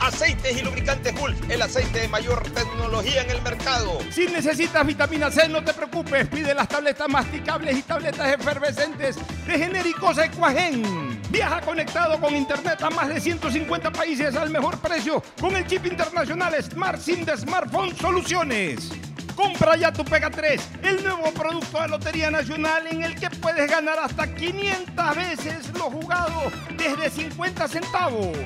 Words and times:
Aceites 0.00 0.56
y 0.56 0.62
lubricantes 0.62 1.14
Gulf, 1.18 1.38
el 1.50 1.60
aceite 1.60 2.00
de 2.00 2.08
mayor 2.08 2.42
tecnología 2.50 3.22
en 3.22 3.30
el 3.30 3.42
mercado. 3.42 3.98
Si 4.10 4.26
necesitas 4.26 4.86
vitamina 4.86 5.30
C, 5.30 5.48
no 5.48 5.62
te 5.64 5.72
preocupes. 5.72 6.28
Pide 6.28 6.54
las 6.54 6.68
tabletas 6.68 7.08
masticables 7.08 7.76
y 7.76 7.82
tabletas 7.82 8.32
efervescentes 8.32 9.16
de 9.46 9.58
genéricos 9.58 10.18
Equagen. 10.18 11.20
Viaja 11.30 11.60
conectado 11.60 12.20
con 12.20 12.34
internet 12.34 12.82
a 12.82 12.90
más 12.90 13.08
de 13.08 13.20
150 13.20 13.90
países 13.92 14.34
al 14.36 14.50
mejor 14.50 14.78
precio 14.78 15.22
con 15.40 15.56
el 15.56 15.66
chip 15.66 15.86
internacional 15.86 16.54
Smart 16.62 17.00
SIM 17.00 17.24
de 17.24 17.36
Smartphone 17.36 17.96
Soluciones. 17.96 18.90
Compra 19.34 19.76
ya 19.76 19.92
tu 19.92 20.04
Pega 20.04 20.30
3, 20.30 20.60
el 20.82 21.04
nuevo 21.04 21.30
producto 21.32 21.80
de 21.80 21.88
Lotería 21.88 22.28
Nacional 22.28 22.88
en 22.88 23.04
el 23.04 23.14
que 23.14 23.30
puedes 23.30 23.70
ganar 23.70 23.98
hasta 24.00 24.34
500 24.34 25.14
veces 25.14 25.68
lo 25.74 25.84
jugado 25.84 26.50
desde 26.76 27.08
50 27.08 27.68
centavos. 27.68 28.36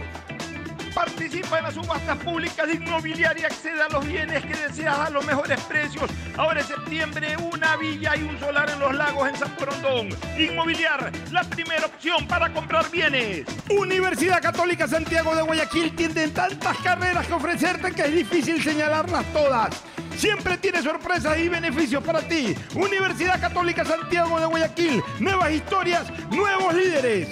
Participa 0.95 1.59
en 1.59 1.65
las 1.65 1.75
subastas 1.75 2.19
públicas 2.19 2.67
de 2.67 2.75
inmobiliaria, 2.75 3.47
accede 3.47 3.83
a 3.83 3.89
los 3.89 4.07
bienes 4.07 4.45
que 4.45 4.55
deseas 4.55 4.99
a 4.99 5.11
los 5.11 5.25
mejores 5.25 5.59
precios. 5.63 6.11
Ahora 6.37 6.61
en 6.61 6.67
septiembre, 6.67 7.37
una 7.37 7.77
villa 7.77 8.15
y 8.17 8.23
un 8.23 8.39
solar 8.39 8.69
en 8.69 8.79
los 8.79 8.95
lagos 8.95 9.29
en 9.29 9.37
San 9.37 9.51
Porondón. 9.57 10.09
Inmobiliar, 10.39 11.11
la 11.31 11.45
primera 11.45 11.87
opción 11.87 12.27
para 12.27 12.53
comprar 12.53 12.91
bienes. 12.91 13.47
Universidad 13.71 14.43
Católica 14.43 14.87
Santiago 14.87 15.35
de 15.35 15.43
Guayaquil 15.43 15.97
tiene 15.97 16.29
tantas 16.29 16.77
carreras 16.79 17.27
que 17.27 17.33
ofrecerte 17.33 17.93
que 17.93 18.03
es 18.03 18.15
difícil 18.15 18.63
señalarlas 18.63 19.25
todas. 19.33 19.83
Siempre 20.17 20.59
tiene 20.59 20.83
sorpresas 20.83 21.39
y 21.39 21.49
beneficios 21.49 22.05
para 22.05 22.21
ti. 22.21 22.55
Universidad 22.75 23.41
Católica 23.41 23.85
Santiago 23.85 24.39
de 24.39 24.47
Guayaquil. 24.47 25.03
Nuevas 25.21 25.53
historias, 25.53 26.07
nuevos 26.31 26.75
líderes. 26.75 27.29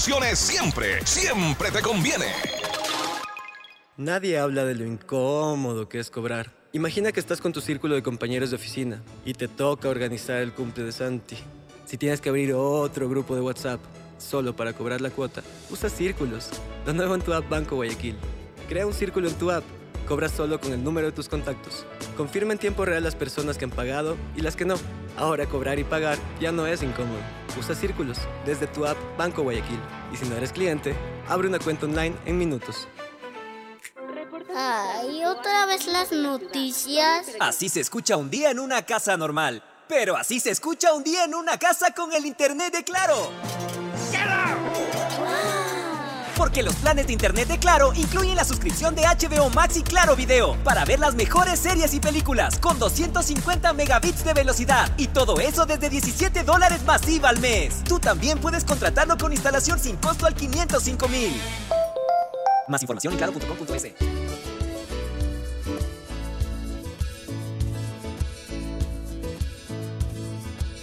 siempre, 0.35 1.05
siempre 1.05 1.69
te 1.69 1.79
conviene. 1.81 2.25
Nadie 3.97 4.39
habla 4.39 4.65
de 4.65 4.73
lo 4.73 4.83
incómodo 4.85 5.87
que 5.87 5.99
es 5.99 6.09
cobrar. 6.09 6.51
Imagina 6.73 7.11
que 7.11 7.19
estás 7.19 7.39
con 7.39 7.53
tu 7.53 7.61
círculo 7.61 7.93
de 7.93 8.01
compañeros 8.01 8.49
de 8.49 8.55
oficina 8.55 9.03
y 9.25 9.35
te 9.35 9.47
toca 9.47 9.89
organizar 9.89 10.37
el 10.37 10.53
cumple 10.53 10.85
de 10.85 10.91
Santi. 10.91 11.37
Si 11.85 11.97
tienes 11.97 12.19
que 12.19 12.29
abrir 12.29 12.53
otro 12.53 13.07
grupo 13.09 13.35
de 13.35 13.41
WhatsApp 13.41 13.79
solo 14.17 14.55
para 14.55 14.73
cobrar 14.73 15.01
la 15.01 15.11
cuota, 15.11 15.43
usa 15.69 15.87
círculos. 15.87 16.49
De 16.83 16.91
en 16.91 17.21
tu 17.21 17.33
app 17.33 17.47
Banco 17.47 17.75
Guayaquil. 17.75 18.15
Crea 18.67 18.87
un 18.87 18.93
círculo 18.93 19.27
en 19.27 19.35
tu 19.35 19.51
app. 19.51 19.63
Cobra 20.07 20.29
solo 20.29 20.59
con 20.59 20.73
el 20.73 20.83
número 20.83 21.07
de 21.07 21.13
tus 21.13 21.29
contactos. 21.29 21.85
Confirma 22.17 22.53
en 22.53 22.59
tiempo 22.59 22.85
real 22.85 23.03
las 23.03 23.15
personas 23.15 23.57
que 23.57 23.65
han 23.65 23.71
pagado 23.71 24.17
y 24.35 24.41
las 24.41 24.55
que 24.55 24.65
no. 24.65 24.75
Ahora 25.17 25.45
cobrar 25.47 25.79
y 25.79 25.83
pagar 25.83 26.17
ya 26.39 26.51
no 26.51 26.67
es 26.67 26.83
incómodo. 26.83 27.19
Usa 27.59 27.75
círculos 27.75 28.17
desde 28.45 28.67
tu 28.67 28.85
app 28.85 28.97
Banco 29.17 29.43
Guayaquil. 29.43 29.79
Y 30.13 30.17
si 30.17 30.25
no 30.27 30.35
eres 30.35 30.51
cliente, 30.51 30.95
abre 31.27 31.47
una 31.47 31.59
cuenta 31.59 31.85
online 31.85 32.15
en 32.25 32.37
minutos. 32.37 32.87
Ay, 34.55 35.23
otra 35.23 35.65
vez 35.65 35.87
las 35.87 36.11
noticias. 36.11 37.27
Así 37.39 37.69
se 37.69 37.79
escucha 37.79 38.17
un 38.17 38.29
día 38.29 38.51
en 38.51 38.59
una 38.59 38.85
casa 38.85 39.15
normal. 39.15 39.63
Pero 39.87 40.15
así 40.15 40.39
se 40.39 40.51
escucha 40.51 40.93
un 40.93 41.03
día 41.03 41.25
en 41.25 41.35
una 41.35 41.57
casa 41.57 41.93
con 41.93 42.13
el 42.13 42.25
internet 42.25 42.73
de 42.73 42.83
Claro. 42.83 43.29
Porque 46.51 46.63
los 46.63 46.75
planes 46.75 47.07
de 47.07 47.13
internet 47.13 47.47
de 47.47 47.57
Claro 47.59 47.93
incluyen 47.95 48.35
la 48.35 48.43
suscripción 48.43 48.93
de 48.93 49.03
HBO 49.03 49.49
Max 49.51 49.77
y 49.77 49.83
Claro 49.83 50.17
Video 50.17 50.57
para 50.65 50.83
ver 50.83 50.99
las 50.99 51.15
mejores 51.15 51.57
series 51.57 51.93
y 51.93 52.01
películas 52.01 52.59
con 52.59 52.77
250 52.77 53.71
megabits 53.71 54.25
de 54.25 54.33
velocidad 54.33 54.91
y 54.97 55.07
todo 55.07 55.39
eso 55.39 55.65
desde 55.65 55.89
17 55.89 56.43
dólares 56.43 56.83
masiva 56.83 57.29
al 57.29 57.39
mes. 57.39 57.81
Tú 57.85 57.99
también 57.99 58.37
puedes 58.37 58.65
contratarlo 58.65 59.17
con 59.17 59.31
instalación 59.31 59.79
sin 59.79 59.95
costo 59.95 60.25
al 60.25 60.35
505 60.35 61.07
mil. 61.07 61.31
Más 62.67 62.81
información 62.81 63.13
en 63.13 63.17
claro.com.es. 63.17 63.93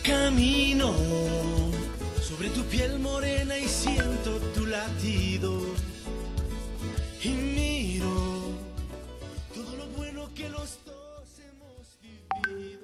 Camino 0.03 0.95
sobre 2.39 2.51
tu 2.51 2.63
piel 2.65 3.01
morena 3.01 3.59
y 3.59 3.67
siento 3.67 4.39
tu 4.55 4.67
latido. 4.67 5.58
Y 7.21 7.31
miro 7.31 8.07
todo 9.53 9.77
lo 9.77 9.87
bueno 9.97 10.29
que 10.37 10.49
los 10.49 10.79
dos 10.85 11.41
hemos 11.41 11.99
vivido. 12.01 12.79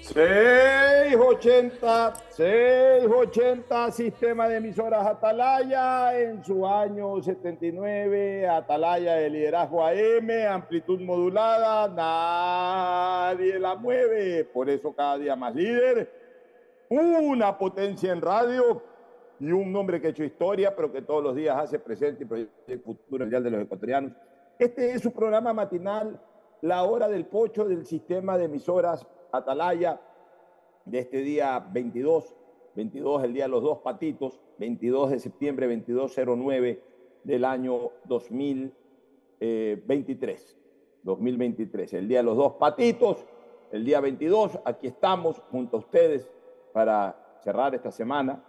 680, 0.00 2.14
680, 2.30 3.92
sistema 3.92 4.48
de 4.48 4.56
emisoras 4.56 5.06
Atalaya 5.06 6.18
en 6.18 6.42
su 6.42 6.66
año 6.66 7.22
79, 7.22 8.48
Atalaya 8.48 9.16
de 9.16 9.28
liderazgo 9.28 9.84
AM, 9.84 10.30
amplitud 10.50 11.02
modulada, 11.02 11.88
nadie 11.88 13.58
la 13.58 13.74
mueve, 13.74 14.46
por 14.46 14.70
eso 14.70 14.94
cada 14.94 15.18
día 15.18 15.36
más 15.36 15.54
líder, 15.54 16.10
una 16.88 17.58
potencia 17.58 18.12
en 18.12 18.22
radio 18.22 18.82
y 19.40 19.50
un 19.52 19.72
nombre 19.72 20.00
que 20.00 20.08
ha 20.08 20.10
hecho 20.10 20.24
historia, 20.24 20.74
pero 20.74 20.90
que 20.92 21.02
todos 21.02 21.22
los 21.22 21.36
días 21.36 21.56
hace 21.56 21.78
presente 21.78 22.24
y 22.24 22.26
proyecta 22.26 22.72
el 22.72 22.80
futuro 22.80 23.24
mundial 23.24 23.44
de 23.44 23.50
los 23.50 23.62
ecuatorianos. 23.62 24.10
Este 24.58 24.90
es 24.92 25.02
su 25.02 25.12
programa 25.12 25.52
matinal, 25.52 26.20
La 26.62 26.82
Hora 26.82 27.06
del 27.08 27.26
Pocho 27.26 27.64
del 27.64 27.86
sistema 27.86 28.36
de 28.36 28.46
emisoras 28.46 29.06
Atalaya 29.30 30.00
de 30.84 30.98
este 30.98 31.18
día 31.18 31.64
22, 31.72 32.34
22 32.74 33.22
el 33.24 33.34
día 33.34 33.44
de 33.44 33.50
los 33.50 33.62
dos 33.62 33.78
patitos, 33.78 34.40
22 34.58 35.10
de 35.10 35.20
septiembre, 35.20 35.68
2209 35.68 36.82
del 37.22 37.44
año 37.44 37.92
2023, 38.04 40.56
2023, 41.02 41.94
el 41.94 42.08
día 42.08 42.18
de 42.18 42.24
los 42.24 42.36
dos 42.36 42.54
patitos, 42.54 43.24
el 43.70 43.84
día 43.84 44.00
22, 44.00 44.58
aquí 44.64 44.88
estamos 44.88 45.38
junto 45.50 45.76
a 45.76 45.80
ustedes 45.80 46.30
para 46.72 47.38
cerrar 47.42 47.74
esta 47.74 47.90
semana. 47.90 48.42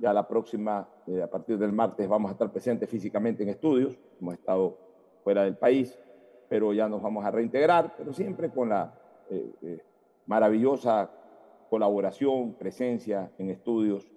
Ya 0.00 0.14
la 0.14 0.26
próxima, 0.26 0.88
eh, 1.06 1.22
a 1.22 1.28
partir 1.28 1.58
del 1.58 1.72
martes, 1.72 2.08
vamos 2.08 2.30
a 2.30 2.32
estar 2.32 2.50
presentes 2.50 2.88
físicamente 2.88 3.42
en 3.42 3.50
estudios. 3.50 3.98
Hemos 4.18 4.34
estado 4.34 4.78
fuera 5.22 5.44
del 5.44 5.56
país, 5.56 5.98
pero 6.48 6.72
ya 6.72 6.88
nos 6.88 7.02
vamos 7.02 7.22
a 7.24 7.30
reintegrar, 7.30 7.94
pero 7.98 8.14
siempre 8.14 8.48
con 8.48 8.70
la 8.70 8.94
eh, 9.28 9.52
eh, 9.60 9.78
maravillosa 10.26 11.10
colaboración, 11.68 12.54
presencia 12.54 13.30
en 13.36 13.50
estudios 13.50 14.10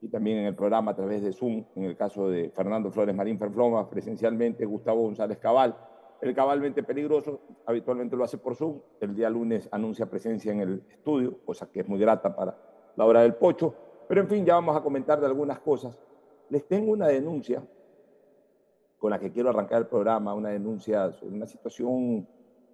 y 0.00 0.08
también 0.08 0.38
en 0.38 0.46
el 0.46 0.54
programa 0.54 0.92
a 0.92 0.96
través 0.96 1.22
de 1.22 1.32
Zoom, 1.32 1.64
en 1.74 1.84
el 1.84 1.96
caso 1.96 2.30
de 2.30 2.50
Fernando 2.50 2.90
Flores 2.90 3.14
Marín 3.14 3.38
Ferfloma, 3.38 3.90
presencialmente 3.90 4.64
Gustavo 4.64 5.02
González 5.02 5.36
Cabal. 5.36 5.76
El 6.22 6.34
cabalmente 6.34 6.82
peligroso 6.82 7.40
habitualmente 7.66 8.16
lo 8.16 8.24
hace 8.24 8.38
por 8.38 8.56
Zoom. 8.56 8.80
El 9.00 9.14
día 9.14 9.28
lunes 9.28 9.68
anuncia 9.70 10.06
presencia 10.06 10.50
en 10.50 10.60
el 10.60 10.82
estudio, 10.90 11.38
cosa 11.44 11.70
que 11.70 11.80
es 11.80 11.88
muy 11.88 11.98
grata 11.98 12.34
para 12.34 12.56
la 12.96 13.04
hora 13.04 13.20
del 13.20 13.34
pocho. 13.34 13.74
Pero 14.08 14.20
en 14.20 14.28
fin, 14.28 14.44
ya 14.44 14.54
vamos 14.54 14.76
a 14.76 14.82
comentar 14.82 15.20
de 15.20 15.26
algunas 15.26 15.58
cosas. 15.60 15.98
Les 16.48 16.66
tengo 16.66 16.92
una 16.92 17.08
denuncia 17.08 17.62
con 18.98 19.10
la 19.10 19.18
que 19.18 19.30
quiero 19.30 19.50
arrancar 19.50 19.82
el 19.82 19.86
programa, 19.86 20.34
una 20.34 20.50
denuncia 20.50 21.12
sobre 21.12 21.34
una 21.34 21.46
situación 21.46 22.26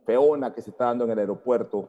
peona 0.04 0.52
que 0.54 0.62
se 0.62 0.70
está 0.70 0.86
dando 0.86 1.04
en 1.04 1.10
el 1.10 1.18
aeropuerto. 1.18 1.88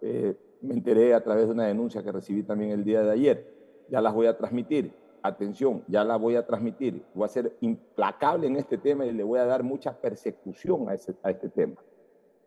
Eh, 0.00 0.36
me 0.60 0.74
enteré 0.74 1.14
a 1.14 1.22
través 1.22 1.46
de 1.46 1.52
una 1.52 1.66
denuncia 1.66 2.02
que 2.02 2.12
recibí 2.12 2.42
también 2.42 2.70
el 2.70 2.84
día 2.84 3.02
de 3.02 3.10
ayer. 3.10 3.54
Ya 3.88 4.00
las 4.00 4.12
voy 4.14 4.26
a 4.26 4.36
transmitir. 4.36 4.92
Atención, 5.22 5.84
ya 5.86 6.02
las 6.02 6.20
voy 6.20 6.34
a 6.34 6.44
transmitir. 6.44 7.04
Voy 7.14 7.24
a 7.24 7.28
ser 7.28 7.56
implacable 7.60 8.48
en 8.48 8.56
este 8.56 8.76
tema 8.76 9.06
y 9.06 9.12
le 9.12 9.22
voy 9.22 9.38
a 9.38 9.44
dar 9.44 9.62
mucha 9.62 9.92
persecución 9.92 10.88
a 10.88 10.94
este 10.94 11.48
tema. 11.48 11.76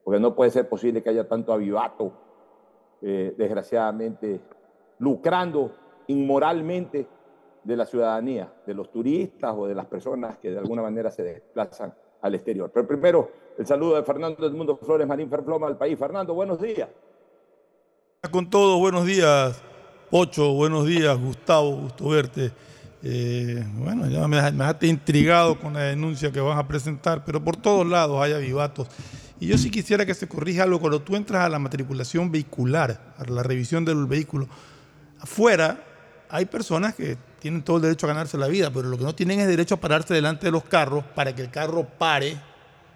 Porque 0.03 0.19
no 0.19 0.35
puede 0.35 0.51
ser 0.51 0.67
posible 0.67 1.01
que 1.01 1.09
haya 1.09 1.27
tanto 1.27 1.53
avivato, 1.53 2.11
eh, 3.01 3.33
desgraciadamente, 3.37 4.41
lucrando 4.99 5.71
inmoralmente 6.07 7.07
de 7.63 7.75
la 7.75 7.85
ciudadanía, 7.85 8.53
de 8.65 8.73
los 8.73 8.91
turistas 8.91 9.53
o 9.57 9.67
de 9.67 9.75
las 9.75 9.87
personas 9.87 10.37
que 10.37 10.51
de 10.51 10.59
alguna 10.59 10.83
manera 10.83 11.09
se 11.09 11.23
desplazan 11.23 11.93
al 12.21 12.35
exterior. 12.35 12.71
Pero 12.73 12.87
primero, 12.87 13.31
el 13.57 13.65
saludo 13.65 13.95
de 13.95 14.03
Fernando 14.03 14.43
del 14.43 14.53
Mundo 14.53 14.77
Flores 14.77 15.07
Marín 15.07 15.29
Ferfloma 15.29 15.67
al 15.67 15.77
país. 15.77 15.97
Fernando, 15.97 16.33
buenos 16.33 16.61
días. 16.61 16.89
Con 18.31 18.49
todos, 18.49 18.79
buenos 18.79 19.05
días, 19.05 19.61
Pocho, 20.09 20.53
buenos 20.53 20.85
días, 20.85 21.19
Gustavo, 21.19 21.75
gusto 21.75 22.09
verte. 22.09 22.51
Eh, 23.03 23.63
bueno, 23.75 24.07
ya 24.07 24.27
me, 24.27 24.41
me 24.51 24.57
dejaste 24.63 24.87
intrigado 24.87 25.59
con 25.59 25.73
la 25.73 25.81
denuncia 25.81 26.31
que 26.31 26.39
vas 26.39 26.57
a 26.57 26.67
presentar, 26.67 27.23
pero 27.25 27.43
por 27.43 27.55
todos 27.55 27.85
lados 27.85 28.19
hay 28.21 28.33
avivatos. 28.33 28.87
Y 29.39 29.47
yo 29.47 29.57
sí 29.57 29.69
quisiera 29.69 30.05
que 30.05 30.13
se 30.13 30.27
corrija 30.27 30.63
algo. 30.63 30.79
Cuando 30.79 31.01
tú 31.01 31.15
entras 31.15 31.43
a 31.43 31.49
la 31.49 31.59
matriculación 31.59 32.31
vehicular, 32.31 33.13
a 33.17 33.29
la 33.29 33.43
revisión 33.43 33.85
del 33.85 34.05
vehículo, 34.05 34.47
afuera 35.19 35.83
hay 36.29 36.45
personas 36.45 36.95
que 36.95 37.17
tienen 37.39 37.63
todo 37.63 37.77
el 37.77 37.83
derecho 37.83 38.05
a 38.07 38.09
ganarse 38.09 38.37
la 38.37 38.47
vida, 38.47 38.71
pero 38.71 38.89
lo 38.89 38.97
que 38.97 39.03
no 39.03 39.13
tienen 39.13 39.39
es 39.39 39.47
derecho 39.47 39.75
a 39.75 39.79
pararse 39.79 40.13
delante 40.13 40.47
de 40.47 40.51
los 40.51 40.63
carros 40.63 41.03
para 41.15 41.35
que 41.35 41.41
el 41.41 41.51
carro 41.51 41.87
pare 41.97 42.37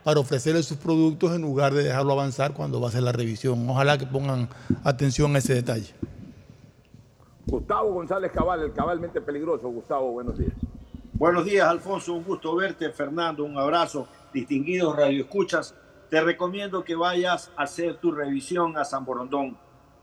para 0.03 0.19
ofrecerle 0.19 0.63
sus 0.63 0.77
productos 0.77 1.35
en 1.35 1.41
lugar 1.41 1.73
de 1.73 1.83
dejarlo 1.83 2.13
avanzar 2.13 2.53
cuando 2.53 2.79
va 2.79 2.87
a 2.87 2.89
hacer 2.89 3.03
la 3.03 3.11
revisión. 3.11 3.69
Ojalá 3.69 3.97
que 3.97 4.05
pongan 4.05 4.49
atención 4.83 5.35
a 5.35 5.39
ese 5.39 5.53
detalle. 5.53 5.93
Gustavo 7.45 7.93
González 7.93 8.31
Cabal, 8.31 8.61
el 8.61 8.73
cabalmente 8.73 9.21
peligroso. 9.21 9.69
Gustavo, 9.69 10.11
buenos 10.11 10.37
días. 10.37 10.53
Buenos 11.13 11.45
días, 11.45 11.67
Alfonso. 11.67 12.13
Un 12.13 12.23
gusto 12.23 12.55
verte. 12.55 12.89
Fernando, 12.91 13.43
un 13.43 13.57
abrazo. 13.57 14.07
Distinguidos 14.33 14.95
radioescuchas, 14.95 15.75
te 16.09 16.21
recomiendo 16.21 16.83
que 16.83 16.95
vayas 16.95 17.51
a 17.57 17.63
hacer 17.63 17.97
tu 17.97 18.11
revisión 18.11 18.77
a 18.77 18.85
San 18.85 19.03
Borondón. 19.03 19.57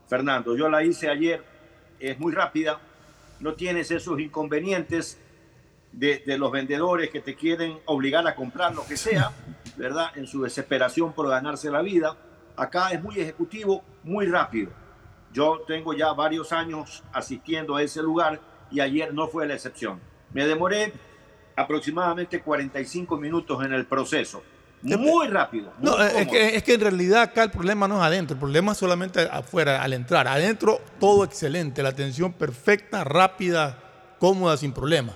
Fernando, 0.07 0.55
yo 0.55 0.69
la 0.69 0.83
hice 0.83 1.09
ayer. 1.09 1.43
Es 1.99 2.19
muy 2.19 2.33
rápida. 2.33 2.79
No 3.39 3.53
tienes 3.53 3.91
esos 3.91 4.19
inconvenientes 4.19 5.19
de, 5.91 6.21
los 6.37 6.51
vendedores 6.51 7.09
que 7.09 7.21
te 7.21 7.35
quieren 7.35 7.79
obligar 7.85 8.27
a 8.27 8.35
comprar 8.35 8.75
lo 8.75 8.85
que 8.85 8.97
sea, 8.97 9.31
¿verdad? 9.75 10.15
En 10.15 10.27
su 10.27 10.41
desesperación 10.43 11.13
por 11.13 11.29
ganarse 11.29 11.71
la 11.71 11.81
vida. 11.81 12.15
Acá 12.55 12.89
es 12.89 13.01
muy 13.01 13.19
ejecutivo, 13.19 13.83
muy 14.03 14.25
rápido. 14.25 14.71
Yo 15.33 15.61
tengo 15.67 15.93
ya 15.93 16.13
varios 16.13 16.51
años 16.51 17.03
asistiendo 17.11 17.75
a 17.75 17.83
ese 17.83 18.01
lugar 18.01 18.39
y 18.71 18.79
ayer 18.79 19.13
no 19.13 19.27
fue 19.27 19.47
la 19.47 19.53
excepción. 19.53 19.99
Me 20.33 20.45
demoré 20.45 20.93
aproximadamente 21.55 22.41
45 22.41 23.17
minutos 23.17 23.63
en 23.65 23.73
el 23.73 23.85
proceso. 23.85 24.43
Muy 24.81 25.27
rápido. 25.27 25.71
muy 25.79 25.89
No, 25.91 26.01
es 26.03 26.27
que, 26.27 26.55
es 26.55 26.63
que 26.63 26.73
en 26.75 26.81
realidad 26.81 27.21
acá 27.23 27.43
el 27.43 27.51
problema 27.51 27.87
no 27.87 27.97
es 27.97 28.03
adentro, 28.03 28.35
el 28.35 28.39
problema 28.39 28.71
es 28.73 28.77
solamente 28.77 29.21
afuera, 29.31 29.81
al 29.81 29.93
entrar. 29.93 30.27
Adentro 30.27 30.79
todo 30.99 31.23
excelente, 31.23 31.81
la 31.83 31.89
atención 31.89 32.31
perfecta, 32.33 33.03
rápida, 33.03 33.77
cómoda, 34.19 34.55
sin 34.57 34.71
problema. 34.73 35.13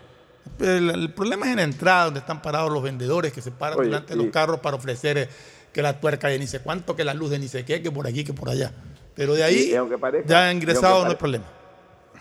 El, 0.59 0.89
el 0.89 1.13
problema 1.13 1.45
es 1.45 1.51
en 1.51 1.57
la 1.57 1.63
entrada, 1.63 2.05
donde 2.05 2.19
están 2.21 2.41
parados 2.41 2.71
los 2.71 2.81
vendedores 2.83 3.31
que 3.31 3.41
se 3.41 3.51
paran 3.51 3.77
Oye, 3.79 3.87
delante 3.89 4.15
de 4.15 4.23
los 4.23 4.31
carros 4.31 4.59
para 4.59 4.75
ofrecer 4.75 5.17
eh, 5.17 5.29
que 5.71 5.81
la 5.81 5.99
tuerca 5.99 6.27
de 6.27 6.39
ni 6.39 6.47
sé 6.47 6.59
cuánto, 6.61 6.95
que 6.95 7.03
la 7.03 7.13
luz 7.13 7.29
de 7.29 7.39
ni 7.39 7.47
sé 7.47 7.63
qué, 7.63 7.81
que 7.81 7.91
por 7.91 8.07
aquí, 8.07 8.23
que 8.23 8.33
por 8.33 8.49
allá. 8.49 8.71
Pero 9.15 9.35
de 9.35 9.43
ahí, 9.43 9.71
parezca- 9.99 10.27
ya 10.27 10.51
ingresado 10.51 11.03
no 11.03 11.11
hay 11.11 11.15
problema. 11.17 11.45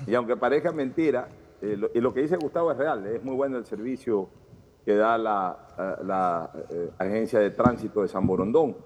Y 0.06 0.14
aunque 0.14 0.36
parezca 0.36 0.72
mentira, 0.72 1.28
eh, 1.62 1.74
lo- 1.76 1.90
y 1.94 2.00
lo 2.00 2.12
que 2.14 2.20
dice 2.20 2.36
Gustavo 2.36 2.70
es 2.72 2.78
real, 2.78 3.06
es 3.06 3.22
muy 3.24 3.34
bueno 3.34 3.56
el 3.58 3.64
servicio 3.66 4.28
que 4.90 4.96
da 4.96 5.16
la, 5.16 5.56
eh, 5.78 6.04
la, 6.04 6.50
eh, 6.68 6.90
Agencia 6.98 7.38
de 7.38 7.50
Tránsito 7.50 8.02
de 8.02 8.08
San 8.08 8.26
Borondón, 8.26 8.76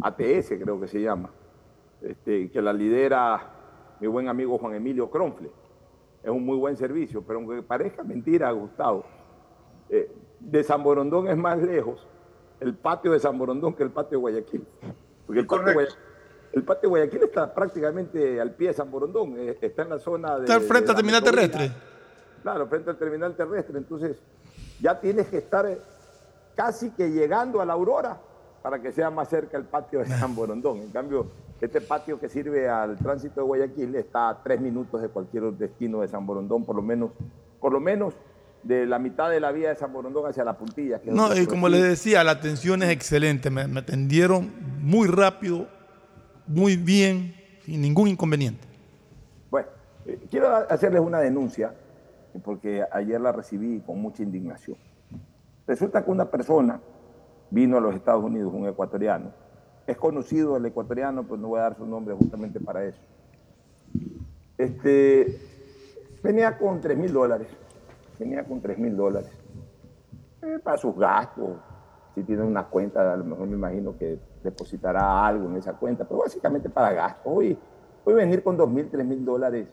ATS 0.00 0.50
creo 0.62 0.80
que 0.80 0.86
se 0.86 1.00
llama, 1.02 1.30
este, 2.00 2.48
que 2.48 2.62
la 2.62 2.72
lidera 2.72 3.40
mi 3.98 4.06
buen 4.06 4.28
amigo 4.28 4.56
Juan 4.58 4.74
Emilio 4.74 5.10
Cronfle. 5.10 5.50
Es 6.22 6.30
un 6.30 6.44
muy 6.44 6.56
buen 6.56 6.76
servicio, 6.76 7.22
pero 7.26 7.40
aunque 7.40 7.60
parezca 7.62 8.04
mentira, 8.04 8.52
Gustavo, 8.52 9.04
eh, 9.88 10.12
de 10.38 10.62
San 10.62 10.84
Borondón 10.84 11.26
es 11.26 11.36
más 11.36 11.58
lejos 11.58 12.06
el 12.60 12.74
patio 12.74 13.10
de 13.12 13.18
San 13.18 13.36
Borondón 13.36 13.74
que 13.74 13.82
el 13.82 13.90
patio 13.90 14.18
de 14.18 14.20
Guayaquil. 14.20 14.64
Porque 15.26 15.40
el 15.40 15.46
patio, 15.46 15.64
de 15.66 15.74
Guaya- 15.74 15.96
el 16.52 16.62
patio 16.62 16.80
de 16.82 16.88
Guayaquil 16.88 17.22
está 17.24 17.52
prácticamente 17.52 18.40
al 18.40 18.52
pie 18.54 18.68
de 18.68 18.74
San 18.74 18.90
Borondón, 18.92 19.34
eh, 19.38 19.58
está 19.60 19.82
en 19.82 19.88
la 19.88 19.98
zona 19.98 20.36
de... 20.38 20.44
Está 20.44 20.60
frente 20.60 20.84
de 20.86 20.90
al 20.90 20.96
terminal 20.96 21.22
terrestre. 21.24 21.70
Claro, 22.42 22.68
frente 22.68 22.90
al 22.90 22.96
terminal 22.96 23.34
terrestre. 23.34 23.76
Entonces, 23.78 24.22
ya 24.80 25.00
tienes 25.00 25.26
que 25.28 25.38
estar 25.38 25.66
eh, 25.66 25.78
casi 26.54 26.90
que 26.90 27.10
llegando 27.10 27.60
a 27.60 27.66
la 27.66 27.72
Aurora 27.72 28.18
para 28.62 28.80
que 28.80 28.92
sea 28.92 29.10
más 29.10 29.28
cerca 29.28 29.56
el 29.56 29.64
patio 29.64 30.00
de 30.00 30.06
San 30.06 30.34
Borondón. 30.34 30.78
En 30.78 30.90
cambio, 30.90 31.26
este 31.60 31.80
patio 31.80 32.18
que 32.20 32.28
sirve 32.28 32.68
al 32.68 32.96
tránsito 32.96 33.40
de 33.40 33.46
Guayaquil 33.46 33.94
está 33.96 34.28
a 34.28 34.42
tres 34.42 34.60
minutos 34.60 35.00
de 35.00 35.08
cualquier 35.08 35.44
destino 35.52 36.00
de 36.00 36.08
San 36.08 36.26
Borondón, 36.26 36.64
por 36.64 36.76
lo 36.76 36.82
menos, 36.82 37.10
por 37.60 37.72
lo 37.72 37.80
menos 37.80 38.14
de 38.62 38.86
la 38.86 38.98
mitad 38.98 39.30
de 39.30 39.40
la 39.40 39.52
vía 39.52 39.70
de 39.70 39.76
San 39.76 39.92
Borondón 39.92 40.26
hacia 40.26 40.44
la 40.44 40.56
puntilla. 40.56 41.00
que 41.00 41.10
No, 41.10 41.34
y 41.36 41.46
como 41.46 41.68
les 41.68 41.82
decía, 41.82 42.24
la 42.24 42.32
atención 42.32 42.82
es 42.82 42.90
excelente. 42.90 43.50
Me, 43.50 43.66
me 43.66 43.80
atendieron 43.80 44.52
muy 44.80 45.08
rápido, 45.08 45.66
muy 46.46 46.76
bien, 46.76 47.34
sin 47.64 47.80
ningún 47.80 48.08
inconveniente. 48.08 48.66
Bueno, 49.50 49.68
eh, 50.06 50.18
quiero 50.30 50.54
hacerles 50.68 51.00
una 51.00 51.20
denuncia, 51.20 51.74
porque 52.40 52.84
ayer 52.90 53.20
la 53.20 53.32
recibí 53.32 53.80
con 53.80 54.00
mucha 54.00 54.22
indignación. 54.22 54.76
Resulta 55.66 56.04
que 56.04 56.10
una 56.10 56.30
persona 56.30 56.80
vino 57.50 57.76
a 57.76 57.80
los 57.80 57.94
Estados 57.94 58.24
Unidos, 58.24 58.52
un 58.54 58.66
ecuatoriano, 58.66 59.32
es 59.86 59.96
conocido 59.96 60.56
el 60.56 60.66
ecuatoriano, 60.66 61.24
pues 61.24 61.40
no 61.40 61.48
voy 61.48 61.60
a 61.60 61.62
dar 61.62 61.76
su 61.76 61.86
nombre 61.86 62.14
justamente 62.14 62.60
para 62.60 62.84
eso. 62.84 63.00
Este, 64.58 65.38
venía 66.22 66.58
con 66.58 66.80
3 66.80 66.98
mil 66.98 67.12
dólares, 67.12 67.48
venía 68.18 68.44
con 68.44 68.60
3 68.60 68.78
mil 68.78 68.96
dólares 68.96 69.30
eh, 70.42 70.58
para 70.62 70.76
sus 70.76 70.96
gastos. 70.96 71.58
Si 72.14 72.22
tiene 72.22 72.42
una 72.42 72.64
cuenta, 72.64 73.12
a 73.12 73.16
lo 73.16 73.24
mejor 73.24 73.46
me 73.46 73.54
imagino 73.54 73.96
que 73.96 74.18
depositará 74.42 75.26
algo 75.26 75.48
en 75.48 75.56
esa 75.56 75.74
cuenta, 75.74 76.04
pero 76.04 76.20
básicamente 76.20 76.68
para 76.68 76.92
gastos. 76.92 77.32
Hoy, 77.32 77.58
hoy 78.04 78.14
venir 78.14 78.42
con 78.42 78.56
2 78.56 78.68
mil, 78.68 78.88
3 78.90 79.06
mil 79.06 79.24
dólares. 79.24 79.68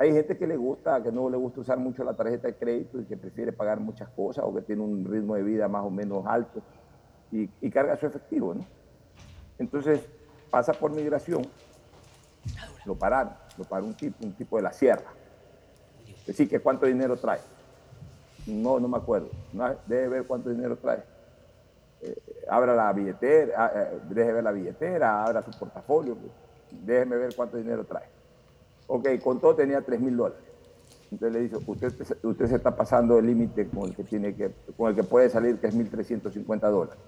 Hay 0.00 0.14
gente 0.14 0.38
que 0.38 0.46
le 0.46 0.56
gusta, 0.56 1.02
que 1.02 1.12
no 1.12 1.28
le 1.28 1.36
gusta 1.36 1.60
usar 1.60 1.78
mucho 1.78 2.02
la 2.02 2.14
tarjeta 2.14 2.48
de 2.48 2.54
crédito 2.54 2.98
y 2.98 3.04
que 3.04 3.18
prefiere 3.18 3.52
pagar 3.52 3.80
muchas 3.80 4.08
cosas 4.08 4.42
o 4.46 4.54
que 4.54 4.62
tiene 4.62 4.80
un 4.80 5.04
ritmo 5.04 5.34
de 5.34 5.42
vida 5.42 5.68
más 5.68 5.84
o 5.84 5.90
menos 5.90 6.24
alto 6.26 6.62
y, 7.30 7.46
carga 7.70 7.98
su 7.98 8.06
efectivo, 8.06 8.54
¿no? 8.54 8.64
Entonces 9.58 10.00
pasa 10.50 10.72
por 10.72 10.90
migración, 10.90 11.42
lo 12.86 12.94
pararon, 12.94 13.34
lo 13.58 13.64
paró 13.64 13.84
un 13.84 13.94
tipo, 13.94 14.24
un 14.24 14.32
tipo 14.32 14.56
de 14.56 14.62
la 14.62 14.72
sierra. 14.72 15.12
Decir 16.26 16.48
que 16.48 16.60
cuánto 16.60 16.86
dinero 16.86 17.18
trae. 17.18 17.40
No, 18.46 18.80
no 18.80 18.88
me 18.88 18.96
acuerdo. 18.96 19.28
No, 19.52 19.68
debe 19.84 20.08
ver 20.08 20.26
cuánto 20.26 20.48
dinero 20.48 20.78
trae. 20.78 21.02
Eh, 22.00 22.16
abra 22.48 22.74
la 22.74 22.90
billetera, 22.94 23.52
ah, 23.54 23.70
eh, 23.74 24.00
deje 24.08 24.32
ver 24.32 24.44
la 24.44 24.52
billetera, 24.52 25.22
abra 25.22 25.42
su 25.42 25.50
portafolio, 25.58 26.16
déjeme 26.70 27.16
ver 27.16 27.36
cuánto 27.36 27.58
dinero 27.58 27.84
trae. 27.84 28.19
Ok, 28.92 29.08
con 29.22 29.40
todo 29.40 29.54
tenía 29.54 29.80
3 29.82 30.00
mil 30.00 30.16
dólares. 30.16 30.42
Entonces 31.12 31.32
le 31.32 31.42
dice, 31.42 31.56
usted, 31.64 31.94
usted 32.24 32.46
se 32.46 32.56
está 32.56 32.74
pasando 32.74 33.20
el 33.20 33.26
límite 33.26 33.68
con 33.68 33.88
el 33.88 33.94
que 33.94 34.02
tiene 34.02 34.34
que, 34.34 34.50
con 34.76 34.90
el 34.90 34.96
que 34.96 35.04
puede 35.04 35.30
salir, 35.30 35.58
que 35.58 35.68
es 35.68 35.76
1.350 35.76 36.60
dólares. 36.70 36.98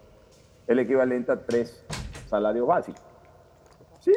El 0.68 0.78
equivalente 0.78 1.32
a 1.32 1.44
tres 1.44 1.84
salarios 2.28 2.68
básicos. 2.68 3.02
Sí, 3.98 4.12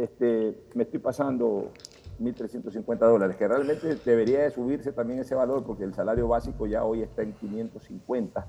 este, 0.00 0.56
me 0.74 0.84
estoy 0.84 1.00
pasando 1.00 1.72
1.350 2.20 2.98
dólares, 2.98 3.36
que 3.36 3.48
realmente 3.48 3.96
debería 4.04 4.42
de 4.42 4.52
subirse 4.52 4.92
también 4.92 5.18
ese 5.18 5.34
valor, 5.34 5.64
porque 5.64 5.82
el 5.82 5.94
salario 5.94 6.28
básico 6.28 6.68
ya 6.68 6.84
hoy 6.84 7.02
está 7.02 7.22
en 7.22 7.32
550, 7.32 8.46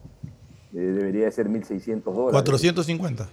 eh, 0.74 0.78
debería 0.78 1.26
de 1.26 1.32
ser 1.32 1.50
1.600 1.50 2.04
dólares. 2.04 2.34
450. 2.34 3.28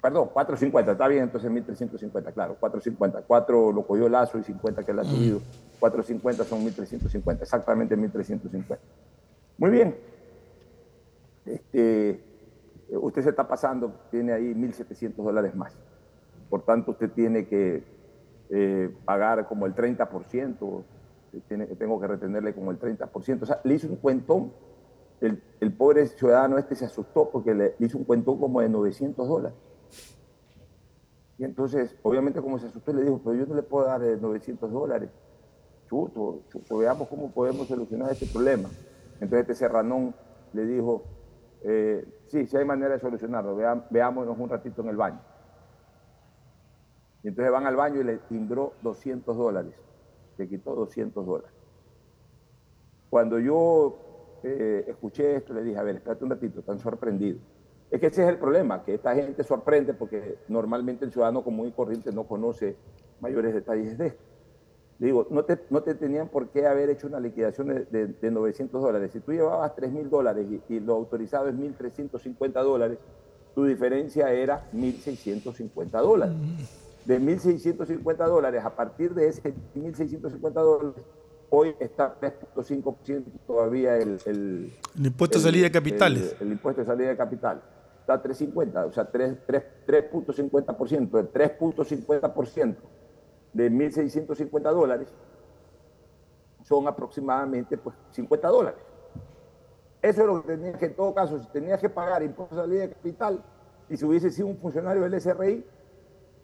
Perdón, 0.00 0.28
450, 0.32 0.92
está 0.92 1.08
bien, 1.08 1.24
entonces 1.24 1.50
1350, 1.50 2.32
claro, 2.32 2.56
450. 2.60 3.22
4 3.22 3.72
lo 3.72 3.86
cogió 3.86 4.08
Lazo 4.08 4.38
y 4.38 4.44
50 4.44 4.84
que 4.84 4.92
él 4.92 4.98
ha 4.98 5.04
subido. 5.04 5.40
450 5.80 6.44
son 6.44 6.64
1350, 6.64 7.42
exactamente 7.42 7.96
1350. 7.96 8.78
Muy 9.58 9.70
bien. 9.70 9.96
Este, 11.46 12.20
usted 12.90 13.22
se 13.22 13.30
está 13.30 13.48
pasando, 13.48 13.92
tiene 14.10 14.32
ahí 14.32 14.54
1700 14.54 15.24
dólares 15.24 15.54
más. 15.54 15.76
Por 16.50 16.62
tanto, 16.62 16.92
usted 16.92 17.10
tiene 17.10 17.46
que 17.46 17.82
eh, 18.50 18.94
pagar 19.04 19.48
como 19.48 19.66
el 19.66 19.74
30%, 19.74 20.84
eh, 21.32 21.40
tiene, 21.48 21.66
tengo 21.66 22.00
que 22.00 22.06
retenerle 22.06 22.54
como 22.54 22.70
el 22.70 22.78
30%. 22.78 23.42
O 23.42 23.46
sea, 23.46 23.60
le 23.64 23.74
hizo 23.74 23.88
un 23.88 23.96
cuentón. 23.96 24.52
El, 25.20 25.42
el 25.60 25.72
pobre 25.72 26.06
ciudadano 26.06 26.58
este 26.58 26.74
se 26.74 26.84
asustó 26.84 27.30
porque 27.30 27.54
le 27.54 27.74
hizo 27.78 27.96
un 27.96 28.04
cuentón 28.04 28.38
como 28.38 28.60
de 28.60 28.68
900 28.68 29.26
dólares. 29.26 29.56
Y 31.38 31.44
entonces, 31.44 31.96
obviamente, 32.02 32.40
como 32.40 32.58
se 32.58 32.66
asustó, 32.66 32.92
le 32.92 33.02
dijo, 33.02 33.22
pero 33.22 33.36
yo 33.36 33.46
no 33.46 33.54
le 33.54 33.62
puedo 33.62 33.86
dar 33.86 34.02
eh, 34.02 34.16
900 34.16 34.70
dólares. 34.72 35.10
Chuto, 35.88 36.46
chuto, 36.50 36.78
veamos 36.78 37.08
cómo 37.08 37.32
podemos 37.32 37.68
solucionar 37.68 38.12
este 38.12 38.26
problema. 38.28 38.74
Entonces 39.20 39.42
este 39.42 39.54
serranón 39.56 40.16
le 40.52 40.66
dijo, 40.66 41.10
eh, 41.62 42.04
sí, 42.28 42.46
sí 42.46 42.56
hay 42.56 42.64
manera 42.64 42.94
de 42.94 43.00
solucionarlo, 43.00 43.56
vea- 43.56 43.86
veámonos 43.90 44.38
un 44.38 44.50
ratito 44.50 44.82
en 44.82 44.88
el 44.90 44.96
baño. 44.96 45.22
Y 47.22 47.28
entonces 47.28 47.52
van 47.52 47.66
al 47.66 47.76
baño 47.76 48.00
y 48.00 48.04
le 48.04 48.18
timbró 48.20 48.78
200 48.80 49.36
dólares, 49.36 49.74
le 50.38 50.48
quitó 50.48 50.74
200 50.74 51.26
dólares. 51.26 51.54
Cuando 53.08 53.38
yo 53.40 54.38
eh, 54.42 54.84
escuché 54.88 55.36
esto, 55.36 55.54
le 55.54 55.62
dije, 55.62 55.78
a 55.78 55.82
ver, 55.82 55.96
espérate 55.96 56.24
un 56.24 56.30
ratito, 56.30 56.60
están 56.60 56.78
sorprendidos. 56.78 57.42
Es 57.90 58.00
que 58.00 58.06
ese 58.08 58.22
es 58.24 58.28
el 58.28 58.38
problema, 58.38 58.84
que 58.84 58.94
esta 58.94 59.14
gente 59.14 59.42
sorprende 59.44 59.94
porque 59.94 60.38
normalmente 60.48 61.04
el 61.04 61.12
ciudadano 61.12 61.42
común 61.44 61.68
y 61.68 61.72
corriente 61.72 62.10
no 62.12 62.24
conoce 62.24 62.76
mayores 63.20 63.54
detalles 63.54 63.96
de 63.96 64.08
esto. 64.08 64.22
Le 64.98 65.06
digo, 65.08 65.26
no 65.30 65.44
te, 65.44 65.58
no 65.70 65.82
te 65.82 65.94
tenían 65.94 66.28
por 66.28 66.48
qué 66.48 66.66
haber 66.66 66.88
hecho 66.90 67.06
una 67.06 67.20
liquidación 67.20 67.68
de, 67.68 67.84
de- 67.84 68.06
de 68.06 68.30
900 68.30 68.82
dólares. 68.82 69.12
Si 69.12 69.20
tú 69.20 69.32
llevabas 69.32 69.74
3 69.76 69.92
mil 69.92 70.08
dólares 70.08 70.46
y, 70.68 70.74
y 70.74 70.80
lo 70.80 70.94
autorizado 70.94 71.48
es 71.48 71.54
1.350 71.54 72.62
dólares, 72.62 72.98
tu 73.54 73.64
diferencia 73.64 74.32
era 74.32 74.68
1.650 74.72 75.90
dólares. 76.00 76.34
De 77.04 77.20
1.650 77.20 78.26
dólares, 78.26 78.64
a 78.64 78.74
partir 78.74 79.14
de 79.14 79.28
ese 79.28 79.54
1.650 79.74 80.52
dólares, 80.54 81.04
hoy 81.50 81.74
está 81.78 82.18
3.5% 82.20 83.24
todavía 83.46 83.96
el, 83.96 84.18
el, 84.26 84.72
El 84.98 85.06
impuesto 85.06 85.38
de 85.38 85.44
salida 85.44 85.64
de 85.64 85.70
capitales. 85.70 86.36
El, 86.40 86.46
el 86.46 86.52
impuesto 86.52 86.82
de 86.82 86.86
salida 86.86 87.08
de 87.08 87.16
capital. 87.16 87.62
Está 88.00 88.22
3.50, 88.22 88.88
o 88.88 88.92
sea, 88.92 89.04
3 89.10 89.36
3 89.46 89.64
3.50%. 89.86 91.18
El 91.18 91.32
3.50% 91.32 92.76
de 93.52 93.70
1.650 93.70 94.62
dólares 94.72 95.08
son 96.62 96.86
aproximadamente 96.88 97.78
pues, 97.78 97.96
50 98.10 98.48
dólares. 98.48 98.80
Eso 100.02 100.20
es 100.20 100.26
lo 100.26 100.42
que 100.42 100.48
tenías 100.52 100.76
que, 100.76 100.86
en 100.86 100.94
todo 100.94 101.14
caso, 101.14 101.40
si 101.40 101.48
tenías 101.48 101.80
que 101.80 101.88
pagar 101.88 102.22
impuesto 102.22 102.54
de 102.56 102.62
salida 102.62 102.80
de 102.82 102.90
capital 102.90 103.42
y 103.88 103.96
si 103.96 104.04
hubiese 104.04 104.30
sido 104.30 104.48
un 104.48 104.56
funcionario 104.58 105.02
del 105.02 105.20
SRI, 105.20 105.64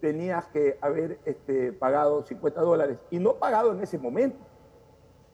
tenías 0.01 0.47
que 0.47 0.77
haber 0.81 1.19
este, 1.23 1.71
pagado 1.71 2.25
50 2.25 2.59
dólares 2.59 2.99
y 3.09 3.19
no 3.19 3.35
pagado 3.35 3.71
en 3.71 3.81
ese 3.81 3.97
momento. 3.97 4.37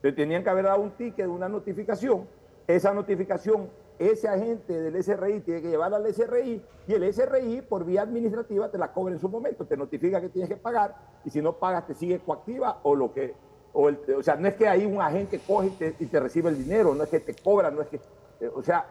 Te 0.02 0.12
tenían 0.12 0.44
que 0.44 0.50
haber 0.50 0.66
dado 0.66 0.82
un 0.82 0.92
ticket, 0.92 1.28
una 1.28 1.50
notificación. 1.50 2.28
Esa 2.68 2.94
notificación, 2.94 3.70
ese 3.98 4.28
agente 4.28 4.80
del 4.80 5.04
SRI 5.04 5.42
tiene 5.42 5.62
que 5.62 5.70
llevarla 5.70 5.98
al 5.98 6.14
SRI 6.14 6.62
y 6.88 6.94
el 6.94 7.14
SRI 7.14 7.62
por 7.62 7.84
vía 7.84 8.04
administrativa 8.04 8.70
te 8.70 8.78
la 8.78 8.94
cobra 8.94 9.14
en 9.14 9.20
su 9.20 9.28
momento, 9.28 9.66
te 9.66 9.76
notifica 9.76 10.22
que 10.22 10.30
tienes 10.30 10.50
que 10.50 10.58
pagar 10.58 10.96
y 11.26 11.30
si 11.30 11.42
no 11.42 11.54
pagas 11.54 11.88
te 11.88 11.96
sigue 11.96 12.20
coactiva 12.20 12.80
o 12.84 12.96
lo 12.96 13.12
que, 13.12 13.34
o, 13.74 13.92
sea, 14.22 14.36
no 14.36 14.48
es 14.48 14.56
que 14.56 14.68
hay 14.68 14.86
un 14.86 15.02
agente 15.02 15.40
coge 15.46 15.68
y 15.68 15.70
te, 15.72 15.96
y 16.00 16.06
recibe 16.06 16.50
el 16.50 16.58
dinero, 16.58 16.96
no 16.96 17.04
es 17.04 17.10
que 17.10 17.20
te 17.20 17.34
cobra, 17.36 17.70
no 17.72 17.82
es 17.82 17.88
que, 17.88 17.98
eh, 18.40 18.52
o 18.54 18.64
sea, 18.64 18.86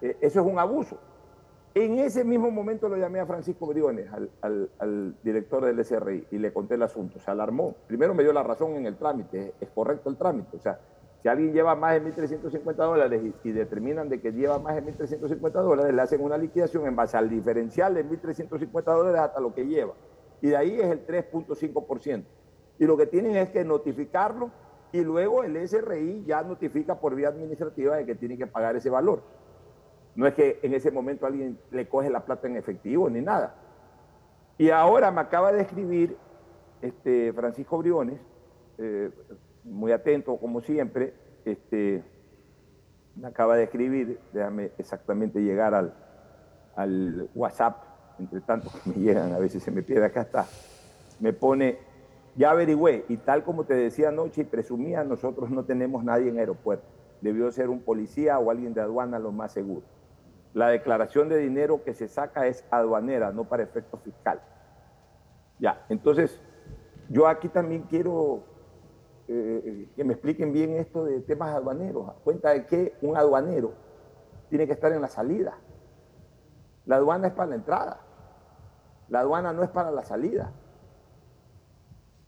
eh, 0.00 0.16
eso 0.20 0.40
es 0.40 0.46
un 0.46 0.58
abuso. 0.58 0.98
En 1.74 2.00
ese 2.00 2.24
mismo 2.24 2.50
momento 2.50 2.88
lo 2.88 2.96
llamé 2.96 3.20
a 3.20 3.26
Francisco 3.26 3.66
Briones, 3.66 4.08
al, 4.40 5.14
director 5.22 5.64
del 5.64 5.84
SRI, 5.84 6.26
y 6.32 6.38
le 6.38 6.52
conté 6.52 6.74
el 6.74 6.82
asunto. 6.82 7.20
Se 7.20 7.30
alarmó. 7.30 7.76
Primero 7.86 8.12
me 8.12 8.24
dio 8.24 8.32
la 8.32 8.42
razón 8.42 8.74
en 8.74 8.86
el 8.86 8.96
trámite, 8.96 9.40
es, 9.40 9.52
es 9.60 9.68
correcto 9.68 10.10
el 10.10 10.16
trámite. 10.16 10.56
O 10.56 10.60
sea, 10.60 10.80
si 11.22 11.28
alguien 11.28 11.52
lleva 11.52 11.76
más 11.76 11.92
de 11.94 12.02
1.350 12.12 12.74
dólares 12.74 13.22
y, 13.22 13.48
y 13.48 13.52
determinan 13.52 14.08
de 14.08 14.20
que 14.20 14.32
lleva 14.32 14.58
más 14.58 14.74
de 14.74 14.82
1.350 14.82 15.50
dólares, 15.52 15.94
le 15.94 16.02
hacen 16.02 16.20
una 16.22 16.36
liquidación 16.36 16.86
en 16.86 16.96
base 16.96 17.16
al 17.16 17.30
diferencial 17.30 17.94
de 17.94 18.04
1.350 18.04 18.82
dólares 18.84 19.20
hasta 19.20 19.38
lo 19.38 19.54
que 19.54 19.64
lleva. 19.64 19.94
Y 20.40 20.48
de 20.48 20.56
ahí 20.56 20.74
es 20.80 20.90
el 20.90 21.06
3.5%. 21.06 22.24
Y 22.80 22.84
lo 22.84 22.96
que 22.96 23.06
tienen 23.06 23.36
es 23.36 23.50
que 23.50 23.64
notificarlo 23.64 24.50
y 24.90 25.02
luego 25.02 25.44
el 25.44 25.56
SRI 25.68 26.24
ya 26.26 26.42
notifica 26.42 26.98
por 26.98 27.14
vía 27.14 27.28
administrativa 27.28 27.96
de 27.96 28.06
que 28.06 28.16
tiene 28.16 28.36
que 28.36 28.48
pagar 28.48 28.74
ese 28.74 28.90
valor. 28.90 29.22
No 30.14 30.26
es 30.26 30.34
que 30.34 30.58
en 30.62 30.74
ese 30.74 30.90
momento 30.90 31.26
alguien 31.26 31.58
le 31.70 31.88
coge 31.88 32.10
la 32.10 32.24
plata 32.24 32.46
en 32.46 32.56
efectivo 32.56 33.08
ni 33.08 33.20
nada. 33.20 33.54
Y 34.58 34.70
ahora 34.70 35.10
me 35.10 35.20
acaba 35.20 35.52
de 35.52 35.62
escribir 35.62 36.16
este, 36.82 37.32
Francisco 37.32 37.78
Briones, 37.78 38.20
eh, 38.78 39.10
muy 39.64 39.92
atento 39.92 40.36
como 40.36 40.60
siempre, 40.60 41.14
este, 41.44 42.02
me 43.16 43.28
acaba 43.28 43.56
de 43.56 43.64
escribir, 43.64 44.18
déjame 44.32 44.72
exactamente 44.78 45.40
llegar 45.40 45.74
al, 45.74 45.94
al 46.76 47.28
WhatsApp, 47.34 47.84
entre 48.18 48.40
tanto 48.40 48.70
que 48.70 48.90
me 48.90 48.96
llegan, 48.96 49.32
a 49.32 49.38
veces 49.38 49.62
se 49.62 49.70
me 49.70 49.82
pierde, 49.82 50.06
acá 50.06 50.22
está, 50.22 50.46
me 51.20 51.32
pone, 51.32 51.78
ya 52.36 52.50
averigüé, 52.50 53.04
y 53.08 53.16
tal 53.18 53.44
como 53.44 53.64
te 53.64 53.74
decía 53.74 54.08
anoche 54.08 54.42
y 54.42 54.44
presumía, 54.44 55.04
nosotros 55.04 55.50
no 55.50 55.64
tenemos 55.64 56.04
nadie 56.04 56.28
en 56.28 56.38
aeropuerto. 56.38 56.86
Debió 57.20 57.50
ser 57.52 57.68
un 57.68 57.80
policía 57.80 58.38
o 58.38 58.50
alguien 58.50 58.72
de 58.72 58.80
aduana 58.80 59.18
lo 59.18 59.30
más 59.30 59.52
seguro. 59.52 59.82
La 60.52 60.68
declaración 60.68 61.28
de 61.28 61.38
dinero 61.38 61.84
que 61.84 61.94
se 61.94 62.08
saca 62.08 62.46
es 62.46 62.64
aduanera, 62.70 63.30
no 63.32 63.44
para 63.44 63.62
efecto 63.62 63.98
fiscal. 63.98 64.40
Ya, 65.58 65.84
entonces, 65.88 66.40
yo 67.08 67.28
aquí 67.28 67.48
también 67.48 67.82
quiero 67.82 68.42
eh, 69.28 69.88
que 69.94 70.04
me 70.04 70.14
expliquen 70.14 70.52
bien 70.52 70.76
esto 70.76 71.04
de 71.04 71.20
temas 71.20 71.54
aduaneros. 71.54 72.08
A 72.08 72.12
cuenta 72.14 72.50
de 72.50 72.66
que 72.66 72.94
un 73.00 73.16
aduanero 73.16 73.72
tiene 74.48 74.66
que 74.66 74.72
estar 74.72 74.92
en 74.92 75.00
la 75.00 75.08
salida. 75.08 75.56
La 76.86 76.96
aduana 76.96 77.28
es 77.28 77.34
para 77.34 77.50
la 77.50 77.54
entrada. 77.54 78.00
La 79.08 79.20
aduana 79.20 79.52
no 79.52 79.62
es 79.62 79.70
para 79.70 79.92
la 79.92 80.04
salida. 80.04 80.52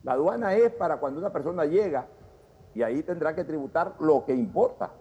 La 0.03 0.13
aduana 0.13 0.53
es 0.55 0.71
para 0.71 0.97
cuando 0.97 1.19
una 1.19 1.31
persona 1.31 1.65
llega 1.65 2.07
y 2.73 2.83
ahí 2.83 3.03
tendrá 3.03 3.35
que 3.35 3.43
tributar 3.43 3.95
lo 3.99 4.25
que 4.25 4.33
importa. 4.33 4.91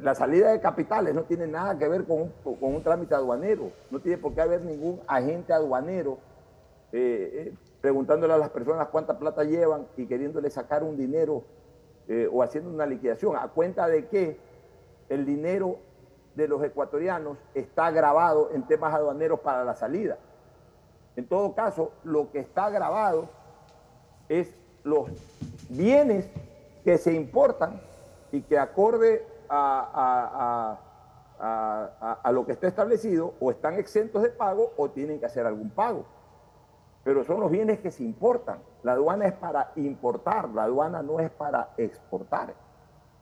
La 0.00 0.14
salida 0.14 0.50
de 0.50 0.60
capitales 0.60 1.14
no 1.14 1.24
tiene 1.24 1.46
nada 1.46 1.76
que 1.76 1.88
ver 1.88 2.04
con 2.04 2.32
un, 2.44 2.82
trámite 2.82 3.14
aduanero. 3.14 3.72
No 3.90 4.00
tiene 4.00 4.18
por 4.18 4.34
qué 4.34 4.40
haber 4.40 4.62
ningún 4.62 5.00
agente 5.06 5.52
aduanero 5.52 6.18
eh, 6.92 7.48
eh, 7.48 7.54
preguntándole 7.80 8.32
a 8.32 8.38
las 8.38 8.50
personas 8.50 8.88
cuánta 8.88 9.18
plata 9.18 9.42
llevan 9.44 9.86
y 9.96 10.06
queriéndole 10.06 10.50
sacar 10.50 10.84
un 10.84 10.96
dinero 10.96 11.42
eh, 12.08 12.28
o 12.32 12.42
haciendo 12.42 12.70
una 12.70 12.86
liquidación. 12.86 13.36
A 13.36 13.48
cuenta 13.48 13.88
de 13.88 14.06
que 14.06 14.38
el 15.08 15.26
dinero 15.26 15.78
de 16.36 16.48
los 16.48 16.62
ecuatorianos 16.62 17.38
está 17.54 17.90
grabado 17.90 18.50
en 18.52 18.66
temas 18.66 18.94
aduaneros 18.94 19.40
para 19.40 19.64
la 19.64 19.74
salida. 19.74 20.18
En 21.16 21.26
todo 21.26 21.54
caso, 21.54 21.92
lo 22.04 22.30
que 22.30 22.38
está 22.38 22.70
grabado 22.70 23.28
es 24.28 24.54
los 24.84 25.10
bienes 25.68 26.30
que 26.84 26.98
se 26.98 27.12
importan 27.12 27.80
y 28.30 28.42
que 28.42 28.58
acorde 28.58 29.26
a, 29.52 30.78
a, 32.22 32.32
lo 32.32 32.46
que 32.46 32.52
está 32.52 32.68
establecido 32.68 33.34
o 33.40 33.50
están 33.50 33.74
exentos 33.74 34.22
de 34.22 34.30
pago 34.30 34.72
o 34.76 34.90
tienen 34.90 35.18
que 35.18 35.26
hacer 35.26 35.46
algún 35.46 35.70
pago. 35.70 36.04
Pero 37.04 37.24
son 37.24 37.40
los 37.40 37.50
bienes 37.50 37.80
que 37.80 37.90
se 37.90 38.04
importan. 38.04 38.58
La 38.82 38.92
aduana 38.92 39.26
es 39.26 39.34
para 39.34 39.72
importar, 39.76 40.48
la 40.50 40.64
aduana 40.64 41.02
no 41.02 41.18
es 41.20 41.30
para 41.30 41.70
exportar. 41.76 42.54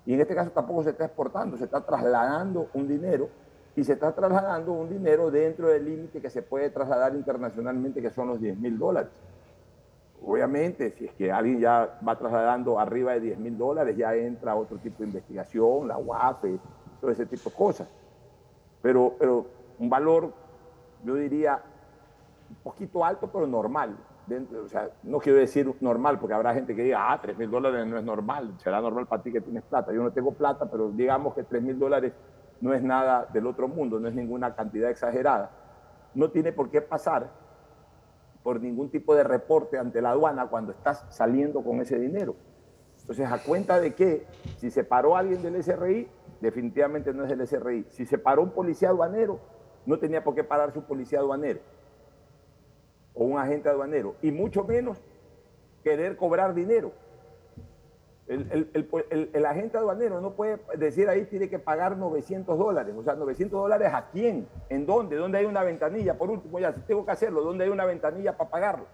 Y 0.04 0.14
en 0.14 0.20
este 0.20 0.34
caso 0.34 0.50
tampoco 0.50 0.82
se 0.82 0.90
está 0.90 1.06
exportando, 1.06 1.56
se 1.56 1.64
está 1.64 1.80
trasladando 1.84 2.68
un 2.74 2.86
dinero 2.86 3.28
y 3.74 3.84
se 3.84 3.94
está 3.94 4.12
trasladando 4.14 4.72
un 4.72 4.88
dinero 4.88 5.30
dentro 5.30 5.68
del 5.68 5.84
límite 5.84 6.20
que 6.20 6.30
se 6.30 6.42
puede 6.42 6.70
trasladar 6.70 7.14
internacionalmente, 7.14 8.02
que 8.02 8.10
son 8.10 8.28
los 8.28 8.40
10 8.40 8.58
mil 8.58 8.78
dólares. 8.78 9.10
Obviamente, 10.22 10.90
si 10.92 11.06
es 11.06 11.12
que 11.14 11.32
alguien 11.32 11.60
ya 11.60 11.98
va 12.06 12.16
trasladando 12.16 12.78
arriba 12.78 13.12
de 13.12 13.20
10 13.20 13.38
mil 13.38 13.56
dólares, 13.56 13.96
ya 13.96 14.14
entra 14.14 14.54
otro 14.54 14.76
tipo 14.78 14.98
de 14.98 15.06
investigación, 15.06 15.88
la 15.88 15.96
UAPE, 15.96 16.58
todo 17.00 17.10
ese 17.10 17.24
tipo 17.24 17.48
de 17.48 17.56
cosas. 17.56 17.88
Pero, 18.82 19.14
pero 19.18 19.46
un 19.78 19.88
valor, 19.88 20.32
yo 21.04 21.14
diría, 21.14 21.62
un 22.50 22.56
poquito 22.56 23.04
alto, 23.04 23.30
pero 23.32 23.46
normal. 23.46 23.96
Dentro, 24.26 24.62
o 24.62 24.68
sea, 24.68 24.90
no 25.02 25.18
quiero 25.18 25.38
decir 25.38 25.74
normal, 25.80 26.18
porque 26.20 26.34
habrá 26.34 26.52
gente 26.52 26.76
que 26.76 26.82
diga, 26.82 27.10
ah, 27.10 27.20
3 27.20 27.38
mil 27.38 27.50
dólares 27.50 27.86
no 27.86 27.98
es 27.98 28.04
normal, 28.04 28.54
será 28.58 28.80
normal 28.80 29.06
para 29.06 29.22
ti 29.22 29.32
que 29.32 29.40
tienes 29.40 29.62
plata. 29.64 29.92
Yo 29.92 30.02
no 30.02 30.12
tengo 30.12 30.32
plata, 30.32 30.70
pero 30.70 30.90
digamos 30.90 31.34
que 31.34 31.42
3 31.42 31.62
mil 31.62 31.78
dólares 31.78 32.12
no 32.60 32.74
es 32.74 32.82
nada 32.82 33.26
del 33.32 33.46
otro 33.46 33.68
mundo, 33.68 33.98
no 33.98 34.08
es 34.08 34.14
ninguna 34.14 34.54
cantidad 34.54 34.90
exagerada. 34.90 35.50
No 36.14 36.30
tiene 36.30 36.52
por 36.52 36.70
qué 36.70 36.82
pasar 36.82 37.30
por 38.42 38.60
ningún 38.60 38.90
tipo 38.90 39.14
de 39.14 39.24
reporte 39.24 39.78
ante 39.78 40.00
la 40.00 40.10
aduana 40.10 40.48
cuando 40.48 40.72
estás 40.72 41.04
saliendo 41.10 41.62
con 41.62 41.80
ese 41.80 41.98
dinero. 41.98 42.36
Entonces, 43.00 43.30
a 43.30 43.42
cuenta 43.42 43.80
de 43.80 43.94
que 43.94 44.26
si 44.56 44.70
se 44.70 44.84
paró 44.84 45.16
alguien 45.16 45.42
del 45.42 45.62
SRI, 45.62 46.08
definitivamente 46.40 47.12
no 47.12 47.24
es 47.24 47.30
del 47.30 47.46
SRI. 47.46 47.86
Si 47.90 48.06
se 48.06 48.18
paró 48.18 48.42
un 48.42 48.50
policía 48.50 48.90
aduanero, 48.90 49.40
no 49.86 49.98
tenía 49.98 50.22
por 50.22 50.34
qué 50.34 50.44
pararse 50.44 50.78
un 50.78 50.84
policía 50.84 51.18
aduanero 51.18 51.60
o 53.14 53.24
un 53.24 53.38
agente 53.38 53.68
aduanero, 53.68 54.14
y 54.22 54.30
mucho 54.30 54.64
menos 54.64 55.02
querer 55.82 56.16
cobrar 56.16 56.54
dinero. 56.54 56.92
El, 58.30 59.44
agente 59.44 59.76
aduanero 59.76 60.20
no 60.20 60.34
puede 60.34 60.60
decir 60.76 61.08
ahí 61.08 61.24
tiene 61.24 61.48
que 61.48 61.58
pagar 61.58 61.96
900 61.96 62.56
dólares. 62.56 62.94
O 62.96 63.02
sea, 63.02 63.14
900 63.14 63.60
dólares 63.60 63.92
a 63.92 64.08
quién, 64.10 64.46
en 64.68 64.86
dónde, 64.86 65.16
dónde 65.16 65.38
hay 65.38 65.46
una 65.46 65.64
ventanilla. 65.64 66.16
Por 66.16 66.30
último, 66.30 66.60
ya, 66.60 66.72
si 66.72 66.80
tengo 66.82 67.04
que 67.04 67.10
hacerlo, 67.10 67.42
¿dónde 67.42 67.64
hay 67.64 67.70
una 67.70 67.84
ventanilla 67.84 68.36
para 68.36 68.48
pagarlo? 68.48 68.86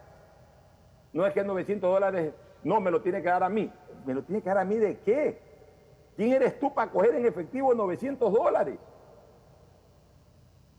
No 1.13 1.27
es 1.27 1.35
que 1.35 1.45
900 1.45 1.93
dólares, 1.93 2.33
no, 2.65 2.81
me 2.81 2.91
lo 2.91 3.03
tiene 3.03 3.21
que 3.21 3.29
dar 3.29 3.43
a 3.43 3.51
mí. 3.51 3.71
¿Me 4.07 4.15
lo 4.15 4.23
tiene 4.23 4.41
que 4.41 4.49
dar 4.49 4.59
a 4.59 4.65
mí 4.65 4.77
de 4.77 5.01
qué? 5.01 5.39
¿Quién 6.17 6.33
eres 6.33 6.59
tú 6.59 6.73
para 6.73 6.91
coger 6.91 7.17
en 7.17 7.27
efectivo 7.27 7.75
900 7.75 8.33
dólares? 8.33 8.79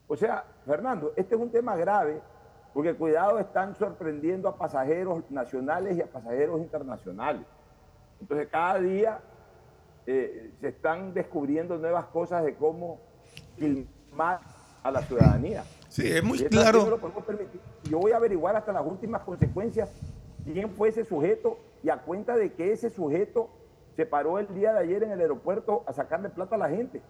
O 0.08 0.16
sea, 0.16 0.46
Fernando, 0.66 1.14
este 1.16 1.36
es 1.36 1.42
un 1.42 1.52
tema 1.52 1.76
grave 1.76 2.22
porque 2.74 2.96
cuidado 2.96 3.38
están 3.38 3.76
sorprendiendo 3.76 4.50
a 4.50 4.58
pasajeros 4.58 5.30
nacionales 5.30 5.96
y 5.96 6.02
a 6.02 6.08
pasajeros 6.08 6.60
internacionales. 6.60 7.46
Entonces 8.22 8.48
cada 8.52 8.80
día 8.80 9.20
eh, 10.06 10.52
se 10.62 10.70
están 10.70 11.14
descubriendo 11.14 11.78
nuevas 11.78 12.06
cosas 12.06 12.44
de 12.44 12.56
cómo 12.56 13.00
filmar 13.58 14.40
a 14.84 14.92
la 14.92 15.02
ciudadanía. 15.02 15.64
Sí, 15.90 16.08
es 16.08 16.24
muy 16.24 16.40
claro. 16.40 17.00
Yo 17.90 18.00
voy 18.00 18.12
a 18.12 18.18
averiguar 18.18 18.56
hasta 18.56 18.72
las 18.72 18.86
últimas 18.86 19.22
consecuencias 19.22 19.90
quién 20.46 20.70
fue 20.72 20.90
ese 20.90 21.06
sujeto 21.06 21.60
y 21.84 21.90
a 21.90 21.98
cuenta 21.98 22.36
de 22.36 22.54
que 22.54 22.72
ese 22.72 22.90
sujeto 22.90 23.50
se 23.96 24.06
paró 24.06 24.40
el 24.40 24.54
día 24.54 24.74
de 24.74 24.80
ayer 24.80 25.04
en 25.04 25.12
el 25.12 25.20
aeropuerto 25.20 25.84
a 25.88 25.94
sacarle 25.94 26.30
plata 26.30 26.56
a 26.56 26.60
la 26.60 26.70
gente. 26.70 27.02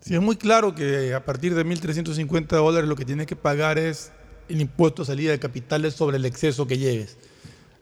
Sí, 0.00 0.14
es 0.14 0.20
muy 0.20 0.36
claro 0.36 0.74
que 0.74 1.14
a 1.14 1.24
partir 1.24 1.54
de 1.54 1.64
1.350 1.64 2.48
dólares 2.48 2.88
lo 2.88 2.96
que 2.96 3.04
tienes 3.04 3.26
que 3.26 3.36
pagar 3.36 3.78
es 3.78 4.12
el 4.48 4.60
impuesto 4.60 5.02
de 5.02 5.06
salida 5.06 5.30
de 5.32 5.38
capitales 5.38 5.94
sobre 5.94 6.18
el 6.18 6.26
exceso 6.26 6.66
que 6.66 6.78
lleves, 6.78 7.16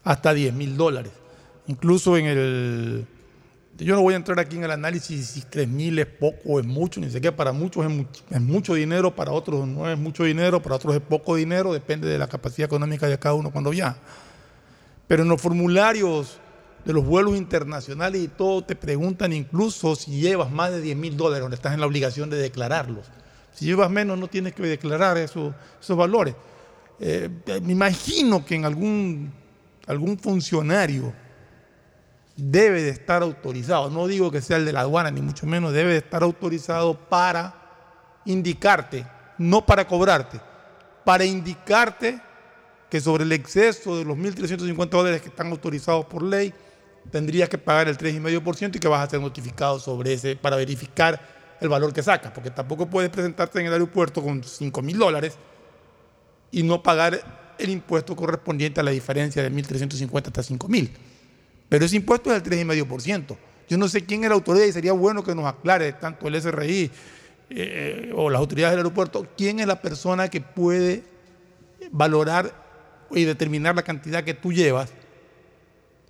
hasta 0.04 0.32
10 0.32 0.54
mil 0.54 0.76
dólares. 0.76 1.12
Incluso 1.66 2.16
en 2.16 2.27
el... 2.27 3.07
Yo 3.79 3.96
no 3.96 4.03
voy 4.03 4.14
a 4.14 4.16
entrar 4.16 4.38
aquí 4.38 4.57
en 4.57 4.64
el 4.64 4.70
análisis 4.70 5.27
si 5.27 5.40
3 5.40 5.66
mil 5.66 5.98
es 5.98 6.07
poco 6.07 6.38
o 6.46 6.61
es 6.61 6.66
mucho, 6.66 7.00
ni 7.00 7.11
sé 7.11 7.20
qué, 7.20 7.33
para 7.33 7.53
muchos 7.53 7.85
es 8.31 8.40
mucho, 8.40 8.74
dinero, 8.74 9.16
para 9.16 9.33
otros 9.33 9.66
no 9.66 9.90
es 9.90 9.98
mucho 9.98 10.22
dinero, 10.22 10.62
para 10.62 10.77
otros 10.77 10.94
es 10.94 11.00
poco 11.00 11.35
dinero, 11.35 11.72
depende 11.72 12.07
de 12.07 12.16
la 12.16 12.29
capacidad 12.29 12.66
económica 12.66 13.09
de 13.09 13.18
cada 13.18 13.35
uno 13.35 13.50
cuando 13.50 13.70
viaja. 13.70 13.96
Pero 15.09 15.24
en 15.24 15.29
los 15.29 15.40
formularios 15.40 16.38
de 16.85 16.92
los 16.92 17.05
vuelos 17.05 17.37
internacionales 17.37 18.22
y 18.22 18.29
todo 18.29 18.62
te 18.62 18.77
preguntan 18.77 19.33
incluso 19.33 19.96
si 19.96 20.20
llevas 20.20 20.53
más 20.53 20.70
de 20.70 20.81
10 20.81 20.96
mil 20.96 21.16
dólares, 21.16 21.42
donde 21.42 21.57
estás 21.57 21.74
en 21.74 21.81
la 21.81 21.87
obligación 21.87 22.31
de 22.31 22.37
declararlos. 22.37 23.07
Si 23.53 23.64
llevas 23.64 23.90
menos 23.90 24.18
no 24.18 24.29
tienes 24.29 24.53
que 24.53 24.62
declarar 24.62 25.16
esos 25.18 25.53
valores. 25.88 26.37
Eh, 27.00 27.29
me 27.62 27.72
imagino 27.72 28.44
que 28.44 28.55
en 28.55 28.64
algún, 28.64 29.33
algún 29.87 30.16
funcionario 30.16 31.12
debe 32.36 32.82
de 32.82 32.90
estar 32.90 33.22
autorizado, 33.22 33.90
no 33.90 34.06
digo 34.06 34.30
que 34.30 34.40
sea 34.40 34.56
el 34.56 34.64
de 34.64 34.72
la 34.72 34.80
aduana, 34.80 35.10
ni 35.10 35.20
mucho 35.20 35.46
menos, 35.46 35.72
debe 35.72 35.92
de 35.92 35.98
estar 35.98 36.22
autorizado 36.22 36.94
para 36.94 37.54
indicarte, 38.24 39.06
no 39.38 39.64
para 39.64 39.86
cobrarte, 39.86 40.40
para 41.04 41.24
indicarte 41.24 42.20
que 42.90 43.00
sobre 43.00 43.24
el 43.24 43.32
exceso 43.32 43.96
de 43.96 44.04
los 44.04 44.16
1.350 44.16 44.88
dólares 44.88 45.22
que 45.22 45.28
están 45.28 45.50
autorizados 45.50 46.06
por 46.06 46.22
ley, 46.22 46.52
tendrías 47.10 47.48
que 47.48 47.58
pagar 47.58 47.88
el 47.88 47.98
3,5% 47.98 48.76
y 48.76 48.78
que 48.78 48.88
vas 48.88 49.06
a 49.06 49.10
ser 49.10 49.20
notificado 49.20 49.78
sobre 49.78 50.14
ese 50.14 50.36
para 50.36 50.56
verificar 50.56 51.20
el 51.60 51.68
valor 51.68 51.92
que 51.92 52.02
sacas, 52.02 52.32
porque 52.32 52.50
tampoco 52.50 52.86
puedes 52.86 53.10
presentarte 53.10 53.60
en 53.60 53.66
el 53.66 53.72
aeropuerto 53.72 54.22
con 54.22 54.42
5.000 54.42 54.96
dólares 54.96 55.38
y 56.50 56.62
no 56.62 56.82
pagar 56.82 57.54
el 57.58 57.70
impuesto 57.70 58.16
correspondiente 58.16 58.80
a 58.80 58.82
la 58.82 58.90
diferencia 58.90 59.42
de 59.42 59.52
1.350 59.52 60.26
hasta 60.26 60.42
5.000. 60.42 60.90
Pero 61.68 61.85
ese 61.85 61.96
impuesto 61.96 62.35
es 62.35 62.42
del 62.42 62.66
3,5%. 62.66 63.37
Yo 63.68 63.79
no 63.79 63.88
sé 63.88 64.05
quién 64.05 64.24
es 64.24 64.29
la 64.29 64.35
autoridad 64.35 64.66
y 64.66 64.72
sería 64.72 64.92
bueno 64.92 65.24
que 65.24 65.35
nos 65.35 65.46
aclare 65.46 65.92
tanto 65.94 66.29
el 66.29 66.40
SRI 66.40 66.90
eh, 67.50 68.12
o 68.14 68.29
las 68.29 68.40
autoridades 68.40 68.72
del 68.72 68.81
aeropuerto, 68.81 69.27
quién 69.37 69.61
es 69.61 69.66
la 69.66 69.81
persona 69.81 70.29
que 70.29 70.40
puede 70.40 71.03
valorar 71.90 72.53
y 73.11 73.24
determinar 73.24 73.74
la 73.74 73.83
cantidad 73.83 74.24
que 74.24 74.35
tú 74.35 74.53
llevas 74.53 74.90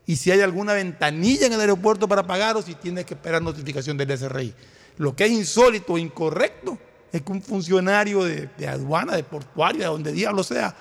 y 0.07 0.17
si 0.17 0.31
hay 0.31 0.41
alguna 0.41 0.75
ventanilla 0.75 1.47
en 1.47 1.55
el 1.55 1.61
aeropuerto 1.61 2.07
para 2.07 2.27
pagar 2.27 2.57
o 2.57 2.63
si 2.63 2.75
tienes 2.75 3.07
que 3.07 3.15
esperar 3.15 3.41
notificación 3.41 3.97
del 3.97 4.17
SRI. 4.17 4.55
Lo 4.99 5.17
que 5.17 5.25
es 5.25 5.31
insólito 5.31 5.95
o 5.95 5.99
incorrecto 5.99 6.79
es 7.11 7.23
que 7.23 7.33
un 7.33 7.43
funcionario 7.43 8.25
de, 8.25 8.49
aduana, 8.69 9.17
de 9.17 9.25
portuaria, 9.25 9.83
de 9.83 9.87
donde 9.87 10.13
diablo 10.13 10.43
sea, 10.43 10.75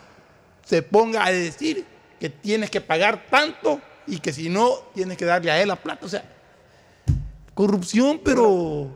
se 0.65 0.81
ponga 0.81 1.25
a 1.25 1.31
decir 1.31 1.85
que 2.19 2.29
tienes 2.29 2.69
que 2.69 2.81
pagar 2.81 3.27
tanto 3.29 3.81
y 4.07 4.19
que 4.19 4.31
si 4.31 4.49
no, 4.49 4.71
tienes 4.93 5.17
que 5.17 5.25
darle 5.25 5.51
a 5.51 5.61
él 5.61 5.67
la 5.67 5.75
plata. 5.75 6.05
O 6.05 6.09
sea, 6.09 6.23
corrupción, 7.53 8.21
pero 8.23 8.87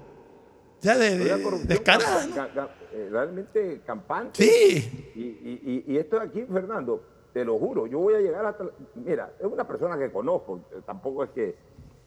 ya 0.82 0.98
de, 0.98 1.18
descarada. 1.66 2.70
Eh, 2.94 3.10
realmente 3.12 3.82
campante. 3.86 4.44
Sí. 4.44 5.12
Y, 5.16 5.84
y, 5.88 5.98
esto 5.98 6.20
de 6.20 6.26
aquí, 6.26 6.44
Fernando, 6.52 7.04
te 7.34 7.44
lo 7.46 7.58
juro, 7.60 7.86
yo 7.86 8.00
voy 8.00 8.16
a 8.16 8.20
llegar 8.20 8.46
hasta... 8.46 8.66
Mira, 8.96 9.34
es 9.40 9.46
una 9.46 9.68
persona 9.68 9.98
que 9.98 10.12
conozco, 10.12 10.62
tampoco 10.86 11.24
es 11.24 11.30
que 11.32 11.56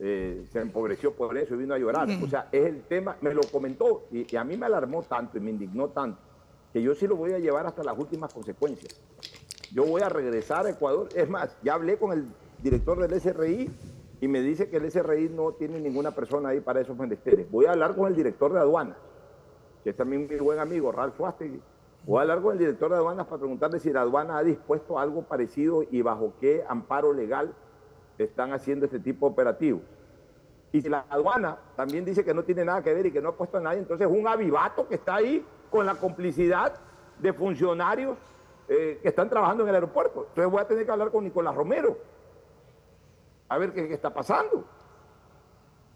eh, 0.01 0.47
se 0.51 0.61
empobreció 0.61 1.13
por 1.13 1.37
eso 1.37 1.55
y 1.55 1.59
vino 1.59 1.75
a 1.75 1.79
llorar. 1.79 2.09
O 2.23 2.29
sea, 2.29 2.49
es 2.51 2.67
el 2.67 2.83
tema, 2.83 3.17
me 3.21 3.35
lo 3.35 3.43
comentó 3.43 4.07
y, 4.11 4.35
a 4.35 4.45
mí 4.45 4.57
me 4.57 4.67
alarmó 4.67 5.03
tanto 5.03 5.37
y 5.37 5.41
me 5.41 5.51
indignó 5.51 5.89
tanto 5.89 6.19
que 6.73 6.81
yo 6.81 6.95
sí 6.95 7.07
lo 7.07 7.17
voy 7.17 7.33
a 7.33 7.39
llevar 7.39 7.67
hasta 7.67 7.83
las 7.83 7.99
últimas 7.99 8.33
consecuencias. 8.33 9.01
Yo 9.73 9.85
voy 9.85 10.03
a 10.03 10.09
regresar 10.09 10.67
a 10.67 10.71
Ecuador. 10.71 11.09
Es 11.15 11.29
más, 11.29 11.57
ya 11.63 11.75
hablé 11.75 11.99
con 11.99 12.13
el 12.13 12.27
director 12.63 12.99
del 12.99 13.21
SRI 13.21 13.71
y 14.21 14.29
me 14.29 14.41
dice 14.43 14.69
que 14.69 14.77
el 14.77 14.91
SRI 14.91 15.31
no 15.31 15.53
tiene 15.53 15.81
ninguna 15.81 16.11
persona 16.11 16.51
ahí 16.51 16.61
para 16.61 16.81
esos 16.81 16.97
menesteres. 16.97 17.51
Voy 17.51 17.67
a 17.67 17.73
hablar 17.73 17.95
con 17.95 18.09
el 18.09 18.15
director 18.15 18.53
de 18.53 18.61
aduanas, 18.61 18.97
que 19.83 19.91
es 19.91 19.97
también 19.97 20.29
mi 20.29 20.37
buen 20.37 20.59
amigo, 20.59 20.93
Ralph 20.93 21.15
Fuastegui. 21.17 21.61
Voy 22.07 22.19
a 22.19 22.23
hablar 22.23 22.43
con 22.43 22.53
el 22.53 22.59
director 22.59 22.91
de 22.91 22.97
aduanas 22.97 23.27
para 23.27 23.39
preguntarle 23.39 23.79
si 23.79 23.93
la 23.93 24.03
aduana 24.03 24.39
ha 24.39 24.43
dispuesto 24.43 24.99
algo 24.99 25.23
parecido 25.23 25.85
y 25.91 26.03
bajo 26.03 26.35
qué 26.41 26.65
amparo 26.69 27.13
legal 27.13 27.55
están 28.19 28.53
haciendo 28.53 28.87
este 28.87 28.99
tipo 28.99 29.27
de 29.27 29.33
operativos. 29.33 29.83
Y 30.73 30.83
si 30.83 30.89
la 30.89 31.05
aduana 31.09 31.59
también 31.77 32.05
dice 32.05 32.25
que 32.25 32.35
no 32.35 32.43
tiene 32.45 32.65
nada 32.65 32.83
que 32.83 32.93
ver 32.95 33.07
y 33.07 33.13
que 33.13 33.21
no 33.21 33.31
ha 33.31 33.37
puesto 33.37 33.59
a 33.59 33.61
nadie, 33.61 33.79
entonces 33.79 34.07
es 34.07 34.13
un 34.13 34.29
avivato 34.29 34.87
que 34.87 34.97
está 34.97 35.17
ahí 35.17 35.45
con 35.71 35.85
la 35.87 35.95
complicidad 35.95 36.75
de 37.19 37.33
funcionarios 37.33 38.17
eh, 38.69 38.99
que 39.03 39.09
están 39.09 39.29
trabajando 39.29 39.63
en 39.65 39.71
el 39.71 39.75
aeropuerto. 39.75 40.27
Entonces 40.29 40.51
voy 40.51 40.61
a 40.61 40.69
tener 40.69 40.85
que 40.85 40.93
hablar 40.93 41.11
con 41.11 41.25
Nicolás 41.25 41.55
Romero 41.55 41.97
a 43.51 43.59
ver 43.59 43.73
qué, 43.73 43.93
está 43.93 44.15
pasando. 44.15 44.65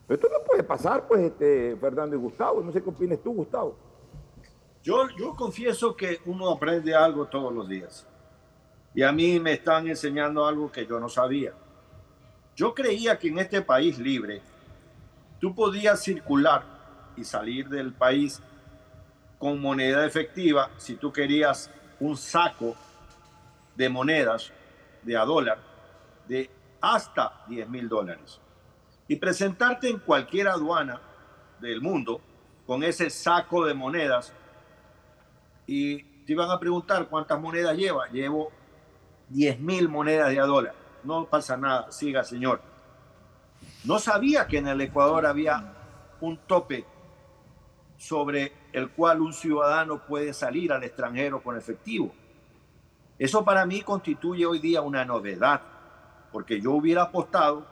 Esto 0.08 0.28
no 0.28 0.44
puede 0.44 0.64
pasar, 0.64 1.06
pues, 1.06 1.22
este, 1.22 1.76
Fernando 1.76 2.16
y 2.16 2.18
Gustavo. 2.18 2.60
No 2.60 2.72
sé 2.72 2.82
qué 2.82 2.90
opinas 2.90 3.20
tú, 3.22 3.32
Gustavo. 3.32 3.76
Yo, 4.82 5.08
yo 5.16 5.34
confieso 5.34 5.96
que 5.96 6.20
uno 6.26 6.50
aprende 6.50 6.94
algo 6.94 7.26
todos 7.26 7.54
los 7.54 7.68
días. 7.68 8.06
Y 8.92 9.02
a 9.02 9.12
mí 9.12 9.38
me 9.38 9.52
están 9.52 9.86
enseñando 9.86 10.44
algo 10.44 10.70
que 10.70 10.84
yo 10.84 10.98
no 10.98 11.08
sabía. 11.08 11.52
Yo 12.56 12.74
creía 12.74 13.18
que 13.18 13.28
en 13.28 13.38
este 13.38 13.62
país 13.62 13.98
libre 13.98 14.42
tú 15.38 15.54
podías 15.54 16.02
circular 16.02 16.64
y 17.16 17.24
salir 17.24 17.68
del 17.68 17.92
país 17.92 18.42
con 19.38 19.60
moneda 19.60 20.04
efectiva 20.04 20.70
si 20.76 20.96
tú 20.96 21.12
querías 21.12 21.70
un 22.00 22.16
saco 22.16 22.74
de 23.76 23.88
monedas 23.88 24.52
de 25.02 25.16
a 25.16 25.24
dólar 25.24 25.58
de 26.28 26.50
hasta 26.92 27.44
10 27.48 27.68
mil 27.70 27.88
dólares 27.88 28.40
y 29.08 29.16
presentarte 29.16 29.88
en 29.88 29.98
cualquier 29.98 30.48
aduana 30.48 31.00
del 31.60 31.80
mundo 31.80 32.20
con 32.66 32.82
ese 32.82 33.08
saco 33.08 33.64
de 33.64 33.72
monedas 33.72 34.32
y 35.66 36.02
te 36.02 36.32
iban 36.32 36.50
a 36.50 36.58
preguntar 36.58 37.08
cuántas 37.08 37.40
monedas 37.40 37.76
lleva. 37.76 38.08
Llevo 38.08 38.50
10 39.30 39.60
mil 39.60 39.88
monedas 39.88 40.30
de 40.30 40.40
a 40.40 40.44
dólar. 40.44 40.74
No 41.02 41.26
pasa 41.26 41.56
nada, 41.56 41.90
siga 41.90 42.22
señor. 42.22 42.60
No 43.84 43.98
sabía 43.98 44.46
que 44.46 44.58
en 44.58 44.68
el 44.68 44.80
Ecuador 44.80 45.26
había 45.26 45.72
un 46.20 46.36
tope 46.38 46.84
sobre 47.96 48.52
el 48.72 48.90
cual 48.90 49.22
un 49.22 49.32
ciudadano 49.32 50.04
puede 50.04 50.34
salir 50.34 50.72
al 50.72 50.84
extranjero 50.84 51.42
con 51.42 51.56
efectivo. 51.56 52.12
Eso 53.18 53.44
para 53.44 53.64
mí 53.64 53.80
constituye 53.82 54.44
hoy 54.44 54.58
día 54.58 54.82
una 54.82 55.04
novedad, 55.04 55.62
porque 56.34 56.60
yo 56.60 56.72
hubiera 56.72 57.02
apostado 57.02 57.64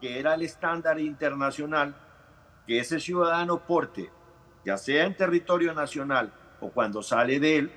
que 0.00 0.18
era 0.18 0.34
el 0.34 0.42
estándar 0.42 0.98
internacional 0.98 1.94
que 2.66 2.80
ese 2.80 2.98
ciudadano 2.98 3.64
porte, 3.64 4.10
ya 4.64 4.76
sea 4.76 5.04
en 5.04 5.16
territorio 5.16 5.72
nacional 5.74 6.32
o 6.60 6.70
cuando 6.70 7.04
sale 7.04 7.38
de 7.38 7.58
él, 7.58 7.72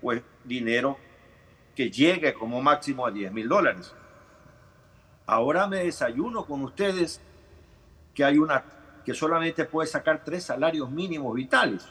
pues 0.00 0.22
dinero 0.44 0.96
que 1.74 1.90
llegue 1.90 2.34
como 2.34 2.62
máximo 2.62 3.04
a 3.04 3.10
10 3.10 3.32
mil 3.32 3.48
dólares. 3.48 3.92
Ahora 5.26 5.66
me 5.66 5.78
desayuno 5.78 6.46
con 6.46 6.62
ustedes 6.62 7.20
que 8.14 8.22
hay 8.22 8.38
una 8.38 8.62
que 9.04 9.12
solamente 9.12 9.64
puede 9.64 9.88
sacar 9.88 10.22
tres 10.24 10.44
salarios 10.44 10.88
mínimos 10.88 11.34
vitales 11.34 11.84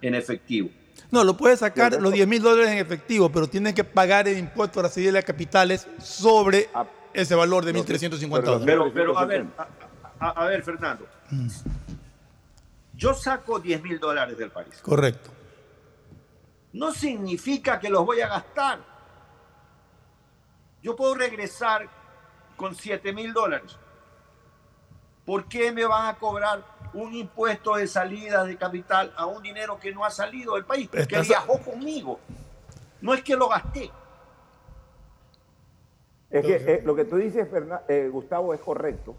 en 0.00 0.16
efectivo. 0.16 0.70
No, 1.10 1.22
lo 1.22 1.36
puede 1.36 1.56
sacar 1.56 2.00
los 2.00 2.12
10 2.12 2.26
mil 2.26 2.42
dólares 2.42 2.72
en 2.72 2.78
efectivo, 2.78 3.30
pero 3.30 3.48
tiene 3.48 3.74
que 3.74 3.84
pagar 3.84 4.26
el 4.26 4.38
impuesto 4.38 4.80
a 4.80 4.84
la 4.84 4.88
salida 4.88 5.12
de 5.12 5.22
capitales 5.22 5.86
sobre 5.98 6.68
ese 7.16 7.34
valor 7.34 7.64
de 7.64 7.74
1.350 7.74 8.42
dólares. 8.42 8.62
Pero, 8.66 8.92
pero 8.92 9.18
a 9.18 9.24
ver, 9.24 9.46
a, 10.20 10.28
a 10.28 10.44
ver, 10.46 10.62
Fernando. 10.62 11.06
Yo 12.94 13.14
saco 13.14 13.58
10 13.58 13.82
mil 13.82 13.98
dólares 13.98 14.36
del 14.38 14.50
país. 14.50 14.80
Correcto. 14.82 15.30
No 16.72 16.92
significa 16.92 17.80
que 17.80 17.88
los 17.88 18.04
voy 18.04 18.20
a 18.20 18.28
gastar. 18.28 18.80
Yo 20.82 20.94
puedo 20.94 21.14
regresar 21.14 21.88
con 22.56 22.74
7 22.74 23.12
mil 23.12 23.32
dólares. 23.32 23.76
¿Por 25.24 25.48
qué 25.48 25.72
me 25.72 25.84
van 25.84 26.06
a 26.06 26.18
cobrar 26.18 26.62
un 26.94 27.14
impuesto 27.14 27.74
de 27.76 27.86
salida 27.86 28.44
de 28.44 28.56
capital 28.56 29.12
a 29.16 29.26
un 29.26 29.42
dinero 29.42 29.78
que 29.78 29.92
no 29.92 30.04
ha 30.04 30.10
salido 30.10 30.54
del 30.54 30.64
país? 30.64 30.88
Que 30.90 31.20
viajó 31.20 31.58
conmigo. 31.58 32.20
No 33.00 33.12
es 33.12 33.22
que 33.22 33.34
lo 33.36 33.48
gasté. 33.48 33.90
Es 36.30 36.44
que 36.44 36.56
eh, 36.56 36.82
lo 36.84 36.94
que 36.96 37.04
tú 37.04 37.16
dices, 37.16 37.48
eh, 37.88 38.08
Gustavo, 38.12 38.52
es 38.52 38.60
correcto, 38.60 39.14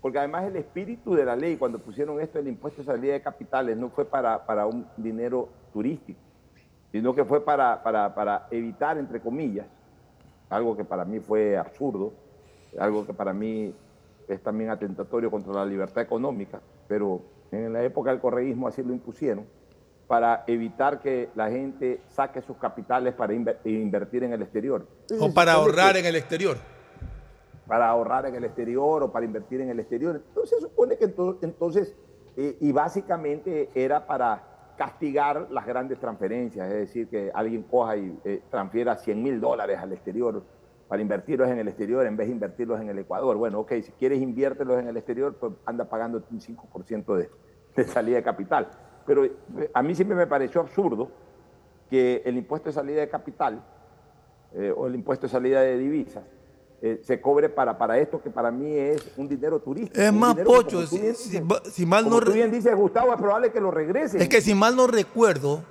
porque 0.00 0.18
además 0.18 0.44
el 0.44 0.56
espíritu 0.56 1.14
de 1.14 1.24
la 1.24 1.34
ley, 1.34 1.56
cuando 1.56 1.78
pusieron 1.78 2.20
esto, 2.20 2.38
el 2.38 2.48
impuesto 2.48 2.82
de 2.82 2.86
salida 2.86 3.12
de 3.14 3.20
capitales, 3.20 3.76
no 3.76 3.90
fue 3.90 4.04
para, 4.04 4.46
para 4.46 4.66
un 4.66 4.86
dinero 4.96 5.48
turístico, 5.72 6.20
sino 6.92 7.14
que 7.14 7.24
fue 7.24 7.44
para, 7.44 7.82
para, 7.82 8.14
para 8.14 8.46
evitar, 8.50 8.96
entre 8.98 9.20
comillas, 9.20 9.66
algo 10.48 10.76
que 10.76 10.84
para 10.84 11.04
mí 11.04 11.20
fue 11.20 11.56
absurdo, 11.56 12.12
algo 12.78 13.06
que 13.06 13.12
para 13.12 13.32
mí 13.32 13.74
es 14.28 14.40
también 14.40 14.70
atentatorio 14.70 15.30
contra 15.30 15.52
la 15.52 15.66
libertad 15.66 16.02
económica, 16.02 16.60
pero 16.86 17.22
en 17.50 17.72
la 17.72 17.82
época 17.82 18.10
del 18.10 18.20
correísmo 18.20 18.68
así 18.68 18.82
lo 18.82 18.92
impusieron, 18.92 19.44
para 20.10 20.42
evitar 20.48 20.98
que 20.98 21.28
la 21.36 21.48
gente 21.48 22.00
saque 22.08 22.42
sus 22.42 22.56
capitales 22.56 23.14
para 23.14 23.32
inver- 23.32 23.58
invertir 23.62 24.24
en 24.24 24.32
el 24.32 24.42
exterior. 24.42 24.84
O 25.20 25.32
para 25.32 25.52
ahorrar 25.52 25.92
que- 25.92 26.00
en 26.00 26.06
el 26.06 26.16
exterior. 26.16 26.56
para 27.68 27.88
ahorrar 27.88 28.26
en 28.26 28.34
el 28.34 28.42
exterior 28.42 29.04
o 29.04 29.12
para 29.12 29.24
invertir 29.24 29.60
en 29.60 29.68
el 29.70 29.78
exterior. 29.78 30.16
Entonces 30.26 30.58
se 30.58 30.62
supone 30.66 30.96
que 30.96 31.14
ento- 31.14 31.38
entonces, 31.42 31.94
eh, 32.36 32.56
y 32.60 32.72
básicamente 32.72 33.70
era 33.72 34.04
para 34.04 34.42
castigar 34.76 35.46
las 35.52 35.64
grandes 35.64 36.00
transferencias, 36.00 36.66
es 36.72 36.74
decir, 36.80 37.06
que 37.08 37.30
alguien 37.32 37.62
coja 37.62 37.96
y 37.96 38.18
eh, 38.24 38.42
transfiera 38.50 38.96
100 38.96 39.22
mil 39.22 39.40
dólares 39.40 39.78
al 39.78 39.92
exterior 39.92 40.42
para 40.88 41.00
invertirlos 41.00 41.48
en 41.48 41.60
el 41.60 41.68
exterior 41.68 42.04
en 42.04 42.16
vez 42.16 42.26
de 42.26 42.32
invertirlos 42.32 42.80
en 42.80 42.88
el 42.88 42.98
Ecuador. 42.98 43.36
Bueno, 43.36 43.60
ok, 43.60 43.74
si 43.80 43.92
quieres 43.92 44.20
inviértelos 44.20 44.80
en 44.80 44.88
el 44.88 44.96
exterior, 44.96 45.36
pues 45.38 45.52
anda 45.64 45.84
pagando 45.84 46.20
un 46.32 46.40
5% 46.40 47.14
de, 47.14 47.30
de 47.76 47.84
salida 47.84 48.16
de 48.16 48.24
capital. 48.24 48.68
Pero 49.10 49.24
eh, 49.24 49.32
a 49.74 49.82
mí 49.82 49.92
siempre 49.96 50.16
me 50.16 50.28
pareció 50.28 50.60
absurdo 50.60 51.10
que 51.90 52.22
el 52.24 52.36
impuesto 52.36 52.68
de 52.68 52.72
salida 52.72 53.00
de 53.00 53.08
capital 53.08 53.60
eh, 54.54 54.72
o 54.76 54.86
el 54.86 54.94
impuesto 54.94 55.26
de 55.26 55.32
salida 55.32 55.62
de 55.62 55.76
divisas 55.78 56.22
eh, 56.80 57.00
se 57.02 57.20
cobre 57.20 57.48
para, 57.48 57.76
para 57.76 57.98
esto 57.98 58.22
que 58.22 58.30
para 58.30 58.52
mí 58.52 58.72
es 58.72 59.10
un 59.16 59.28
dinero 59.28 59.58
turístico. 59.58 60.00
Es 60.00 60.12
más, 60.12 60.36
dinero 60.36 60.52
Pocho, 60.52 60.86
si- 60.86 61.00
bien 61.00 61.16
si 61.16 61.42
si 61.72 61.86
mal 61.86 62.04
no 62.08 62.20
tú 62.20 62.26
re- 62.26 62.34
bien 62.34 62.52
dices, 62.52 62.72
Gustavo, 62.76 63.12
es 63.12 63.18
probable 63.18 63.50
que 63.50 63.60
lo 63.60 63.72
regresen. 63.72 64.20
Es 64.22 64.28
que 64.28 64.40
si 64.40 64.54
mal 64.54 64.76
no 64.76 64.86
recuerdo, 64.86 65.64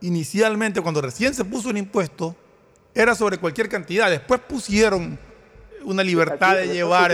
inicialmente 0.00 0.80
cuando 0.80 1.00
recién 1.00 1.34
se 1.34 1.44
puso 1.44 1.70
el 1.70 1.76
impuesto, 1.78 2.34
era 2.96 3.14
sobre 3.14 3.38
cualquier 3.38 3.68
cantidad. 3.68 4.10
Después 4.10 4.40
pusieron 4.40 5.16
una 5.84 6.02
libertad 6.02 6.56
de 6.56 6.66
llevar... 6.66 7.12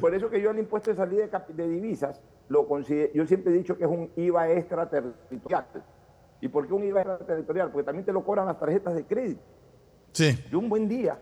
Por 0.00 0.14
eso 0.14 0.30
que 0.30 0.40
yo 0.40 0.52
el 0.52 0.60
impuesto 0.60 0.90
de 0.90 0.96
salida 0.96 1.26
de 1.48 1.68
divisas, 1.68 2.20
lo 2.50 2.66
consider- 2.66 3.12
yo 3.14 3.24
siempre 3.26 3.52
he 3.54 3.56
dicho 3.56 3.78
que 3.78 3.84
es 3.84 3.90
un 3.90 4.10
IVA 4.16 4.50
extraterritorial. 4.50 5.66
¿Y 6.40 6.48
por 6.48 6.66
qué 6.66 6.74
un 6.74 6.82
IVA 6.82 7.02
extraterritorial? 7.02 7.70
Porque 7.70 7.84
también 7.84 8.04
te 8.04 8.12
lo 8.12 8.24
cobran 8.24 8.46
las 8.46 8.58
tarjetas 8.58 8.92
de 8.94 9.04
crédito. 9.06 9.40
Sí. 10.12 10.36
Yo 10.50 10.58
un 10.58 10.68
buen 10.68 10.88
día, 10.88 11.16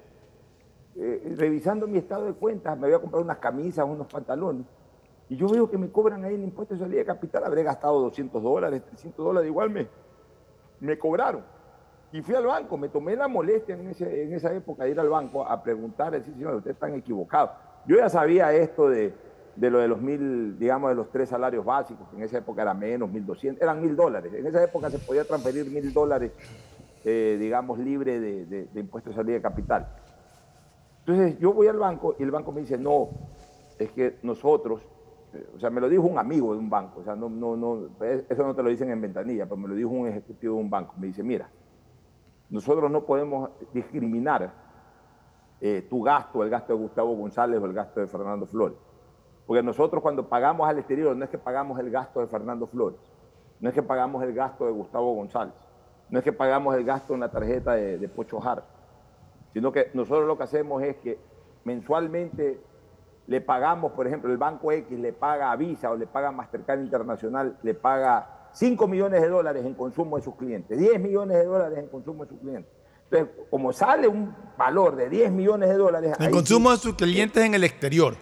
eh, 0.96 1.34
revisando 1.36 1.86
mi 1.86 1.98
estado 1.98 2.24
de 2.24 2.32
cuentas, 2.32 2.78
me 2.78 2.86
voy 2.86 2.96
a 2.96 2.98
comprar 2.98 3.22
unas 3.22 3.36
camisas, 3.38 3.84
unos 3.86 4.06
pantalones, 4.06 4.64
y 5.28 5.36
yo 5.36 5.46
veo 5.48 5.70
que 5.70 5.76
me 5.76 5.90
cobran 5.90 6.24
ahí 6.24 6.34
el 6.34 6.42
impuesto 6.42 6.72
de 6.74 6.80
salida 6.80 7.00
de 7.00 7.04
capital, 7.04 7.44
habré 7.44 7.62
gastado 7.62 8.00
200 8.00 8.42
dólares, 8.42 8.82
300 8.86 9.22
dólares, 9.22 9.48
igual 9.50 9.68
me, 9.68 9.86
me 10.80 10.98
cobraron. 10.98 11.44
Y 12.10 12.22
fui 12.22 12.34
al 12.34 12.46
banco, 12.46 12.78
me 12.78 12.88
tomé 12.88 13.14
la 13.16 13.28
molestia 13.28 13.74
en, 13.74 13.88
ese- 13.88 14.22
en 14.22 14.32
esa 14.32 14.50
época 14.54 14.84
de 14.84 14.92
ir 14.92 14.98
al 15.00 15.10
banco 15.10 15.44
a 15.46 15.62
preguntar, 15.62 16.12
decir, 16.12 16.32
señor, 16.32 16.54
ustedes 16.54 16.76
están 16.76 16.94
equivocados. 16.94 17.50
Yo 17.86 17.96
ya 17.98 18.08
sabía 18.08 18.50
esto 18.54 18.88
de, 18.88 19.12
de 19.58 19.70
lo 19.70 19.78
de 19.80 19.88
los 19.88 20.00
mil, 20.00 20.56
digamos, 20.56 20.90
de 20.90 20.94
los 20.94 21.10
tres 21.10 21.28
salarios 21.30 21.64
básicos, 21.64 22.08
que 22.10 22.16
en 22.16 22.22
esa 22.22 22.38
época 22.38 22.62
era 22.62 22.74
menos, 22.74 23.10
mil 23.10 23.26
doscientos, 23.26 23.60
eran 23.60 23.80
mil 23.80 23.96
dólares. 23.96 24.32
En 24.32 24.46
esa 24.46 24.62
época 24.62 24.88
se 24.88 25.00
podía 25.00 25.24
transferir 25.24 25.68
mil 25.68 25.92
dólares, 25.92 26.30
eh, 27.04 27.36
digamos, 27.40 27.78
libre 27.80 28.20
de, 28.20 28.46
de, 28.46 28.66
de 28.66 28.80
impuesto 28.80 29.10
de 29.10 29.16
salida 29.16 29.34
de 29.34 29.42
capital. 29.42 29.88
Entonces 31.00 31.38
yo 31.40 31.52
voy 31.52 31.66
al 31.66 31.78
banco 31.78 32.14
y 32.20 32.22
el 32.22 32.30
banco 32.30 32.52
me 32.52 32.60
dice, 32.60 32.78
no, 32.78 33.08
es 33.80 33.90
que 33.90 34.18
nosotros, 34.22 34.80
eh, 35.34 35.50
o 35.56 35.58
sea, 35.58 35.70
me 35.70 35.80
lo 35.80 35.88
dijo 35.88 36.04
un 36.04 36.18
amigo 36.18 36.52
de 36.52 36.60
un 36.60 36.70
banco, 36.70 37.00
o 37.00 37.02
sea, 37.02 37.16
no, 37.16 37.28
no, 37.28 37.56
no, 37.56 37.88
eso 38.28 38.46
no 38.46 38.54
te 38.54 38.62
lo 38.62 38.68
dicen 38.68 38.90
en 38.90 39.00
ventanilla, 39.00 39.44
pero 39.46 39.56
me 39.56 39.66
lo 39.66 39.74
dijo 39.74 39.90
un 39.90 40.06
ejecutivo 40.06 40.54
de 40.54 40.60
un 40.60 40.70
banco. 40.70 40.94
Me 40.98 41.08
dice, 41.08 41.24
mira, 41.24 41.50
nosotros 42.48 42.88
no 42.92 43.04
podemos 43.04 43.50
discriminar 43.74 44.52
eh, 45.60 45.84
tu 45.90 46.00
gasto, 46.00 46.44
el 46.44 46.50
gasto 46.50 46.74
de 46.74 46.78
Gustavo 46.78 47.16
González 47.16 47.60
o 47.60 47.66
el 47.66 47.72
gasto 47.72 47.98
de 47.98 48.06
Fernando 48.06 48.46
Flores. 48.46 48.76
Porque 49.48 49.62
nosotros 49.62 50.02
cuando 50.02 50.28
pagamos 50.28 50.68
al 50.68 50.78
exterior 50.78 51.16
no 51.16 51.24
es 51.24 51.30
que 51.30 51.38
pagamos 51.38 51.80
el 51.80 51.90
gasto 51.90 52.20
de 52.20 52.26
Fernando 52.26 52.66
Flores, 52.66 53.00
no 53.60 53.70
es 53.70 53.74
que 53.74 53.82
pagamos 53.82 54.22
el 54.22 54.34
gasto 54.34 54.66
de 54.66 54.72
Gustavo 54.72 55.14
González, 55.14 55.54
no 56.10 56.18
es 56.18 56.24
que 56.24 56.34
pagamos 56.34 56.76
el 56.76 56.84
gasto 56.84 57.14
en 57.14 57.20
la 57.20 57.30
tarjeta 57.30 57.72
de, 57.72 57.96
de 57.96 58.08
Pocho 58.10 58.38
Jara, 58.40 58.62
sino 59.54 59.72
que 59.72 59.90
nosotros 59.94 60.26
lo 60.26 60.36
que 60.36 60.44
hacemos 60.44 60.82
es 60.82 60.96
que 60.98 61.18
mensualmente 61.64 62.60
le 63.26 63.40
pagamos, 63.40 63.92
por 63.92 64.06
ejemplo, 64.06 64.30
el 64.30 64.36
Banco 64.36 64.70
X 64.70 64.98
le 64.98 65.14
paga 65.14 65.50
a 65.50 65.56
Visa 65.56 65.90
o 65.90 65.96
le 65.96 66.06
paga 66.06 66.28
a 66.28 66.32
Mastercard 66.32 66.80
Internacional, 66.80 67.56
le 67.62 67.72
paga 67.72 68.48
5 68.52 68.86
millones 68.86 69.22
de 69.22 69.28
dólares 69.30 69.64
en 69.64 69.72
consumo 69.74 70.16
de 70.18 70.22
sus 70.22 70.34
clientes, 70.36 70.78
10 70.78 71.00
millones 71.00 71.38
de 71.38 71.44
dólares 71.46 71.78
en 71.78 71.86
consumo 71.88 72.24
de 72.24 72.30
sus 72.30 72.38
clientes. 72.40 72.70
Entonces, 73.10 73.34
como 73.50 73.72
sale 73.72 74.08
un 74.08 74.34
valor 74.58 74.94
de 74.94 75.08
10 75.08 75.32
millones 75.32 75.70
de 75.70 75.74
dólares... 75.76 76.14
Ahí 76.18 76.30
consumo 76.30 76.68
sí- 76.70 76.76
de 76.76 76.82
sus 76.82 76.94
clientes 76.96 77.42
en 77.42 77.54
el 77.54 77.64
exterior. 77.64 78.14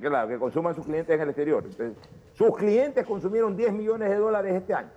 Claro, 0.00 0.28
que 0.28 0.38
consuman 0.38 0.74
sus 0.74 0.86
clientes 0.86 1.14
en 1.14 1.20
el 1.20 1.28
exterior. 1.28 1.62
Entonces, 1.64 1.96
sus 2.32 2.56
clientes 2.56 3.06
consumieron 3.06 3.56
10 3.56 3.72
millones 3.72 4.08
de 4.08 4.16
dólares 4.16 4.54
este 4.54 4.72
año, 4.72 4.90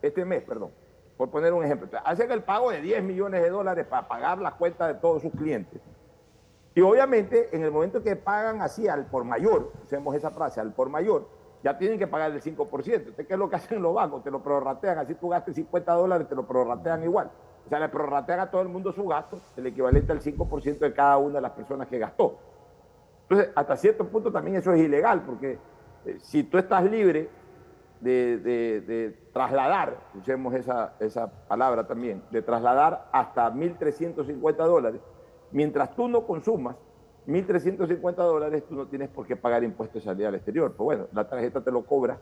este 0.00 0.24
mes, 0.24 0.42
perdón, 0.42 0.70
por 1.16 1.30
poner 1.30 1.52
un 1.52 1.62
ejemplo. 1.62 1.88
Hacen 2.04 2.30
el 2.30 2.42
pago 2.42 2.70
de 2.70 2.80
10 2.80 3.02
millones 3.02 3.42
de 3.42 3.50
dólares 3.50 3.86
para 3.86 4.08
pagar 4.08 4.38
las 4.38 4.54
cuentas 4.54 4.88
de 4.88 4.94
todos 4.94 5.22
sus 5.22 5.32
clientes. 5.32 5.80
Y 6.74 6.80
obviamente, 6.80 7.48
en 7.52 7.64
el 7.64 7.70
momento 7.70 8.02
que 8.02 8.16
pagan 8.16 8.62
así 8.62 8.88
al 8.88 9.06
por 9.06 9.24
mayor, 9.24 9.72
usemos 9.84 10.14
esa 10.14 10.30
frase, 10.30 10.60
al 10.60 10.72
por 10.72 10.88
mayor, 10.88 11.28
ya 11.62 11.76
tienen 11.76 11.98
que 11.98 12.06
pagar 12.06 12.32
el 12.32 12.42
5%. 12.42 12.94
Entonces, 12.94 13.26
¿qué 13.26 13.32
es 13.34 13.38
lo 13.38 13.50
que 13.50 13.56
hacen 13.56 13.82
los 13.82 13.94
bancos? 13.94 14.22
Te 14.22 14.30
lo 14.30 14.42
prorratean, 14.42 14.98
así 14.98 15.14
tú 15.14 15.28
gastes 15.28 15.54
50 15.56 15.92
dólares, 15.92 16.28
te 16.28 16.34
lo 16.34 16.46
prorratean 16.46 17.02
igual. 17.02 17.30
O 17.66 17.68
sea, 17.68 17.80
le 17.80 17.88
prorratean 17.88 18.40
a 18.40 18.50
todo 18.50 18.62
el 18.62 18.68
mundo 18.68 18.92
su 18.92 19.06
gasto, 19.06 19.38
el 19.56 19.66
equivalente 19.66 20.12
al 20.12 20.20
5% 20.20 20.78
de 20.78 20.92
cada 20.94 21.18
una 21.18 21.34
de 21.36 21.40
las 21.40 21.52
personas 21.52 21.88
que 21.88 21.98
gastó. 21.98 22.38
Entonces, 23.28 23.52
hasta 23.56 23.76
cierto 23.76 24.06
punto 24.06 24.30
también 24.30 24.56
eso 24.56 24.72
es 24.72 24.80
ilegal, 24.80 25.22
porque 25.26 25.58
eh, 26.04 26.18
si 26.20 26.44
tú 26.44 26.58
estás 26.58 26.84
libre 26.84 27.28
de, 28.00 29.16
trasladar, 29.32 29.98
usemos 30.14 30.54
esa, 30.54 30.94
esa 31.00 31.26
palabra 31.48 31.86
también, 31.86 32.22
de 32.30 32.40
trasladar 32.42 33.08
hasta 33.12 33.50
1.350 33.50 34.54
dólares, 34.66 35.00
mientras 35.50 35.94
tú 35.96 36.06
no 36.08 36.24
consumas 36.26 36.76
1.350 37.26 38.14
dólares, 38.14 38.62
tú 38.68 38.76
no 38.76 38.86
tienes 38.86 39.08
por 39.08 39.26
qué 39.26 39.34
pagar 39.34 39.64
impuestos 39.64 40.02
de 40.04 40.08
salida 40.10 40.28
al 40.28 40.36
exterior. 40.36 40.72
Pues 40.76 40.84
bueno, 40.84 41.08
la 41.12 41.28
tarjeta 41.28 41.60
te 41.60 41.72
lo 41.72 41.84
cobra 41.84 42.18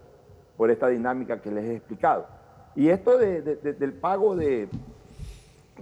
por 0.56 0.70
esta 0.70 0.88
dinámica 0.88 1.42
que 1.42 1.50
les 1.50 1.64
he 1.64 1.76
explicado. 1.76 2.26
Y 2.74 2.88
esto 2.88 3.18
de- 3.18 3.42
de- 3.42 3.56
de- 3.56 3.72
del 3.74 3.92
pago 3.92 4.34
de, 4.34 4.68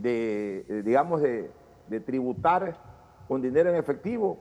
eh, 0.03 0.83
digamos, 0.85 1.23
de 1.23 2.01
tributar 2.05 2.75
con 3.29 3.41
dinero 3.41 3.71
en 3.71 3.77
efectivo, 3.77 4.41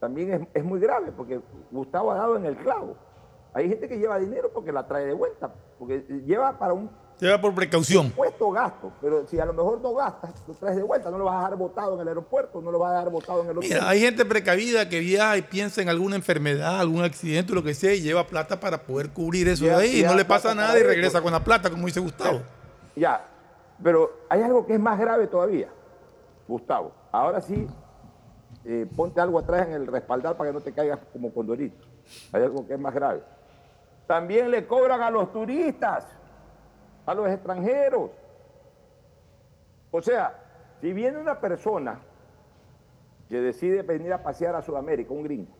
también 0.00 0.32
es, 0.32 0.48
es 0.54 0.64
muy 0.64 0.80
grave, 0.80 1.12
porque 1.16 1.40
Gustavo 1.70 2.12
ha 2.12 2.16
dado 2.16 2.36
en 2.36 2.44
el 2.44 2.56
clavo. 2.56 2.96
Hay 3.54 3.68
gente 3.68 3.88
que 3.88 3.98
lleva 3.98 4.18
dinero 4.18 4.50
porque 4.52 4.70
la 4.72 4.86
trae 4.86 5.06
de 5.06 5.14
vuelta, 5.14 5.50
porque 5.78 6.00
lleva 6.26 6.58
para 6.58 6.74
un 6.74 6.90
Lleva 7.18 7.40
por 7.40 7.54
precaución. 7.54 8.10
puesto 8.10 8.50
gasto, 8.50 8.92
pero 9.00 9.26
si 9.26 9.40
a 9.40 9.46
lo 9.46 9.54
mejor 9.54 9.80
no 9.80 9.94
gastas, 9.94 10.34
lo 10.46 10.52
traes 10.52 10.76
de 10.76 10.82
vuelta, 10.82 11.10
no 11.10 11.16
lo 11.16 11.24
vas 11.24 11.36
a 11.36 11.38
dejar 11.38 11.56
botado 11.56 11.94
en 11.94 12.00
el 12.00 12.08
aeropuerto, 12.08 12.60
no 12.60 12.70
lo 12.70 12.78
vas 12.78 12.90
a 12.90 12.98
dejar 12.98 13.10
botado 13.10 13.42
en 13.42 13.48
el 13.48 13.56
hotel. 13.56 13.70
Mira, 13.70 13.88
hay 13.88 14.00
gente 14.00 14.26
precavida 14.26 14.86
que 14.90 15.00
viaja 15.00 15.38
y 15.38 15.42
piensa 15.42 15.80
en 15.80 15.88
alguna 15.88 16.16
enfermedad, 16.16 16.78
algún 16.78 17.02
accidente, 17.02 17.54
lo 17.54 17.62
que 17.62 17.72
sea, 17.72 17.94
y 17.94 18.02
lleva 18.02 18.26
plata 18.26 18.60
para 18.60 18.82
poder 18.82 19.10
cubrir 19.14 19.48
eso 19.48 19.64
de 19.64 19.74
ahí. 19.74 20.00
Y 20.00 20.02
no 20.02 20.14
le 20.14 20.26
pasa 20.26 20.54
nada 20.54 20.78
y 20.78 20.82
regresa 20.82 21.22
con 21.22 21.32
la 21.32 21.42
plata, 21.42 21.70
como 21.70 21.86
dice 21.86 22.00
Gustavo. 22.00 22.42
Ya, 22.94 23.26
pero 23.82 24.12
hay 24.28 24.42
algo 24.42 24.66
que 24.66 24.74
es 24.74 24.80
más 24.80 24.98
grave 24.98 25.26
todavía, 25.26 25.68
Gustavo. 26.46 26.92
Ahora 27.10 27.40
sí, 27.40 27.66
eh, 28.66 28.86
ponte 28.96 29.20
algo 29.20 29.38
atrás 29.38 29.68
en 29.68 29.74
el 29.74 29.86
respaldar 29.86 30.36
para 30.36 30.50
que 30.50 30.54
no 30.54 30.60
te 30.60 30.72
caigas 30.72 30.98
como 31.12 31.32
condorito. 31.32 31.84
Hay 32.32 32.42
algo 32.42 32.66
que 32.66 32.74
es 32.74 32.80
más 32.80 32.94
grave. 32.94 33.22
También 34.06 34.50
le 34.50 34.66
cobran 34.66 35.02
a 35.02 35.10
los 35.10 35.32
turistas, 35.32 36.06
a 37.06 37.14
los 37.14 37.28
extranjeros. 37.28 38.10
O 39.90 40.02
sea, 40.02 40.42
si 40.80 40.92
viene 40.92 41.18
una 41.18 41.40
persona 41.40 42.00
que 43.28 43.40
decide 43.40 43.82
venir 43.82 44.12
a 44.12 44.22
pasear 44.22 44.54
a 44.54 44.62
Sudamérica, 44.62 45.12
un 45.12 45.22
gringo, 45.22 45.52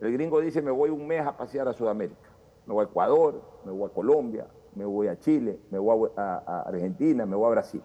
el 0.00 0.12
gringo 0.12 0.40
dice, 0.40 0.62
me 0.62 0.70
voy 0.70 0.90
un 0.90 1.06
mes 1.06 1.26
a 1.26 1.36
pasear 1.36 1.68
a 1.68 1.72
Sudamérica. 1.72 2.30
Me 2.66 2.74
voy 2.74 2.84
a 2.84 2.88
Ecuador, 2.88 3.42
me 3.64 3.72
voy 3.72 3.90
a 3.90 3.92
Colombia, 3.92 4.46
me 4.74 4.84
voy 4.84 5.08
a 5.08 5.18
Chile, 5.18 5.58
me 5.70 5.78
voy 5.78 6.10
a, 6.16 6.62
Argentina, 6.66 7.26
me 7.26 7.36
voy 7.36 7.46
a 7.46 7.50
Brasil. 7.50 7.82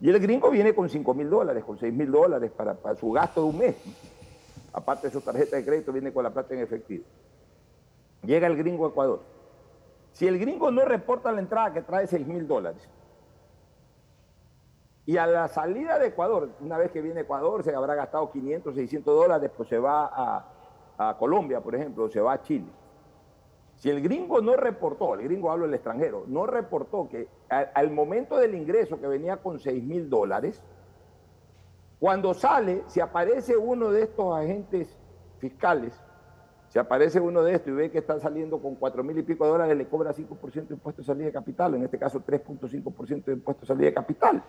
Y 0.00 0.10
el 0.10 0.20
gringo 0.20 0.50
viene 0.50 0.74
con 0.74 0.88
5 0.88 1.14
mil 1.14 1.28
dólares, 1.28 1.64
con 1.64 1.78
6 1.78 1.92
mil 1.92 2.10
dólares 2.10 2.52
para, 2.52 2.76
su 2.96 3.10
gasto 3.10 3.42
de 3.42 3.48
un 3.48 3.58
mes. 3.58 3.76
Aparte 4.72 5.08
de 5.08 5.12
su 5.12 5.20
tarjeta 5.20 5.56
de 5.56 5.64
crédito, 5.64 5.92
viene 5.92 6.12
con 6.12 6.22
la 6.22 6.30
plata 6.30 6.54
en 6.54 6.60
efectivo. 6.60 7.04
Llega 8.22 8.46
el 8.46 8.56
gringo 8.56 8.86
a 8.86 8.90
Ecuador. 8.90 9.20
Si 10.12 10.26
el 10.26 10.38
gringo 10.38 10.70
no 10.70 10.84
reporta 10.84 11.32
la 11.32 11.40
entrada 11.40 11.72
que 11.72 11.82
trae 11.82 12.06
6 12.06 12.26
mil 12.26 12.46
dólares, 12.46 12.88
y 15.06 15.16
a 15.16 15.26
la 15.26 15.48
salida 15.48 15.98
de 15.98 16.08
Ecuador, 16.08 16.50
una 16.60 16.76
vez 16.76 16.90
que 16.90 17.00
viene 17.00 17.22
Ecuador, 17.22 17.64
se 17.64 17.74
habrá 17.74 17.94
gastado 17.94 18.30
500, 18.30 18.74
600 18.74 19.16
dólares, 19.16 19.50
pues 19.56 19.68
se 19.68 19.78
va 19.78 20.44
a 20.98 21.16
Colombia, 21.18 21.60
por 21.60 21.74
ejemplo, 21.74 22.04
o 22.04 22.10
se 22.10 22.20
va 22.20 22.34
a 22.34 22.42
Chile. 22.42 22.66
Si 23.78 23.88
el 23.88 24.02
gringo 24.02 24.40
no 24.40 24.56
reportó, 24.56 25.14
el 25.14 25.22
gringo 25.22 25.50
hablo 25.52 25.66
del 25.66 25.74
extranjero, 25.74 26.24
no 26.26 26.46
reportó 26.46 27.08
que 27.08 27.28
al 27.48 27.90
momento 27.90 28.36
del 28.36 28.54
ingreso 28.54 29.00
que 29.00 29.06
venía 29.06 29.36
con 29.36 29.60
6 29.60 29.84
mil 29.84 30.10
dólares, 30.10 30.62
cuando 32.00 32.34
sale, 32.34 32.82
si 32.86 33.00
aparece 33.00 33.56
uno 33.56 33.90
de 33.90 34.02
estos 34.02 34.36
agentes 34.36 34.96
fiscales, 35.38 36.00
si 36.68 36.78
aparece 36.78 37.20
uno 37.20 37.42
de 37.42 37.54
estos 37.54 37.68
y 37.68 37.72
ve 37.72 37.90
que 37.90 37.98
está 37.98 38.18
saliendo 38.18 38.60
con 38.60 38.74
4 38.74 39.02
mil 39.04 39.16
y 39.16 39.22
pico 39.22 39.44
de 39.44 39.50
dólares, 39.50 39.76
le 39.76 39.88
cobra 39.88 40.12
5% 40.12 40.68
de 40.68 40.74
impuesto 40.74 41.02
de 41.02 41.06
salida 41.06 41.26
de 41.26 41.32
capital, 41.32 41.74
en 41.74 41.84
este 41.84 41.98
caso 41.98 42.20
3.5% 42.20 43.24
de 43.24 43.32
impuesto 43.32 43.60
de 43.60 43.66
salida 43.66 43.86
de 43.86 43.94
capital. 43.94 44.42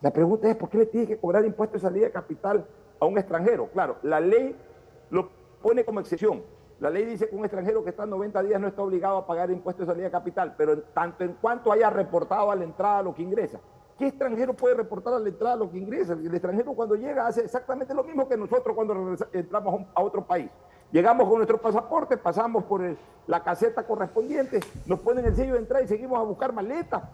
La 0.00 0.10
pregunta 0.10 0.48
es, 0.48 0.56
¿por 0.56 0.70
qué 0.70 0.78
le 0.78 0.86
tiene 0.86 1.06
que 1.06 1.18
cobrar 1.18 1.44
impuesto 1.44 1.74
de 1.74 1.80
salida 1.80 2.06
de 2.06 2.12
capital 2.12 2.66
a 2.98 3.04
un 3.04 3.18
extranjero? 3.18 3.68
Claro, 3.68 3.98
la 4.02 4.20
ley 4.20 4.56
lo 5.10 5.28
pone 5.62 5.84
como 5.84 6.00
excepción. 6.00 6.42
La 6.82 6.90
ley 6.90 7.04
dice 7.04 7.28
que 7.28 7.36
un 7.36 7.44
extranjero 7.44 7.84
que 7.84 7.90
está 7.90 8.06
90 8.06 8.42
días 8.42 8.60
no 8.60 8.66
está 8.66 8.82
obligado 8.82 9.18
a 9.18 9.24
pagar 9.24 9.52
impuesto 9.52 9.84
de 9.84 9.86
salida 9.86 10.06
de 10.06 10.10
capital, 10.10 10.56
pero 10.58 10.72
en 10.72 10.82
tanto 10.92 11.22
en 11.22 11.34
cuanto 11.34 11.70
haya 11.70 11.88
reportado 11.90 12.50
a 12.50 12.56
la 12.56 12.64
entrada 12.64 13.04
lo 13.04 13.14
que 13.14 13.22
ingresa. 13.22 13.60
¿Qué 13.96 14.08
extranjero 14.08 14.52
puede 14.52 14.74
reportar 14.74 15.14
a 15.14 15.20
la 15.20 15.28
entrada 15.28 15.54
lo 15.54 15.70
que 15.70 15.78
ingresa? 15.78 16.14
El 16.14 16.34
extranjero 16.34 16.74
cuando 16.74 16.96
llega 16.96 17.28
hace 17.28 17.42
exactamente 17.42 17.94
lo 17.94 18.02
mismo 18.02 18.28
que 18.28 18.36
nosotros 18.36 18.74
cuando 18.74 19.14
entramos 19.32 19.86
a 19.94 20.02
otro 20.02 20.26
país. 20.26 20.50
Llegamos 20.90 21.28
con 21.28 21.36
nuestro 21.36 21.58
pasaporte, 21.58 22.16
pasamos 22.16 22.64
por 22.64 22.82
la 23.28 23.44
caseta 23.44 23.86
correspondiente, 23.86 24.58
nos 24.84 24.98
ponen 24.98 25.24
el 25.24 25.36
sello 25.36 25.52
de 25.52 25.60
entrada 25.60 25.84
y 25.84 25.86
seguimos 25.86 26.18
a 26.18 26.22
buscar 26.22 26.52
maletas. 26.52 27.04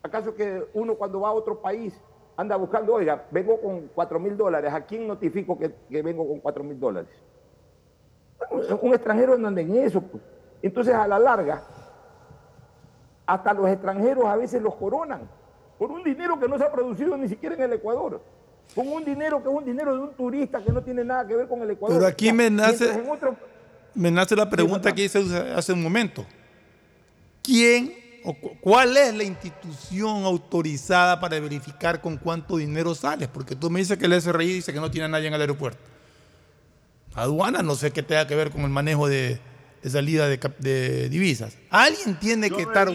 ¿Acaso 0.00 0.32
que 0.32 0.64
uno 0.74 0.94
cuando 0.94 1.22
va 1.22 1.30
a 1.30 1.32
otro 1.32 1.60
país 1.60 2.00
anda 2.36 2.54
buscando, 2.54 2.94
oiga, 2.94 3.24
vengo 3.32 3.60
con 3.60 3.90
4 3.92 4.20
mil 4.20 4.36
dólares, 4.36 4.72
¿a 4.72 4.80
quién 4.82 5.08
notifico 5.08 5.58
que, 5.58 5.74
que 5.90 6.02
vengo 6.02 6.24
con 6.28 6.38
4 6.38 6.62
mil 6.62 6.78
dólares? 6.78 7.33
Un, 8.50 8.94
extranjero 8.94 9.36
no 9.38 9.48
anda 9.48 9.60
en 9.60 9.74
eso. 9.76 10.00
Pues. 10.00 10.22
Entonces, 10.62 10.94
a 10.94 11.06
la 11.06 11.18
larga, 11.18 11.62
hasta 13.26 13.52
los 13.54 13.68
extranjeros 13.68 14.24
a 14.26 14.36
veces 14.36 14.60
los 14.62 14.74
coronan 14.74 15.22
por 15.78 15.90
un 15.90 16.02
dinero 16.04 16.38
que 16.38 16.48
no 16.48 16.58
se 16.58 16.64
ha 16.64 16.72
producido 16.72 17.16
ni 17.16 17.28
siquiera 17.28 17.54
en 17.54 17.62
el 17.62 17.72
Ecuador. 17.74 18.22
Con 18.74 18.88
un 18.88 19.04
dinero 19.04 19.42
que 19.42 19.48
es 19.48 19.54
un 19.54 19.64
dinero 19.64 19.94
de 19.94 20.00
un 20.02 20.14
turista 20.14 20.62
que 20.62 20.72
no 20.72 20.82
tiene 20.82 21.04
nada 21.04 21.26
que 21.26 21.36
ver 21.36 21.48
con 21.48 21.60
el 21.62 21.70
Ecuador. 21.70 21.98
Pero 21.98 22.08
aquí 22.08 22.32
me 22.32 22.50
nace- 22.50 23.02
otro- 23.10 23.36
Me 23.94 24.10
nace 24.10 24.34
la 24.34 24.48
pregunta 24.48 24.92
que 24.92 25.04
hice 25.04 25.18
hace 25.54 25.72
un 25.72 25.82
momento. 25.82 26.24
¿Quién 27.42 27.92
o 28.24 28.32
cu- 28.34 28.52
cuál 28.60 28.96
es 28.96 29.14
la 29.14 29.22
institución 29.22 30.24
autorizada 30.24 31.20
para 31.20 31.38
verificar 31.38 32.00
con 32.00 32.16
cuánto 32.16 32.56
dinero 32.56 32.94
sales? 32.94 33.28
Porque 33.28 33.54
tú 33.54 33.70
me 33.70 33.80
dices 33.80 33.98
que 33.98 34.06
el 34.06 34.14
SRI 34.14 34.46
dice 34.54 34.72
que 34.72 34.80
no 34.80 34.90
tiene 34.90 35.04
a 35.04 35.08
nadie 35.08 35.28
en 35.28 35.34
el 35.34 35.40
aeropuerto. 35.40 35.78
Aduana 37.14 37.62
no 37.62 37.74
sé 37.74 37.92
qué 37.92 38.02
tenga 38.02 38.26
que 38.26 38.34
ver 38.34 38.50
con 38.50 38.62
el 38.62 38.70
manejo 38.70 39.08
de, 39.08 39.40
de 39.82 39.90
salida 39.90 40.28
de, 40.28 41.08
divisas. 41.08 41.56
Alguien 41.70 42.18
tiene 42.18 42.50
Yo 42.50 42.56
que 42.56 42.62
estar 42.62 42.88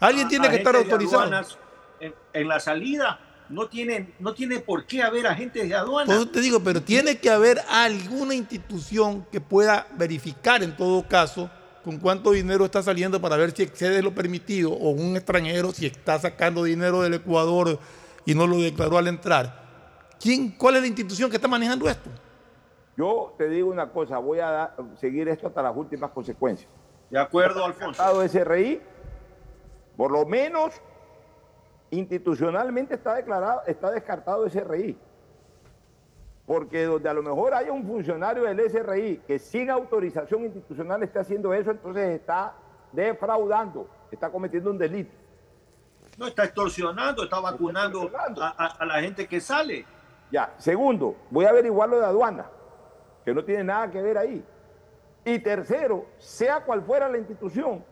alguien 0.00 0.26
a- 0.26 0.28
tiene 0.28 0.50
que 0.50 0.56
estar 0.56 0.76
autorizado. 0.76 1.22
aduanas 1.22 1.58
En, 2.00 2.14
en 2.34 2.48
la 2.48 2.60
salida 2.60 3.20
no 3.48 3.68
tiene, 3.68 4.12
no 4.18 4.34
tiene 4.34 4.58
por 4.58 4.86
qué 4.86 5.02
haber 5.02 5.26
agentes 5.26 5.68
de 5.68 5.74
aduana. 5.74 6.06
Por 6.06 6.14
eso 6.16 6.28
te 6.28 6.40
digo, 6.40 6.60
pero 6.60 6.82
tiene 6.82 7.18
que 7.18 7.30
haber 7.30 7.60
alguna 7.70 8.34
institución 8.34 9.24
que 9.30 9.40
pueda 9.40 9.86
verificar 9.96 10.62
en 10.62 10.76
todo 10.76 11.06
caso 11.08 11.48
con 11.84 11.98
cuánto 11.98 12.32
dinero 12.32 12.64
está 12.64 12.82
saliendo 12.82 13.20
para 13.20 13.36
ver 13.36 13.52
si 13.52 13.62
excede 13.62 14.02
lo 14.02 14.12
permitido 14.12 14.72
o 14.72 14.90
un 14.90 15.16
extranjero 15.16 15.72
si 15.72 15.86
está 15.86 16.18
sacando 16.18 16.64
dinero 16.64 17.00
del 17.02 17.14
Ecuador 17.14 17.78
y 18.26 18.34
no 18.34 18.46
lo 18.48 18.58
declaró 18.60 18.98
al 18.98 19.06
entrar. 19.06 19.64
¿Quién, 20.20 20.50
¿Cuál 20.50 20.74
es 20.76 20.80
la 20.82 20.88
institución 20.88 21.30
que 21.30 21.36
está 21.36 21.46
manejando 21.46 21.88
esto? 21.88 22.10
Yo 22.96 23.34
te 23.36 23.48
digo 23.48 23.70
una 23.70 23.90
cosa, 23.90 24.18
voy 24.18 24.40
a 24.40 24.50
dar- 24.50 24.74
seguir 24.96 25.28
esto 25.28 25.46
hasta 25.48 25.62
las 25.62 25.76
últimas 25.76 26.10
consecuencias. 26.12 26.70
De 27.10 27.18
acuerdo, 27.18 27.64
Alfonso. 27.64 27.90
Estado 28.02 28.22
SRI, 28.22 28.80
por 29.96 30.10
lo 30.10 30.24
menos 30.24 30.80
institucionalmente 31.90 32.94
está 32.94 33.14
declarado, 33.14 33.62
está 33.66 33.90
descartado 33.90 34.46
SRI. 34.48 34.98
Porque 36.46 36.84
donde 36.84 37.08
a 37.08 37.14
lo 37.14 37.22
mejor 37.22 37.54
haya 37.54 37.72
un 37.72 37.84
funcionario 37.86 38.44
del 38.44 38.60
SRI 38.60 39.18
que 39.26 39.38
sin 39.38 39.68
autorización 39.68 40.44
institucional 40.44 41.02
esté 41.02 41.18
haciendo 41.18 41.52
eso, 41.52 41.72
entonces 41.72 42.08
está 42.20 42.54
defraudando, 42.92 43.88
está 44.10 44.30
cometiendo 44.30 44.70
un 44.70 44.78
delito. 44.78 45.12
No 46.16 46.26
está 46.28 46.44
extorsionando, 46.44 47.24
está 47.24 47.40
vacunando 47.40 48.10
a, 48.40 48.54
a- 48.56 48.66
a 48.78 48.86
la 48.86 49.00
gente 49.00 49.26
que 49.26 49.40
sale. 49.40 49.84
Ya, 50.30 50.54
segundo, 50.56 51.16
voy 51.30 51.44
a 51.44 51.50
averiguar 51.50 51.88
lo 51.88 51.98
de 51.98 52.06
aduana. 52.06 52.46
Que 53.26 53.34
no 53.34 53.44
tiene 53.44 53.64
nada 53.64 53.90
que 53.90 54.00
ver 54.00 54.16
ahí. 54.16 54.42
Y 55.24 55.40
tercero, 55.40 56.06
sea 56.16 56.64
cual 56.64 56.82
fuera 56.82 57.08
la 57.08 57.18
institución, 57.18 57.84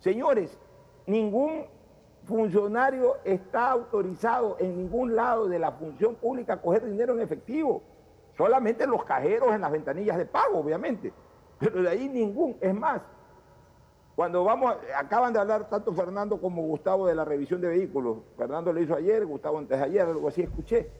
señores, 0.00 0.58
ningún 1.06 1.66
funcionario 2.24 3.18
está 3.22 3.70
autorizado 3.70 4.56
en 4.58 4.76
ningún 4.76 5.14
lado 5.14 5.46
de 5.46 5.60
la 5.60 5.70
función 5.70 6.16
pública 6.16 6.54
a 6.54 6.60
coger 6.60 6.84
dinero 6.84 7.12
en 7.12 7.20
efectivo. 7.20 7.80
Solamente 8.36 8.84
los 8.88 9.04
cajeros 9.04 9.54
en 9.54 9.60
las 9.60 9.70
ventanillas 9.70 10.18
de 10.18 10.26
pago, 10.26 10.58
obviamente. 10.58 11.12
Pero 11.60 11.80
de 11.80 11.88
ahí 11.88 12.08
ningún. 12.08 12.56
Es 12.60 12.74
más, 12.74 13.02
cuando 14.16 14.42
vamos, 14.42 14.74
acaban 14.98 15.32
de 15.32 15.38
hablar 15.38 15.68
tanto 15.68 15.92
Fernando 15.92 16.40
como 16.40 16.62
Gustavo 16.62 17.06
de 17.06 17.14
la 17.14 17.24
revisión 17.24 17.60
de 17.60 17.68
vehículos. 17.68 18.18
Fernando 18.36 18.72
lo 18.72 18.80
hizo 18.80 18.96
ayer, 18.96 19.24
Gustavo 19.26 19.58
antes 19.58 19.78
de 19.78 19.84
ayer, 19.84 20.02
algo 20.02 20.26
así 20.26 20.42
escuché. 20.42 20.90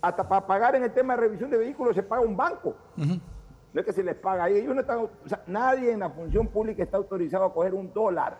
Hasta 0.00 0.28
para 0.28 0.46
pagar 0.46 0.74
en 0.76 0.84
el 0.84 0.92
tema 0.92 1.14
de 1.14 1.22
revisión 1.22 1.50
de 1.50 1.56
vehículos 1.56 1.94
se 1.94 2.02
paga 2.02 2.22
un 2.22 2.36
banco. 2.36 2.74
No 2.96 3.80
es 3.80 3.86
que 3.86 3.92
se 3.92 4.02
les 4.02 4.14
paga 4.14 4.44
ahí. 4.44 4.56
Ellos 4.56 4.74
no 4.74 4.80
están, 4.80 4.98
o 4.98 5.28
sea, 5.28 5.42
nadie 5.46 5.92
en 5.92 6.00
la 6.00 6.10
función 6.10 6.48
pública 6.48 6.82
está 6.82 6.96
autorizado 6.96 7.44
a 7.44 7.52
coger 7.52 7.74
un 7.74 7.92
dólar. 7.92 8.38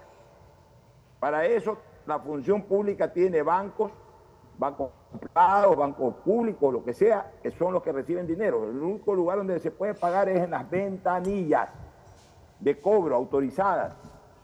Para 1.20 1.44
eso 1.44 1.78
la 2.06 2.18
función 2.18 2.62
pública 2.62 3.12
tiene 3.12 3.42
bancos, 3.42 3.90
bancos 4.58 4.90
privados, 5.18 5.76
bancos 5.76 6.14
públicos, 6.16 6.72
lo 6.72 6.84
que 6.84 6.92
sea, 6.92 7.32
que 7.42 7.50
son 7.50 7.72
los 7.72 7.82
que 7.82 7.92
reciben 7.92 8.26
dinero. 8.26 8.64
El 8.64 8.78
único 8.78 9.14
lugar 9.14 9.38
donde 9.38 9.58
se 9.58 9.70
puede 9.70 9.94
pagar 9.94 10.28
es 10.28 10.40
en 10.40 10.50
las 10.50 10.68
ventanillas 10.70 11.68
de 12.60 12.80
cobro 12.80 13.16
autorizadas. 13.16 13.96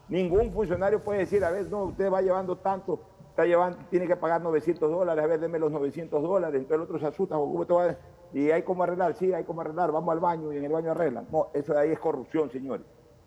Ningún 0.09 0.51
funcionario 0.51 1.03
puede 1.03 1.19
decir, 1.19 1.43
a 1.43 1.51
ver, 1.51 1.69
no, 1.69 1.85
usted 1.85 2.11
va 2.11 2.21
llevando 2.21 2.57
tanto, 2.57 2.99
está 3.33 3.47
llevando, 3.47 3.79
tiene 3.89 4.05
que 4.05 4.15
pagar 4.15 4.43
900 4.43 4.91
dólares, 4.91 5.23
a 5.23 5.27
ver, 5.27 5.39
deme 5.39 5.57
los 5.57 5.71
900 5.71 6.21
dólares, 6.21 6.61
entonces 6.61 6.75
el 6.75 6.81
otro 6.83 6.99
se 6.99 7.07
asusta, 7.07 7.33
¿cómo 7.33 7.65
te 7.65 7.73
va 7.73 7.85
a- 7.85 7.97
y 8.31 8.51
hay 8.51 8.61
como 8.61 8.83
arreglar, 8.83 9.15
sí, 9.15 9.33
hay 9.33 9.43
como 9.43 9.61
arreglar, 9.61 9.91
vamos 9.91 10.13
al 10.13 10.19
baño 10.19 10.53
y 10.53 10.57
en 10.57 10.65
el 10.65 10.71
baño 10.71 10.91
arreglan. 10.91 11.27
No, 11.31 11.47
eso 11.51 11.73
de 11.73 11.79
ahí 11.79 11.91
es 11.91 11.99
corrupción, 11.99 12.51
señores. 12.51 12.85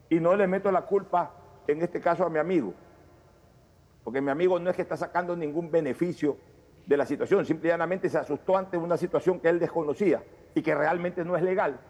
Y 0.09 0.21
no 0.21 0.37
le 0.37 0.47
meto 0.47 0.71
la 0.71 0.83
culpa, 0.83 1.33
en 1.67 1.83
este 1.83 2.01
caso, 2.01 2.25
a 2.25 2.31
mi 2.31 2.39
amigo, 2.39 2.73
porque 4.05 4.21
mi 4.21 4.31
amigo 4.31 4.61
no 4.61 4.71
es 4.71 4.77
que 4.77 4.83
está 4.83 4.97
sacando 4.97 5.35
ningún 5.37 5.73
beneficio 5.73 6.37
de 6.87 6.97
la 6.97 7.05
situación, 7.05 7.45
simple 7.45 7.69
y 7.69 7.73
llanamente 7.73 8.09
se 8.09 8.17
asustó 8.17 8.57
ante 8.57 8.77
una 8.77 8.97
situación 8.97 9.41
que 9.41 9.49
él 9.49 9.59
desconocía 9.59 10.23
y 10.55 10.63
que 10.63 10.73
realmente 10.73 11.25
no 11.25 11.37
es 11.37 11.43
legal. 11.43 11.81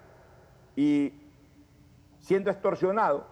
Y 0.74 1.12
siendo 2.20 2.50
extorsionado, 2.50 3.26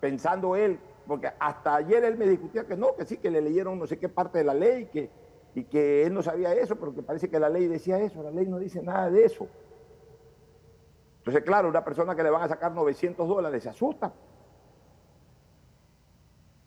pensando 0.00 0.56
él, 0.56 0.80
porque 1.06 1.30
hasta 1.38 1.76
ayer 1.76 2.04
él 2.04 2.16
me 2.16 2.26
discutía 2.26 2.64
que 2.64 2.76
no, 2.76 2.94
que 2.96 3.04
sí, 3.04 3.18
que 3.18 3.30
le 3.30 3.40
leyeron 3.40 3.78
no 3.78 3.86
sé 3.86 3.98
qué 3.98 4.08
parte 4.08 4.38
de 4.38 4.44
la 4.44 4.54
ley, 4.54 4.86
que, 4.86 5.10
y 5.54 5.64
que 5.64 6.04
él 6.06 6.14
no 6.14 6.22
sabía 6.22 6.52
eso, 6.54 6.76
pero 6.76 6.94
que 6.94 7.02
parece 7.02 7.28
que 7.28 7.38
la 7.38 7.48
ley 7.48 7.66
decía 7.68 7.98
eso, 8.00 8.22
la 8.22 8.30
ley 8.30 8.46
no 8.46 8.58
dice 8.58 8.82
nada 8.82 9.10
de 9.10 9.24
eso. 9.24 9.46
Entonces, 11.18 11.42
claro, 11.42 11.68
una 11.68 11.84
persona 11.84 12.14
que 12.14 12.22
le 12.22 12.30
van 12.30 12.42
a 12.42 12.48
sacar 12.48 12.72
900 12.72 13.26
dólares 13.28 13.62
se 13.62 13.68
asusta. 13.68 14.12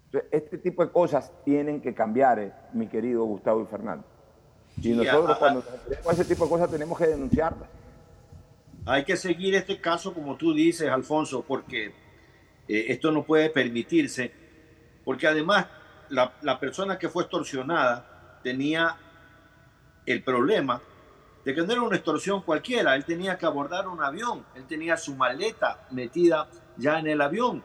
Entonces, 0.06 0.30
este 0.32 0.58
tipo 0.58 0.84
de 0.86 0.91
cosas 0.91 1.32
tienen 1.43 1.82
que 1.82 1.93
cambiar, 1.93 2.39
eh, 2.39 2.54
mi 2.73 2.88
querido 2.88 3.23
Gustavo 3.26 3.62
y 3.62 3.65
Fernando. 3.65 4.06
Y 4.82 4.93
nosotros 4.93 5.36
a- 5.36 5.39
cuando 5.39 5.62
de 5.62 5.97
ese 6.12 6.26
tipo 6.26 6.45
de 6.45 6.50
cosas 6.50 6.69
tenemos 6.71 6.97
que 6.97 7.08
denunciarlas. 7.08 7.69
Hay 8.86 9.04
que 9.04 9.17
seguir 9.17 9.54
este 9.56 9.82
caso, 9.82 10.13
como 10.13 10.38
tú 10.38 10.54
dices, 10.54 10.89
Alfonso, 10.89 11.43
porque 11.45 11.93
eh, 12.67 12.86
esto 12.89 13.12
no 13.12 13.23
puede 13.23 13.49
permitirse, 13.49 14.32
porque 15.03 15.27
además 15.27 15.67
la, 16.10 16.60
persona 16.60 16.97
que 16.97 17.10
fue 17.10 17.23
extorsionada 17.23 18.39
tenía 18.43 18.95
el 20.06 20.23
problema 20.23 20.82
de 21.43 21.56
que 21.56 21.62
no 21.62 21.71
era 21.71 21.82
una 21.82 21.95
extorsión 21.95 22.41
cualquiera, 22.41 22.95
él 22.95 23.06
tenía 23.06 23.38
que 23.38 23.45
abordar 23.45 23.88
un 23.88 24.03
avión, 24.03 24.45
él 24.56 24.65
tenía 24.67 24.97
su 24.97 25.15
maleta 25.15 25.88
metida 25.91 26.47
ya 26.77 26.99
en 26.99 27.08
el 27.08 27.21
avión, 27.21 27.63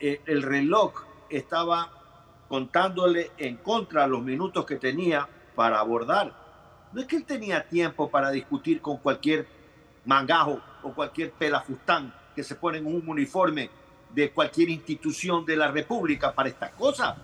Eh, 0.00 0.20
el 0.26 0.42
reloj 0.42 1.04
estaba 1.30 1.88
contándole 2.48 3.30
en 3.38 3.56
contra 3.56 4.06
los 4.08 4.22
minutos 4.22 4.66
que 4.66 4.76
tenía 4.76 5.28
para 5.54 5.78
abordar. 5.78 6.32
No 6.92 7.00
es 7.00 7.06
que 7.06 7.16
él 7.16 7.24
tenía 7.24 7.66
tiempo 7.68 8.10
para 8.10 8.30
discutir 8.30 8.80
con 8.80 8.98
cualquier 8.98 9.46
mangajo 10.04 10.60
o 10.82 10.92
cualquier 10.92 11.30
pelafustán 11.30 12.12
que 12.34 12.42
se 12.42 12.56
pone 12.56 12.78
en 12.78 12.86
un 12.86 13.08
uniforme 13.08 13.70
de 14.14 14.30
cualquier 14.30 14.70
institución 14.70 15.44
de 15.44 15.56
la 15.56 15.70
República 15.70 16.32
para 16.32 16.48
estas 16.48 16.70
cosas. 16.72 17.16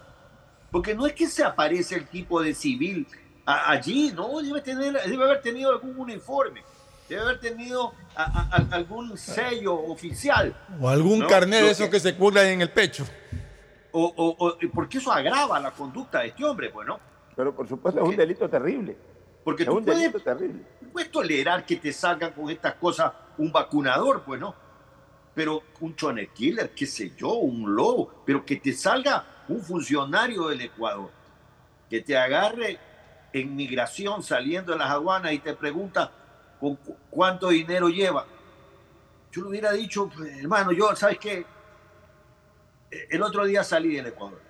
Porque 0.71 0.95
no 0.95 1.07
es 1.07 1.13
que 1.15 1.27
se 1.27 1.45
aparece 1.45 1.95
el 1.97 2.07
tipo 2.09 2.43
de 2.43 2.55
civil 2.55 3.07
a- 3.47 3.71
allí, 3.71 4.13
no, 4.15 4.41
debe, 4.41 4.61
tener, 4.61 4.93
debe 5.05 5.25
haber 5.25 5.41
tenido 5.43 5.71
algún 5.71 5.99
uniforme, 5.99 6.63
debe 7.09 7.23
haber 7.23 7.41
tenido 7.41 7.93
a- 8.15 8.23
a- 8.23 8.57
a- 8.57 8.77
algún 8.77 9.17
sello 9.17 9.75
oficial. 9.75 10.55
O 10.81 10.89
algún 10.89 11.21
¿no? 11.21 11.27
carnet 11.27 11.63
de 11.63 11.71
esos 11.71 11.89
que 11.89 11.99
se 12.01 12.15
cuelgan 12.15 12.47
en 12.47 12.61
el 12.63 12.71
pecho. 12.71 13.05
O, 13.93 14.05
o- 14.17 14.47
o- 14.47 14.57
porque 14.73 14.99
eso 14.99 15.11
agrava 15.11 15.59
la 15.59 15.73
conducta 15.73 16.21
de 16.21 16.29
este 16.29 16.45
hombre, 16.45 16.71
pues, 16.71 16.87
¿no? 16.87 17.01
Pero 17.35 17.55
por 17.55 17.67
supuesto 17.69 18.01
es 18.03 18.09
un 18.09 18.17
delito 18.17 18.49
terrible. 18.49 18.97
Porque 19.43 19.63
Es 19.63 19.69
tú 19.69 19.79
un 19.79 19.85
puedes, 19.85 20.01
delito 20.01 20.21
terrible. 20.21 20.63
puedes 20.93 21.11
tolerar 21.11 21.65
que 21.65 21.77
te 21.77 21.93
salgan 21.93 22.33
con 22.33 22.51
estas 22.51 22.75
cosas 22.75 23.13
un 23.39 23.51
vacunador, 23.51 24.23
pues 24.23 24.39
no. 24.41 24.55
Pero 25.41 25.63
un 25.81 25.97
choner 25.97 26.29
killer, 26.35 26.69
qué 26.75 26.85
sé 26.85 27.15
yo, 27.17 27.31
un 27.33 27.75
lobo, 27.75 28.13
pero 28.27 28.45
que 28.45 28.57
te 28.57 28.75
salga 28.75 29.25
un 29.49 29.63
funcionario 29.63 30.49
del 30.49 30.61
Ecuador, 30.61 31.11
que 31.89 32.03
te 32.03 32.15
agarre 32.15 32.79
en 33.33 33.57
migración 33.57 34.23
saliendo 34.23 34.73
de 34.73 34.79
las 34.79 34.91
aduanas 34.91 35.33
y 35.33 35.39
te 35.39 35.55
pregunta 35.55 36.13
con 36.61 36.77
cu- 36.77 36.95
cuánto 37.09 37.49
dinero 37.49 37.89
lleva. 37.89 38.27
Yo 39.33 39.41
le 39.45 39.49
hubiera 39.49 39.73
dicho, 39.73 40.11
hermano, 40.43 40.73
yo, 40.73 40.95
¿sabes 40.95 41.19
qué? 41.19 41.47
Eh, 42.91 43.07
El 43.09 43.23
otro 43.23 43.47
día 43.47 43.65
salí 43.65 43.97
del 43.97 44.09
Ecuador. 44.09 44.43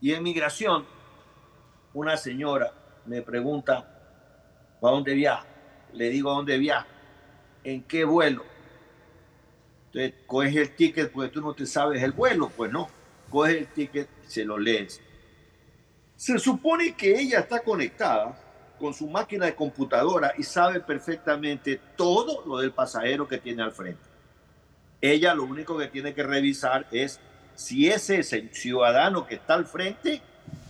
Y 0.00 0.12
en 0.14 0.22
migración, 0.22 0.86
una 1.92 2.16
señora 2.16 2.72
me 3.04 3.20
pregunta, 3.20 3.78
¿a 4.80 4.88
dónde 4.88 5.12
viaja? 5.12 5.44
Le 5.92 6.08
digo, 6.08 6.30
¿a 6.30 6.34
dónde 6.36 6.56
viaja? 6.56 6.86
¿En 7.64 7.82
qué 7.82 8.04
vuelo? 8.04 8.44
Entonces, 9.92 10.14
coges 10.26 10.54
el 10.54 10.76
ticket 10.76 11.10
porque 11.10 11.30
tú 11.30 11.40
no 11.40 11.52
te 11.52 11.66
sabes 11.66 12.02
el 12.02 12.12
vuelo, 12.12 12.50
pues 12.56 12.70
no. 12.70 12.88
Coges 13.28 13.56
el 13.56 13.66
ticket 13.66 14.08
se 14.26 14.44
lo 14.44 14.56
lees. 14.56 15.00
Se 16.14 16.38
supone 16.38 16.94
que 16.94 17.18
ella 17.18 17.40
está 17.40 17.60
conectada 17.60 18.38
con 18.78 18.94
su 18.94 19.08
máquina 19.08 19.46
de 19.46 19.54
computadora 19.54 20.32
y 20.38 20.42
sabe 20.44 20.80
perfectamente 20.80 21.80
todo 21.96 22.44
lo 22.46 22.58
del 22.58 22.72
pasajero 22.72 23.26
que 23.26 23.38
tiene 23.38 23.62
al 23.62 23.72
frente. 23.72 24.02
Ella 25.00 25.34
lo 25.34 25.44
único 25.44 25.76
que 25.76 25.88
tiene 25.88 26.14
que 26.14 26.22
revisar 26.22 26.86
es 26.92 27.18
si 27.54 27.88
ese 27.88 28.22
ciudadano 28.22 29.26
que 29.26 29.34
está 29.34 29.54
al 29.54 29.66
frente 29.66 30.22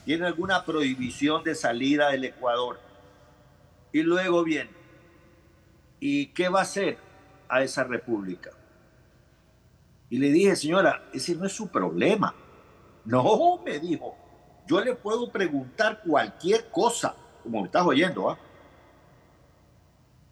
tiene 0.04 0.26
alguna 0.26 0.64
prohibición 0.64 1.44
de 1.44 1.54
salida 1.54 2.10
del 2.10 2.24
Ecuador. 2.24 2.80
Y 3.92 4.02
luego 4.02 4.42
viene, 4.44 4.70
¿y 5.98 6.26
qué 6.28 6.48
va 6.48 6.60
a 6.60 6.62
hacer 6.62 6.96
a 7.48 7.62
esa 7.62 7.84
república? 7.84 8.50
Y 10.10 10.18
le 10.18 10.30
dije, 10.30 10.56
señora, 10.56 11.08
ese 11.14 11.36
no 11.36 11.46
es 11.46 11.52
su 11.52 11.68
problema. 11.68 12.34
No, 13.04 13.60
me 13.64 13.78
dijo, 13.78 14.16
yo 14.66 14.80
le 14.80 14.94
puedo 14.94 15.30
preguntar 15.30 16.02
cualquier 16.04 16.68
cosa, 16.70 17.14
como 17.42 17.60
me 17.60 17.66
estás 17.66 17.86
oyendo, 17.86 18.28
¿ah? 18.28 18.38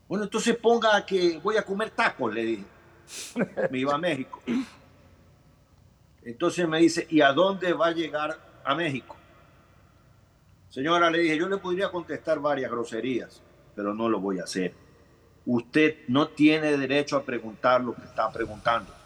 Bueno, 0.08 0.24
entonces 0.24 0.56
ponga 0.56 1.04
que 1.04 1.38
voy 1.42 1.56
a 1.56 1.62
comer 1.62 1.90
tacos, 1.90 2.32
le 2.32 2.44
dije. 2.44 2.64
Me 3.70 3.78
iba 3.78 3.94
a 3.94 3.98
México. 3.98 4.40
Entonces 6.22 6.66
me 6.66 6.78
dice, 6.78 7.06
¿y 7.10 7.20
a 7.20 7.32
dónde 7.32 7.72
va 7.72 7.88
a 7.88 7.92
llegar 7.92 8.38
a 8.64 8.74
México? 8.74 9.16
Señora, 10.70 11.10
le 11.10 11.18
dije, 11.18 11.36
yo 11.36 11.48
le 11.48 11.58
podría 11.58 11.90
contestar 11.90 12.40
varias 12.40 12.70
groserías, 12.70 13.42
pero 13.74 13.94
no 13.94 14.08
lo 14.08 14.20
voy 14.20 14.38
a 14.38 14.44
hacer. 14.44 14.74
Usted 15.46 16.00
no 16.08 16.28
tiene 16.28 16.76
derecho 16.76 17.16
a 17.16 17.22
preguntar 17.22 17.82
lo 17.82 17.94
que 17.94 18.02
está 18.02 18.30
preguntando. 18.30 18.97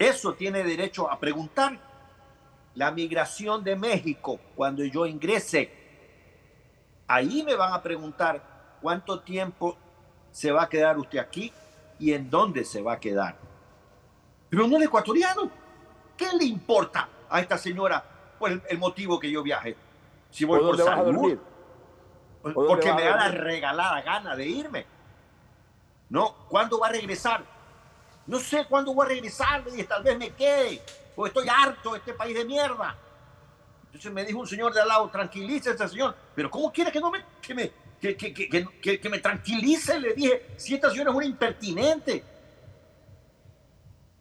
Eso 0.00 0.32
tiene 0.32 0.64
derecho 0.64 1.10
a 1.10 1.20
preguntar 1.20 1.78
la 2.74 2.90
migración 2.90 3.62
de 3.62 3.76
México 3.76 4.40
cuando 4.56 4.82
yo 4.82 5.04
ingrese. 5.04 5.70
Ahí 7.06 7.42
me 7.42 7.54
van 7.54 7.74
a 7.74 7.82
preguntar 7.82 8.78
cuánto 8.80 9.20
tiempo 9.20 9.76
se 10.30 10.52
va 10.52 10.62
a 10.62 10.68
quedar 10.70 10.96
usted 10.96 11.18
aquí 11.18 11.52
y 11.98 12.14
en 12.14 12.30
dónde 12.30 12.64
se 12.64 12.80
va 12.80 12.94
a 12.94 12.98
quedar. 12.98 13.36
Pero 14.48 14.66
no 14.66 14.78
el 14.78 14.84
ecuatoriano. 14.84 15.50
¿Qué 16.16 16.28
le 16.34 16.46
importa 16.46 17.06
a 17.28 17.38
esta 17.38 17.58
señora 17.58 18.02
por 18.38 18.52
el, 18.52 18.62
el 18.70 18.78
motivo 18.78 19.20
que 19.20 19.30
yo 19.30 19.42
viaje? 19.42 19.76
Si 20.30 20.46
voy 20.46 20.60
¿O 20.60 20.62
por 20.62 20.78
salud, 20.78 21.38
porque 22.54 22.90
me 22.94 23.04
da 23.04 23.16
la 23.16 23.28
regalada 23.28 24.00
gana 24.00 24.34
de 24.34 24.46
irme. 24.46 24.86
¿No? 26.08 26.34
¿Cuándo 26.48 26.78
va 26.80 26.86
a 26.86 26.92
regresar? 26.92 27.44
No 28.30 28.38
sé 28.38 28.64
cuándo 28.66 28.94
voy 28.94 29.06
a 29.06 29.08
regresar, 29.08 29.64
le 29.64 29.72
dije, 29.72 29.82
tal 29.82 30.04
vez 30.04 30.16
me 30.16 30.30
quede, 30.30 30.80
porque 31.16 31.30
estoy 31.30 31.48
harto 31.48 31.90
de 31.90 31.98
este 31.98 32.14
país 32.14 32.32
de 32.32 32.44
mierda. 32.44 32.96
Entonces 33.86 34.12
me 34.12 34.24
dijo 34.24 34.38
un 34.38 34.46
señor 34.46 34.72
de 34.72 34.80
al 34.80 34.86
lado, 34.86 35.08
tranquilícese, 35.08 35.88
señor, 35.88 36.14
pero 36.32 36.48
¿cómo 36.48 36.72
quiere 36.72 36.92
que 36.92 37.00
no 37.00 37.10
me, 37.10 37.24
que 37.42 37.54
me, 37.56 37.72
que, 38.00 38.16
que, 38.16 39.00
que, 39.00 39.08
me 39.08 39.18
tranquilice, 39.18 39.98
le 39.98 40.14
dije, 40.14 40.54
si 40.56 40.76
esta 40.76 40.90
señora 40.90 41.10
es 41.10 41.16
una 41.16 41.26
impertinente. 41.26 42.22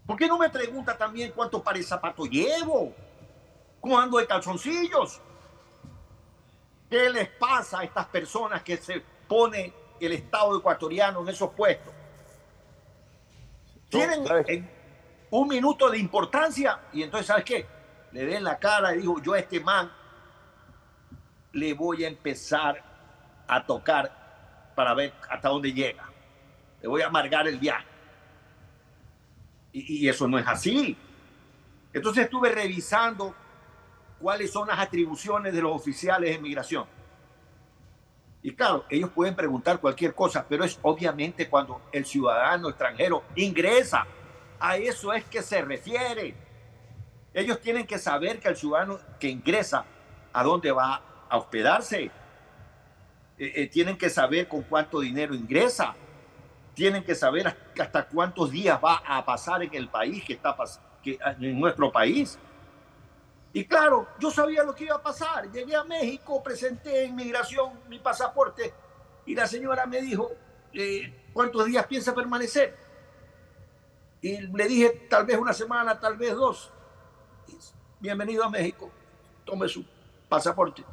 ¿Por 0.08 0.18
qué 0.18 0.28
no 0.28 0.40
me 0.40 0.50
pregunta 0.50 0.98
también 0.98 1.32
cuánto 1.36 1.62
par 1.62 1.78
de 1.78 1.84
zapato 1.84 2.26
llevo? 2.26 2.92
¿Cómo 3.80 4.00
ando 4.00 4.18
de 4.18 4.26
calzoncillos? 4.26 5.22
¿Qué 6.90 7.12
les 7.12 7.30
pasa 7.30 7.82
a 7.82 7.84
estas 7.84 8.08
personas 8.08 8.64
que 8.64 8.76
se 8.78 9.04
pone 9.28 9.72
el 10.00 10.14
Estado 10.14 10.58
ecuatoriano 10.58 11.22
en 11.22 11.30
esos 11.30 11.52
puestos? 11.52 11.94
Tienen 13.90 14.70
un 15.32 15.48
minuto 15.48 15.90
de 15.90 15.98
importancia 15.98 16.80
y 16.94 17.04
entonces, 17.04 17.28
¿sabes 17.28 17.44
qué? 17.44 17.66
Le 18.12 18.26
den 18.26 18.44
la 18.44 18.58
cara 18.58 18.96
y 18.96 19.00
digo, 19.00 19.22
yo 19.22 19.34
a 19.34 19.40
este 19.40 19.60
man 19.60 19.92
le 21.54 21.74
voy 21.74 22.04
a 22.04 22.08
empezar 22.08 22.84
a 23.48 23.66
tocar 23.66 24.72
para 24.76 24.94
ver 24.94 25.14
hasta 25.30 25.50
dónde 25.50 25.74
llega. 25.74 26.10
Le 26.82 26.88
voy 26.88 27.02
a 27.02 27.08
amargar 27.08 27.48
el 27.48 27.58
viaje. 27.58 27.88
Y, 29.74 30.06
y 30.06 30.10
eso 30.10 30.28
no 30.28 30.40
es 30.40 30.48
así. 30.48 30.96
Entonces 31.94 32.26
estuve 32.26 32.50
revisando 32.50 33.36
cuáles 34.20 34.52
son 34.52 34.68
las 34.68 34.80
atribuciones 34.80 35.54
de 35.54 35.62
los 35.62 35.76
oficiales 35.76 36.32
de 36.32 36.40
migración. 36.40 36.86
Y 38.42 38.54
claro, 38.54 38.86
ellos 38.90 39.10
pueden 39.10 39.36
preguntar 39.36 39.80
cualquier 39.80 40.16
cosa, 40.16 40.46
pero 40.48 40.64
es 40.64 40.80
obviamente 40.82 41.50
cuando 41.50 41.82
el 41.92 42.06
ciudadano 42.06 42.70
extranjero 42.70 43.24
ingresa. 43.36 44.06
A 44.60 44.78
eso 44.78 45.14
es 45.14 45.24
que 45.26 45.42
se 45.42 45.62
refiere. 45.62 46.36
Ellos 47.34 47.60
tienen 47.60 47.86
que 47.86 47.98
saber 47.98 48.40
que 48.40 48.48
el 48.50 48.56
ciudadano 48.56 49.00
que 49.20 49.30
ingresa, 49.30 49.86
a 50.32 50.44
dónde 50.44 50.72
va 50.72 51.02
a 51.30 51.38
hospedarse. 51.38 52.12
Eh, 53.38 53.54
eh, 53.56 53.68
tienen 53.68 53.98
que 53.98 54.10
saber 54.10 54.48
con 54.48 54.64
cuánto 54.64 55.00
dinero 55.00 55.34
ingresa. 55.34 55.96
Tienen 56.74 57.04
que 57.04 57.16
saber 57.16 57.56
hasta 57.80 58.06
cuántos 58.06 58.52
días 58.52 58.80
va 58.84 59.02
a 59.06 59.24
pasar 59.26 59.64
en 59.64 59.74
el 59.74 59.90
país 59.90 60.24
que 60.24 60.34
está 60.34 60.56
que, 61.04 61.20
en 61.40 61.60
nuestro 61.60 61.92
país. 61.92 62.38
Y 63.52 63.66
claro, 63.66 64.08
yo 64.20 64.30
sabía 64.30 64.64
lo 64.64 64.76
que 64.76 64.86
iba 64.86 64.96
a 64.96 65.02
pasar. 65.02 65.52
Llegué 65.52 65.76
a 65.76 65.84
México, 65.84 66.42
presenté 66.44 67.06
en 67.06 67.16
migración 67.16 67.80
mi 67.88 68.00
pasaporte 68.00 68.74
y 69.26 69.34
la 69.34 69.48
señora 69.48 69.86
me 69.86 70.02
dijo, 70.02 70.32
eh, 70.74 71.30
¿cuántos 71.34 71.66
días 71.66 71.86
piensa 71.88 72.14
permanecer? 72.14 72.76
Y 74.22 74.42
le 74.42 74.68
dije, 74.68 75.08
tal 75.10 75.26
vez 75.26 75.38
una 75.38 75.54
semana, 75.54 76.00
tal 76.00 76.18
vez 76.18 76.36
dos. 76.36 76.72
Bienvenido 78.00 78.44
a 78.44 78.50
México, 78.50 78.92
tome 79.46 79.68
su 79.68 79.84
pasaporte. 80.28 80.84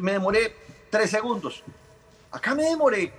Me 0.00 0.12
demoré 0.12 0.56
tres 0.90 1.10
segundos. 1.10 1.62
Acá 2.30 2.54
me 2.54 2.64
demoré 2.64 3.12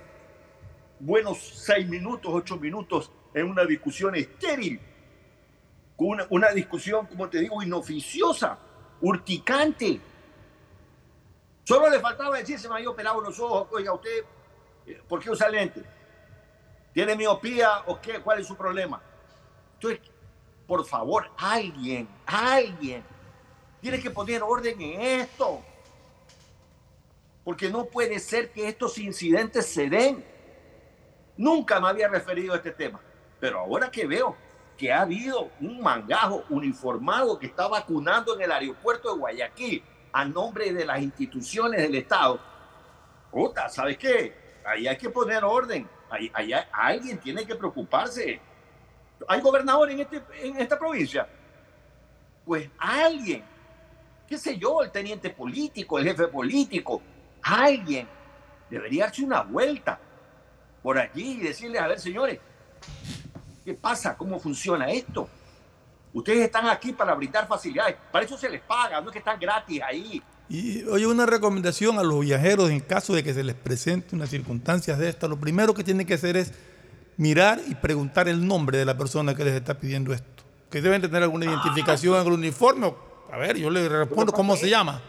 buenos 1.00 1.38
seis 1.38 1.88
minutos, 1.88 2.30
ocho 2.34 2.56
minutos 2.58 3.10
en 3.32 3.48
una 3.48 3.64
discusión 3.64 4.14
estéril 4.14 4.80
una, 5.96 6.26
una 6.30 6.50
discusión, 6.50 7.06
como 7.06 7.28
te 7.28 7.40
digo, 7.40 7.62
inoficiosa, 7.62 8.58
urticante. 9.00 10.00
Solo 11.64 11.90
le 11.90 12.00
faltaba 12.00 12.36
decir, 12.36 12.58
se 12.58 12.68
me 12.68 12.76
había 12.76 12.90
operado 12.90 13.20
los 13.20 13.38
ojos, 13.40 13.68
oiga, 13.72 13.92
usted, 13.92 14.24
eh, 14.86 15.02
¿por 15.08 15.20
qué 15.20 15.30
usa 15.30 15.48
lente? 15.48 15.82
¿Tiene 16.92 17.16
miopía 17.16 17.82
o 17.86 18.00
qué? 18.00 18.20
¿Cuál 18.20 18.40
es 18.40 18.46
su 18.46 18.56
problema? 18.56 19.02
Entonces, 19.74 20.00
por 20.66 20.84
favor, 20.84 21.30
alguien, 21.36 22.08
alguien, 22.24 23.02
tiene 23.80 24.00
que 24.00 24.10
poner 24.10 24.42
orden 24.42 24.80
en 24.80 25.00
esto. 25.20 25.62
Porque 27.44 27.70
no 27.70 27.84
puede 27.84 28.18
ser 28.18 28.50
que 28.50 28.66
estos 28.68 28.98
incidentes 28.98 29.66
se 29.66 29.88
den. 29.88 30.24
Nunca 31.36 31.78
me 31.80 31.88
había 31.88 32.08
referido 32.08 32.54
a 32.54 32.56
este 32.56 32.72
tema. 32.72 33.00
Pero 33.38 33.60
ahora 33.60 33.90
que 33.90 34.06
veo 34.06 34.36
que 34.76 34.92
ha 34.92 35.02
habido 35.02 35.50
un 35.60 35.80
mangajo 35.80 36.44
uniformado 36.50 37.38
que 37.38 37.46
está 37.46 37.66
vacunando 37.66 38.34
en 38.34 38.42
el 38.42 38.52
aeropuerto 38.52 39.12
de 39.12 39.18
Guayaquil 39.18 39.82
a 40.12 40.24
nombre 40.24 40.72
de 40.72 40.84
las 40.84 41.00
instituciones 41.00 41.80
del 41.80 41.94
Estado. 41.94 42.38
Puta, 43.30 43.68
¿sabes 43.68 43.96
qué? 43.98 44.60
Ahí 44.64 44.86
hay 44.86 44.96
que 44.96 45.10
poner 45.10 45.44
orden. 45.44 45.88
Ahí, 46.10 46.30
alguien 46.72 47.18
tiene 47.18 47.46
que 47.46 47.54
preocuparse. 47.54 48.40
¿Hay 49.28 49.40
gobernador 49.40 49.90
en, 49.90 50.00
este, 50.00 50.22
en 50.42 50.60
esta 50.60 50.78
provincia? 50.78 51.28
Pues 52.44 52.68
alguien, 52.78 53.42
qué 54.28 54.38
sé 54.38 54.56
yo, 54.56 54.82
el 54.82 54.90
teniente 54.90 55.30
político, 55.30 55.98
el 55.98 56.04
jefe 56.04 56.28
político, 56.28 57.02
alguien 57.42 58.06
debería 58.70 59.04
darse 59.04 59.24
una 59.24 59.42
vuelta 59.42 59.98
por 60.82 60.98
allí 60.98 61.32
y 61.32 61.40
decirle, 61.40 61.78
a 61.78 61.88
ver, 61.88 61.98
señores, 61.98 62.38
¿Qué 63.66 63.74
pasa? 63.74 64.16
¿Cómo 64.16 64.38
funciona 64.38 64.88
esto? 64.92 65.28
Ustedes 66.12 66.44
están 66.44 66.68
aquí 66.68 66.92
para 66.92 67.16
brindar 67.16 67.48
facilidades. 67.48 67.96
Para 68.12 68.24
eso 68.24 68.38
se 68.38 68.48
les 68.48 68.60
paga, 68.60 69.00
no 69.00 69.08
es 69.08 69.12
que 69.12 69.18
están 69.18 69.40
gratis 69.40 69.82
ahí. 69.82 70.22
Y 70.48 70.84
oye, 70.84 71.04
una 71.04 71.26
recomendación 71.26 71.98
a 71.98 72.04
los 72.04 72.20
viajeros 72.20 72.70
en 72.70 72.78
caso 72.78 73.12
de 73.12 73.24
que 73.24 73.34
se 73.34 73.42
les 73.42 73.56
presente 73.56 74.14
una 74.14 74.28
circunstancia 74.28 74.96
de 74.96 75.08
esta, 75.08 75.26
lo 75.26 75.36
primero 75.40 75.74
que 75.74 75.82
tienen 75.82 76.06
que 76.06 76.14
hacer 76.14 76.36
es 76.36 76.54
mirar 77.16 77.60
y 77.66 77.74
preguntar 77.74 78.28
el 78.28 78.46
nombre 78.46 78.78
de 78.78 78.84
la 78.84 78.96
persona 78.96 79.34
que 79.34 79.44
les 79.44 79.54
está 79.54 79.80
pidiendo 79.80 80.12
esto. 80.12 80.44
Que 80.70 80.80
deben 80.80 81.02
tener 81.02 81.24
alguna 81.24 81.46
identificación, 81.46 82.14
algún 82.14 82.34
uniforme. 82.34 82.94
A 83.32 83.36
ver, 83.36 83.56
yo 83.56 83.68
le 83.68 83.88
respondo 83.88 84.32
cómo 84.32 84.54
se 84.54 84.70
llama. 84.70 85.02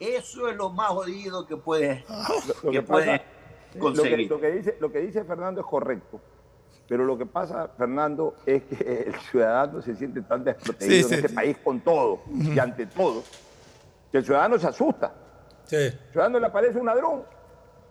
Eso 0.00 0.48
es 0.48 0.56
lo 0.56 0.70
más 0.70 0.88
jodido 0.88 1.46
que 1.46 1.58
puede, 1.58 2.06
lo, 2.62 2.70
que, 2.70 2.80
puede 2.80 3.22
conseguir. 3.78 4.26
que, 4.26 4.52
dice, 4.52 4.76
lo 4.80 4.90
que 4.90 5.00
dice 5.00 5.22
Fernando 5.24 5.60
es 5.60 5.66
correcto. 5.66 6.18
Pero 6.88 7.04
lo 7.04 7.18
que 7.18 7.26
pasa, 7.26 7.68
Fernando, 7.76 8.34
es 8.46 8.62
que 8.64 9.04
el 9.06 9.14
ciudadano 9.30 9.82
se 9.82 9.94
siente 9.94 10.22
tan 10.22 10.42
desprotegido 10.42 11.08
en 11.08 11.14
este 11.14 11.28
país 11.28 11.56
con 11.62 11.80
todo 11.80 12.20
y 12.34 12.58
ante 12.58 12.86
todo, 12.86 13.22
que 14.10 14.18
el 14.18 14.24
ciudadano 14.24 14.58
se 14.58 14.66
asusta. 14.66 15.12
El 15.70 15.92
ciudadano 16.10 16.40
le 16.40 16.46
aparece 16.46 16.78
un 16.78 16.86
ladrón, 16.86 17.22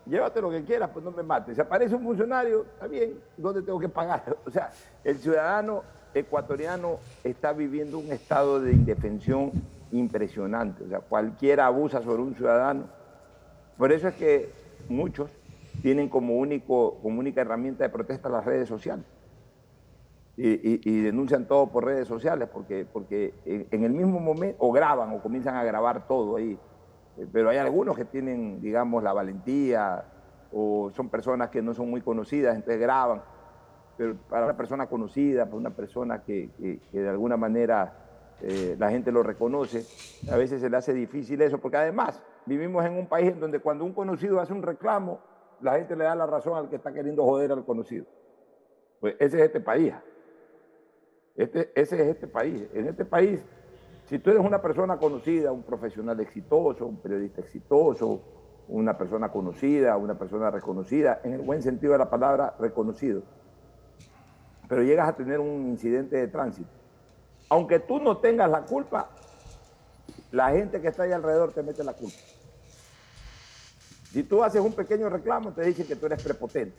llévate 0.08 0.42
lo 0.42 0.50
que 0.50 0.64
quieras, 0.64 0.90
pues 0.92 1.06
no 1.06 1.12
me 1.12 1.22
mates. 1.22 1.56
Si 1.56 1.62
aparece 1.62 1.94
un 1.94 2.04
funcionario, 2.04 2.66
está 2.74 2.88
bien, 2.88 3.20
¿dónde 3.38 3.62
tengo 3.62 3.80
que 3.80 3.90
pagar? 3.90 4.36
O 4.46 4.50
sea, 4.50 4.72
el 5.04 5.18
ciudadano 5.20 5.84
ecuatoriano 6.16 6.98
está 7.24 7.54
viviendo 7.54 8.00
un 8.00 8.12
estado 8.12 8.60
de 8.60 8.72
indefensión 8.72 9.52
impresionante. 9.92 10.84
O 10.84 10.90
sea, 10.90 11.00
cualquiera 11.00 11.68
abusa 11.68 12.02
sobre 12.02 12.24
un 12.24 12.36
ciudadano. 12.36 12.86
Por 13.78 13.92
eso 13.92 14.08
es 14.08 14.16
que 14.16 14.52
muchos 14.90 15.30
tienen 15.82 16.10
como, 16.10 16.36
único, 16.36 17.00
como 17.02 17.20
única 17.20 17.42
herramienta 17.42 17.84
de 17.84 17.90
protesta 17.90 18.30
las 18.30 18.46
redes 18.46 18.68
sociales. 18.68 19.06
Y, 20.40 21.02
denuncian 21.02 21.48
todo 21.48 21.72
por 21.72 21.84
redes 21.84 22.08
sociales 22.08 22.48
porque, 22.54 22.86
porque 22.86 23.34
en 23.46 23.84
el 23.84 23.92
mismo 23.92 24.20
momento, 24.20 24.58
o 24.60 24.72
graban 24.72 25.12
o 25.16 25.20
comienzan 25.20 25.56
a 25.56 25.64
grabar 25.64 26.08
todo 26.08 26.36
ahí. 26.36 26.60
Eh, 27.18 27.28
pero 27.32 27.50
hay 27.50 27.58
algunos 27.58 27.98
que 27.98 28.06
tienen, 28.06 28.62
digamos, 28.62 29.04
la 29.04 29.14
valentía 29.14 30.06
o 30.52 30.92
son 30.92 31.10
personas 31.10 31.50
que 31.50 31.62
no 31.62 31.74
son 31.74 31.90
muy 31.90 32.02
conocidas, 32.02 32.56
entonces 32.56 32.80
graban. 32.80 33.22
Pero 33.98 34.16
para 34.30 34.46
una 34.46 34.56
persona 34.56 34.88
conocida, 34.88 35.46
para 35.46 35.58
una 35.58 35.72
persona 35.72 36.24
que, 36.24 36.50
de 36.92 37.10
alguna 37.10 37.36
manera 37.36 37.94
eh, 38.42 38.76
la 38.78 38.92
gente 38.92 39.12
lo 39.12 39.24
reconoce, 39.24 39.86
a 40.32 40.38
veces 40.38 40.62
se 40.62 40.70
le 40.70 40.78
hace 40.78 40.94
difícil 40.94 41.42
eso, 41.42 41.58
porque 41.58 41.78
además 41.78 42.22
vivimos 42.46 42.86
en 42.86 42.94
un 42.94 43.08
país 43.08 43.32
en 43.32 43.40
donde 43.40 43.60
cuando 43.60 43.84
un 43.86 43.94
conocido 43.94 44.40
hace 44.40 44.54
un 44.54 44.62
reclamo, 44.62 45.20
la 45.62 45.74
gente 45.76 45.96
le 45.96 46.04
da 46.04 46.16
la 46.16 46.26
razón 46.26 46.56
al 46.56 46.70
que 46.70 46.76
está 46.76 46.94
queriendo 46.94 47.24
joder 47.24 47.52
al 47.52 47.66
conocido. 47.66 48.06
Pues 49.00 49.16
ese 49.20 49.38
es 49.38 49.46
este 49.46 49.60
país. 49.60 49.94
Este, 51.36 51.72
ese 51.80 52.02
es 52.02 52.08
este 52.08 52.28
país. 52.28 52.68
En 52.74 52.88
este 52.88 53.06
país, 53.06 53.44
si 54.06 54.20
tú 54.20 54.32
eres 54.32 54.44
una 54.44 54.62
persona 54.62 54.98
conocida, 54.98 55.52
un 55.52 55.64
profesional 55.64 56.20
exitoso, 56.20 56.86
un 56.86 56.98
periodista 56.98 57.42
exitoso, 57.42 58.22
una 58.68 58.98
persona 58.98 59.32
conocida, 59.32 59.98
una 59.98 60.18
persona 60.18 60.50
reconocida, 60.52 61.22
en 61.24 61.34
el 61.34 61.42
buen 61.42 61.62
sentido 61.62 61.94
de 61.94 62.00
la 62.00 62.10
palabra 62.10 62.56
reconocido, 62.60 63.24
pero 64.68 64.84
llegas 64.84 65.08
a 65.08 65.16
tener 65.16 65.40
un 65.40 65.68
incidente 65.68 66.18
de 66.18 66.28
tránsito, 66.28 66.70
aunque 67.50 67.80
tú 67.80 68.00
no 68.00 68.18
tengas 68.18 68.50
la 68.50 68.64
culpa, 68.64 69.10
la 70.32 70.50
gente 70.50 70.82
que 70.82 70.88
está 70.88 71.04
ahí 71.04 71.12
alrededor 71.12 71.54
te 71.54 71.64
mete 71.64 71.84
la 71.84 71.94
culpa. 71.94 72.18
Si 74.12 74.24
tú 74.24 74.44
haces 74.44 74.62
un 74.62 74.74
pequeño 74.74 75.10
reclamo, 75.10 75.52
te 75.52 75.64
dicen 75.64 75.86
que 75.86 75.96
tú 75.96 76.06
eres 76.06 76.24
prepotente. 76.24 76.78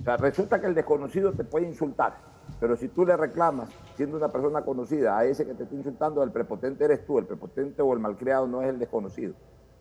O 0.00 0.04
sea, 0.04 0.16
resulta 0.16 0.60
que 0.60 0.66
el 0.66 0.74
desconocido 0.74 1.32
te 1.32 1.44
puede 1.44 1.66
insultar, 1.66 2.16
pero 2.60 2.76
si 2.76 2.88
tú 2.88 3.04
le 3.04 3.16
reclamas, 3.16 3.68
siendo 3.96 4.16
una 4.16 4.30
persona 4.30 4.62
conocida, 4.62 5.18
a 5.18 5.24
ese 5.24 5.46
que 5.46 5.54
te 5.54 5.64
está 5.64 5.74
insultando, 5.74 6.22
el 6.22 6.30
prepotente 6.30 6.84
eres 6.84 7.04
tú, 7.04 7.18
el 7.18 7.26
prepotente 7.26 7.82
o 7.82 7.92
el 7.92 7.98
malcriado 7.98 8.46
no 8.46 8.62
es 8.62 8.68
el 8.68 8.78
desconocido. 8.78 9.34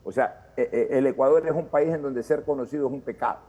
O 0.04 0.12
sea, 0.12 0.52
e, 0.56 0.70
e, 0.72 0.98
el 0.98 1.08
Ecuador 1.08 1.46
es 1.48 1.54
un 1.54 1.66
país 1.66 1.94
en 1.94 2.02
donde 2.02 2.22
ser 2.24 2.44
conocido 2.44 2.88
es 2.88 2.94
un 2.94 3.02
pecado. 3.02 3.40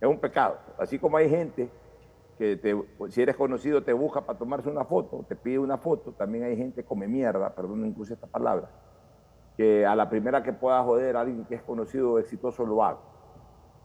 Es 0.00 0.08
un 0.08 0.18
pecado. 0.18 0.58
Así 0.78 0.98
como 0.98 1.16
hay 1.16 1.30
gente 1.30 1.70
que 2.36 2.84
si 3.10 3.22
eres 3.22 3.36
conocido 3.36 3.82
te 3.82 3.92
busca 3.92 4.20
para 4.20 4.38
tomarse 4.38 4.68
una 4.68 4.84
foto, 4.84 5.24
te 5.28 5.36
pide 5.36 5.58
una 5.58 5.78
foto, 5.78 6.12
también 6.12 6.44
hay 6.44 6.56
gente 6.56 6.84
come 6.84 7.06
mierda, 7.06 7.54
perdón, 7.54 7.86
incluso 7.86 8.12
esta 8.12 8.26
palabra, 8.26 8.68
que 9.56 9.86
a 9.86 9.94
la 9.94 10.08
primera 10.08 10.42
que 10.42 10.52
pueda 10.52 10.82
joder 10.82 11.16
a 11.16 11.20
alguien 11.20 11.44
que 11.44 11.54
es 11.54 11.62
conocido 11.62 12.12
o 12.12 12.18
exitoso 12.18 12.66
lo 12.66 12.82
haga. 12.82 12.98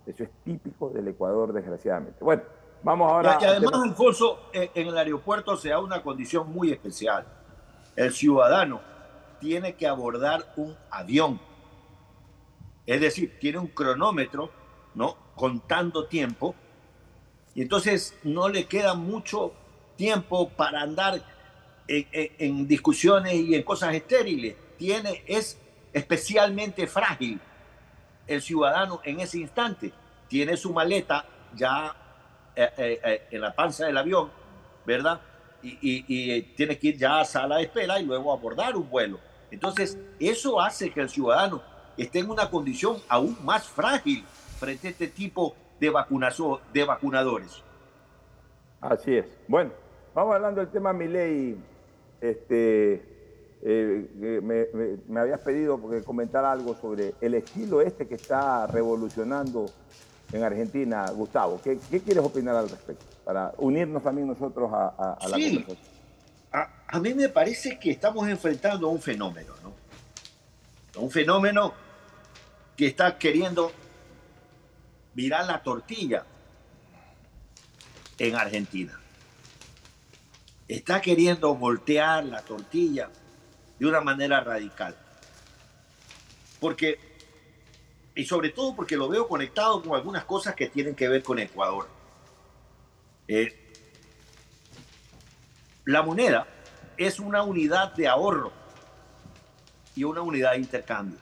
Eso 0.06 0.24
es 0.24 0.30
típico 0.44 0.90
del 0.90 1.08
Ecuador, 1.08 1.54
desgraciadamente. 1.54 2.24
Bueno, 2.24 2.42
vamos 2.82 3.12
ahora. 3.12 3.38
Y, 3.40 3.46
además, 3.46 3.74
Alfonso, 3.84 4.40
en 4.52 4.88
el 4.88 4.98
aeropuerto 4.98 5.56
se 5.56 5.70
da 5.70 5.80
una 5.80 6.02
condición 6.02 6.52
muy 6.52 6.72
especial. 6.72 7.26
El 7.96 8.12
ciudadano 8.12 8.82
tiene 9.40 9.76
que 9.76 9.88
abordar 9.88 10.52
un 10.58 10.76
avión. 10.90 11.40
Es 12.88 13.02
decir, 13.02 13.38
tiene 13.40 13.60
un 13.60 13.68
cronómetro, 13.68 14.50
¿no? 14.96 15.16
Contando 15.36 16.08
tiempo. 16.08 16.56
Y 17.54 17.62
entonces 17.62 18.18
no 18.24 18.50
le 18.50 18.66
queda 18.66 18.96
mucho 18.96 19.54
tiempo 19.96 20.50
para 20.50 20.82
andar 20.82 21.22
en, 21.88 22.08
en, 22.12 22.32
en 22.40 22.68
discusiones 22.68 23.34
y 23.34 23.54
en 23.54 23.62
cosas 23.62 23.94
estériles. 23.94 24.56
Tiene, 24.80 25.24
es 25.28 25.60
especialmente 25.92 26.88
frágil 26.88 27.40
el 28.26 28.42
ciudadano 28.42 29.02
en 29.04 29.20
ese 29.20 29.40
instante. 29.40 29.92
Tiene 30.30 30.56
su 30.56 30.72
maleta 30.72 31.26
ya 31.54 31.94
eh, 32.56 32.70
eh, 32.78 33.00
eh, 33.04 33.28
en 33.32 33.42
la 33.42 33.54
panza 33.54 33.86
del 33.86 33.98
avión, 33.98 34.32
¿verdad? 34.86 35.20
Y, 35.62 36.42
tiene 36.56 36.80
que 36.80 36.88
ir 36.88 36.98
ya 36.98 37.20
a 37.20 37.26
sala 37.26 37.58
de 37.58 37.64
espera 37.64 38.00
y 38.00 38.06
luego 38.06 38.32
abordar 38.32 38.78
un 38.78 38.90
vuelo. 38.90 39.20
Entonces, 39.52 39.98
eso 40.18 40.62
hace 40.62 40.92
que 40.92 41.02
el 41.02 41.10
ciudadano 41.10 41.62
esté 41.98 42.20
en 42.20 42.30
una 42.30 42.50
condición 42.50 43.02
aún 43.10 43.38
más 43.44 43.68
frágil 43.68 44.24
frente 44.58 44.88
a 44.88 44.92
este 44.92 45.08
tipo 45.10 45.56
de, 45.78 45.90
vacunazo, 45.90 46.62
de 46.72 46.86
vacunadores. 46.86 47.62
Así 48.80 49.18
es. 49.18 49.26
Bueno, 49.50 49.72
vamos 50.16 50.36
hablando 50.36 50.62
del 50.62 50.70
tema 50.70 50.94
Miley. 50.94 51.58
Este, 52.22 53.19
eh, 53.62 54.10
me, 54.16 54.42
me, 54.42 54.98
me, 55.08 55.20
habías 55.20 55.42
pedido 55.42 55.90
que 55.90 56.02
comentar 56.02 56.46
algo 56.46 56.76
sobre 56.76 57.14
el 57.20 57.34
estilo 57.34 57.82
este 57.82 58.08
que 58.08 58.16
está 58.16 58.68
revolucionando 58.68 59.66
en 60.32 60.44
Argentina, 60.44 61.06
Gustavo. 61.12 61.60
¿Qué, 61.62 61.78
qué 61.90 62.00
quieres 62.00 62.24
opinar 62.24 62.56
al 62.56 62.70
respecto? 62.70 63.06
Para 63.26 63.54
unirnos 63.58 64.02
también 64.02 64.28
nosotros 64.28 64.72
a, 64.72 64.94
a, 64.98 65.14
a 65.14 65.28
la 65.28 65.36
sí. 65.36 65.56
conversación. 65.56 66.00
A, 66.52 66.70
a, 66.88 67.00
mí 67.00 67.14
me 67.14 67.30
parece 67.30 67.78
que 67.78 67.92
estamos 67.92 68.28
enfrentando 68.28 68.88
a 68.88 68.92
un 68.92 69.02
fenómeno, 69.02 69.54
¿no? 69.62 71.02
Un 71.02 71.12
fenómeno 71.12 71.74
que 72.78 72.88
está 72.88 73.18
queriendo 73.18 73.72
virar 75.14 75.46
la 75.46 75.62
tortilla 75.62 76.24
en 78.18 78.36
Argentina. 78.36 79.00
Está 80.68 81.02
queriendo 81.02 81.56
voltear 81.56 82.24
la 82.26 82.42
tortilla 82.42 83.10
de 83.80 83.88
una 83.88 84.02
manera 84.02 84.42
radical. 84.42 84.96
Porque, 86.60 87.00
y 88.14 88.26
sobre 88.26 88.50
todo 88.50 88.76
porque 88.76 88.98
lo 88.98 89.08
veo 89.08 89.28
conectado 89.28 89.82
con 89.82 89.96
algunas 89.96 90.26
cosas 90.26 90.56
que 90.56 90.68
tienen 90.68 90.96
que 90.96 91.08
ver 91.08 91.24
con 91.24 91.40
Ecuador. 91.40 91.88
Eh, 93.28 93.56
la 95.86 96.02
moneda 96.02 96.46
es 96.98 97.20
una 97.20 97.44
unidad 97.44 97.94
de 97.94 98.08
ahorro 98.08 98.52
y 99.96 100.04
una 100.04 100.22
unidad 100.22 100.52
de 100.52 100.58
intercambio. 100.58 101.18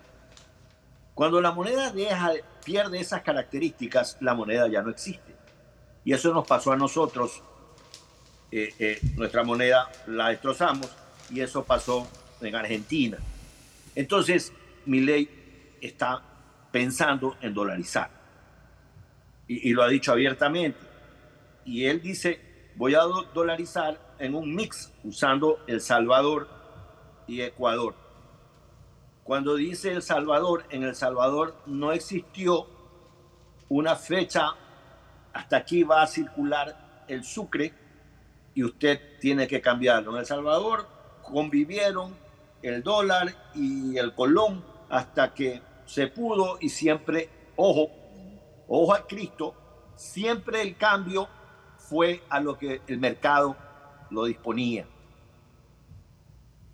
Cuando 1.13 1.39
la 1.41 1.51
moneda 1.51 1.91
deja, 1.91 2.31
pierde 2.63 2.99
esas 2.99 3.21
características, 3.21 4.17
la 4.19 4.33
moneda 4.33 4.67
ya 4.67 4.81
no 4.81 4.89
existe. 4.89 5.35
Y 6.03 6.13
eso 6.13 6.33
nos 6.33 6.47
pasó 6.47 6.71
a 6.71 6.75
nosotros. 6.75 7.41
Eh, 8.51 8.73
eh, 8.79 8.99
nuestra 9.15 9.43
moneda 9.43 9.91
la 10.07 10.29
destrozamos 10.29 10.89
y 11.29 11.41
eso 11.41 11.63
pasó 11.63 12.07
en 12.41 12.55
Argentina. 12.55 13.17
Entonces, 13.95 14.53
mi 14.85 15.01
ley 15.01 15.29
está 15.81 16.21
pensando 16.71 17.35
en 17.41 17.53
dolarizar. 17.53 18.09
Y, 19.47 19.71
lo 19.73 19.83
ha 19.83 19.87
dicho 19.87 20.11
abiertamente. 20.11 20.77
Y 21.65 21.85
él 21.85 22.01
dice, 22.01 22.39
voy 22.75 22.95
a 22.95 22.99
do 22.99 23.23
dolarizar 23.33 23.97
en 24.19 24.35
un 24.35 24.53
mix 24.53 24.91
usando 25.03 25.63
El 25.67 25.81
Salvador 25.81 26.49
y 27.27 27.41
Ecuador. 27.41 27.95
Cuando 29.23 29.55
dice 29.55 29.91
El 29.91 30.01
Salvador, 30.01 30.65
en 30.69 30.83
El 30.83 30.95
Salvador 30.95 31.55
no 31.65 31.91
existió 31.91 32.67
una 33.69 33.95
fecha, 33.95 34.51
hasta 35.33 35.57
aquí 35.57 35.83
va 35.83 36.01
a 36.01 36.07
circular 36.07 37.05
el 37.07 37.23
sucre 37.23 37.73
y 38.53 38.63
usted 38.63 39.19
tiene 39.19 39.47
que 39.47 39.61
cambiarlo. 39.61 40.11
En 40.11 40.19
El 40.19 40.25
Salvador 40.25 40.87
convivieron 41.21 42.15
el 42.67 42.83
dólar 42.83 43.51
y 43.55 43.97
el 43.97 44.13
colón 44.13 44.63
hasta 44.89 45.33
que 45.33 45.61
se 45.85 46.07
pudo 46.07 46.57
y 46.59 46.69
siempre, 46.69 47.29
ojo, 47.55 47.89
ojo 48.67 48.93
a 48.93 49.07
Cristo, 49.07 49.53
siempre 49.95 50.61
el 50.61 50.75
cambio 50.75 51.27
fue 51.77 52.23
a 52.29 52.39
lo 52.39 52.57
que 52.57 52.81
el 52.87 52.99
mercado 52.99 53.55
lo 54.09 54.25
disponía. 54.25 54.85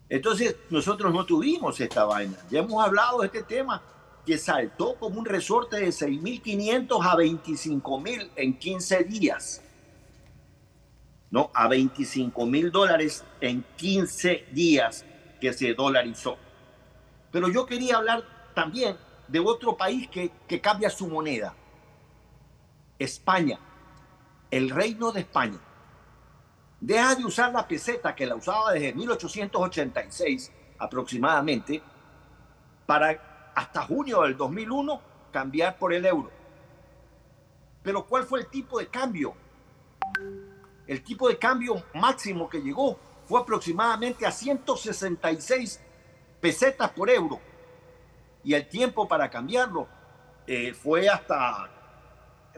Entonces 0.10 0.56
nosotros 0.70 1.14
no 1.14 1.26
tuvimos 1.26 1.80
esta 1.80 2.06
vaina. 2.06 2.38
Ya 2.50 2.60
hemos 2.60 2.84
hablado 2.84 3.22
de 3.22 3.28
este 3.28 3.44
tema 3.44 3.82
que 4.26 4.38
saltó 4.38 4.96
como 4.96 5.20
un 5.20 5.26
resorte 5.26 5.78
de 5.78 5.88
6.500 5.88 7.06
a 7.06 7.16
25.000 7.16 8.30
en 8.36 8.58
15 8.58 9.04
días. 9.04 9.62
No, 11.30 11.50
a 11.52 11.68
25 11.68 12.46
mil 12.46 12.72
dólares 12.72 13.24
en 13.42 13.66
15 13.76 14.46
días 14.52 15.04
que 15.44 15.52
se 15.52 15.74
dolarizó. 15.74 16.38
Pero 17.30 17.50
yo 17.50 17.66
quería 17.66 17.98
hablar 17.98 18.24
también 18.56 18.96
de 19.28 19.42
otro 19.42 19.76
país 19.76 20.08
que, 20.08 20.32
que 20.48 20.62
cambia 20.62 20.90
su 20.90 21.06
moneda. 21.06 21.54
España, 22.98 23.60
el 24.50 24.70
reino 24.70 25.12
de 25.12 25.20
España. 25.20 25.60
Deja 26.80 27.16
de 27.16 27.26
usar 27.26 27.52
la 27.52 27.68
peseta 27.68 28.16
que 28.16 28.26
la 28.26 28.36
usaba 28.36 28.72
desde 28.72 28.94
1886 28.94 30.50
aproximadamente 30.80 31.84
para 32.86 33.52
hasta 33.54 33.82
junio 33.82 34.22
del 34.22 34.38
2001 34.38 35.02
cambiar 35.34 35.78
por 35.78 35.92
el 35.92 36.06
euro. 36.06 36.32
Pero 37.82 38.06
¿cuál 38.06 38.24
fue 38.24 38.40
el 38.40 38.48
tipo 38.48 38.80
de 38.80 38.88
cambio? 38.88 39.34
El 40.88 41.04
tipo 41.04 41.28
de 41.28 41.38
cambio 41.38 41.84
máximo 41.96 42.48
que 42.48 42.62
llegó 42.62 42.98
fue 43.34 43.42
aproximadamente 43.42 44.28
a 44.28 44.32
166 44.32 45.82
pesetas 46.40 46.92
por 46.92 47.10
euro. 47.10 47.40
Y 48.44 48.54
el 48.54 48.70
tiempo 48.70 49.08
para 49.08 49.28
cambiarlo 49.28 49.88
eh, 50.46 50.72
fue 50.72 51.10
hasta 51.10 51.68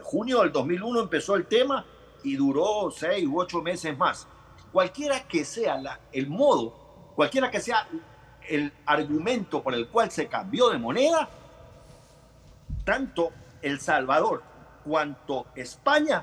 junio 0.02 0.42
del 0.42 0.52
2001 0.52 1.00
empezó 1.00 1.34
el 1.34 1.46
tema 1.46 1.86
y 2.22 2.36
duró 2.36 2.90
seis 2.90 3.26
u 3.26 3.40
ocho 3.40 3.62
meses 3.62 3.96
más. 3.96 4.28
Cualquiera 4.70 5.26
que 5.26 5.46
sea 5.46 5.98
el 6.12 6.28
modo, 6.28 7.12
cualquiera 7.14 7.50
que 7.50 7.60
sea 7.60 7.88
el 8.46 8.70
argumento 8.84 9.62
por 9.62 9.72
el 9.72 9.88
cual 9.88 10.10
se 10.10 10.28
cambió 10.28 10.68
de 10.68 10.76
moneda, 10.76 11.26
tanto 12.84 13.32
El 13.62 13.80
Salvador 13.80 14.42
cuanto 14.84 15.46
España, 15.54 16.22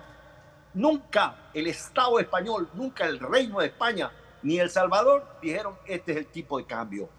nunca 0.76 1.50
el 1.56 1.66
Estado 1.66 2.20
español, 2.20 2.70
nunca 2.76 3.08
el 3.08 3.18
Reino 3.18 3.60
de 3.60 3.66
España 3.66 4.12
ni 4.44 4.60
El 4.60 4.70
Salvador 4.70 5.38
dijeron, 5.42 5.78
este 5.86 6.12
es 6.12 6.18
el 6.20 6.28
tipo 6.28 6.58
de 6.58 6.66
cambio. 6.66 7.10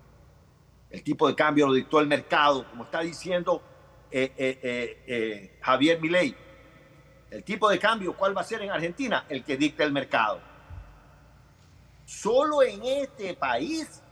El 0.90 1.02
tipo 1.02 1.26
de 1.26 1.34
cambio 1.34 1.66
lo 1.66 1.72
dictó 1.72 1.98
el 1.98 2.06
mercado, 2.06 2.68
como 2.70 2.84
está 2.84 3.00
diciendo 3.00 3.62
eh, 4.10 4.32
eh, 4.36 5.02
eh, 5.06 5.58
Javier 5.60 6.00
Milei. 6.00 6.36
El 7.30 7.42
tipo 7.42 7.68
de 7.68 7.78
cambio, 7.80 8.14
¿cuál 8.14 8.36
va 8.36 8.42
a 8.42 8.44
ser 8.44 8.62
en 8.62 8.70
Argentina? 8.70 9.24
El 9.28 9.42
que 9.42 9.56
dicta 9.56 9.82
el 9.82 9.92
mercado. 9.92 10.40
Solo 12.04 12.62
en 12.62 12.84
este 12.84 13.34
país 13.34 14.02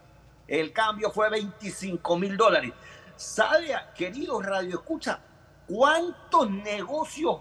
el 0.49 0.73
cambio 0.73 1.11
fue 1.11 1.31
25 1.31 2.19
mil 2.19 2.37
dólares. 2.37 2.73
¿Sabe, 3.17 3.77
queridos 3.95 4.45
Radio 4.45 4.79
Escucha, 4.79 5.21
cuántos 5.69 6.51
negocios 6.51 7.39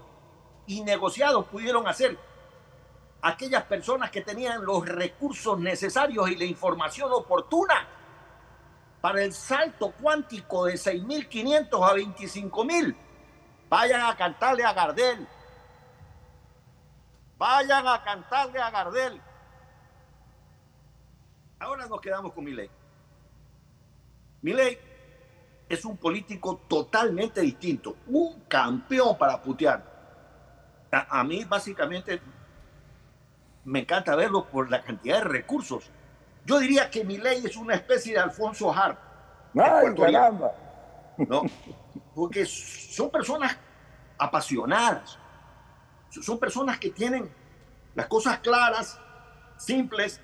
y 0.66 0.82
negociados 0.82 1.46
pudieron 1.48 1.88
hacer 1.88 2.16
aquellas 3.22 3.62
personas 3.64 4.10
que 4.10 4.20
tenían 4.20 4.64
los 4.64 4.84
recursos 4.86 5.58
necesarios 5.58 6.28
y 6.28 6.36
la 6.36 6.44
información 6.44 7.10
oportuna 7.12 7.88
para 9.00 9.22
el 9.22 9.32
salto 9.32 9.92
cuántico 9.92 10.64
de 10.64 10.74
6.500 10.74 11.88
a 11.88 11.94
25.000. 11.94 12.96
Vayan 13.68 14.00
a 14.02 14.16
cantarle 14.16 14.64
a 14.64 14.72
Gardel. 14.72 15.26
Vayan 17.38 17.86
a 17.86 18.02
cantarle 18.02 18.60
a 18.60 18.70
Gardel. 18.70 19.20
Ahora 21.60 21.86
nos 21.86 22.00
quedamos 22.00 22.32
con 22.32 22.44
Milei. 22.44 22.70
Milei 24.42 24.78
es 25.68 25.84
un 25.84 25.96
político 25.96 26.56
totalmente 26.68 27.40
distinto, 27.40 27.96
un 28.08 28.40
campeón 28.42 29.16
para 29.16 29.40
putear. 29.40 29.90
A, 30.90 31.20
a 31.20 31.24
mí 31.24 31.44
básicamente 31.44 32.20
me 33.64 33.80
encanta 33.80 34.16
verlo 34.16 34.46
por 34.48 34.70
la 34.70 34.82
cantidad 34.82 35.18
de 35.18 35.24
recursos. 35.24 35.90
Yo 36.44 36.58
diría 36.58 36.90
que 36.90 37.04
mi 37.04 37.18
ley 37.18 37.44
es 37.44 37.56
una 37.56 37.74
especie 37.74 38.14
de 38.14 38.20
Alfonso 38.20 38.72
Harp. 38.72 38.98
Ay, 39.54 39.86
ecuatoriano. 39.86 40.38
caramba. 40.38 40.52
¿no? 41.28 41.42
Porque 42.14 42.44
son 42.46 43.10
personas 43.10 43.56
apasionadas, 44.18 45.18
son 46.10 46.38
personas 46.38 46.78
que 46.78 46.90
tienen 46.90 47.30
las 47.94 48.06
cosas 48.06 48.38
claras, 48.38 48.98
simples 49.56 50.20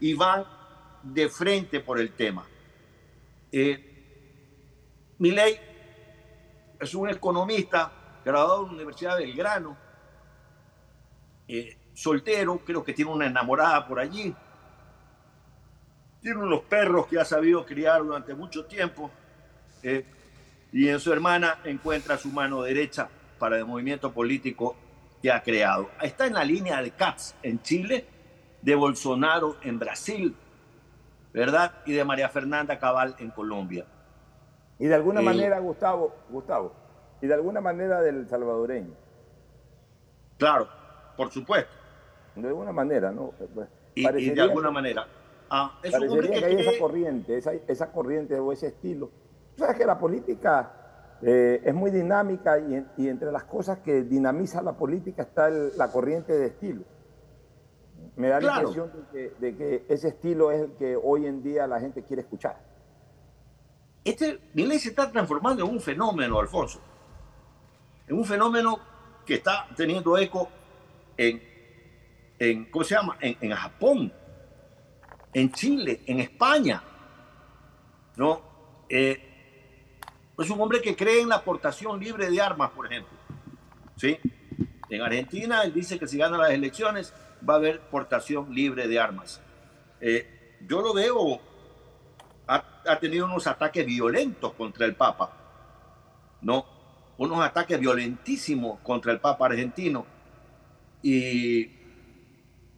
y 0.00 0.14
van 0.14 0.44
de 1.02 1.28
frente 1.28 1.80
por 1.80 2.00
el 2.00 2.12
tema. 2.14 2.46
Eh, 3.50 3.88
Milei 5.18 5.60
es 6.80 6.94
un 6.94 7.08
economista 7.08 7.92
graduado 8.24 8.62
de 8.62 8.66
la 8.68 8.74
Universidad 8.74 9.16
de 9.16 9.26
Belgrano, 9.26 9.76
eh, 11.48 11.76
soltero, 11.94 12.58
creo 12.64 12.82
que 12.84 12.92
tiene 12.92 13.10
una 13.10 13.26
enamorada 13.26 13.86
por 13.86 13.98
allí, 14.00 14.34
tiene 16.20 16.38
unos 16.40 16.60
perros 16.62 17.06
que 17.06 17.18
ha 17.18 17.24
sabido 17.24 17.64
criar 17.66 18.02
durante 18.02 18.34
mucho 18.34 18.64
tiempo. 18.66 19.10
eh, 19.82 20.04
y 20.74 20.88
en 20.88 20.98
su 21.00 21.12
hermana 21.12 21.58
encuentra 21.64 22.16
su 22.16 22.28
mano 22.30 22.62
derecha 22.62 23.08
para 23.38 23.58
el 23.58 23.66
movimiento 23.66 24.10
político 24.12 24.74
que 25.20 25.30
ha 25.30 25.42
creado. 25.42 25.90
Está 26.00 26.26
en 26.26 26.32
la 26.34 26.44
línea 26.44 26.80
de 26.80 26.92
Katz 26.92 27.34
en 27.42 27.60
Chile, 27.62 28.06
de 28.62 28.74
Bolsonaro 28.74 29.56
en 29.62 29.78
Brasil, 29.78 30.34
¿verdad? 31.34 31.72
Y 31.84 31.92
de 31.92 32.04
María 32.04 32.28
Fernanda 32.30 32.78
Cabal 32.78 33.14
en 33.18 33.30
Colombia. 33.32 33.84
Y 34.78 34.86
de 34.86 34.94
alguna 34.94 35.20
Eh, 35.20 35.24
manera, 35.24 35.58
Gustavo, 35.58 36.14
Gustavo, 36.30 36.72
y 37.20 37.26
de 37.26 37.34
alguna 37.34 37.60
manera 37.60 38.00
del 38.00 38.26
salvadoreño. 38.28 38.94
Claro, 40.38 40.68
por 41.16 41.30
supuesto. 41.30 41.70
De 42.36 42.48
alguna 42.48 42.72
manera, 42.72 43.10
¿no? 43.12 43.32
Pues, 43.54 43.68
Y, 43.94 44.30
de 44.30 44.40
alguna 44.40 44.68
que- 44.68 44.74
manera. 44.74 45.06
Ah, 45.50 45.78
es 45.82 45.92
un 45.94 46.08
hombre 46.08 46.30
que 46.30 46.38
que 46.38 46.44
hay 46.46 46.56
esa 46.60 46.78
corriente, 46.78 47.36
esa, 47.36 47.52
esa 47.68 47.92
corriente 47.92 48.38
o 48.40 48.52
ese 48.52 48.68
estilo. 48.68 49.10
Tú 49.54 49.64
sabes 49.64 49.76
que 49.76 49.84
la 49.84 49.98
política 49.98 50.72
eh, 51.20 51.60
es 51.64 51.74
muy 51.74 51.90
dinámica 51.90 52.58
y, 52.58 52.84
y 52.96 53.08
entre 53.08 53.30
las 53.30 53.44
cosas 53.44 53.78
que 53.80 54.02
dinamiza 54.02 54.62
la 54.62 54.72
política 54.72 55.22
está 55.22 55.48
el- 55.48 55.76
la 55.76 55.92
corriente 55.92 56.32
de 56.32 56.46
estilo. 56.46 56.82
Me 58.16 58.28
da 58.28 58.40
la 58.40 58.56
impresión 58.60 58.90
de 58.92 59.02
que, 59.12 59.34
de 59.38 59.56
que 59.56 59.84
ese 59.88 60.08
estilo 60.08 60.50
es 60.50 60.62
el 60.62 60.72
que 60.72 60.96
hoy 60.96 61.26
en 61.26 61.42
día 61.42 61.66
la 61.66 61.78
gente 61.80 62.02
quiere 62.02 62.22
escuchar. 62.22 62.56
Este 64.04 64.40
Milei 64.54 64.78
se 64.78 64.88
está 64.88 65.10
transformando 65.12 65.64
en 65.64 65.70
un 65.70 65.80
fenómeno, 65.80 66.40
Alfonso. 66.40 66.80
En 68.08 68.16
un 68.16 68.24
fenómeno 68.24 68.78
que 69.24 69.34
está 69.34 69.66
teniendo 69.76 70.18
eco 70.18 70.48
en, 71.16 71.40
en 72.42 72.64
¿cómo 72.64 72.84
se 72.84 72.96
llama? 72.96 73.16
En, 73.20 73.52
Japón, 73.52 74.12
en 75.32 75.52
Chile, 75.52 76.00
en 76.06 76.18
España. 76.18 76.82
¿No? 78.16 78.42
Eh, 78.88 79.28
es 80.36 80.50
un 80.50 80.60
hombre 80.60 80.82
que 80.82 80.96
cree 80.96 81.20
en 81.20 81.28
la 81.28 81.36
aportación 81.36 82.00
libre 82.00 82.28
de 82.28 82.40
armas, 82.40 82.70
por 82.70 82.86
ejemplo. 82.86 83.16
¿Sí? 83.96 84.18
En 84.88 85.02
Argentina, 85.02 85.62
él 85.62 85.72
dice 85.72 86.00
que 86.00 86.08
si 86.08 86.18
gana 86.18 86.36
las 86.36 86.50
elecciones 86.50 87.14
va 87.48 87.54
a 87.54 87.56
haber 87.58 87.80
portación 87.80 88.52
libre 88.52 88.88
de 88.88 88.98
armas. 88.98 89.40
Eh, 90.00 90.58
yo 90.66 90.82
lo 90.82 90.92
veo 90.92 91.40
ha, 92.48 92.64
ha 92.86 92.98
tenido 92.98 93.26
unos 93.26 93.46
ataques 93.46 93.86
violentos 93.86 94.52
contra 94.54 94.84
el 94.84 94.96
Papa, 94.96 95.30
¿no? 96.40 96.66
Unos 97.18 97.38
ataques 97.38 97.78
violentísimos 97.78 98.80
contra 98.80 99.12
el 99.12 99.20
Papa 99.20 99.46
argentino. 99.46 100.04
Y 101.04 101.81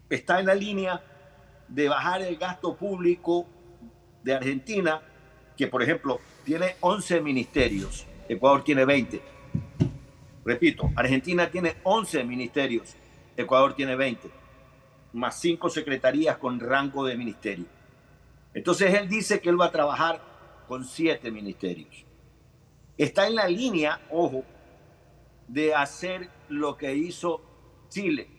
está 0.09 0.40
en 0.40 0.46
la 0.46 0.55
línea 0.55 1.02
de 1.68 1.88
bajar 1.88 2.22
el 2.22 2.36
gasto 2.36 2.76
público 2.76 3.46
de 4.22 4.34
Argentina, 4.34 5.02
que 5.57 5.66
por 5.66 5.82
ejemplo 5.82 6.20
tiene 6.44 6.76
11 6.80 7.20
ministerios, 7.20 8.07
Ecuador 8.28 8.64
tiene 8.64 8.84
20. 8.84 9.20
Repito, 10.44 10.90
Argentina 10.94 11.50
tiene 11.50 11.76
11 11.82 12.24
ministerios, 12.24 12.94
Ecuador 13.36 13.74
tiene 13.74 13.96
20, 13.96 14.28
más 15.14 15.40
5 15.40 15.70
secretarías 15.70 16.36
con 16.36 16.61
rango 16.61 17.05
de 17.05 17.16
ministerio. 17.16 17.66
Entonces 18.52 18.94
él 18.94 19.09
dice 19.09 19.40
que 19.40 19.48
él 19.48 19.61
va 19.61 19.66
a 19.66 19.72
trabajar 19.72 20.22
con 20.68 20.84
siete 20.84 21.30
ministerios. 21.30 22.05
Está 22.96 23.26
en 23.26 23.34
la 23.34 23.48
línea, 23.48 24.00
ojo, 24.11 24.44
de 25.48 25.74
hacer 25.74 26.30
lo 26.48 26.76
que 26.76 26.94
hizo 26.94 27.42
Chile 27.88 28.34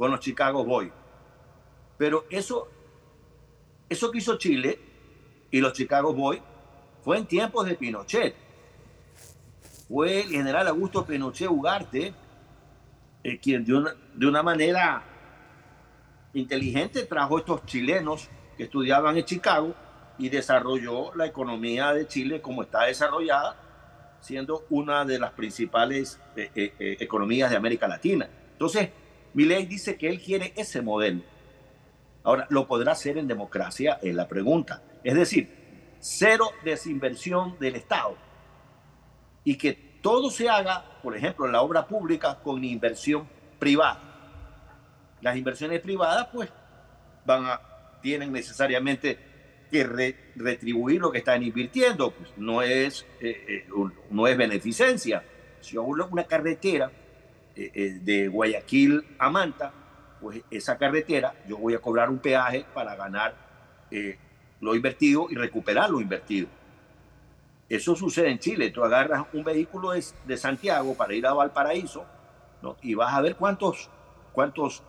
con 0.00 0.10
los 0.10 0.20
Chicago 0.20 0.64
Boys. 0.64 0.90
Pero 1.98 2.24
eso, 2.30 2.68
eso 3.86 4.10
que 4.10 4.16
hizo 4.16 4.38
Chile 4.38 4.80
y 5.50 5.60
los 5.60 5.74
Chicago 5.74 6.14
Boys 6.14 6.40
fue 7.02 7.18
en 7.18 7.26
tiempos 7.26 7.66
de 7.66 7.74
Pinochet. 7.74 8.34
Fue 9.88 10.22
el 10.22 10.30
general 10.30 10.68
Augusto 10.68 11.04
Pinochet 11.04 11.50
Ugarte 11.50 12.14
eh, 13.22 13.38
quien 13.40 13.62
de 13.62 13.74
una, 13.74 13.94
de 14.14 14.26
una 14.26 14.42
manera 14.42 15.04
inteligente 16.32 17.02
trajo 17.02 17.36
estos 17.36 17.66
chilenos 17.66 18.30
que 18.56 18.62
estudiaban 18.62 19.18
en 19.18 19.26
Chicago 19.26 19.74
y 20.16 20.30
desarrolló 20.30 21.14
la 21.14 21.26
economía 21.26 21.92
de 21.92 22.06
Chile 22.06 22.40
como 22.40 22.62
está 22.62 22.84
desarrollada, 22.84 23.54
siendo 24.22 24.64
una 24.70 25.04
de 25.04 25.18
las 25.18 25.32
principales 25.32 26.18
eh, 26.36 26.50
eh, 26.54 26.96
economías 27.00 27.50
de 27.50 27.58
América 27.58 27.86
Latina. 27.86 28.30
Entonces, 28.52 28.88
Milei 29.34 29.66
dice 29.66 29.96
que 29.96 30.08
él 30.08 30.20
quiere 30.20 30.52
ese 30.56 30.82
modelo. 30.82 31.22
Ahora, 32.22 32.46
¿lo 32.50 32.66
podrá 32.66 32.92
hacer 32.92 33.16
en 33.18 33.26
democracia? 33.28 33.98
Es 34.02 34.14
la 34.14 34.28
pregunta. 34.28 34.82
Es 35.04 35.14
decir, 35.14 35.48
cero 36.00 36.50
desinversión 36.64 37.58
del 37.58 37.76
Estado 37.76 38.16
y 39.44 39.56
que 39.56 39.72
todo 40.02 40.30
se 40.30 40.48
haga, 40.48 40.84
por 41.02 41.16
ejemplo, 41.16 41.46
en 41.46 41.52
la 41.52 41.62
obra 41.62 41.86
pública 41.86 42.38
con 42.42 42.62
inversión 42.64 43.28
privada. 43.58 44.00
Las 45.20 45.36
inversiones 45.36 45.80
privadas, 45.80 46.28
pues, 46.32 46.50
van 47.24 47.46
a, 47.46 47.60
tienen 48.02 48.32
necesariamente 48.32 49.18
que 49.70 49.84
re- 49.84 50.32
retribuir 50.36 51.00
lo 51.00 51.12
que 51.12 51.18
están 51.18 51.42
invirtiendo. 51.42 52.10
Pues 52.10 52.30
no 52.36 52.62
es, 52.62 53.06
eh, 53.20 53.44
eh, 53.48 53.66
no 54.10 54.26
es 54.26 54.36
beneficencia. 54.36 55.22
Si 55.60 55.76
hago 55.76 55.86
una 55.88 56.24
carretera 56.24 56.90
de 57.54 58.28
Guayaquil 58.28 59.16
a 59.18 59.30
Manta, 59.30 59.72
pues 60.20 60.42
esa 60.50 60.76
carretera 60.76 61.34
yo 61.48 61.56
voy 61.56 61.74
a 61.74 61.78
cobrar 61.78 62.10
un 62.10 62.18
peaje 62.18 62.64
para 62.74 62.94
ganar 62.94 63.34
eh, 63.90 64.18
lo 64.60 64.74
invertido 64.74 65.26
y 65.30 65.34
recuperar 65.34 65.90
lo 65.90 66.00
invertido. 66.00 66.48
Eso 67.68 67.94
sucede 67.96 68.30
en 68.30 68.38
Chile. 68.38 68.70
Tú 68.70 68.84
agarras 68.84 69.26
un 69.32 69.44
vehículo 69.44 69.92
de, 69.92 70.04
de 70.26 70.36
Santiago 70.36 70.94
para 70.94 71.14
ir 71.14 71.26
a 71.26 71.32
Valparaíso 71.32 72.04
¿no? 72.62 72.76
y 72.82 72.94
vas 72.94 73.14
a 73.14 73.20
ver 73.20 73.36
cuántos, 73.36 73.88
cuántos 74.32 74.82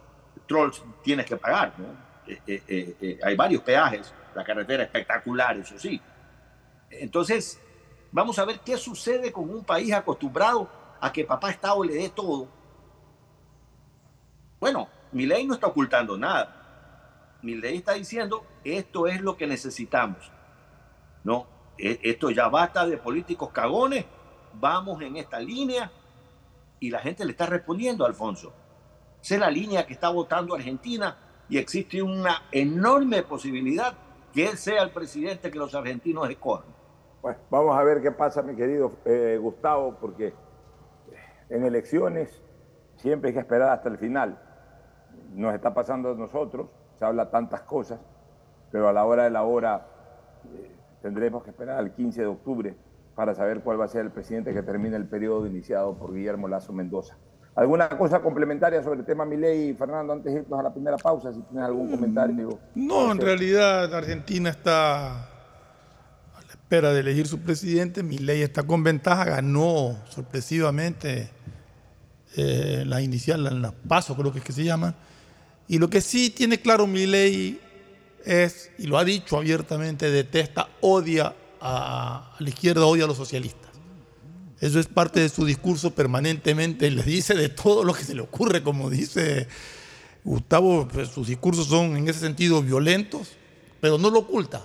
trolls 0.48 0.84
tienes 1.04 1.26
que 1.26 1.38
pagar. 1.38 1.74
¿no? 1.78 1.86
Eh, 2.28 2.42
eh, 2.48 2.64
eh, 2.68 2.96
eh, 3.02 3.20
hay 3.24 3.36
varios 3.36 3.62
peajes, 3.62 4.14
la 4.36 4.44
carretera 4.44 4.84
espectacular, 4.84 5.58
eso 5.58 5.78
sí. 5.78 6.02
Entonces, 6.90 7.62
vamos 8.12 8.38
a 8.40 8.46
ver 8.46 8.60
qué 8.60 8.76
sucede 8.78 9.32
con 9.32 9.50
un 9.50 9.64
país 9.64 9.94
acostumbrado 9.94 10.70
a 11.02 11.12
que 11.12 11.26
papá 11.26 11.50
Estado 11.50 11.84
le 11.84 11.96
dé 11.96 12.10
todo. 12.10 12.48
Bueno, 14.60 14.88
mi 15.12 15.26
ley 15.26 15.46
no 15.46 15.56
está 15.56 15.68
ocultando 15.68 16.16
nada. 16.18 17.40
Mi 17.42 17.56
ley 17.56 17.78
está 17.78 17.94
diciendo, 17.94 18.46
esto 18.64 19.08
es 19.08 19.20
lo 19.20 19.36
que 19.36 19.48
necesitamos. 19.48 20.32
No, 21.24 21.48
e- 21.78 22.00
esto 22.04 22.30
ya 22.30 22.48
basta 22.48 22.86
de 22.86 22.98
políticos 22.98 23.50
cagones, 23.50 24.06
vamos 24.54 25.02
en 25.02 25.18
esta 25.18 25.40
línea 25.40 25.92
y 26.80 26.92
la 26.92 27.00
gente 27.00 27.26
le 27.26 27.32
está 27.32 27.48
respondiendo, 27.48 28.06
Alfonso. 28.06 28.54
Esa 29.24 29.36
es 29.36 29.40
la 29.40 29.50
línea 29.50 29.86
que 29.86 29.94
está 29.94 30.10
votando 30.10 30.54
Argentina 30.54 31.18
y 31.50 31.58
existe 31.58 32.02
una 32.02 32.44
enorme 32.52 33.24
posibilidad 33.24 33.94
que 34.34 34.48
él 34.48 34.58
sea 34.58 34.84
el 34.84 34.92
presidente 34.92 35.50
que 35.50 35.58
los 35.58 35.74
argentinos 35.74 36.30
escojan. 36.30 36.70
Bueno, 37.22 37.40
vamos 37.50 37.78
a 37.78 37.84
ver 37.84 38.02
qué 38.02 38.12
pasa, 38.12 38.42
mi 38.42 38.56
querido 38.56 38.94
eh, 39.06 39.38
Gustavo, 39.40 39.98
porque 40.00 40.34
en 41.52 41.66
elecciones 41.66 42.42
siempre 42.96 43.30
hay 43.30 43.34
que 43.34 43.42
esperar 43.42 43.70
hasta 43.70 43.90
el 43.90 43.98
final. 43.98 44.40
Nos 45.36 45.54
está 45.54 45.74
pasando 45.74 46.12
a 46.12 46.16
nosotros, 46.16 46.68
se 46.98 47.06
habla 47.06 47.30
tantas 47.30 47.62
cosas, 47.62 48.00
pero 48.72 48.88
a 48.88 48.94
la 48.94 49.06
hora 49.06 49.26
de 49.26 49.30
la 49.30 49.44
hora 49.44 49.86
eh, 50.46 50.72
tendremos 51.02 51.44
que 51.44 51.50
esperar 51.52 51.78
al 51.78 51.92
15 51.92 52.22
de 52.22 52.28
octubre 52.28 52.76
para 53.16 53.36
saber 53.36 53.60
cuál 53.62 53.80
va 53.80 53.86
a 53.86 53.90
ser 53.90 54.02
el 54.02 54.12
presidente 54.12 54.54
que 54.54 54.64
termine 54.64 54.96
el 54.96 55.06
periodo 55.06 55.46
iniciado 55.46 55.94
por 55.96 56.14
Guillermo 56.14 56.48
Lazo 56.48 56.72
Mendoza. 56.72 57.18
¿Alguna 57.54 57.90
cosa 57.90 58.22
complementaria 58.22 58.82
sobre 58.82 59.02
el 59.02 59.06
tema 59.06 59.26
Milei, 59.26 59.74
Fernando, 59.74 60.14
antes 60.14 60.34
de 60.34 60.40
irnos 60.40 60.58
a 60.58 60.64
la 60.64 60.74
primera 60.74 60.96
pausa, 60.96 61.34
si 61.34 61.42
tienes 61.42 61.66
algún 61.66 61.92
comentario? 61.92 62.58
No, 62.76 63.12
en 63.12 63.20
realidad 63.20 63.94
Argentina 63.94 64.50
está 64.50 65.31
espera 66.72 66.94
de 66.94 67.02
elegir 67.02 67.28
su 67.28 67.40
presidente. 67.40 68.02
Milei 68.02 68.44
está 68.44 68.64
con 68.64 68.82
ventaja, 68.82 69.26
ganó 69.26 70.02
sorpresivamente 70.10 71.30
eh, 72.38 72.86
la 72.88 73.02
inicial, 73.02 73.62
las 73.62 73.74
pasos 73.90 74.16
creo 74.16 74.32
que 74.32 74.40
es 74.40 74.46
que 74.46 74.54
se 74.54 74.64
llama. 74.64 74.96
Y 75.68 75.80
lo 75.80 75.90
que 75.90 76.00
sí 76.00 76.30
tiene 76.30 76.62
claro 76.62 76.88
Milei 76.88 77.60
es, 78.24 78.72
y 78.78 78.88
lo 78.88 78.98
ha 78.98 79.04
dicho 79.04 79.38
abiertamente, 79.38 80.10
detesta, 80.10 80.70
odia 80.80 81.36
a, 81.60 82.36
a 82.38 82.42
la 82.42 82.50
izquierda, 82.50 82.86
odia 82.86 83.04
a 83.04 83.08
los 83.08 83.18
socialistas. 83.18 83.70
Eso 84.62 84.80
es 84.80 84.88
parte 84.88 85.20
de 85.20 85.28
su 85.28 85.44
discurso 85.44 85.92
permanentemente. 85.92 86.90
Le 86.90 87.04
dice 87.04 87.34
de 87.34 87.50
todo 87.50 87.84
lo 87.84 87.94
que 87.94 88.06
se 88.06 88.16
le 88.16 88.22
ocurre, 88.22 88.64
como 88.64 88.90
dice 88.90 89.50
Gustavo, 90.24 90.88
pues, 90.88 91.10
sus 91.10 91.28
discursos 91.28 91.68
son 91.68 91.98
en 91.98 92.08
ese 92.08 92.22
sentido 92.22 92.62
violentos, 92.62 93.28
pero 93.82 93.98
no 93.98 94.10
lo 94.10 94.20
oculta. 94.20 94.62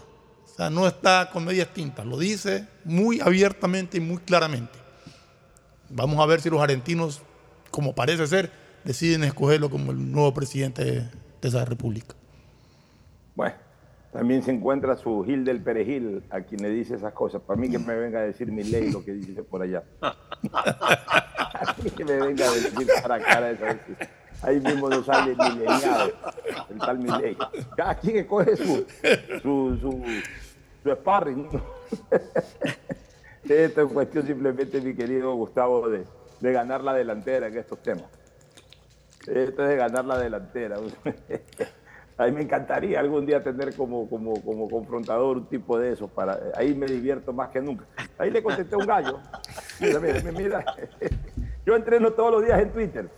O 0.57 0.59
sea, 0.59 0.71
no 0.71 0.87
está 0.87 1.29
con 1.31 1.45
medias 1.45 1.69
tintas, 1.69 2.07
lo 2.07 2.19
dice 2.19 2.67
muy 2.83 3.21
abiertamente 3.21 3.99
y 3.99 4.01
muy 4.01 4.17
claramente. 4.17 4.79
Vamos 5.91 6.19
a 6.19 6.25
ver 6.25 6.41
si 6.41 6.49
los 6.49 6.63
argentinos, 6.63 7.21
como 7.71 7.95
parece 7.95 8.27
ser, 8.27 8.51
deciden 8.83 9.25
escogerlo 9.25 9.69
como 9.69 9.93
el 9.93 10.11
nuevo 10.11 10.33
presidente 10.33 10.83
de 10.83 11.11
esa 11.43 11.63
república. 11.67 12.15
Bueno, 13.35 13.55
también 14.15 14.43
se 14.43 14.51
encuentra 14.51 14.97
su 14.97 15.23
Gil 15.25 15.45
del 15.45 15.61
Perejil, 15.61 16.23
a 16.31 16.41
quien 16.41 16.63
le 16.63 16.71
dice 16.71 16.95
esas 16.95 17.13
cosas. 17.13 17.43
Para 17.43 17.61
mí 17.61 17.69
que 17.69 17.79
me 17.79 17.95
venga 17.95 18.21
a 18.21 18.23
decir 18.23 18.51
mi 18.51 18.65
ley 18.65 18.91
lo 18.91 19.05
que 19.05 19.13
dice 19.13 19.43
por 19.43 19.61
allá. 19.61 19.85
a 20.01 21.77
mí 21.85 21.91
que 21.91 22.03
me 22.03 22.15
venga 22.15 22.49
a 22.49 22.55
decir 22.55 22.87
cara 23.03 23.17
a 23.17 23.21
cara 23.21 23.51
eso. 23.51 23.65
Ahí 24.41 24.59
mismo 24.59 24.89
no 24.89 25.05
sale 25.05 25.37
mileniado 25.37 26.13
el 26.71 26.79
tal 26.79 26.99
mi 26.99 27.11
ley. 27.11 27.37
Cada 27.77 27.95
quien 27.97 28.17
escoge 28.17 28.57
su, 28.57 28.87
su, 29.43 29.79
su, 29.83 30.03
su 30.87 30.93
sparring. 30.95 31.49
Esto 33.49 33.83
es 33.83 33.93
cuestión 33.93 34.27
simplemente, 34.27 34.81
mi 34.81 34.95
querido 34.95 35.35
Gustavo, 35.35 35.89
de, 35.89 36.05
de 36.41 36.53
ganar 36.53 36.83
la 36.83 36.95
delantera 36.95 37.47
en 37.49 37.57
estos 37.57 37.81
temas. 37.81 38.07
Esto 39.21 39.63
es 39.63 39.69
de 39.69 39.77
ganar 39.77 40.05
la 40.05 40.19
delantera. 40.19 40.77
A 42.19 42.25
mí 42.25 42.33
me 42.33 42.43
encantaría 42.43 42.99
algún 42.99 43.27
día 43.27 43.43
tener 43.43 43.77
como, 43.77 44.09
como, 44.09 44.41
como 44.43 44.71
confrontador 44.71 45.37
un 45.37 45.47
tipo 45.47 45.79
de 45.79 45.93
esos. 45.93 46.11
Para, 46.11 46.39
ahí 46.57 46.75
me 46.75 46.87
divierto 46.87 47.33
más 47.33 47.51
que 47.51 47.61
nunca. 47.61 47.85
Ahí 48.17 48.31
le 48.31 48.43
contesté 48.43 48.75
a 48.75 48.79
un 48.79 48.87
gallo. 48.87 49.19
Yo 51.67 51.77
entreno 51.77 52.13
todos 52.13 52.33
los 52.33 52.45
días 52.45 52.61
en 52.61 52.71
Twitter. 52.71 53.09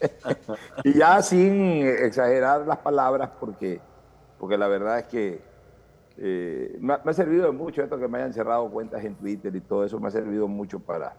Y 0.84 0.98
ya 0.98 1.20
sin 1.20 1.86
exagerar 1.86 2.66
las 2.66 2.78
palabras, 2.78 3.30
porque, 3.38 3.80
porque 4.38 4.56
la 4.56 4.66
verdad 4.66 5.00
es 5.00 5.04
que 5.06 5.49
eh, 6.22 6.76
me, 6.80 6.92
ha, 6.92 7.00
me, 7.02 7.10
ha, 7.12 7.14
servido 7.14 7.46
de 7.46 7.52
mucho 7.52 7.82
esto 7.82 7.98
que 7.98 8.06
me 8.06 8.18
hayan 8.18 8.34
cerrado 8.34 8.70
cuentas 8.70 9.02
en 9.04 9.14
Twitter 9.14 9.56
y 9.56 9.60
todo 9.62 9.86
eso. 9.86 9.98
Me 9.98 10.08
ha 10.08 10.10
servido 10.10 10.46
mucho 10.48 10.78
para, 10.78 11.14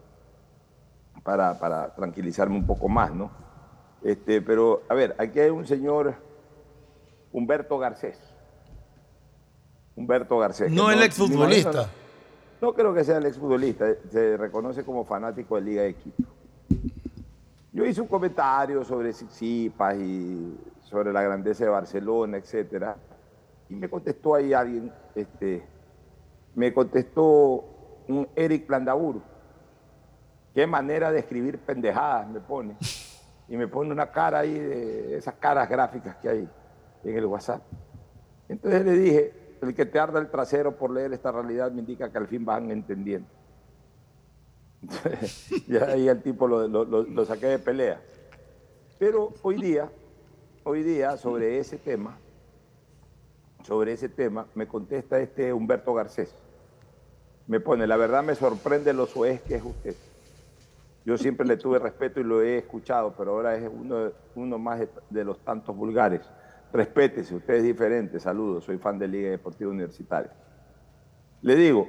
para, 1.24 1.58
para 1.58 1.92
tranquilizarme 1.92 2.54
un 2.54 2.64
poco 2.64 2.88
más, 2.88 3.12
¿no? 3.12 3.32
Este, 4.04 4.40
pero, 4.40 4.82
a 4.88 4.94
ver, 4.94 5.16
aquí 5.18 5.40
hay 5.40 5.50
un 5.50 5.66
señor 5.66 6.14
Humberto 7.32 7.78
Garcés. 7.78 8.16
Humberto 9.96 10.38
Garcés. 10.38 10.70
No, 10.70 10.88
el 10.92 11.02
exfutbolista. 11.02 11.72
No, 11.72 11.86
no, 12.60 12.72
creo 12.72 12.94
que 12.94 13.02
sea 13.02 13.18
el 13.18 13.26
exfutbolista, 13.26 13.86
se 14.08 14.36
reconoce 14.36 14.84
como 14.84 15.04
fanático 15.04 15.56
de 15.56 15.62
Liga 15.62 15.82
de 15.82 15.94
Quito. 15.94 16.28
Yo 17.72 17.84
hice 17.84 18.00
un 18.00 18.06
comentario 18.06 18.84
sobre 18.84 19.10
Tsitsipas 19.10 19.96
y 19.96 20.56
sobre 20.82 21.12
la 21.12 21.22
grandeza 21.22 21.64
de 21.64 21.70
Barcelona, 21.70 22.36
etcétera, 22.36 22.96
y 23.72 23.74
me 23.74 23.88
contestó 23.88 24.34
ahí 24.34 24.52
alguien, 24.52 24.92
este, 25.14 25.64
me 26.54 26.74
contestó 26.74 27.64
un 28.06 28.28
Eric 28.36 28.68
Landabur. 28.68 29.22
Qué 30.54 30.66
manera 30.66 31.10
de 31.10 31.20
escribir 31.20 31.58
pendejadas 31.58 32.28
me 32.28 32.40
pone. 32.40 32.76
Y 33.48 33.56
me 33.56 33.66
pone 33.68 33.90
una 33.90 34.10
cara 34.10 34.40
ahí 34.40 34.58
de 34.58 35.16
esas 35.16 35.34
caras 35.36 35.70
gráficas 35.70 36.16
que 36.16 36.28
hay 36.28 36.48
en 37.02 37.16
el 37.16 37.24
WhatsApp. 37.24 37.62
Entonces 38.46 38.84
le 38.84 38.92
dije, 38.92 39.32
el 39.62 39.74
que 39.74 39.86
te 39.86 39.98
arda 39.98 40.20
el 40.20 40.30
trasero 40.30 40.76
por 40.76 40.90
leer 40.90 41.14
esta 41.14 41.32
realidad 41.32 41.72
me 41.72 41.80
indica 41.80 42.10
que 42.12 42.18
al 42.18 42.28
fin 42.28 42.44
van 42.44 42.70
entendiendo. 42.70 43.28
ya 45.66 45.84
ahí 45.86 46.08
el 46.08 46.20
tipo 46.22 46.46
lo, 46.46 46.68
lo, 46.68 47.24
saqué 47.24 47.46
de 47.46 47.58
pelea. 47.58 48.02
Pero 48.98 49.32
hoy 49.40 49.62
día, 49.62 49.90
hoy 50.64 50.82
día 50.82 51.16
sobre 51.16 51.58
ese 51.58 51.78
tema, 51.78 52.18
sobre 53.62 53.92
ese 53.92 54.08
tema, 54.08 54.46
me 54.54 54.66
contesta 54.66 55.18
este 55.20 55.52
Humberto 55.52 55.94
Garcés. 55.94 56.34
Me 57.46 57.60
pone, 57.60 57.86
la 57.86 57.96
verdad 57.96 58.22
me 58.22 58.34
sorprende 58.34 58.92
lo 58.92 59.06
soez 59.06 59.42
que 59.42 59.56
es 59.56 59.64
usted. 59.64 59.94
Yo 61.04 61.18
siempre 61.18 61.46
le 61.46 61.56
tuve 61.56 61.78
respeto 61.78 62.20
y 62.20 62.24
lo 62.24 62.42
he 62.42 62.58
escuchado, 62.58 63.14
pero 63.16 63.32
ahora 63.32 63.56
es 63.56 63.68
uno, 63.68 64.12
uno 64.36 64.58
más 64.58 64.80
de, 65.10 65.24
los 65.24 65.38
tantos 65.40 65.76
vulgares. 65.76 66.20
Respétese, 66.72 67.34
usted 67.34 67.54
es 67.54 67.62
diferente. 67.64 68.20
Saludos, 68.20 68.64
soy 68.64 68.78
fan 68.78 68.98
de 68.98 69.08
Liga 69.08 69.30
Deportiva 69.30 69.70
Universitaria. 69.70 70.32
Le 71.42 71.56
digo, 71.56 71.88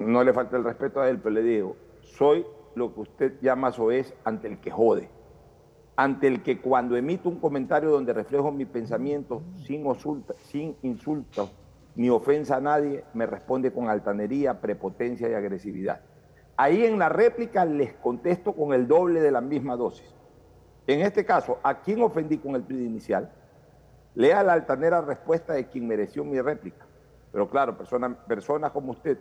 no 0.00 0.22
le 0.22 0.34
falta 0.34 0.58
el 0.58 0.64
respeto 0.64 1.00
a 1.00 1.08
él, 1.08 1.18
pero 1.18 1.34
le 1.34 1.42
digo, 1.42 1.76
soy 2.02 2.44
lo 2.74 2.92
que 2.92 3.00
usted 3.00 3.32
llama 3.40 3.72
soez 3.72 4.12
ante 4.24 4.48
el 4.48 4.58
que 4.58 4.70
jode. 4.70 5.08
Ante 5.96 6.26
el 6.26 6.42
que 6.42 6.60
cuando 6.60 6.96
emito 6.96 7.28
un 7.28 7.40
comentario 7.40 7.90
donde 7.90 8.12
reflejo 8.12 8.52
mi 8.52 8.66
pensamiento 8.66 9.42
sin, 9.64 9.86
osulta, 9.86 10.34
sin 10.44 10.76
insulto 10.82 11.50
ni 11.94 12.10
ofensa 12.10 12.56
a 12.56 12.60
nadie, 12.60 13.04
me 13.14 13.24
responde 13.24 13.72
con 13.72 13.88
altanería, 13.88 14.60
prepotencia 14.60 15.30
y 15.30 15.32
agresividad. 15.32 16.02
Ahí 16.58 16.84
en 16.84 16.98
la 16.98 17.08
réplica 17.08 17.64
les 17.64 17.94
contesto 17.94 18.52
con 18.52 18.74
el 18.74 18.86
doble 18.86 19.20
de 19.20 19.30
la 19.30 19.40
misma 19.40 19.76
dosis. 19.76 20.14
En 20.86 21.00
este 21.00 21.24
caso, 21.24 21.58
¿a 21.62 21.80
quién 21.80 22.02
ofendí 22.02 22.36
con 22.38 22.54
el 22.54 22.64
tweet 22.64 22.84
inicial? 22.84 23.32
Lea 24.14 24.42
la 24.42 24.52
altanera 24.52 25.00
respuesta 25.00 25.54
de 25.54 25.66
quien 25.66 25.86
mereció 25.86 26.24
mi 26.24 26.40
réplica. 26.40 26.86
Pero 27.32 27.48
claro, 27.48 27.76
personas, 27.76 28.16
personas 28.26 28.70
como 28.70 28.92
usted 28.92 29.18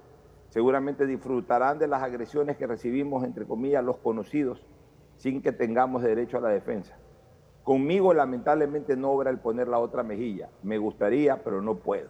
seguramente 0.49 1.05
disfrutarán 1.05 1.79
de 1.79 1.87
las 1.87 2.03
agresiones 2.03 2.55
que 2.57 2.67
recibimos, 2.67 3.23
entre 3.23 3.45
comillas, 3.45 3.83
los 3.83 3.97
conocidos, 3.97 4.65
sin 5.17 5.41
que 5.41 5.51
tengamos 5.51 6.03
derecho 6.03 6.37
a 6.37 6.41
la 6.41 6.49
defensa. 6.49 6.97
Conmigo 7.63 8.13
lamentablemente 8.13 8.95
no 8.95 9.11
obra 9.11 9.31
el 9.31 9.39
poner 9.39 9.67
la 9.67 9.79
otra 9.79 10.03
mejilla. 10.03 10.49
Me 10.61 10.77
gustaría, 10.77 11.43
pero 11.43 11.61
no 11.61 11.75
puedo. 11.75 12.09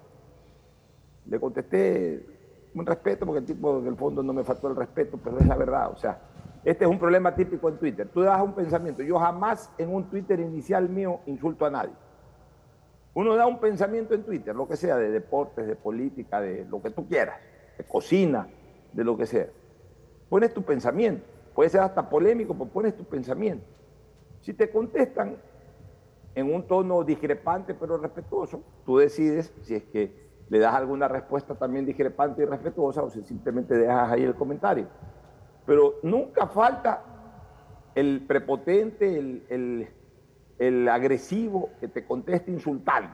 Le 1.26 1.40
contesté 1.40 2.26
un 2.74 2.86
respeto, 2.86 3.26
porque 3.26 3.40
el 3.40 3.46
tipo 3.46 3.80
en 3.80 3.88
el 3.88 3.96
fondo 3.96 4.22
no 4.22 4.34
me 4.34 4.44
faltó 4.44 4.68
el 4.68 4.76
respeto, 4.76 5.18
pero 5.24 5.40
es 5.40 5.48
la 5.48 5.56
verdad. 5.56 5.92
O 5.92 5.96
sea, 5.96 6.20
este 6.66 6.84
es 6.84 6.92
un 6.92 7.00
problema 7.00 7.34
típico 7.34 7.70
en 7.70 7.78
Twitter. 7.78 8.10
Tú 8.14 8.22
das 8.22 8.42
un 8.42 8.54
pensamiento. 8.54 9.02
Yo 9.02 9.18
jamás 9.18 9.72
en 9.78 9.94
un 9.94 10.10
Twitter 10.10 10.40
inicial 10.40 10.90
mío 10.90 11.22
insulto 11.26 11.66
a 11.66 11.70
nadie. 11.70 11.94
Uno 13.14 13.38
da 13.38 13.48
un 13.48 13.60
pensamiento 13.60 14.14
en 14.14 14.24
Twitter, 14.24 14.54
lo 14.54 14.68
que 14.68 14.76
sea, 14.76 14.98
de 14.98 15.10
deportes, 15.10 15.68
de 15.68 15.78
política, 15.78 16.42
de 16.42 16.66
lo 16.66 16.82
que 16.82 16.90
tú 16.90 17.08
quieras, 17.08 17.40
de 17.78 17.86
cocina, 17.86 18.50
de 18.92 19.04
lo 19.06 19.16
que 19.16 19.26
sea. 19.26 19.48
Pones 20.28 20.54
tu 20.54 20.64
pensamiento. 20.64 21.35
Puede 21.56 21.70
ser 21.70 21.82
hasta 21.82 22.08
polémico, 22.10 22.54
pero 22.54 22.70
pones 22.70 22.96
tu 22.96 23.04
pensamiento. 23.06 23.66
Si 24.42 24.54
te 24.54 24.70
contestan 24.70 25.38
en 26.36 26.54
un 26.54 26.68
tono 26.68 27.04
discrepante 27.04 27.74
pero 27.74 27.98
respetuoso, 27.98 28.62
tú 28.86 28.98
decides 28.98 29.54
si 29.62 29.74
es 29.76 29.84
que 29.86 30.26
le 30.50 30.60
das 30.60 30.76
alguna 30.76 31.08
respuesta 31.08 31.56
también 31.56 31.86
discrepante 31.86 32.44
y 32.44 32.46
respetuosa 32.46 33.02
o 33.02 33.10
si 33.10 33.24
simplemente 33.24 33.74
dejas 33.76 34.12
ahí 34.12 34.24
el 34.24 34.36
comentario. 34.36 34.88
Pero 35.66 35.96
nunca 36.04 36.46
falta 36.46 37.02
el 37.96 38.26
prepotente, 38.28 39.18
el, 39.18 39.44
el, 39.50 39.88
el 40.60 40.90
agresivo 40.90 41.70
que 41.80 41.88
te 41.88 42.06
conteste 42.06 42.52
insultando. 42.52 43.10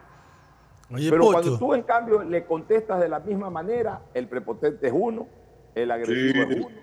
Oye, 0.94 1.10
Pero 1.10 1.22
Pocho. 1.22 1.34
cuando 1.34 1.58
tú 1.60 1.74
en 1.76 1.84
cambio 1.84 2.24
le 2.24 2.46
contestas 2.46 3.00
de 3.00 3.08
la 3.08 3.20
misma 3.20 3.50
manera, 3.50 4.02
el 4.14 4.28
prepotente 4.28 4.88
es 4.88 4.94
uno, 4.94 5.28
el 5.76 5.92
agresivo 5.92 6.34
Sí. 6.34 6.54
es 6.54 6.66
uno. 6.66 6.76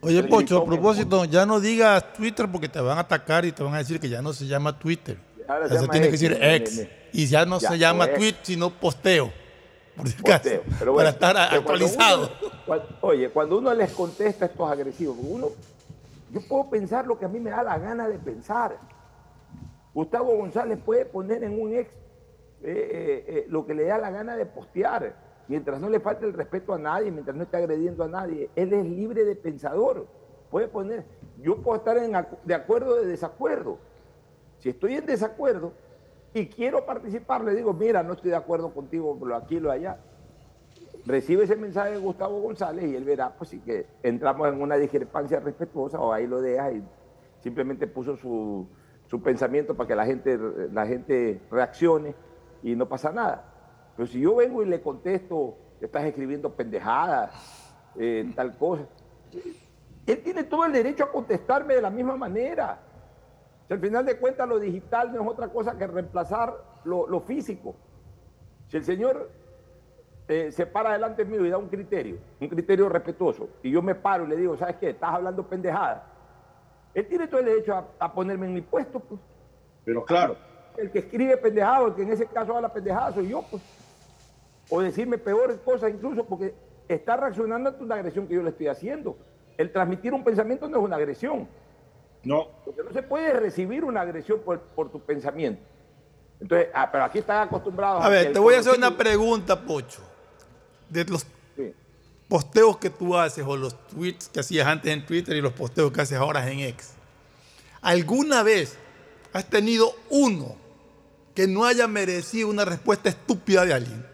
Oye, 0.00 0.22
Pocho, 0.24 0.58
a 0.58 0.64
propósito, 0.64 1.24
ya 1.24 1.46
no 1.46 1.58
digas 1.60 2.12
Twitter 2.12 2.46
porque 2.50 2.68
te 2.68 2.80
van 2.80 2.98
a 2.98 3.02
atacar 3.02 3.44
y 3.44 3.52
te 3.52 3.62
van 3.62 3.74
a 3.74 3.78
decir 3.78 3.98
que 3.98 4.08
ya 4.08 4.22
no 4.22 4.32
se 4.32 4.46
llama 4.46 4.78
Twitter. 4.78 5.18
Ahora 5.48 5.68
se 5.68 5.88
tiene 5.88 6.06
que 6.06 6.12
decir 6.12 6.36
ex. 6.40 6.86
Y 7.12 7.26
ya 7.26 7.46
no 7.46 7.58
Ya, 7.58 7.70
se 7.70 7.78
llama 7.78 8.08
tweet, 8.12 8.34
sino 8.42 8.70
posteo. 8.70 9.32
Por 9.96 10.06
si 10.08 10.14
acaso. 10.18 10.42
Posteo. 10.42 10.62
Pero 10.78 10.94
para 10.96 11.08
estar 11.10 11.34
cuando 11.34 11.56
actualizado. 11.56 12.30
uno- 12.66 12.82
oye, 13.00 13.30
cuando 13.30 13.58
uno 13.58 13.72
les 13.72 13.90
contesta 13.92 14.44
a 14.44 14.48
estos 14.48 14.70
agresivos, 14.70 15.16
uno, 15.20 15.48
yo 16.30 16.40
puedo 16.46 16.68
pensar 16.68 17.06
lo 17.06 17.18
que 17.18 17.24
a 17.24 17.28
mí 17.28 17.40
me 17.40 17.50
da 17.50 17.62
la 17.62 17.78
gana 17.78 18.06
de 18.08 18.18
pensar. 18.18 18.76
Gustavo 19.94 20.36
González 20.36 20.78
puede 20.84 21.06
poner 21.06 21.42
en 21.42 21.58
un 21.58 21.72
ex 21.74 21.88
eh, 21.88 21.94
eh, 22.64 23.24
eh, 23.28 23.46
lo 23.48 23.64
que 23.66 23.74
le 23.74 23.84
da 23.84 23.96
la 23.98 24.10
gana 24.10 24.36
de 24.36 24.44
postear, 24.44 25.14
mientras 25.48 25.80
no 25.80 25.88
le 25.88 26.00
falte 26.00 26.26
el 26.26 26.32
respeto 26.32 26.74
a 26.74 26.78
nadie, 26.78 27.10
mientras 27.10 27.36
no 27.36 27.42
esté 27.42 27.56
agrediendo 27.56 28.04
a 28.04 28.08
nadie. 28.08 28.50
Él 28.56 28.72
es 28.72 28.84
libre 28.84 29.24
de 29.24 29.36
pensador. 29.36 30.06
Puede 30.50 30.68
poner, 30.68 31.04
yo 31.42 31.56
puedo 31.62 31.78
estar 31.78 31.98
de 32.44 32.54
acuerdo 32.54 32.94
o 32.94 32.96
de 32.96 33.06
desacuerdo. 33.06 33.78
Si 34.58 34.68
estoy 34.68 34.94
en 34.94 35.06
desacuerdo 35.06 35.72
y 36.32 36.46
quiero 36.46 36.86
participar, 36.86 37.44
le 37.44 37.54
digo, 37.54 37.72
mira, 37.72 38.02
no 38.02 38.14
estoy 38.14 38.30
de 38.30 38.36
acuerdo 38.36 38.72
contigo, 38.72 39.18
lo 39.20 39.36
aquí, 39.36 39.60
lo 39.60 39.70
allá. 39.70 39.98
Recibe 41.04 41.44
ese 41.44 41.56
mensaje 41.56 41.92
de 41.92 41.98
Gustavo 41.98 42.40
González 42.40 42.84
y 42.84 42.96
él 42.96 43.04
verá, 43.04 43.34
pues 43.36 43.50
sí 43.50 43.60
que 43.60 43.86
entramos 44.02 44.48
en 44.48 44.60
una 44.60 44.76
discrepancia 44.76 45.40
respetuosa 45.40 46.00
o 46.00 46.12
ahí 46.12 46.26
lo 46.26 46.40
deja 46.40 46.72
y 46.72 46.82
simplemente 47.40 47.86
puso 47.86 48.16
su, 48.16 48.66
su 49.06 49.22
pensamiento 49.22 49.76
para 49.76 49.86
que 49.86 49.94
la 49.94 50.04
gente, 50.04 50.38
la 50.72 50.86
gente 50.86 51.40
reaccione 51.50 52.14
y 52.62 52.74
no 52.74 52.88
pasa 52.88 53.12
nada. 53.12 53.55
Pero 53.96 54.06
si 54.06 54.20
yo 54.20 54.36
vengo 54.36 54.62
y 54.62 54.66
le 54.66 54.80
contesto, 54.82 55.56
estás 55.80 56.04
escribiendo 56.04 56.52
pendejadas, 56.54 57.30
eh, 57.96 58.30
tal 58.36 58.56
cosa, 58.56 58.86
él 60.06 60.22
tiene 60.22 60.44
todo 60.44 60.64
el 60.64 60.72
derecho 60.72 61.04
a 61.04 61.10
contestarme 61.10 61.74
de 61.74 61.82
la 61.82 61.90
misma 61.90 62.16
manera. 62.16 62.78
Si 63.66 63.72
al 63.72 63.80
final 63.80 64.04
de 64.04 64.18
cuentas 64.18 64.48
lo 64.48 64.60
digital 64.60 65.12
no 65.12 65.22
es 65.22 65.28
otra 65.28 65.48
cosa 65.48 65.76
que 65.76 65.86
reemplazar 65.86 66.54
lo, 66.84 67.08
lo 67.08 67.20
físico. 67.20 67.74
Si 68.68 68.76
el 68.76 68.84
señor 68.84 69.30
eh, 70.28 70.52
se 70.52 70.66
para 70.66 70.92
delante 70.92 71.24
mío 71.24 71.44
y 71.44 71.50
da 71.50 71.58
un 71.58 71.68
criterio, 71.68 72.18
un 72.40 72.48
criterio 72.48 72.88
respetuoso, 72.88 73.48
y 73.62 73.70
yo 73.70 73.82
me 73.82 73.94
paro 73.94 74.24
y 74.24 74.28
le 74.28 74.36
digo, 74.36 74.56
¿sabes 74.56 74.76
qué? 74.76 74.90
Estás 74.90 75.14
hablando 75.14 75.46
pendejada. 75.46 76.06
Él 76.94 77.06
tiene 77.08 77.26
todo 77.26 77.40
el 77.40 77.46
derecho 77.46 77.74
a, 77.74 77.88
a 77.98 78.12
ponerme 78.12 78.46
en 78.46 78.54
mi 78.54 78.60
puesto, 78.60 79.00
pues. 79.00 79.20
Pero 79.84 80.04
claro. 80.04 80.36
El 80.76 80.90
que 80.90 81.00
escribe 81.00 81.36
pendejado, 81.36 81.88
el 81.88 81.94
que 81.94 82.02
en 82.02 82.12
ese 82.12 82.26
caso 82.26 82.54
habla 82.54 82.72
pendejada, 82.72 83.12
soy 83.12 83.28
yo, 83.28 83.42
pues. 83.50 83.62
O 84.68 84.80
decirme 84.80 85.18
peores 85.18 85.58
cosas 85.64 85.92
incluso 85.92 86.24
porque 86.24 86.54
está 86.88 87.16
reaccionando 87.16 87.70
ante 87.70 87.82
una 87.82 87.96
agresión 87.96 88.26
que 88.26 88.34
yo 88.34 88.42
le 88.42 88.50
estoy 88.50 88.66
haciendo. 88.68 89.16
El 89.56 89.72
transmitir 89.72 90.12
un 90.12 90.24
pensamiento 90.24 90.68
no 90.68 90.78
es 90.78 90.84
una 90.84 90.96
agresión. 90.96 91.48
No. 92.24 92.48
Porque 92.64 92.82
no 92.82 92.92
se 92.92 93.02
puede 93.02 93.32
recibir 93.34 93.84
una 93.84 94.00
agresión 94.00 94.40
por, 94.40 94.60
por 94.60 94.90
tu 94.90 95.00
pensamiento. 95.00 95.62
Entonces, 96.40 96.68
ah, 96.74 96.90
pero 96.90 97.04
aquí 97.04 97.20
están 97.20 97.48
acostumbrados 97.48 98.04
A 98.04 98.08
ver, 98.08 98.26
que 98.26 98.32
te 98.34 98.38
voy 98.38 98.54
a 98.54 98.58
hacer 98.60 98.76
una 98.76 98.96
pregunta, 98.96 99.60
Pocho. 99.62 100.02
De 100.90 101.04
los 101.04 101.26
Sí. 101.56 101.72
posteos 102.28 102.76
que 102.76 102.90
tú 102.90 103.16
haces 103.16 103.44
o 103.46 103.56
los 103.56 103.74
tweets 103.86 104.28
que 104.28 104.40
hacías 104.40 104.66
antes 104.66 104.92
en 104.92 105.06
Twitter 105.06 105.36
y 105.36 105.40
los 105.40 105.52
posteos 105.52 105.90
que 105.92 106.02
haces 106.02 106.18
ahora 106.18 106.50
en 106.50 106.60
X. 106.60 106.92
¿Alguna 107.80 108.42
vez 108.42 108.76
has 109.32 109.46
tenido 109.48 109.94
uno 110.10 110.56
que 111.34 111.46
no 111.46 111.64
haya 111.64 111.86
merecido 111.86 112.48
una 112.48 112.64
respuesta 112.64 113.08
estúpida 113.08 113.64
de 113.64 113.72
alguien? 113.74 114.06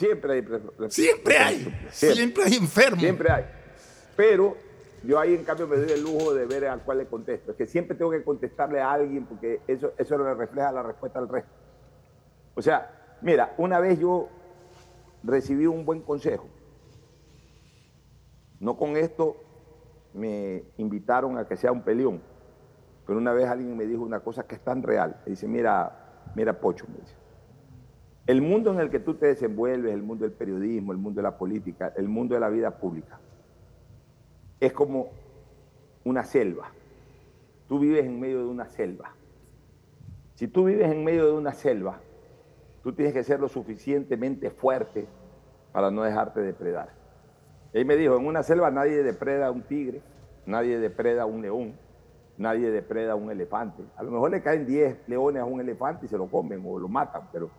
Siempre 0.00 0.32
hay. 0.32 0.42
pre- 0.42 0.90
Siempre 0.90 1.38
hay. 1.38 1.86
Siempre 1.90 2.44
hay 2.44 2.54
enfermos. 2.54 3.00
Siempre 3.00 3.30
hay. 3.30 3.44
Pero 4.16 4.56
yo 5.04 5.18
ahí 5.18 5.34
en 5.34 5.44
cambio 5.44 5.66
me 5.68 5.76
doy 5.76 5.90
el 5.92 6.02
lujo 6.02 6.34
de 6.34 6.46
ver 6.46 6.66
al 6.66 6.82
cual 6.82 6.98
le 6.98 7.06
contesto. 7.06 7.52
Es 7.52 7.56
que 7.56 7.66
siempre 7.66 7.96
tengo 7.96 8.10
que 8.10 8.22
contestarle 8.24 8.80
a 8.80 8.92
alguien 8.92 9.24
porque 9.26 9.60
eso, 9.66 9.92
eso 9.96 10.18
le 10.18 10.34
refleja 10.34 10.72
la 10.72 10.82
respuesta 10.82 11.18
al 11.18 11.28
resto. 11.28 11.50
O 12.54 12.62
sea, 12.62 13.16
mira, 13.22 13.54
una 13.58 13.78
vez 13.78 13.98
yo 13.98 14.28
recibí 15.22 15.66
un 15.66 15.84
buen 15.84 16.00
consejo. 16.00 16.48
No 18.58 18.76
con 18.76 18.96
esto 18.96 19.36
me 20.12 20.64
invitaron 20.76 21.38
a 21.38 21.46
que 21.46 21.56
sea 21.56 21.72
un 21.72 21.82
peleón. 21.82 22.20
Pero 23.06 23.18
una 23.18 23.32
vez 23.32 23.46
alguien 23.48 23.76
me 23.76 23.86
dijo 23.86 24.02
una 24.02 24.20
cosa 24.20 24.44
que 24.46 24.54
es 24.54 24.60
tan 24.62 24.82
real. 24.82 25.20
Me 25.24 25.30
dice, 25.30 25.48
mira, 25.48 26.22
mira 26.34 26.52
Pocho, 26.60 26.84
me 26.88 26.98
dice. 27.00 27.14
El 28.26 28.42
mundo 28.42 28.72
en 28.72 28.80
el 28.80 28.90
que 28.90 29.00
tú 29.00 29.14
te 29.14 29.26
desenvuelves, 29.26 29.92
el 29.92 30.02
mundo 30.02 30.24
del 30.24 30.32
periodismo, 30.32 30.92
el 30.92 30.98
mundo 30.98 31.18
de 31.18 31.22
la 31.22 31.36
política, 31.36 31.92
el 31.96 32.08
mundo 32.08 32.34
de 32.34 32.40
la 32.40 32.48
vida 32.48 32.78
pública, 32.78 33.18
es 34.60 34.72
como 34.72 35.08
una 36.04 36.24
selva. 36.24 36.70
Tú 37.68 37.78
vives 37.78 38.04
en 38.04 38.20
medio 38.20 38.38
de 38.38 38.46
una 38.46 38.68
selva. 38.68 39.14
Si 40.34 40.48
tú 40.48 40.64
vives 40.64 40.90
en 40.90 41.04
medio 41.04 41.26
de 41.26 41.32
una 41.32 41.52
selva, 41.52 42.00
tú 42.82 42.92
tienes 42.92 43.14
que 43.14 43.24
ser 43.24 43.40
lo 43.40 43.48
suficientemente 43.48 44.50
fuerte 44.50 45.06
para 45.72 45.90
no 45.90 46.02
dejarte 46.02 46.40
depredar. 46.40 46.90
Él 47.72 47.86
me 47.86 47.96
dijo, 47.96 48.16
en 48.16 48.26
una 48.26 48.42
selva 48.42 48.70
nadie 48.70 49.02
depreda 49.02 49.46
a 49.46 49.50
un 49.50 49.62
tigre, 49.62 50.02
nadie 50.46 50.78
depreda 50.78 51.22
a 51.22 51.26
un 51.26 51.42
león, 51.42 51.74
nadie 52.36 52.70
depreda 52.70 53.12
a 53.12 53.14
un 53.14 53.30
elefante. 53.30 53.84
A 53.96 54.02
lo 54.02 54.10
mejor 54.10 54.30
le 54.30 54.42
caen 54.42 54.66
10 54.66 55.08
leones 55.08 55.42
a 55.42 55.44
un 55.44 55.60
elefante 55.60 56.06
y 56.06 56.08
se 56.08 56.18
lo 56.18 56.26
comen 56.26 56.62
o 56.66 56.78
lo 56.78 56.88
matan, 56.88 57.28
pero, 57.32 57.50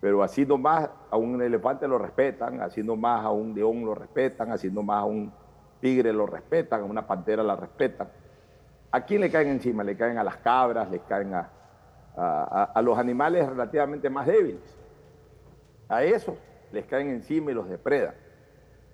pero 0.00 0.22
así 0.22 0.46
nomás 0.46 0.90
a 1.10 1.16
un 1.16 1.40
elefante 1.42 1.88
lo 1.88 1.98
respetan, 1.98 2.60
así 2.60 2.82
nomás 2.82 3.24
a 3.24 3.30
un 3.30 3.54
león 3.54 3.84
lo 3.84 3.94
respetan, 3.94 4.52
así 4.52 4.70
nomás 4.70 5.02
a 5.02 5.04
un 5.04 5.32
tigre 5.80 6.12
lo 6.12 6.26
respetan, 6.26 6.82
a 6.82 6.84
una 6.84 7.06
pantera 7.06 7.42
la 7.42 7.56
respetan. 7.56 8.12
¿A 8.92 9.04
quién 9.04 9.20
le 9.22 9.30
caen 9.30 9.48
encima? 9.48 9.84
Le 9.84 9.96
caen 9.96 10.18
a 10.18 10.24
las 10.24 10.38
cabras, 10.38 10.90
le 10.90 11.00
caen 11.04 11.34
a, 11.34 11.52
a- 12.14 12.82
los 12.82 12.98
animales 12.98 13.48
relativamente 13.48 14.10
más 14.10 14.26
débiles. 14.26 14.78
A 15.88 16.04
esos 16.04 16.38
les 16.70 16.86
caen 16.86 17.08
encima 17.10 17.50
y 17.50 17.54
los 17.54 17.68
depredan. 17.68 18.14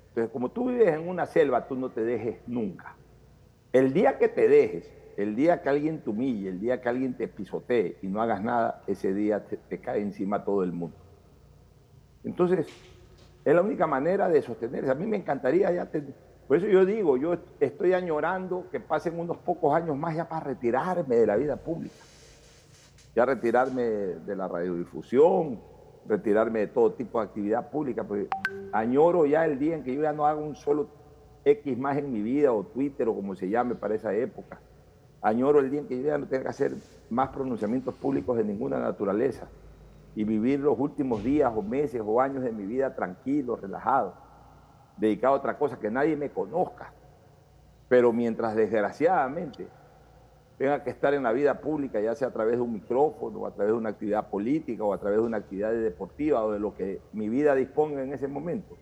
Entonces, 0.09 0.33
como 0.33 0.51
tú 0.53 0.69
vives 0.71 0.95
en 0.95 1.09
una 1.09 1.27
selva, 1.27 1.67
tú 1.69 1.77
no 1.77 1.93
te 1.93 2.03
dejes 2.05 2.41
nunca. 2.47 2.97
El 3.73 3.93
día 3.93 4.19
que 4.19 4.29
te 4.29 4.49
dejes, 4.49 4.93
el 5.17 5.37
día 5.37 5.63
que 5.63 5.69
alguien 5.69 6.01
te 6.01 6.11
humille, 6.11 6.49
el 6.49 6.61
día 6.61 6.81
que 6.81 6.89
alguien 6.89 7.15
te 7.15 7.29
pisotee 7.29 7.99
y 8.03 8.09
no 8.09 8.21
hagas 8.21 8.43
nada, 8.43 8.83
ese 8.87 9.15
día 9.15 9.45
te, 9.45 9.79
cae 9.79 10.01
encima 10.01 10.45
todo 10.45 10.63
el 10.63 10.73
mundo. 10.73 10.97
Entonces, 12.25 12.67
es 13.45 13.55
la 13.55 13.61
única 13.61 13.87
manera 13.87 14.29
de 14.29 14.43
sostenerse. 14.43 14.91
A 14.91 14.95
mí 14.95 15.07
me 15.07 15.17
encantaría 15.17 15.71
ya. 15.71 15.89
Por 16.49 16.57
eso 16.57 16.67
yo 16.67 16.85
digo, 16.85 17.17
yo 17.17 17.37
estoy 17.61 17.93
añorando 17.93 18.67
que 18.71 18.81
pasen 18.81 19.19
unos 19.19 19.37
pocos 19.39 19.75
años 19.75 19.97
más 19.97 20.17
ya 20.17 20.29
para 20.29 20.47
retirarme 20.47 21.17
de 21.17 21.27
la 21.27 21.37
vida 21.37 21.57
pública. 21.57 21.95
Ya 23.15 23.25
retirarme 23.25 23.83
de 23.83 24.37
la 24.37 24.49
radiodifusión, 24.49 25.61
retirarme 26.09 26.61
de 26.61 26.67
todo 26.69 26.93
tipo 26.93 27.21
de 27.21 27.27
actividad 27.27 27.71
pública, 27.71 28.05
porque 28.05 28.29
añoro 28.73 29.27
ya 29.27 29.45
el 29.45 29.59
día 29.59 29.77
en 29.77 29.85
que 29.85 29.95
yo 29.95 30.03
ya 30.03 30.13
no 30.13 30.27
haga 30.27 30.41
un 30.41 30.57
solo 30.57 30.89
X 31.45 31.79
más 31.79 31.97
en 31.99 32.13
mi 32.13 32.23
vida, 32.23 32.53
o 32.53 32.65
Twitter, 32.65 33.09
o 33.09 33.15
como 33.15 33.37
se 33.37 33.49
llame 33.49 33.75
para 33.75 33.95
esa 33.95 34.13
época. 34.15 34.59
Añoro 35.25 35.61
el 35.61 35.71
día 35.71 35.81
en 35.81 35.89
que 35.89 35.97
yo 35.97 36.07
ya 36.07 36.19
no 36.19 36.27
tenga 36.27 36.43
que 36.43 36.49
hacer 36.51 36.73
más 37.09 37.31
pronunciamientos 37.31 37.95
públicos 37.95 38.37
de 38.37 38.45
ninguna 38.45 38.79
naturaleza 38.79 39.49
y 40.15 40.23
vivir 40.23 40.61
los 40.61 40.79
últimos 40.79 41.25
días 41.25 41.51
o 41.57 41.63
meses 41.63 42.03
o 42.05 42.21
años 42.21 42.43
de 42.43 42.53
mi 42.53 42.67
vida 42.67 42.95
tranquilo, 42.95 43.57
relajado, 43.57 44.13
dedicado 44.99 45.33
a 45.33 45.39
otra 45.39 45.57
cosa, 45.57 45.81
que 45.81 45.91
nadie 45.91 46.15
me 46.15 46.29
conozca. 46.29 46.93
Pero 47.89 48.13
mientras 48.13 48.55
desgraciadamente 48.55 49.67
tenga 50.59 50.85
que 50.85 50.91
estar 50.91 51.15
en 51.15 51.23
la 51.23 51.33
vida 51.33 51.59
pública, 51.59 52.03
ya 52.03 52.15
sea 52.15 52.29
a 52.29 52.33
través 52.33 52.57
de 52.57 52.61
un 52.61 52.75
micrófono, 52.75 53.39
o 53.41 53.47
a 53.47 53.55
través 53.55 53.73
de 53.73 53.79
una 53.79 53.89
actividad 53.89 54.29
política, 54.29 54.85
o 54.85 54.93
a 54.93 54.99
través 54.99 55.21
de 55.21 55.25
una 55.25 55.39
actividad 55.39 55.73
deportiva, 55.73 56.45
o 56.45 56.53
de 56.53 56.59
lo 56.59 56.75
que 56.75 57.01
mi 57.15 57.31
vida 57.31 57.55
disponga 57.55 58.03
en 58.03 58.13
ese 58.13 58.29
momento. 58.29 58.77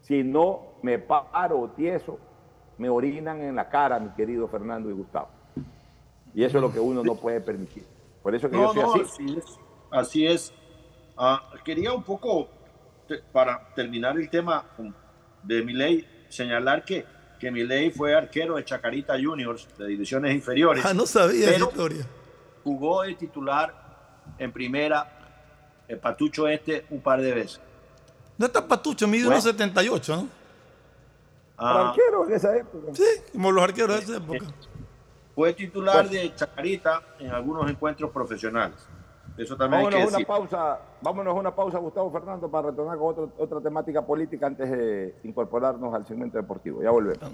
Si 0.00 0.24
no 0.24 0.62
me 0.82 0.98
paro 0.98 1.70
tieso, 1.76 2.18
me 2.76 2.88
orinan 2.88 3.40
en 3.40 3.54
la 3.54 3.68
cara, 3.68 4.00
mi 4.00 4.08
querido 4.10 4.48
Fernando 4.48 4.90
y 4.90 4.94
Gustavo. 4.94 5.39
Y 6.34 6.44
eso 6.44 6.58
es 6.58 6.62
lo 6.62 6.72
que 6.72 6.78
uno 6.80 7.02
no 7.02 7.14
puede 7.16 7.40
permitir. 7.40 7.84
Por 8.22 8.34
eso 8.34 8.48
que 8.50 8.56
No, 8.56 8.74
yo 8.74 8.82
no, 8.82 8.92
soy 8.92 9.00
así. 9.02 9.24
así 9.24 9.36
es. 9.38 9.44
Así 9.90 10.26
es. 10.26 10.52
Ah, 11.16 11.42
quería 11.64 11.92
un 11.92 12.02
poco, 12.02 12.48
te- 13.08 13.18
para 13.32 13.72
terminar 13.74 14.16
el 14.16 14.28
tema 14.30 14.64
de 15.42 15.62
Milei, 15.62 16.06
señalar 16.28 16.84
que, 16.84 17.04
que 17.38 17.50
Milei 17.50 17.90
fue 17.90 18.14
arquero 18.14 18.56
de 18.56 18.64
Chacarita 18.64 19.14
Juniors, 19.20 19.66
de 19.76 19.86
divisiones 19.86 20.34
inferiores. 20.34 20.84
Ah, 20.84 20.94
no 20.94 21.06
sabía 21.06 21.44
esa 21.46 21.52
pero 21.52 21.68
historia. 21.70 22.06
Jugó 22.62 23.02
de 23.02 23.14
titular 23.14 23.74
en 24.38 24.52
primera, 24.52 25.16
el 25.88 25.98
Patucho 25.98 26.46
este, 26.46 26.86
un 26.90 27.00
par 27.00 27.20
de 27.20 27.32
veces. 27.34 27.60
No 28.38 28.46
está 28.46 28.66
patucho, 28.66 29.06
mide 29.08 29.24
Bueno. 29.24 29.34
unos 29.36 29.44
78, 29.44 30.16
¿no? 30.16 30.28
Ah, 31.58 31.88
arquero 31.90 32.26
en 32.26 32.34
esa 32.34 32.56
época. 32.56 32.94
Sí, 32.94 33.04
como 33.32 33.50
los 33.52 33.62
arqueros 33.64 33.96
de 33.98 34.02
esa 34.04 34.16
época. 34.16 34.46
Fue 35.40 35.54
titular 35.54 36.06
de 36.06 36.34
Chacarita 36.34 37.00
en 37.18 37.30
algunos 37.30 37.70
encuentros 37.70 38.10
profesionales. 38.10 38.76
Eso 39.38 39.56
también 39.56 39.78
hay 39.78 39.84
Vámonos 39.86 39.96
que 39.96 40.02
a 40.02 40.06
una 40.08 40.18
decir. 40.18 40.26
pausa, 40.26 40.80
vámonos 41.00 41.30
a 41.34 41.40
una 41.40 41.54
pausa, 41.56 41.78
Gustavo 41.78 42.12
Fernando, 42.12 42.50
para 42.50 42.68
retornar 42.68 42.98
con 42.98 43.08
otro- 43.08 43.32
otra 43.38 43.58
temática 43.62 44.04
política 44.04 44.48
antes 44.48 44.70
de 44.70 45.14
incorporarnos 45.24 45.94
al 45.94 46.06
segmento 46.06 46.36
deportivo. 46.36 46.82
Ya 46.82 46.90
volvemos. 46.90 47.30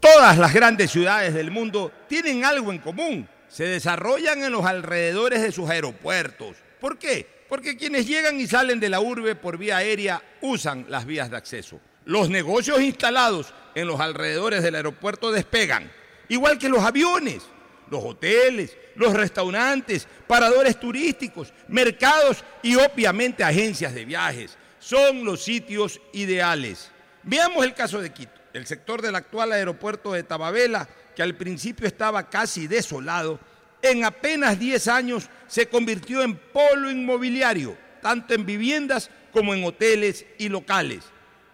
Todas 0.00 0.38
las 0.38 0.54
grandes 0.54 0.90
ciudades 0.90 1.34
del 1.34 1.50
mundo 1.50 1.92
tienen 2.08 2.46
algo 2.46 2.72
en 2.72 2.78
común. 2.78 3.28
Se 3.48 3.64
desarrollan 3.64 4.42
en 4.42 4.50
los 4.50 4.64
alrededores 4.64 5.42
de 5.42 5.52
sus 5.52 5.68
aeropuertos. 5.68 6.56
¿Por 6.80 6.96
qué? 6.96 7.26
Porque 7.50 7.76
quienes 7.76 8.06
llegan 8.08 8.40
y 8.40 8.46
salen 8.46 8.80
de 8.80 8.88
la 8.88 9.00
urbe 9.00 9.34
por 9.34 9.58
vía 9.58 9.76
aérea 9.76 10.22
usan 10.40 10.86
las 10.88 11.04
vías 11.04 11.30
de 11.30 11.36
acceso. 11.36 11.78
Los 12.06 12.30
negocios 12.30 12.80
instalados 12.80 13.52
en 13.74 13.86
los 13.86 14.00
alrededores 14.00 14.62
del 14.62 14.76
aeropuerto 14.76 15.30
despegan, 15.30 15.90
igual 16.28 16.58
que 16.58 16.68
los 16.68 16.82
aviones, 16.82 17.42
los 17.90 18.02
hoteles, 18.04 18.76
los 18.96 19.12
restaurantes, 19.12 20.06
paradores 20.26 20.78
turísticos, 20.78 21.52
mercados 21.68 22.44
y 22.62 22.76
obviamente 22.76 23.44
agencias 23.44 23.94
de 23.94 24.04
viajes. 24.04 24.56
Son 24.78 25.24
los 25.24 25.42
sitios 25.42 26.00
ideales. 26.12 26.90
Veamos 27.22 27.64
el 27.64 27.74
caso 27.74 28.00
de 28.00 28.12
Quito, 28.12 28.40
el 28.52 28.66
sector 28.66 29.00
del 29.00 29.14
actual 29.14 29.52
aeropuerto 29.52 30.12
de 30.12 30.22
Tababela, 30.22 30.88
que 31.16 31.22
al 31.22 31.34
principio 31.34 31.86
estaba 31.86 32.28
casi 32.28 32.66
desolado, 32.66 33.38
en 33.82 34.04
apenas 34.04 34.58
10 34.58 34.88
años 34.88 35.28
se 35.46 35.68
convirtió 35.68 36.22
en 36.22 36.36
polo 36.36 36.90
inmobiliario, 36.90 37.76
tanto 38.00 38.34
en 38.34 38.46
viviendas 38.46 39.10
como 39.32 39.54
en 39.54 39.64
hoteles 39.64 40.24
y 40.38 40.48
locales. 40.48 41.04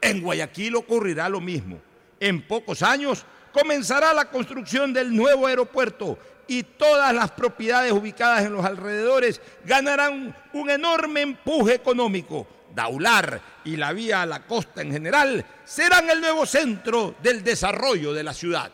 En 0.00 0.22
Guayaquil 0.22 0.76
ocurrirá 0.76 1.28
lo 1.28 1.40
mismo. 1.40 1.80
En 2.20 2.46
pocos 2.46 2.82
años 2.82 3.24
comenzará 3.52 4.12
la 4.14 4.26
construcción 4.26 4.92
del 4.92 5.14
nuevo 5.14 5.46
aeropuerto 5.46 6.18
y 6.46 6.64
todas 6.64 7.14
las 7.14 7.30
propiedades 7.30 7.92
ubicadas 7.92 8.44
en 8.44 8.52
los 8.52 8.64
alrededores 8.64 9.40
ganarán 9.64 10.36
un 10.52 10.68
enorme 10.70 11.22
empuje 11.22 11.74
económico. 11.74 12.46
Daular 12.74 13.40
y 13.64 13.76
la 13.76 13.92
vía 13.92 14.22
a 14.22 14.26
la 14.26 14.46
costa 14.46 14.82
en 14.82 14.92
general 14.92 15.44
serán 15.64 16.08
el 16.10 16.20
nuevo 16.20 16.46
centro 16.46 17.14
del 17.22 17.44
desarrollo 17.44 18.12
de 18.12 18.24
la 18.24 18.34
ciudad. 18.34 18.70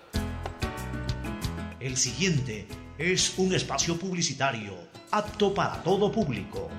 El 1.80 1.96
siguiente 1.96 2.66
es 2.98 3.34
un 3.36 3.54
espacio 3.54 3.98
publicitario 3.98 4.74
apto 5.10 5.52
para 5.52 5.82
todo 5.82 6.10
público. 6.10 6.70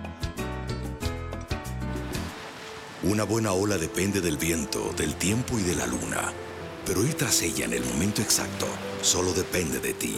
Una 3.03 3.23
buena 3.23 3.53
ola 3.53 3.77
depende 3.77 4.19
del 4.19 4.37
viento, 4.37 4.91
del 4.97 5.13
tiempo 5.15 5.59
y 5.59 5.61
de 5.61 5.75
la 5.75 5.85
luna. 5.85 6.33
Pero 6.87 7.05
ir 7.05 7.13
tras 7.15 7.41
ella 7.41 7.65
en 7.65 7.73
el 7.73 7.83
momento 7.83 8.21
exacto 8.21 8.65
solo 9.01 9.33
depende 9.33 9.79
de 9.79 9.93
ti. 9.93 10.15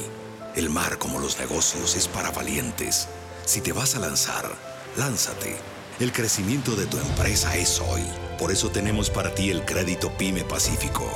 El 0.56 0.70
mar, 0.70 1.00
como 1.00 1.20
los 1.20 1.40
negocios, 1.40 1.96
es 1.96 2.08
para 2.08 2.30
valientes. 2.32 3.08
Si 3.46 3.60
te 3.60 3.72
vas 3.72 3.96
a 3.96 4.00
lanzar, 4.00 4.56
lánzate. 4.96 5.58
El 6.00 6.14
crecimiento 6.14 6.76
de 6.76 6.86
tu 6.86 7.00
empresa 7.00 7.58
es 7.58 7.80
hoy. 7.80 8.04
Por 8.38 8.52
eso 8.52 8.70
tenemos 8.70 9.10
para 9.10 9.34
ti 9.34 9.50
el 9.50 9.66
crédito 9.66 10.16
Pyme 10.18 10.44
Pacífico. 10.44 11.10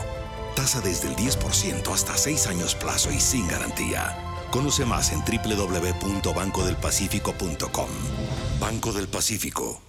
Tasa 0.56 0.82
desde 0.82 1.10
el 1.10 1.16
10% 1.16 1.94
hasta 1.94 2.18
6 2.18 2.48
años 2.48 2.74
plazo 2.76 3.12
y 3.12 3.20
sin 3.20 3.48
garantía. 3.48 4.18
Conoce 4.52 4.86
más 4.86 5.12
en 5.12 5.22
www.bancodelpacifico.com. 5.22 7.90
Banco 8.60 8.92
del 8.92 9.08
Pacífico. 9.08 9.82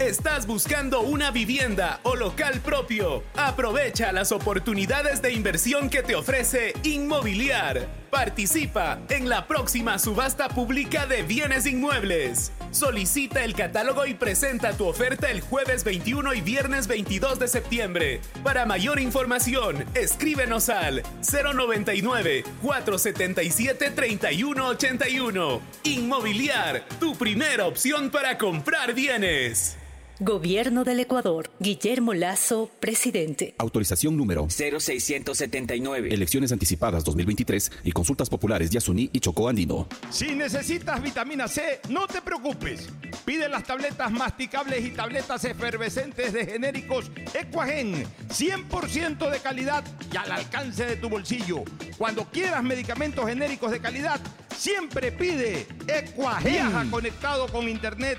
¿Estás 0.00 0.46
buscando 0.46 1.00
una 1.00 1.30
vivienda 1.30 2.00
o 2.02 2.16
local 2.16 2.60
propio? 2.60 3.24
Aprovecha 3.34 4.12
las 4.12 4.30
oportunidades 4.30 5.22
de 5.22 5.32
inversión 5.32 5.88
que 5.88 6.02
te 6.02 6.14
ofrece 6.14 6.74
Inmobiliar. 6.82 7.88
Participa 8.10 8.98
en 9.08 9.30
la 9.30 9.46
próxima 9.46 9.98
subasta 9.98 10.50
pública 10.50 11.06
de 11.06 11.22
bienes 11.22 11.64
inmuebles. 11.64 12.52
Solicita 12.72 13.42
el 13.42 13.54
catálogo 13.54 14.04
y 14.04 14.12
presenta 14.12 14.74
tu 14.74 14.84
oferta 14.86 15.30
el 15.30 15.40
jueves 15.40 15.82
21 15.82 16.34
y 16.34 16.42
viernes 16.42 16.88
22 16.88 17.38
de 17.38 17.48
septiembre. 17.48 18.20
Para 18.44 18.66
mayor 18.66 19.00
información, 19.00 19.86
escríbenos 19.94 20.68
al 20.68 21.04
099 21.22 22.44
477 22.60 23.92
3181. 23.92 25.62
Inmobiliar, 25.84 26.84
tu 27.00 27.16
primera 27.16 27.66
opción 27.66 28.10
para 28.10 28.36
comprar 28.36 28.92
bienes. 28.92 29.78
Gobierno 30.20 30.82
del 30.82 31.00
Ecuador. 31.00 31.50
Guillermo 31.60 32.14
Lazo, 32.14 32.70
presidente. 32.80 33.54
Autorización 33.58 34.16
número 34.16 34.48
0679. 34.48 36.08
Elecciones 36.14 36.52
anticipadas 36.52 37.04
2023 37.04 37.70
y 37.84 37.92
consultas 37.92 38.30
populares 38.30 38.70
Yasuní 38.70 39.10
y 39.12 39.20
Chocó 39.20 39.50
Andino. 39.50 39.86
Si 40.08 40.34
necesitas 40.34 41.02
vitamina 41.02 41.48
C, 41.48 41.80
no 41.90 42.06
te 42.06 42.22
preocupes. 42.22 42.88
Pide 43.26 43.46
las 43.50 43.64
tabletas 43.64 44.10
masticables 44.10 44.86
y 44.86 44.90
tabletas 44.92 45.44
efervescentes 45.44 46.32
de 46.32 46.46
genéricos 46.46 47.10
Equagen. 47.34 48.06
100% 48.30 49.30
de 49.30 49.38
calidad 49.40 49.84
y 50.10 50.16
al 50.16 50.32
alcance 50.32 50.86
de 50.86 50.96
tu 50.96 51.10
bolsillo. 51.10 51.62
Cuando 51.98 52.24
quieras 52.24 52.62
medicamentos 52.62 53.28
genéricos 53.28 53.70
de 53.70 53.80
calidad, 53.80 54.18
siempre 54.56 55.12
pide 55.12 55.66
Equagen. 55.86 56.52
Viaja 56.52 56.86
conectado 56.90 57.48
con 57.48 57.68
internet 57.68 58.18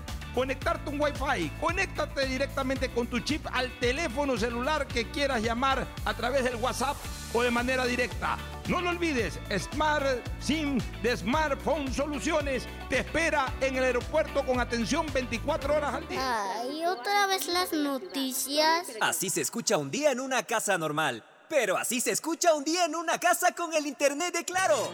conectarte 0.33 0.89
un 0.89 0.99
Wi-Fi. 0.99 1.51
Conéctate 1.59 2.25
directamente 2.25 2.89
con 2.91 3.07
tu 3.07 3.19
chip 3.19 3.45
al 3.51 3.71
teléfono 3.79 4.37
celular 4.37 4.87
que 4.87 5.09
quieras 5.09 5.41
llamar 5.41 5.87
a 6.05 6.13
través 6.13 6.43
del 6.43 6.55
WhatsApp 6.55 6.95
o 7.33 7.41
de 7.43 7.51
manera 7.51 7.85
directa. 7.85 8.37
No 8.67 8.81
lo 8.81 8.89
olvides, 8.89 9.39
Smart 9.57 10.05
SIM 10.39 10.79
de 11.01 11.17
Smartphone 11.17 11.91
Soluciones 11.93 12.67
te 12.89 12.99
espera 12.99 13.51
en 13.59 13.75
el 13.75 13.83
aeropuerto 13.83 14.45
con 14.45 14.59
atención 14.59 15.05
24 15.13 15.75
horas 15.75 15.95
al 15.95 16.07
día. 16.07 16.59
Ay, 16.59 16.85
otra 16.85 17.27
vez 17.27 17.47
las 17.47 17.73
noticias. 17.73 18.87
Así 18.99 19.29
se 19.29 19.41
escucha 19.41 19.77
un 19.77 19.89
día 19.91 20.11
en 20.11 20.19
una 20.19 20.43
casa 20.43 20.77
normal. 20.77 21.23
Pero 21.49 21.77
así 21.77 21.99
se 21.99 22.11
escucha 22.11 22.53
un 22.53 22.63
día 22.63 22.85
en 22.85 22.95
una 22.95 23.17
casa 23.19 23.53
con 23.53 23.73
el 23.73 23.85
internet 23.85 24.33
de 24.33 24.45
Claro. 24.45 24.89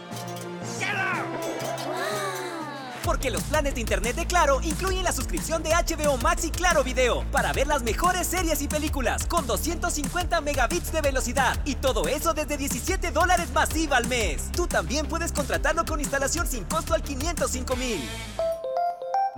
Porque 3.08 3.30
los 3.30 3.42
planes 3.44 3.74
de 3.74 3.80
internet 3.80 4.16
de 4.16 4.26
Claro 4.26 4.60
incluyen 4.62 5.02
la 5.02 5.12
suscripción 5.12 5.62
de 5.62 5.70
HBO 5.70 6.18
Max 6.18 6.44
y 6.44 6.50
Claro 6.50 6.84
Video 6.84 7.24
para 7.32 7.54
ver 7.54 7.66
las 7.66 7.82
mejores 7.82 8.26
series 8.26 8.60
y 8.60 8.68
películas 8.68 9.24
con 9.24 9.46
250 9.46 10.42
megabits 10.42 10.92
de 10.92 11.00
velocidad 11.00 11.58
y 11.64 11.76
todo 11.76 12.06
eso 12.06 12.34
desde 12.34 12.58
17 12.58 13.10
dólares 13.10 13.50
masiva 13.54 13.96
al 13.96 14.06
mes. 14.08 14.52
Tú 14.52 14.66
también 14.66 15.06
puedes 15.06 15.32
contratarlo 15.32 15.86
con 15.86 16.00
instalación 16.00 16.46
sin 16.46 16.64
costo 16.64 16.92
al 16.92 17.02
505 17.02 17.76
mil. 17.76 18.02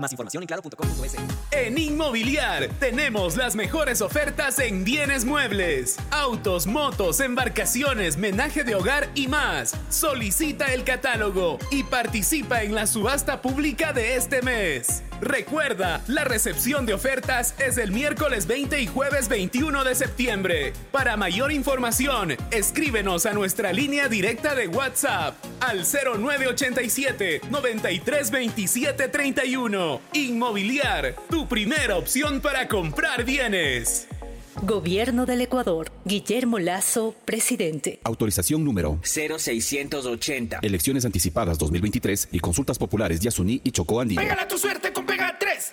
Más 0.00 0.12
información 0.12 0.42
en 0.42 0.46
claro.com.es. 0.46 1.16
En 1.50 1.76
Inmobiliar 1.76 2.68
tenemos 2.78 3.36
las 3.36 3.54
mejores 3.54 4.00
ofertas 4.00 4.58
en 4.58 4.82
bienes 4.82 5.24
muebles, 5.24 5.96
autos, 6.10 6.66
motos, 6.66 7.20
embarcaciones, 7.20 8.16
menaje 8.16 8.64
de 8.64 8.74
hogar 8.74 9.10
y 9.14 9.28
más. 9.28 9.74
Solicita 9.90 10.72
el 10.72 10.84
catálogo 10.84 11.58
y 11.70 11.82
participa 11.84 12.62
en 12.62 12.74
la 12.74 12.86
subasta 12.86 13.42
pública 13.42 13.92
de 13.92 14.16
este 14.16 14.40
mes. 14.40 15.02
Recuerda, 15.20 16.00
la 16.06 16.24
recepción 16.24 16.86
de 16.86 16.94
ofertas 16.94 17.54
es 17.58 17.76
el 17.76 17.92
miércoles 17.92 18.46
20 18.46 18.80
y 18.80 18.86
jueves 18.86 19.28
21 19.28 19.84
de 19.84 19.94
septiembre. 19.94 20.72
Para 20.92 21.18
mayor 21.18 21.52
información, 21.52 22.36
escríbenos 22.50 23.26
a 23.26 23.34
nuestra 23.34 23.74
línea 23.74 24.08
directa 24.08 24.54
de 24.54 24.66
WhatsApp 24.68 25.34
al 25.60 25.84
0987 25.84 27.42
9327 27.50 29.08
31. 29.08 29.89
Inmobiliar, 30.12 31.16
tu 31.28 31.48
primera 31.48 31.96
opción 31.96 32.40
para 32.40 32.68
comprar 32.68 33.24
bienes. 33.24 34.06
Gobierno 34.62 35.24
del 35.26 35.40
Ecuador. 35.40 35.90
Guillermo 36.04 36.58
Lazo, 36.58 37.14
presidente. 37.24 37.98
Autorización 38.04 38.64
número 38.64 38.98
0680. 39.02 40.58
Elecciones 40.62 41.04
anticipadas 41.04 41.58
2023 41.58 42.28
y 42.32 42.40
consultas 42.40 42.78
populares 42.78 43.20
Yasuní 43.20 43.60
y 43.64 43.70
Chocó 43.70 44.00
Andino. 44.00 44.20
Pégala 44.20 44.46
tu 44.46 44.58
suerte 44.58 44.92
con 44.92 45.06
Pega 45.06 45.38
3. 45.38 45.72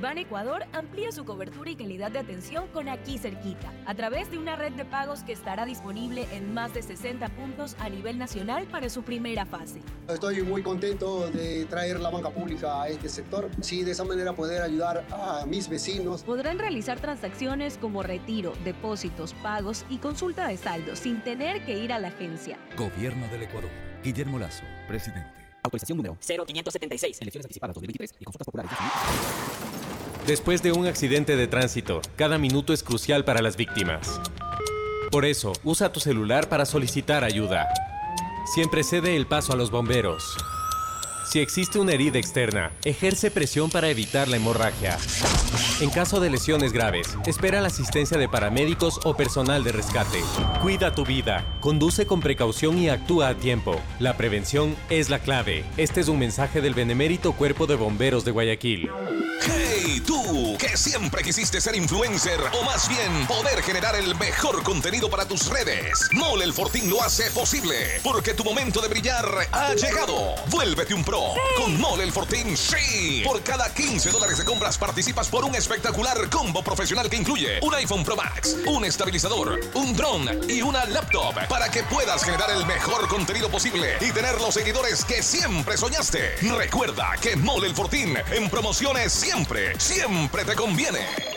Ban 0.00 0.18
Ecuador 0.18 0.64
amplía 0.72 1.12
su 1.12 1.24
cobertura 1.24 1.70
y 1.70 1.76
calidad 1.76 2.10
de 2.10 2.18
atención 2.18 2.66
con 2.72 2.88
aquí 2.88 3.18
cerquita, 3.18 3.72
a 3.86 3.94
través 3.94 4.30
de 4.30 4.38
una 4.38 4.56
red 4.56 4.72
de 4.72 4.84
pagos 4.84 5.22
que 5.22 5.32
estará 5.32 5.64
disponible 5.64 6.26
en 6.32 6.54
más 6.54 6.74
de 6.74 6.82
60 6.82 7.28
puntos 7.30 7.76
a 7.78 7.88
nivel 7.88 8.18
nacional 8.18 8.66
para 8.66 8.88
su 8.88 9.02
primera 9.02 9.46
fase. 9.46 9.80
Estoy 10.08 10.42
muy 10.42 10.62
contento 10.62 11.30
de 11.30 11.64
traer 11.66 12.00
la 12.00 12.10
banca 12.10 12.30
pública 12.30 12.82
a 12.82 12.88
este 12.88 13.08
sector, 13.08 13.50
sí, 13.60 13.82
de 13.84 13.92
esa 13.92 14.04
manera 14.04 14.32
poder 14.32 14.62
ayudar 14.62 15.04
a 15.10 15.44
mis 15.46 15.68
vecinos. 15.68 16.22
Podrán 16.22 16.58
realizar 16.58 17.00
transacciones 17.00 17.78
como 17.78 18.02
retiro, 18.02 18.52
depósitos, 18.64 19.34
pagos 19.34 19.84
y 19.88 19.98
consulta 19.98 20.46
de 20.48 20.56
saldo 20.56 20.96
sin 20.96 21.22
tener 21.22 21.64
que 21.64 21.78
ir 21.78 21.92
a 21.92 21.98
la 21.98 22.08
agencia. 22.08 22.58
Gobierno 22.76 23.26
del 23.28 23.42
Ecuador. 23.44 23.70
Guillermo 24.02 24.38
Lazo, 24.38 24.64
presidente. 24.86 25.43
Autorización 25.64 25.96
número 25.96 26.16
0576. 26.20 27.22
Elecciones 27.22 27.46
anticipadas 27.46 27.74
2023 27.74 28.14
y 28.20 28.24
consultas 28.24 28.46
populares. 28.46 28.72
Después 30.26 30.62
de 30.62 30.72
un 30.72 30.86
accidente 30.86 31.36
de 31.36 31.46
tránsito, 31.46 32.02
cada 32.16 32.38
minuto 32.38 32.72
es 32.72 32.82
crucial 32.82 33.24
para 33.24 33.40
las 33.40 33.56
víctimas. 33.56 34.20
Por 35.10 35.24
eso, 35.24 35.52
usa 35.64 35.90
tu 35.92 36.00
celular 36.00 36.48
para 36.48 36.66
solicitar 36.66 37.24
ayuda. 37.24 37.68
Siempre 38.54 38.84
cede 38.84 39.16
el 39.16 39.26
paso 39.26 39.52
a 39.54 39.56
los 39.56 39.70
bomberos. 39.70 40.36
Si 41.34 41.40
existe 41.40 41.80
una 41.80 41.90
herida 41.90 42.20
externa, 42.20 42.70
ejerce 42.84 43.28
presión 43.28 43.68
para 43.68 43.88
evitar 43.88 44.28
la 44.28 44.36
hemorragia. 44.36 44.96
En 45.80 45.90
caso 45.90 46.20
de 46.20 46.30
lesiones 46.30 46.72
graves, 46.72 47.08
espera 47.26 47.60
la 47.60 47.66
asistencia 47.66 48.16
de 48.18 48.28
paramédicos 48.28 49.00
o 49.02 49.16
personal 49.16 49.64
de 49.64 49.72
rescate. 49.72 50.22
Cuida 50.62 50.94
tu 50.94 51.04
vida, 51.04 51.44
conduce 51.58 52.06
con 52.06 52.20
precaución 52.20 52.78
y 52.78 52.88
actúa 52.88 53.30
a 53.30 53.34
tiempo. 53.34 53.80
La 53.98 54.16
prevención 54.16 54.76
es 54.90 55.10
la 55.10 55.18
clave. 55.18 55.64
Este 55.76 56.02
es 56.02 56.06
un 56.06 56.20
mensaje 56.20 56.60
del 56.60 56.74
benemérito 56.74 57.32
Cuerpo 57.32 57.66
de 57.66 57.74
Bomberos 57.74 58.24
de 58.24 58.30
Guayaquil. 58.30 58.88
Hey, 59.42 60.00
tú, 60.06 60.56
que 60.56 60.76
siempre 60.76 61.22
quisiste 61.24 61.60
ser 61.60 61.74
influencer 61.74 62.38
o 62.52 62.62
más 62.62 62.88
bien 62.88 63.26
poder 63.26 63.60
generar 63.62 63.96
el 63.96 64.14
mejor 64.14 64.62
contenido 64.62 65.10
para 65.10 65.26
tus 65.26 65.48
redes. 65.48 66.08
Mole 66.12 66.44
el 66.44 66.52
Fortín 66.52 66.88
lo 66.88 67.02
hace 67.02 67.28
posible 67.32 68.00
porque 68.04 68.34
tu 68.34 68.44
momento 68.44 68.80
de 68.80 68.88
brillar 68.88 69.26
ha 69.50 69.74
llegado. 69.74 70.36
Vuélvete 70.48 70.94
un 70.94 71.04
pro 71.04 71.23
con 71.56 71.80
Mole 71.80 72.04
el 72.04 72.12
Fortín, 72.12 72.56
sí. 72.56 73.22
Por 73.24 73.42
cada 73.42 73.72
15 73.72 74.10
dólares 74.10 74.38
de 74.38 74.44
compras 74.44 74.78
participas 74.78 75.28
por 75.28 75.44
un 75.44 75.54
espectacular 75.54 76.28
combo 76.30 76.62
profesional 76.62 77.08
que 77.08 77.16
incluye 77.16 77.60
un 77.62 77.74
iPhone 77.74 78.04
Pro 78.04 78.16
Max, 78.16 78.56
un 78.66 78.84
estabilizador, 78.84 79.60
un 79.74 79.96
drone 79.96 80.38
y 80.48 80.62
una 80.62 80.84
laptop 80.86 81.34
para 81.48 81.70
que 81.70 81.82
puedas 81.84 82.24
generar 82.24 82.50
el 82.50 82.66
mejor 82.66 83.08
contenido 83.08 83.48
posible 83.48 83.96
y 84.00 84.12
tener 84.12 84.40
los 84.40 84.54
seguidores 84.54 85.04
que 85.04 85.22
siempre 85.22 85.76
soñaste. 85.76 86.36
Recuerda 86.56 87.12
que 87.20 87.36
Mole 87.36 87.68
el 87.68 87.74
Fortín 87.74 88.16
en 88.30 88.50
promociones 88.50 89.12
siempre, 89.12 89.78
siempre 89.78 90.44
te 90.44 90.54
conviene. 90.54 91.33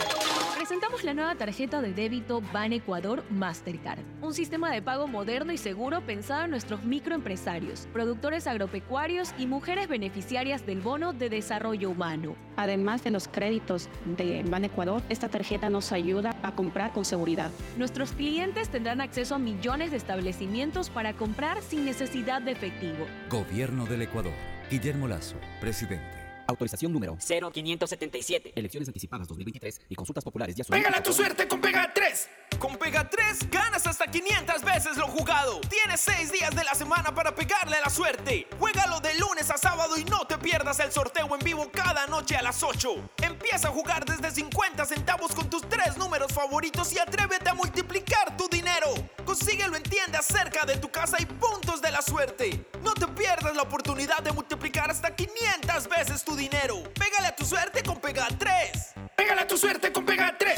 Presentamos 0.67 1.05
la 1.05 1.13
nueva 1.13 1.33
tarjeta 1.35 1.81
de 1.81 1.93
débito 1.93 2.41
Ban 2.51 2.73
Ecuador 2.73 3.23
Mastercard, 3.29 4.01
un 4.21 4.33
sistema 4.33 4.69
de 4.69 4.81
pago 4.81 5.07
moderno 5.07 5.53
y 5.53 5.57
seguro 5.57 6.01
pensado 6.01 6.43
en 6.43 6.51
nuestros 6.51 6.83
microempresarios, 6.83 7.87
productores 7.93 8.47
agropecuarios 8.47 9.33
y 9.37 9.45
mujeres 9.45 9.87
beneficiarias 9.87 10.65
del 10.65 10.81
bono 10.81 11.13
de 11.13 11.29
desarrollo 11.29 11.89
humano. 11.89 12.35
Además 12.57 13.01
de 13.05 13.11
los 13.11 13.29
créditos 13.29 13.87
de 14.17 14.43
Ban 14.43 14.65
Ecuador, 14.65 15.01
esta 15.07 15.29
tarjeta 15.29 15.69
nos 15.69 15.93
ayuda 15.93 16.35
a 16.43 16.51
comprar 16.53 16.91
con 16.91 17.05
seguridad. 17.05 17.49
Nuestros 17.77 18.11
clientes 18.11 18.67
tendrán 18.67 18.99
acceso 18.99 19.35
a 19.35 19.39
millones 19.39 19.91
de 19.91 19.97
establecimientos 19.97 20.89
para 20.89 21.13
comprar 21.13 21.61
sin 21.61 21.85
necesidad 21.85 22.41
de 22.41 22.51
efectivo. 22.51 23.05
Gobierno 23.29 23.85
del 23.85 24.01
Ecuador. 24.01 24.33
Guillermo 24.69 25.07
Lazo, 25.07 25.37
presidente. 25.61 26.16
Autorización 26.47 26.93
número 26.93 27.17
0577. 27.19 28.53
Elecciones 28.55 28.87
anticipadas 28.87 29.27
2023 29.27 29.81
y 29.89 29.95
consultas 29.95 30.23
populares 30.23 30.55
ya 30.55 30.63
son. 30.63 30.77
¡Pégala 30.77 31.03
tu 31.03 31.13
suerte 31.13 31.47
con 31.47 31.59
Pega 31.59 31.93
3! 31.93 32.29
Con 32.59 32.77
Pega 32.77 33.07
3 33.07 33.49
ganas 33.51 33.85
hasta 33.85 34.07
500 34.07 34.63
veces 34.63 34.97
lo 34.97 35.07
jugado. 35.07 35.59
Tienes 35.61 35.99
6 36.01 36.31
días 36.31 36.55
de 36.55 36.63
la 36.63 36.73
semana 36.73 37.13
para 37.13 37.35
pegarle 37.35 37.75
a 37.75 37.81
la 37.81 37.89
suerte. 37.89 38.47
Juégalo 38.57 38.99
de 39.01 39.13
lunes 39.15 39.51
a 39.51 39.57
sábado 39.57 39.97
y 39.97 40.05
no 40.05 40.25
te 40.25 40.37
pierdas 40.37 40.79
el 40.79 40.91
sorteo 40.91 41.27
en 41.35 41.43
vivo 41.43 41.69
cada 41.71 42.07
noche 42.07 42.35
a 42.37 42.41
las 42.41 42.63
8. 42.63 43.11
Empieza 43.21 43.67
a 43.67 43.71
jugar 43.71 44.05
desde 44.05 44.31
50 44.31 44.85
centavos 44.85 45.33
con 45.33 45.49
tus 45.49 45.67
tres 45.67 45.97
números 45.97 46.31
favoritos 46.33 46.93
y 46.93 46.99
atrévete 46.99 47.49
a 47.49 47.53
multiplicar 47.53 48.37
tu 48.37 48.47
dinero. 48.47 48.87
Consíguelo 49.25 49.75
en 49.75 49.83
tiendas 49.83 50.25
cerca 50.25 50.65
de 50.65 50.77
tu 50.77 50.89
casa 50.89 51.17
y 51.19 51.25
puntos 51.25 51.81
de 51.81 51.91
la 51.91 52.01
suerte. 52.01 52.65
No 52.81 52.93
te 52.93 53.07
pierdas 53.07 53.55
la 53.55 53.63
oportunidad 53.63 54.23
de 54.23 54.31
multiplicar 54.31 54.89
hasta 54.89 55.13
500 55.13 55.89
veces 55.89 56.23
tu 56.23 56.36
dinero. 56.37 56.83
Pégale 56.93 57.27
a 57.27 57.35
tu 57.35 57.43
suerte 57.43 57.83
con 57.83 57.99
Pega 57.99 58.27
3. 58.37 58.93
Pégale 59.15 59.41
a 59.41 59.47
tu 59.47 59.57
suerte 59.57 59.91
con 59.91 60.05
Pega 60.05 60.35
3. 60.37 60.55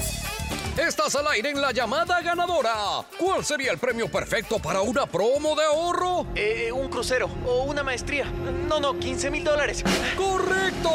Estás 0.77 1.15
al 1.15 1.27
aire 1.27 1.49
en 1.49 1.61
la 1.61 1.71
llamada 1.71 2.21
ganadora. 2.21 2.73
¿Cuál 3.17 3.43
sería 3.43 3.71
el 3.71 3.77
premio 3.77 4.09
perfecto 4.09 4.59
para 4.59 4.81
una 4.81 5.05
promo 5.05 5.55
de 5.55 5.65
ahorro? 5.65 6.27
Eh, 6.35 6.71
un 6.71 6.89
crucero 6.89 7.29
o 7.45 7.63
una 7.63 7.83
maestría. 7.83 8.25
No, 8.25 8.79
no, 8.79 8.97
15 8.97 9.31
mil 9.31 9.43
dólares. 9.43 9.83
¡Correcto! 10.15 10.91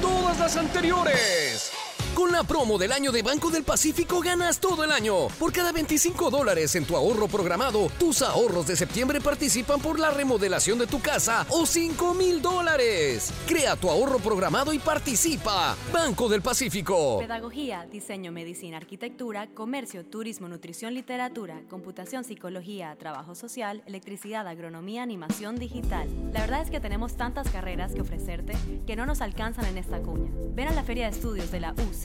Todas 0.00 0.38
las 0.38 0.56
anteriores. 0.56 1.72
Con 2.18 2.32
la 2.32 2.42
promo 2.42 2.78
del 2.78 2.90
año 2.90 3.12
de 3.12 3.22
Banco 3.22 3.48
del 3.48 3.62
Pacífico 3.62 4.18
ganas 4.18 4.58
todo 4.58 4.82
el 4.82 4.90
año. 4.90 5.28
Por 5.38 5.52
cada 5.52 5.70
25 5.70 6.30
dólares 6.30 6.74
en 6.74 6.84
tu 6.84 6.96
ahorro 6.96 7.28
programado, 7.28 7.92
tus 7.96 8.22
ahorros 8.22 8.66
de 8.66 8.74
septiembre 8.74 9.20
participan 9.20 9.80
por 9.80 10.00
la 10.00 10.10
remodelación 10.10 10.80
de 10.80 10.88
tu 10.88 11.00
casa 11.00 11.46
o 11.48 11.64
5 11.64 12.14
mil 12.14 12.42
dólares. 12.42 13.32
Crea 13.46 13.76
tu 13.76 13.88
ahorro 13.88 14.18
programado 14.18 14.72
y 14.72 14.80
participa. 14.80 15.76
Banco 15.92 16.28
del 16.28 16.42
Pacífico. 16.42 17.20
Pedagogía, 17.20 17.86
diseño, 17.88 18.32
medicina, 18.32 18.78
arquitectura, 18.78 19.46
comercio, 19.54 20.04
turismo, 20.04 20.48
nutrición, 20.48 20.94
literatura, 20.94 21.62
computación, 21.70 22.24
psicología, 22.24 22.96
trabajo 22.98 23.36
social, 23.36 23.84
electricidad, 23.86 24.48
agronomía, 24.48 25.04
animación 25.04 25.54
digital. 25.54 26.08
La 26.32 26.40
verdad 26.40 26.62
es 26.62 26.70
que 26.72 26.80
tenemos 26.80 27.16
tantas 27.16 27.48
carreras 27.48 27.94
que 27.94 28.00
ofrecerte 28.00 28.54
que 28.88 28.96
no 28.96 29.06
nos 29.06 29.20
alcanzan 29.20 29.66
en 29.66 29.78
esta 29.78 30.00
cuña. 30.00 30.32
Ven 30.56 30.66
a 30.66 30.72
la 30.72 30.82
Feria 30.82 31.04
de 31.04 31.12
Estudios 31.12 31.52
de 31.52 31.60
la 31.60 31.74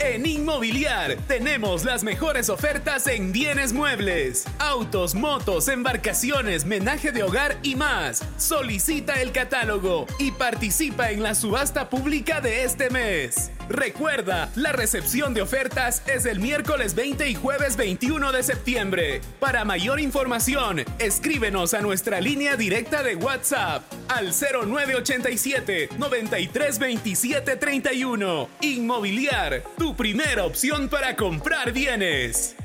En 0.00 0.26
Inmobiliar 0.26 1.16
tenemos 1.26 1.84
las 1.84 2.04
mejores 2.04 2.50
ofertas 2.50 3.08
en 3.08 3.32
bienes 3.32 3.72
muebles, 3.72 4.44
autos, 4.60 5.16
motos, 5.16 5.66
embarcaciones, 5.66 6.64
menaje 6.64 7.10
de 7.10 7.24
hogar 7.24 7.58
y 7.64 7.74
más. 7.74 8.22
Solicita 8.36 9.20
el 9.20 9.32
catálogo 9.32 10.06
y 10.20 10.30
participa 10.30 11.10
en 11.10 11.24
la 11.24 11.34
subasta 11.34 11.90
pública 11.90 12.40
de 12.40 12.62
este 12.62 12.90
mes. 12.90 13.50
Recuerda, 13.68 14.50
la 14.54 14.72
recepción 14.72 15.34
de 15.34 15.42
ofertas 15.42 16.02
es 16.06 16.24
el 16.24 16.40
miércoles 16.40 16.94
20 16.94 17.28
y 17.28 17.34
jueves 17.34 17.76
21 17.76 18.32
de 18.32 18.42
septiembre. 18.42 19.20
Para 19.40 19.64
mayor 19.64 20.00
información, 20.00 20.84
escríbenos 20.98 21.74
a 21.74 21.82
nuestra 21.82 22.20
línea 22.20 22.56
directa 22.56 23.02
de 23.02 23.16
WhatsApp 23.16 23.82
al 24.08 24.32
0987 24.32 25.90
9327 25.98 27.56
31. 27.56 28.48
Inmobiliar, 28.62 29.62
tu 29.76 29.87
primera 29.94 30.44
opción 30.44 30.88
para 30.88 31.16
comprar 31.16 31.72
bienes. 31.72 32.56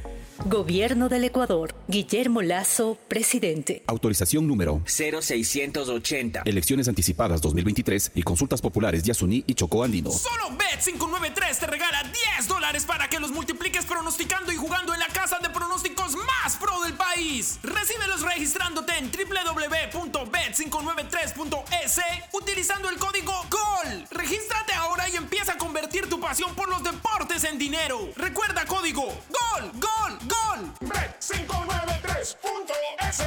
Gobierno 0.45 1.09
del 1.09 1.23
Ecuador. 1.23 1.73
Guillermo 1.87 2.41
Lazo, 2.41 2.97
presidente. 3.07 3.83
Autorización 3.87 4.47
número 4.47 4.81
0680. 4.85 6.43
Elecciones 6.45 6.87
anticipadas 6.87 7.41
2023 7.41 8.11
y 8.15 8.23
consultas 8.23 8.61
populares 8.61 9.03
Yasuní 9.03 9.43
y 9.47 9.53
Chocó 9.53 9.83
Andino. 9.83 10.11
Solo 10.11 10.49
Bet593 10.57 11.59
te 11.59 11.67
regala 11.67 12.03
10 12.37 12.47
dólares 12.47 12.85
para 12.85 13.09
que 13.09 13.19
los 13.19 13.31
multipliques 13.31 13.85
pronosticando 13.85 14.51
y 14.51 14.55
jugando 14.55 14.93
en 14.93 14.99
la 14.99 15.07
casa 15.07 15.39
de 15.39 15.49
pronósticos 15.49 16.15
más 16.15 16.57
pro 16.57 16.81
del 16.83 16.93
país. 16.93 17.59
Recíbelos 17.63 18.21
registrándote 18.21 18.93
en 18.97 19.11
www.bet593.es 19.11 21.99
utilizando 22.31 22.89
el 22.89 22.97
código 22.97 23.33
GOL. 23.49 24.05
Regístrate 24.11 24.73
ahora 24.73 25.09
y 25.09 25.15
empieza 25.15 25.53
a 25.53 25.57
convertir 25.57 26.07
tu 26.09 26.19
pasión 26.19 26.53
por 26.55 26.69
los 26.69 26.83
deportes 26.83 27.43
en 27.43 27.57
dinero. 27.57 28.09
Recuerda 28.15 28.65
código 28.65 29.03
GOL, 29.03 29.71
GOL, 29.73 30.22
GOL. 30.27 30.89
Bet593.es 30.89 33.23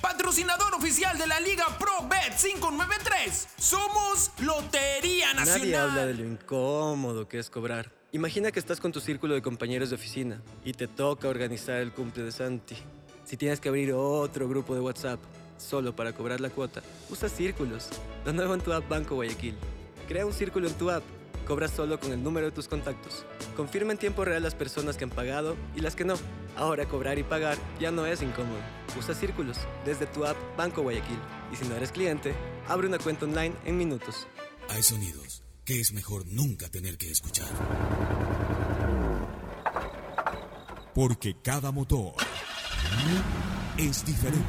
Patrocinador 0.00 0.74
oficial 0.74 1.18
de 1.18 1.26
la 1.26 1.40
Liga 1.40 1.66
Pro 1.78 2.06
Bet 2.08 2.34
593. 2.36 3.48
Somos 3.58 4.30
Lotería 4.40 5.34
Nacional. 5.34 5.60
Nadie 5.60 5.76
habla 5.76 6.06
de 6.06 6.14
lo 6.14 6.24
incómodo 6.24 7.28
que 7.28 7.38
es 7.38 7.50
cobrar. 7.50 7.92
Imagina 8.12 8.52
que 8.52 8.58
estás 8.58 8.80
con 8.80 8.92
tu 8.92 9.00
círculo 9.00 9.34
de 9.34 9.42
compañeros 9.42 9.90
de 9.90 9.96
oficina 9.96 10.40
y 10.64 10.72
te 10.72 10.88
toca 10.88 11.28
organizar 11.28 11.76
el 11.76 11.92
cumple 11.92 12.22
de 12.22 12.32
Santi. 12.32 12.76
Si 13.24 13.36
tienes 13.36 13.60
que 13.60 13.68
abrir 13.68 13.92
otro 13.92 14.48
grupo 14.48 14.74
de 14.74 14.80
WhatsApp 14.80 15.20
solo 15.58 15.94
para 15.94 16.12
cobrar 16.12 16.40
la 16.40 16.48
cuota, 16.50 16.82
usa 17.10 17.28
círculos. 17.28 17.88
Lo 18.24 18.32
nuevo 18.32 18.54
en 18.54 18.60
tu 18.60 18.72
app 18.72 18.88
Banco 18.88 19.16
Guayaquil. 19.16 19.56
Crea 20.06 20.24
un 20.24 20.32
círculo 20.32 20.68
en 20.68 20.74
tu 20.74 20.88
app. 20.90 21.02
Cobras 21.46 21.70
solo 21.70 22.00
con 22.00 22.10
el 22.12 22.22
número 22.22 22.46
de 22.46 22.52
tus 22.52 22.66
contactos. 22.66 23.24
Confirma 23.56 23.92
en 23.92 23.98
tiempo 23.98 24.24
real 24.24 24.42
las 24.42 24.56
personas 24.56 24.96
que 24.96 25.04
han 25.04 25.10
pagado 25.10 25.56
y 25.76 25.80
las 25.80 25.94
que 25.94 26.04
no. 26.04 26.14
Ahora 26.56 26.86
cobrar 26.86 27.18
y 27.18 27.22
pagar 27.22 27.56
ya 27.78 27.92
no 27.92 28.04
es 28.04 28.20
incómodo. 28.20 28.58
Usa 28.98 29.14
círculos 29.14 29.58
desde 29.84 30.06
tu 30.06 30.24
app 30.24 30.36
Banco 30.56 30.82
Guayaquil. 30.82 31.18
Y 31.52 31.56
si 31.56 31.64
no 31.68 31.76
eres 31.76 31.92
cliente, 31.92 32.34
abre 32.66 32.88
una 32.88 32.98
cuenta 32.98 33.26
online 33.26 33.54
en 33.64 33.78
minutos. 33.78 34.26
Hay 34.70 34.82
sonidos 34.82 35.44
que 35.64 35.80
es 35.80 35.92
mejor 35.92 36.26
nunca 36.26 36.68
tener 36.68 36.98
que 36.98 37.10
escuchar. 37.10 37.48
Porque 40.94 41.36
cada 41.42 41.70
motor 41.70 42.14
es 43.78 44.04
diferente. 44.04 44.46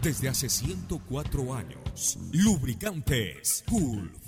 Desde 0.00 0.28
hace 0.28 0.48
104 0.48 1.54
años, 1.54 2.18
lubricantes 2.32 3.64
Gulf 3.68 4.27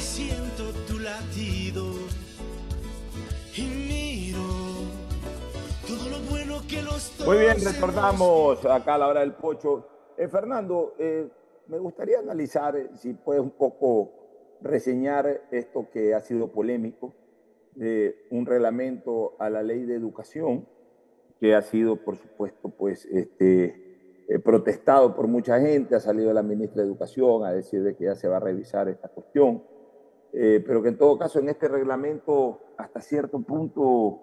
Muy 7.25 7.37
bien, 7.37 7.57
retornamos 7.63 8.65
acá 8.65 8.95
a 8.95 8.97
la 8.97 9.07
hora 9.07 9.19
del 9.21 9.33
pocho. 9.33 9.87
Eh, 10.17 10.27
Fernando, 10.27 10.95
eh, 10.99 11.27
me 11.67 11.79
gustaría 11.79 12.19
analizar, 12.19 12.75
eh, 12.75 12.89
si 12.95 13.13
puedes 13.13 13.41
un 13.41 13.51
poco 13.51 14.11
reseñar 14.61 15.43
esto 15.51 15.89
que 15.91 16.13
ha 16.13 16.21
sido 16.21 16.51
polémico, 16.51 17.13
de 17.75 18.27
un 18.31 18.45
reglamento 18.45 19.35
a 19.39 19.49
la 19.49 19.63
ley 19.63 19.85
de 19.85 19.95
educación, 19.95 20.67
que 21.39 21.55
ha 21.55 21.61
sido, 21.61 21.95
por 21.95 22.17
supuesto, 22.17 22.69
pues, 22.69 23.05
este, 23.05 24.25
eh, 24.27 24.39
protestado 24.39 25.15
por 25.15 25.27
mucha 25.27 25.59
gente, 25.59 25.95
ha 25.95 25.99
salido 25.99 26.33
la 26.33 26.43
ministra 26.43 26.81
de 26.81 26.87
Educación 26.87 27.45
a 27.45 27.51
decir 27.51 27.81
de 27.81 27.95
que 27.95 28.05
ya 28.05 28.15
se 28.15 28.27
va 28.27 28.37
a 28.37 28.41
revisar 28.41 28.87
esta 28.89 29.07
cuestión, 29.07 29.63
pero 30.33 30.81
que 30.81 30.87
en 30.87 30.97
todo 30.97 31.17
caso 31.17 31.39
en 31.39 31.49
este 31.49 31.67
reglamento, 31.67 32.61
hasta 32.77 33.01
cierto 33.01 33.41
punto, 33.41 34.21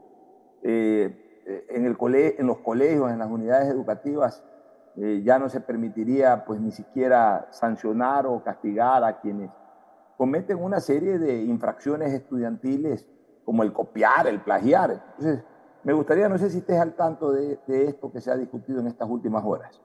eh, 0.62 1.27
en, 1.68 1.86
el 1.86 1.96
cole- 1.96 2.36
en 2.38 2.46
los 2.46 2.58
colegios, 2.58 3.10
en 3.10 3.18
las 3.18 3.30
unidades 3.30 3.68
educativas, 3.68 4.42
eh, 4.96 5.22
ya 5.24 5.38
no 5.38 5.48
se 5.48 5.60
permitiría 5.60 6.44
pues 6.44 6.60
ni 6.60 6.72
siquiera 6.72 7.48
sancionar 7.50 8.26
o 8.26 8.42
castigar 8.42 9.04
a 9.04 9.20
quienes 9.20 9.50
cometen 10.16 10.62
una 10.62 10.80
serie 10.80 11.18
de 11.18 11.42
infracciones 11.42 12.12
estudiantiles 12.12 13.06
como 13.44 13.62
el 13.62 13.72
copiar, 13.72 14.26
el 14.26 14.40
plagiar. 14.40 15.02
Entonces, 15.16 15.44
me 15.84 15.92
gustaría, 15.92 16.28
no 16.28 16.36
sé 16.36 16.50
si 16.50 16.58
estés 16.58 16.78
al 16.78 16.94
tanto 16.94 17.32
de, 17.32 17.58
de 17.66 17.86
esto 17.86 18.10
que 18.12 18.20
se 18.20 18.30
ha 18.30 18.36
discutido 18.36 18.80
en 18.80 18.88
estas 18.88 19.08
últimas 19.08 19.44
horas. 19.44 19.80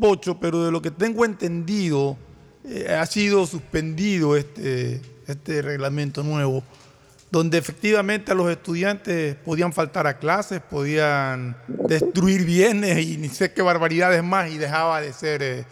Pocho, 0.00 0.38
pero 0.40 0.64
de 0.64 0.72
lo 0.72 0.82
que 0.82 0.90
tengo 0.90 1.24
entendido, 1.24 2.16
eh, 2.64 2.92
ha 2.92 3.06
sido 3.06 3.46
suspendido 3.46 4.36
este, 4.36 5.00
este 5.28 5.62
reglamento 5.62 6.24
nuevo, 6.24 6.62
donde 7.30 7.58
efectivamente 7.58 8.32
a 8.32 8.34
los 8.34 8.50
estudiantes 8.50 9.36
podían 9.36 9.72
faltar 9.72 10.06
a 10.06 10.18
clases, 10.18 10.60
podían 10.60 11.56
destruir 11.68 12.44
bienes 12.44 12.98
y 13.06 13.16
ni 13.18 13.28
sé 13.28 13.52
qué 13.52 13.62
barbaridades 13.62 14.22
más, 14.24 14.50
y 14.50 14.58
dejaba 14.58 15.00
de 15.00 15.12
ser 15.12 15.42
eh, 15.42 15.64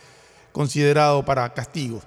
considerado 0.53 1.25
para 1.25 1.53
castigos. 1.53 2.05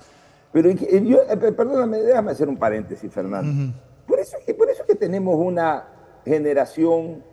Pero 0.53 0.69
yo, 0.71 1.19
eh, 1.29 1.37
per- 1.37 1.55
perdóname, 1.55 1.97
déjame 1.97 2.31
hacer 2.31 2.47
un 2.47 2.57
paréntesis, 2.57 3.11
Fernando. 3.11 3.73
por, 4.07 4.19
eso 4.19 4.37
por 4.57 4.69
eso 4.69 4.81
es 4.83 4.87
que 4.87 4.95
tenemos 4.95 5.35
una 5.37 5.85
generación 6.25 7.23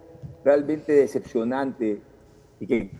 realmente 0.44 0.92
decepcionante 0.92 2.00
y 2.60 2.66
que 2.66 2.90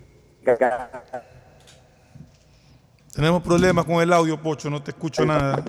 Tenemos 3.15 3.43
problemas 3.43 3.85
con 3.85 3.97
el 4.01 4.13
audio, 4.13 4.41
Pocho, 4.41 4.71
no 4.71 4.83
te 4.83 4.93
escucho 4.93 5.25
nada. 5.25 5.65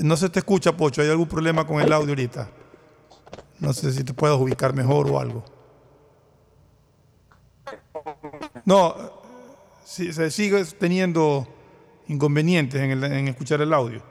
No 0.00 0.16
se 0.16 0.28
te 0.30 0.38
escucha, 0.38 0.76
Pocho, 0.76 1.02
¿hay 1.02 1.10
algún 1.10 1.28
problema 1.28 1.66
con 1.66 1.80
el 1.80 1.92
audio 1.92 2.10
ahorita? 2.10 2.48
No 3.58 3.72
sé 3.72 3.92
si 3.92 4.02
te 4.02 4.14
puedes 4.14 4.38
ubicar 4.38 4.74
mejor 4.74 5.10
o 5.10 5.20
algo. 5.20 5.44
No, 8.64 8.94
se 9.84 10.30
sigue 10.30 10.64
teniendo 10.64 11.46
inconvenientes 12.08 12.80
en, 12.80 12.90
el- 12.92 13.04
en 13.04 13.28
escuchar 13.28 13.60
el 13.60 13.72
audio. 13.74 14.02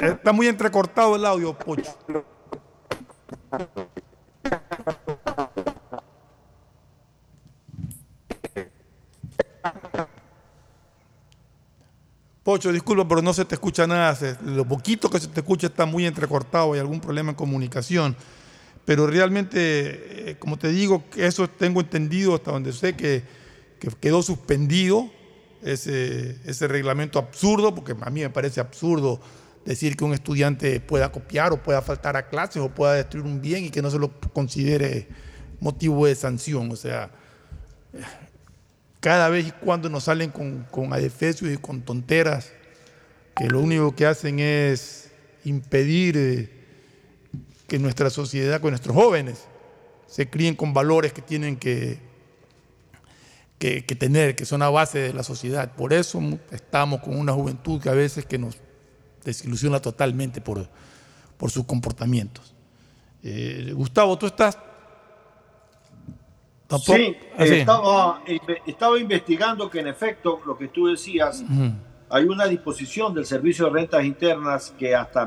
Está 0.00 0.32
muy 0.32 0.48
entrecortado 0.48 1.14
el 1.14 1.24
audio, 1.24 1.56
Pocho. 1.56 1.94
Pocho, 12.42 12.72
disculpa, 12.72 13.06
pero 13.06 13.22
no 13.22 13.32
se 13.32 13.44
te 13.44 13.54
escucha 13.54 13.86
nada. 13.86 14.18
Lo 14.44 14.66
poquito 14.66 15.08
que 15.08 15.20
se 15.20 15.28
te 15.28 15.40
escucha 15.40 15.68
está 15.68 15.86
muy 15.86 16.06
entrecortado. 16.06 16.72
Hay 16.72 16.80
algún 16.80 17.00
problema 17.00 17.30
en 17.30 17.36
comunicación. 17.36 18.16
Pero 18.84 19.06
realmente, 19.06 20.30
eh, 20.30 20.36
como 20.40 20.58
te 20.58 20.68
digo, 20.68 21.04
eso 21.16 21.48
tengo 21.48 21.80
entendido 21.80 22.34
hasta 22.34 22.50
donde 22.50 22.72
sé 22.72 22.96
que, 22.96 23.22
que 23.78 23.88
quedó 24.00 24.22
suspendido 24.22 25.08
ese, 25.62 26.36
ese 26.44 26.66
reglamento 26.66 27.20
absurdo, 27.20 27.74
porque 27.76 27.94
a 28.00 28.10
mí 28.10 28.22
me 28.22 28.30
parece 28.30 28.60
absurdo 28.60 29.20
decir 29.64 29.96
que 29.96 30.02
un 30.02 30.12
estudiante 30.12 30.80
pueda 30.80 31.12
copiar 31.12 31.52
o 31.52 31.62
pueda 31.62 31.80
faltar 31.80 32.16
a 32.16 32.28
clases 32.28 32.60
o 32.60 32.68
pueda 32.70 32.94
destruir 32.94 33.24
un 33.24 33.40
bien 33.40 33.66
y 33.66 33.70
que 33.70 33.82
no 33.82 33.90
se 33.90 34.00
lo 34.00 34.10
considere 34.32 35.06
motivo 35.60 36.06
de 36.06 36.16
sanción. 36.16 36.72
O 36.72 36.76
sea, 36.76 37.12
cada 39.02 39.28
vez 39.28 39.48
y 39.48 39.50
cuando 39.50 39.90
nos 39.90 40.04
salen 40.04 40.30
con, 40.30 40.64
con 40.70 40.92
adefesios 40.92 41.52
y 41.52 41.56
con 41.56 41.82
tonteras 41.82 42.52
que 43.36 43.48
lo 43.48 43.58
único 43.58 43.96
que 43.96 44.06
hacen 44.06 44.38
es 44.38 45.10
impedir 45.44 46.16
eh, 46.16 46.50
que 47.66 47.80
nuestra 47.80 48.10
sociedad, 48.10 48.60
que 48.60 48.70
nuestros 48.70 48.94
jóvenes 48.94 49.48
se 50.06 50.30
críen 50.30 50.54
con 50.54 50.72
valores 50.72 51.12
que 51.12 51.20
tienen 51.20 51.56
que, 51.56 51.98
que, 53.58 53.82
tener, 53.82 54.36
que 54.36 54.44
son 54.44 54.60
la 54.60 54.70
base 54.70 55.00
de 55.00 55.12
la 55.12 55.24
sociedad. 55.24 55.74
Por 55.74 55.92
eso 55.92 56.20
estamos 56.52 57.00
con 57.00 57.16
una 57.18 57.32
juventud 57.32 57.82
que 57.82 57.88
a 57.88 57.94
veces 57.94 58.24
que 58.24 58.38
nos 58.38 58.56
desilusiona 59.24 59.80
totalmente 59.80 60.40
por, 60.40 60.68
por 61.36 61.50
sus 61.50 61.64
comportamientos. 61.64 62.54
Eh, 63.24 63.72
Gustavo, 63.74 64.16
tú 64.16 64.26
estás... 64.26 64.56
tampoco- 66.72 66.96
Sí, 66.96 67.16
Ah, 67.36 67.46
sí. 67.46 67.54
Estaba, 67.54 68.22
inve- 68.26 68.62
estaba 68.66 68.98
investigando 68.98 69.70
que 69.70 69.80
en 69.80 69.86
efecto 69.88 70.40
lo 70.44 70.56
que 70.58 70.68
tú 70.68 70.86
decías, 70.88 71.42
hay 72.10 72.24
una 72.24 72.46
disposición 72.46 73.14
del 73.14 73.24
Servicio 73.26 73.64
de 73.66 73.70
Rentas 73.72 74.04
Internas 74.04 74.74
que 74.78 74.94
hasta 74.94 75.24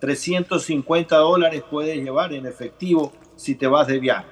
1.350 0.00 1.16
dólares 1.16 1.62
puedes 1.70 1.96
llevar 1.96 2.32
en 2.32 2.46
efectivo 2.46 3.12
si 3.36 3.54
te 3.54 3.66
vas 3.66 3.86
de 3.86 3.98
viaje. 3.98 4.26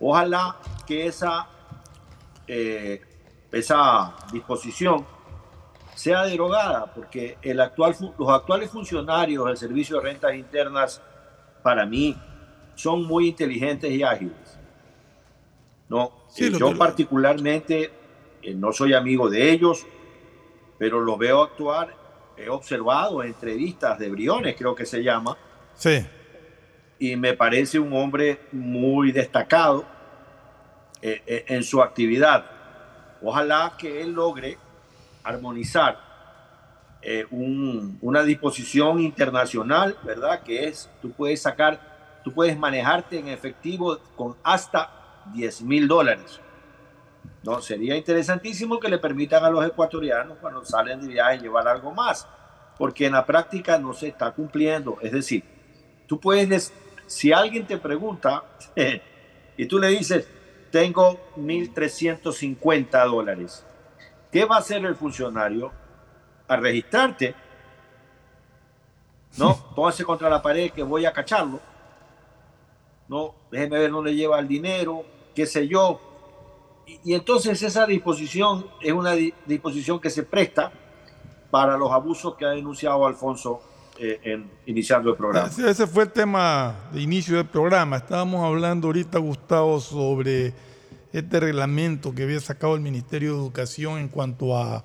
Ojalá 0.00 0.56
que 0.86 1.06
esa, 1.06 1.46
eh, 2.46 3.00
esa 3.52 4.14
disposición 4.32 5.04
sea 5.94 6.24
derogada, 6.24 6.86
porque 6.92 7.36
el 7.42 7.60
actual, 7.60 7.94
fu- 7.94 8.12
los 8.18 8.28
actuales 8.30 8.70
funcionarios 8.70 9.46
del 9.46 9.56
Servicio 9.56 9.96
de 9.96 10.02
Rentas 10.02 10.34
Internas, 10.34 11.00
para 11.62 11.86
mí, 11.86 12.16
son 12.74 13.04
muy 13.04 13.28
inteligentes 13.28 13.90
y 13.92 14.02
ágiles. 14.02 14.32
No, 15.92 16.10
Sí, 16.30 16.46
Eh, 16.46 16.52
yo 16.58 16.70
que- 16.70 16.76
particularmente 16.76 17.90
eh, 18.42 18.54
no 18.54 18.72
soy 18.72 18.94
amigo 18.94 19.28
de 19.28 19.50
ellos, 19.50 19.86
pero 20.78 20.98
los 21.00 21.18
veo 21.18 21.42
actuar. 21.42 21.94
He 22.38 22.48
observado 22.48 23.22
entrevistas 23.22 23.98
de 23.98 24.08
Briones, 24.08 24.54
creo 24.56 24.74
que 24.74 24.86
se 24.86 25.02
llama, 25.04 25.36
Sí. 25.74 26.02
y 26.98 27.14
me 27.16 27.34
parece 27.34 27.78
un 27.78 27.92
hombre 27.92 28.40
muy 28.52 29.12
destacado 29.12 29.84
eh, 31.02 31.44
en 31.48 31.62
su 31.62 31.82
actividad. 31.82 32.46
Ojalá 33.20 33.74
que 33.76 34.00
él 34.02 34.12
logre 34.12 34.56
armonizar 35.24 35.98
un- 37.32 37.98
una 38.00 38.22
disposición 38.22 39.00
internacional, 39.00 39.96
¿verdad? 40.04 40.42
Que 40.42 40.68
es, 40.68 40.88
tú 41.02 41.10
puedes 41.12 41.42
sacar 41.42 41.90
tú 42.24 42.32
puedes 42.32 42.56
manejarte 42.56 43.18
en 43.18 43.26
efectivo 43.26 43.98
con 44.14 44.36
hasta 44.44 44.88
10 45.32 45.62
mil 45.62 45.88
dólares. 45.88 46.40
No, 47.42 47.60
sería 47.60 47.96
interesantísimo 47.96 48.78
que 48.78 48.88
le 48.88 48.98
permitan 48.98 49.44
a 49.44 49.50
los 49.50 49.66
ecuatorianos 49.66 50.38
cuando 50.40 50.64
salen 50.64 51.00
de 51.00 51.08
viaje 51.08 51.38
llevar 51.38 51.66
algo 51.66 51.92
más, 51.92 52.26
porque 52.78 53.06
en 53.06 53.12
la 53.12 53.26
práctica 53.26 53.78
no 53.78 53.92
se 53.92 54.08
está 54.08 54.30
cumpliendo. 54.30 54.98
Es 55.02 55.12
decir, 55.12 55.44
tú 56.06 56.20
puedes, 56.20 56.72
si 57.06 57.32
alguien 57.32 57.66
te 57.66 57.78
pregunta 57.78 58.44
y 59.56 59.66
tú 59.66 59.78
le 59.78 59.88
dices, 59.88 60.28
tengo 60.70 61.18
1.350 61.36 63.06
dólares, 63.06 63.64
¿qué 64.30 64.44
va 64.44 64.56
a 64.56 64.60
hacer 64.60 64.84
el 64.84 64.94
funcionario? 64.94 65.72
A 66.46 66.56
registrarte. 66.56 67.34
No, 69.36 69.56
póngase 69.74 70.04
contra 70.04 70.30
la 70.30 70.40
pared 70.40 70.70
que 70.70 70.82
voy 70.82 71.06
a 71.06 71.12
cacharlo. 71.12 71.71
No, 73.08 73.34
déjeme 73.50 73.78
ver 73.78 73.90
dónde 73.90 74.14
lleva 74.14 74.38
el 74.38 74.48
dinero, 74.48 75.04
qué 75.34 75.46
sé 75.46 75.68
yo, 75.68 76.00
y, 76.86 77.14
entonces 77.14 77.62
esa 77.62 77.86
disposición 77.86 78.66
es 78.80 78.92
una 78.92 79.12
disposición 79.12 80.00
que 80.00 80.10
se 80.10 80.24
presta 80.24 80.72
para 81.50 81.76
los 81.76 81.90
abusos 81.92 82.34
que 82.36 82.44
ha 82.44 82.50
denunciado 82.50 83.06
Alfonso 83.06 83.60
eh, 83.98 84.20
en, 84.24 84.50
iniciando 84.66 85.10
el 85.10 85.16
programa. 85.16 85.48
Ese, 85.48 85.86
fue 85.86 86.04
el 86.04 86.12
tema 86.12 86.88
de 86.92 87.00
inicio 87.02 87.36
del 87.36 87.46
programa. 87.46 87.98
Estábamos 87.98 88.44
hablando 88.44 88.88
ahorita, 88.88 89.18
Gustavo, 89.18 89.78
sobre 89.80 90.54
este 91.12 91.40
reglamento 91.40 92.14
que 92.14 92.22
había 92.22 92.40
sacado 92.40 92.74
el 92.74 92.80
Ministerio 92.80 93.32
de 93.32 93.38
Educación 93.38 93.98
en 93.98 94.08
cuanto 94.08 94.56
a, 94.56 94.84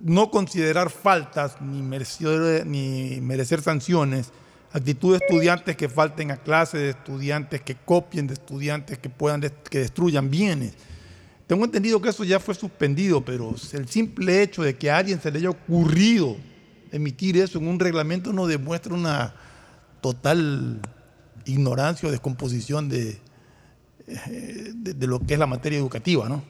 no 0.00 0.32
considerar 0.32 0.90
faltas 0.90 1.60
ni 1.60 1.80
merecer 3.20 3.62
sanciones 3.62 4.32
actitud 4.72 5.12
de 5.12 5.24
estudiantes 5.24 5.76
que 5.76 5.88
falten 5.88 6.30
a 6.30 6.36
clase, 6.36 6.78
de 6.78 6.90
estudiantes 6.90 7.60
que 7.60 7.74
copien, 7.74 8.26
de 8.26 8.34
estudiantes 8.34 8.98
que 8.98 9.08
puedan 9.08 9.40
que 9.40 9.78
destruyan 9.78 10.30
bienes. 10.30 10.74
Tengo 11.46 11.64
entendido 11.64 12.00
que 12.00 12.08
eso 12.08 12.24
ya 12.24 12.40
fue 12.40 12.54
suspendido, 12.54 13.22
pero 13.22 13.54
el 13.72 13.88
simple 13.88 14.42
hecho 14.42 14.62
de 14.62 14.76
que 14.76 14.90
a 14.90 14.98
alguien 14.98 15.20
se 15.20 15.30
le 15.30 15.38
haya 15.38 15.50
ocurrido 15.50 16.36
emitir 16.92 17.36
eso 17.36 17.58
en 17.58 17.68
un 17.68 17.78
reglamento 17.78 18.32
no 18.32 18.46
demuestra 18.46 18.94
una 18.94 19.34
total 20.00 20.80
ignorancia 21.44 22.08
o 22.08 22.12
descomposición 22.12 22.88
de, 22.88 23.18
eh, 24.06 24.72
de, 24.74 25.06
lo 25.06 25.20
que 25.20 25.34
es 25.34 25.40
la 25.40 25.46
materia 25.46 25.78
educativa, 25.78 26.28
¿no? 26.28 26.42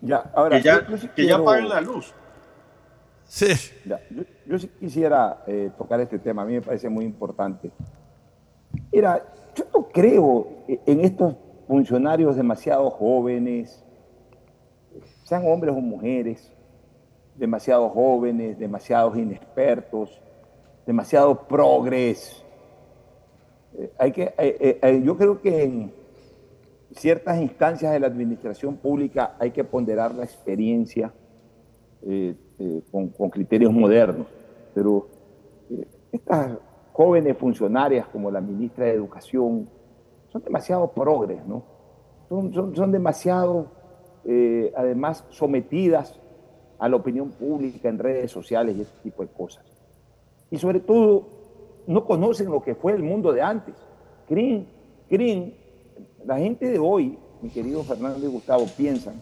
Ya, 0.00 0.30
ahora, 0.34 0.58
que 0.58 0.64
ya, 0.64 0.86
que 1.14 1.26
ya 1.26 1.44
paguen 1.44 1.68
la 1.68 1.80
luz. 1.80 2.14
Sí. 3.30 3.46
yo, 4.44 4.58
sí 4.58 4.66
quisiera 4.80 5.44
eh, 5.46 5.70
tocar 5.78 6.00
este 6.00 6.18
tema, 6.18 6.42
a 6.42 6.44
mí 6.44 6.54
me 6.54 6.62
parece 6.62 6.88
muy 6.88 7.04
importante. 7.04 7.70
Mira, 8.90 9.24
yo 9.54 9.64
no 9.72 9.86
creo 9.86 10.48
en 10.66 11.00
estos 11.00 11.36
funcionarios 11.68 12.34
demasiado 12.34 12.90
jóvenes, 12.90 13.84
sean 15.22 15.46
hombres 15.46 15.76
o 15.76 15.80
mujeres, 15.80 16.52
demasiado 17.36 17.88
jóvenes, 17.90 18.58
demasiados 18.58 19.16
inexpertos, 19.16 20.20
demasiado 20.84 21.46
progres. 21.46 22.44
Eh, 23.78 23.92
hay 23.96 24.10
que, 24.10 24.34
eh, 24.38 25.02
yo 25.04 25.16
creo 25.16 25.40
que 25.40 25.62
en 25.62 25.92
ciertas 26.96 27.40
instancias 27.40 27.92
de 27.92 28.00
la 28.00 28.08
administración 28.08 28.76
pública 28.76 29.36
hay 29.38 29.52
que 29.52 29.62
ponderar 29.62 30.16
la 30.16 30.24
experiencia 30.24 31.12
eh, 32.60 32.82
con, 32.92 33.30
criterios 33.30 33.72
modernos. 33.72 34.26
Pero 34.74 35.08
eh, 35.70 35.86
estas 36.12 36.58
jóvenes 36.92 37.34
funcionarias 37.38 38.06
como 38.08 38.30
la 38.30 38.42
ministra 38.42 38.84
de 38.84 38.92
Educación 38.92 39.66
son 40.28 40.42
demasiado 40.42 40.92
progres, 40.92 41.42
¿no? 41.46 41.62
Son, 42.28 42.52
son, 42.76 42.92
demasiado, 42.92 43.68
eh, 44.26 44.74
además, 44.76 45.24
sometidas 45.30 46.20
a 46.78 46.86
la 46.86 46.96
opinión 46.96 47.30
pública 47.30 47.88
en 47.88 47.98
redes 47.98 48.30
sociales 48.30 48.76
y 48.76 48.82
ese 48.82 48.92
tipo 49.02 49.22
de 49.22 49.30
cosas. 49.30 49.64
Y 50.50 50.58
sobre 50.58 50.80
todo, 50.80 51.28
no 51.86 52.04
conocen 52.04 52.50
lo 52.50 52.62
que 52.62 52.74
fue 52.74 52.92
el 52.92 53.02
mundo 53.02 53.32
de 53.32 53.40
antes. 53.40 53.74
Creen, 54.28 54.66
creen, 55.08 55.54
la 56.26 56.36
gente 56.36 56.68
de 56.68 56.78
hoy, 56.78 57.18
mi 57.40 57.48
querido 57.48 57.82
Fernando 57.84 58.24
y 58.24 58.30
Gustavo, 58.30 58.66
piensan 58.76 59.14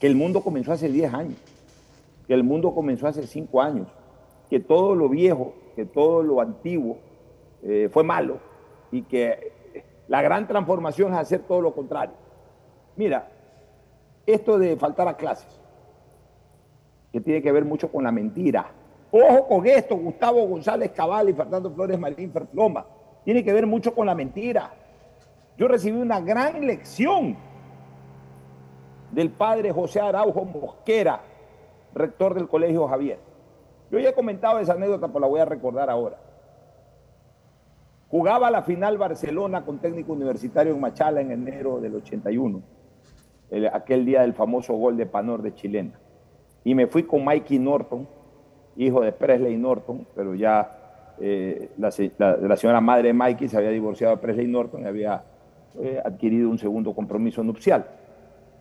que 0.00 0.06
el 0.06 0.16
mundo 0.16 0.40
comenzó 0.40 0.72
hace 0.72 0.88
10 0.88 1.12
años 1.12 1.53
que 2.26 2.34
el 2.34 2.44
mundo 2.44 2.74
comenzó 2.74 3.06
hace 3.06 3.26
cinco 3.26 3.60
años, 3.60 3.88
que 4.48 4.60
todo 4.60 4.94
lo 4.94 5.08
viejo, 5.08 5.54
que 5.76 5.84
todo 5.84 6.22
lo 6.22 6.40
antiguo 6.40 6.98
eh, 7.62 7.88
fue 7.92 8.04
malo 8.04 8.38
y 8.90 9.02
que 9.02 9.52
la 10.08 10.22
gran 10.22 10.46
transformación 10.46 11.12
es 11.12 11.18
hacer 11.18 11.40
todo 11.40 11.60
lo 11.60 11.74
contrario. 11.74 12.14
Mira, 12.96 13.28
esto 14.26 14.58
de 14.58 14.76
faltar 14.76 15.08
a 15.08 15.16
clases, 15.16 15.60
que 17.12 17.20
tiene 17.20 17.42
que 17.42 17.52
ver 17.52 17.64
mucho 17.64 17.90
con 17.90 18.04
la 18.04 18.12
mentira. 18.12 18.66
Ojo 19.10 19.46
con 19.46 19.66
esto, 19.66 19.96
Gustavo 19.96 20.46
González 20.46 20.90
Cabal 20.90 21.28
y 21.28 21.32
Fernando 21.32 21.70
Flores 21.70 21.98
Marín 21.98 22.32
Ferfloma. 22.32 22.84
Tiene 23.24 23.44
que 23.44 23.52
ver 23.52 23.66
mucho 23.66 23.94
con 23.94 24.06
la 24.06 24.14
mentira. 24.14 24.72
Yo 25.56 25.68
recibí 25.68 25.96
una 25.96 26.20
gran 26.20 26.66
lección 26.66 27.36
del 29.12 29.30
padre 29.30 29.70
José 29.70 30.00
Araujo 30.00 30.44
Mosquera, 30.44 31.20
rector 31.94 32.34
del 32.34 32.48
Colegio 32.48 32.86
Javier. 32.88 33.18
Yo 33.90 33.98
ya 33.98 34.10
he 34.10 34.14
comentado 34.14 34.58
esa 34.58 34.72
anécdota, 34.72 35.08
pero 35.08 35.20
la 35.20 35.26
voy 35.26 35.40
a 35.40 35.44
recordar 35.44 35.88
ahora. 35.90 36.18
Jugaba 38.08 38.50
la 38.50 38.62
final 38.62 38.98
Barcelona 38.98 39.64
con 39.64 39.78
técnico 39.78 40.12
universitario 40.12 40.72
en 40.72 40.80
Machala 40.80 41.20
en 41.20 41.30
enero 41.30 41.80
del 41.80 41.96
81, 41.96 42.62
aquel 43.72 44.04
día 44.04 44.22
del 44.22 44.34
famoso 44.34 44.74
gol 44.74 44.96
de 44.96 45.06
Panor 45.06 45.42
de 45.42 45.54
Chilena. 45.54 45.98
Y 46.64 46.74
me 46.74 46.86
fui 46.86 47.04
con 47.04 47.24
Mikey 47.24 47.58
Norton, 47.58 48.08
hijo 48.76 49.02
de 49.02 49.12
Presley 49.12 49.56
Norton, 49.56 50.06
pero 50.14 50.34
ya 50.34 51.14
eh, 51.20 51.70
la, 51.78 51.90
señora 51.90 52.80
madre 52.80 53.08
de 53.08 53.14
Mikey 53.14 53.48
se 53.48 53.56
había 53.56 53.70
divorciado 53.70 54.16
de 54.16 54.22
Presley 54.22 54.46
Norton 54.46 54.82
y 54.82 54.86
había 54.86 55.24
eh, 55.80 56.00
adquirido 56.04 56.50
un 56.50 56.58
segundo 56.58 56.94
compromiso 56.94 57.42
nupcial 57.42 57.84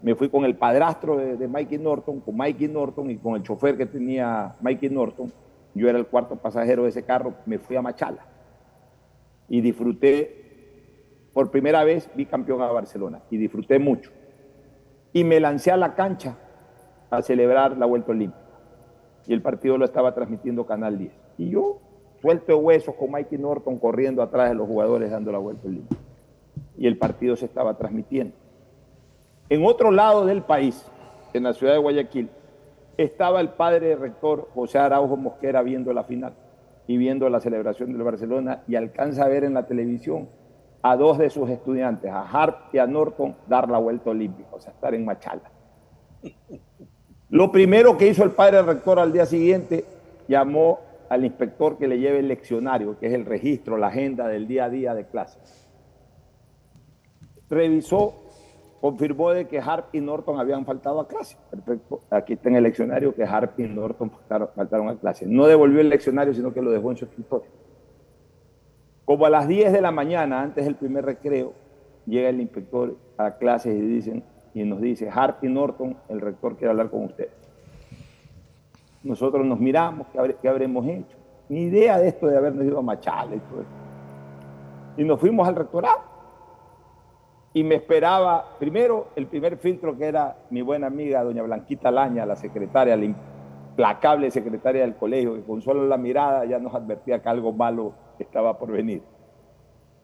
me 0.04 0.16
fui 0.16 0.30
con 0.30 0.44
el 0.44 0.58
padrastro 0.58 1.16
de, 1.16 1.48
Mikey 1.48 1.78
Norton, 1.78 2.20
con 2.20 2.36
Mikey 2.36 2.68
Norton 2.68 3.10
y 3.10 3.18
con 3.18 3.36
el 3.36 3.44
chofer 3.44 3.78
que 3.78 3.86
tenía 3.86 4.54
Mikey 4.60 4.90
Norton. 4.90 5.32
Yo 5.74 5.90
era 5.90 5.98
el 5.98 6.08
cuarto 6.08 6.36
pasajero 6.36 6.84
de 6.84 6.90
ese 6.90 7.04
carro, 7.04 7.36
me 7.46 7.58
fui 7.58 7.78
a 7.78 7.82
Machala 7.82 8.26
y 9.48 9.62
disfruté, 9.62 11.30
por 11.34 11.50
primera 11.50 11.86
vez 11.86 12.10
vi 12.16 12.26
campeón 12.26 12.62
a 12.62 12.68
Barcelona 12.68 13.22
y 13.32 13.38
disfruté 13.38 13.80
mucho. 13.80 14.12
Y 15.14 15.24
me 15.24 15.40
lancé 15.40 15.72
a 15.72 15.78
la 15.78 15.96
cancha 15.96 16.38
a 17.10 17.22
celebrar 17.22 17.78
la 17.78 17.86
Vuelta 17.86 18.12
Olímpica 18.12 18.44
y 19.26 19.34
el 19.34 19.42
partido 19.42 19.78
lo 19.78 19.86
estaba 19.86 20.14
transmitiendo 20.14 20.66
Canal 20.66 20.98
10. 20.98 21.14
Y 21.38 21.50
yo, 21.50 21.80
suelto 22.22 22.58
huesos 22.58 22.96
con 22.96 23.10
Mikey 23.10 23.38
Norton 23.38 23.80
corriendo 23.80 24.22
atrás 24.22 24.50
de 24.50 24.56
los 24.56 24.68
jugadores 24.68 25.12
dando 25.12 25.32
la 25.32 25.38
Vuelta 25.38 25.66
Olímpica. 25.66 26.02
Y 26.78 26.88
el 26.88 26.98
partido 26.98 27.38
se 27.38 27.46
estaba 27.46 27.78
transmitiendo. 27.78 28.43
En 29.49 29.65
otro 29.65 29.91
lado 29.91 30.26
del 30.26 30.41
país, 30.41 30.86
en 31.34 31.44
la 31.44 31.53
ciudad 31.53 31.74
de 31.74 31.80
Guayaquil, 31.80 32.30
estaba 32.98 33.41
el 33.41 33.49
padre 33.49 33.95
rector 33.95 34.49
José 34.53 34.80
Araujo 34.80 35.18
Mosquera 35.18 35.61
viendo 35.61 35.94
la 35.94 36.03
final 36.03 36.34
y 36.88 36.98
viendo 36.98 37.30
la 37.30 37.40
celebración 37.40 37.91
del 37.91 38.03
Barcelona 38.03 38.64
y 38.68 38.76
alcanza 38.76 39.26
a 39.26 39.28
ver 39.28 39.44
en 39.44 39.53
la 39.53 39.65
televisión 39.65 40.30
a 40.82 40.95
dos 40.98 41.18
de 41.18 41.30
sus 41.30 41.49
estudiantes, 41.49 42.11
a 42.11 42.22
Hart 42.22 42.74
y 42.74 42.78
a 42.78 42.86
Norton, 42.86 43.36
dar 43.48 43.70
la 43.70 43.78
vuelta 43.78 44.10
olímpica, 44.10 44.49
o 44.52 44.60
sea, 44.60 44.74
estar 44.74 44.94
en 44.94 45.06
Machala. 45.06 45.49
Lo 47.30 47.52
primero 47.52 47.98
que 47.98 48.07
hizo 48.10 48.24
el 48.24 48.32
padre 48.32 48.61
rector 48.61 48.99
al 48.99 49.14
día 49.14 49.26
siguiente, 49.26 49.86
llamó 50.28 50.80
al 51.10 51.26
inspector 51.26 51.78
que 51.78 51.88
le 51.88 51.99
lleve 51.99 52.20
el 52.20 52.28
leccionario, 52.28 52.99
que 52.99 53.07
es 53.07 53.14
el 53.14 53.26
registro, 53.26 53.78
la 53.78 53.88
agenda 53.88 54.28
del 54.28 54.48
día 54.48 54.65
a 54.65 54.70
día 54.70 54.94
de 54.94 55.06
clases. 55.06 55.70
Revisó 57.49 58.23
confirmó 58.84 59.30
de 59.30 59.48
que 59.48 59.60
Harp 59.62 59.96
y 59.96 60.02
Norton 60.02 60.38
habían 60.42 60.66
faltado 60.66 61.00
a 61.00 61.08
clase. 61.08 61.38
Perfecto. 61.50 62.02
Aquí 62.10 62.34
está 62.34 62.50
en 62.50 62.58
el 62.58 62.64
leccionario 62.64 63.16
que 63.16 63.24
Harp 63.24 63.58
y 63.58 63.64
Norton 63.64 64.12
faltaron, 64.28 64.90
a 64.90 64.98
clase. 64.98 65.26
No 65.26 65.48
devolvió 65.48 65.80
el 65.80 65.88
leccionario, 65.88 66.34
sino 66.34 66.54
que 66.54 66.62
lo 66.62 66.70
dejó 66.70 66.92
en 66.92 66.98
su 66.98 67.06
escritorio. 67.06 67.48
Como 69.06 69.26
a 69.26 69.30
las 69.30 69.48
10 69.48 69.72
de 69.72 69.80
la 69.80 69.92
mañana, 69.92 70.42
antes 70.42 70.66
del 70.66 70.76
primer 70.76 71.06
recreo, 71.06 71.54
llega 72.06 72.28
el 72.28 72.42
inspector 72.42 72.98
a 73.16 73.38
clase 73.38 73.74
y, 73.74 73.80
dicen, 73.80 74.22
y 74.54 74.66
nos 74.66 74.82
dice, 74.82 75.10
Harp 75.10 75.42
y 75.46 75.48
Norton, 75.48 75.96
el 76.10 76.20
rector 76.20 76.58
quiere 76.58 76.72
hablar 76.72 76.90
con 76.90 77.06
ustedes. 77.06 77.32
Nosotros 79.02 79.46
nos 79.46 79.62
miramos, 79.62 80.08
¿qué, 80.42 80.50
habremos 80.50 80.86
hecho? 80.86 81.16
Ni 81.48 81.62
idea 81.62 81.98
de 82.00 82.10
esto 82.10 82.28
de 82.28 82.36
habernos 82.36 82.66
ido 82.66 82.80
a 82.80 82.82
Machala 82.82 83.34
y 83.34 83.40
todo 83.40 83.62
eso. 83.62 83.72
Y 84.98 85.06
nos 85.06 85.22
fuimos 85.22 85.48
al 85.48 85.56
rectorado 85.56 86.12
y 87.54 87.64
me 87.64 87.76
esperaba, 87.76 88.56
primero, 88.58 89.10
el 89.16 89.28
primer 89.28 89.58
filtro 89.58 89.96
que 89.96 90.06
era 90.06 90.38
mi 90.50 90.64
buena 90.64 90.88
amiga, 90.88 91.24
doña 91.24 91.44
Blanquita 91.44 91.92
Laña, 91.92 92.26
la 92.26 92.36
secretaria, 92.36 92.96
implacable 92.96 94.32
secretaria 94.32 94.82
del 94.82 94.96
colegio, 94.96 95.36
que 95.36 95.44
con 95.44 95.62
solo 95.62 95.86
la 95.86 95.98
mirada 95.98 96.46
ya 96.46 96.58
nos 96.58 96.74
advertía 96.74 97.22
que 97.22 97.30
algo 97.30 97.54
malo 97.54 97.94
estaba 98.18 98.58
por 98.58 98.72
venir. 98.72 99.04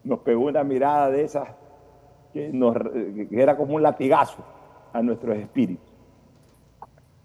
Nos 0.03 0.19
pegó 0.19 0.45
una 0.45 0.63
mirada 0.63 1.09
de 1.09 1.23
esas 1.23 1.49
que, 2.33 2.51
nos, 2.53 2.75
era 3.31 3.57
como 3.57 3.75
un 3.75 3.81
latigazo 3.81 4.43
a 4.93 5.01
nuestros 5.01 5.35
espíritus. 5.37 5.91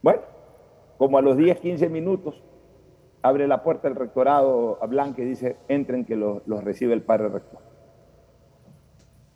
Bueno, 0.03 0.23
como 0.97 1.19
a 1.19 1.23
los 1.23 1.37
10, 1.37 1.61
15 1.61 1.89
minutos, 1.91 2.43
abre 3.21 3.47
la 3.47 3.63
puerta 3.63 3.89
el 3.89 3.95
rectorado 3.95 4.79
a 4.83 4.87
Blanca 4.87 5.21
y 5.21 5.27
dice, 5.27 5.57
entren 5.69 6.07
que 6.07 6.17
los, 6.17 6.47
los 6.47 6.65
recibe 6.65 6.95
el 6.95 7.03
padre 7.03 7.29
rector. 7.29 7.74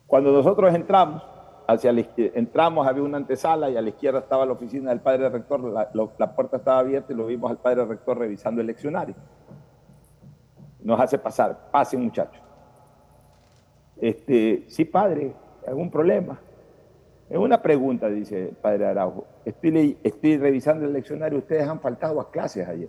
Cuando 0.08 0.32
nosotros 0.32 0.74
entramos, 0.74 1.22
hacia 1.66 1.92
la 1.92 2.02
entramos, 2.16 2.86
había 2.86 3.02
una 3.02 3.18
antesala 3.18 3.68
y 3.68 3.76
a 3.76 3.82
la 3.82 3.90
izquierda 3.90 4.20
estaba 4.20 4.46
la 4.46 4.52
oficina 4.52 4.88
del 4.88 5.00
padre 5.00 5.28
rector, 5.28 5.60
la, 5.60 6.34
puerta 6.34 6.56
estaba 6.56 6.78
abierta 6.78 7.12
y 7.12 7.16
lo 7.16 7.26
vimos 7.26 7.50
al 7.50 7.58
padre 7.58 7.84
rector 7.84 8.16
revisando 8.18 8.62
el 8.62 8.66
leccionario. 8.68 9.14
Nos 10.80 10.98
hace 10.98 11.18
pasar, 11.18 11.68
pasen 11.70 12.02
muchachos. 12.02 12.40
Este, 13.98 14.64
sí, 14.68 14.86
padre, 14.86 15.34
¿algún 15.66 15.90
problema? 15.90 16.40
Es 17.28 17.36
una 17.36 17.60
pregunta, 17.60 18.08
dice 18.08 18.48
el 18.48 18.56
padre 18.56 18.86
Araujo. 18.86 19.26
Estoy, 19.44 19.98
revisando 20.38 20.86
el 20.86 20.94
leccionario, 20.94 21.38
ustedes 21.38 21.68
han 21.68 21.80
faltado 21.80 22.18
a 22.18 22.30
clases 22.30 22.66
ayer. 22.66 22.88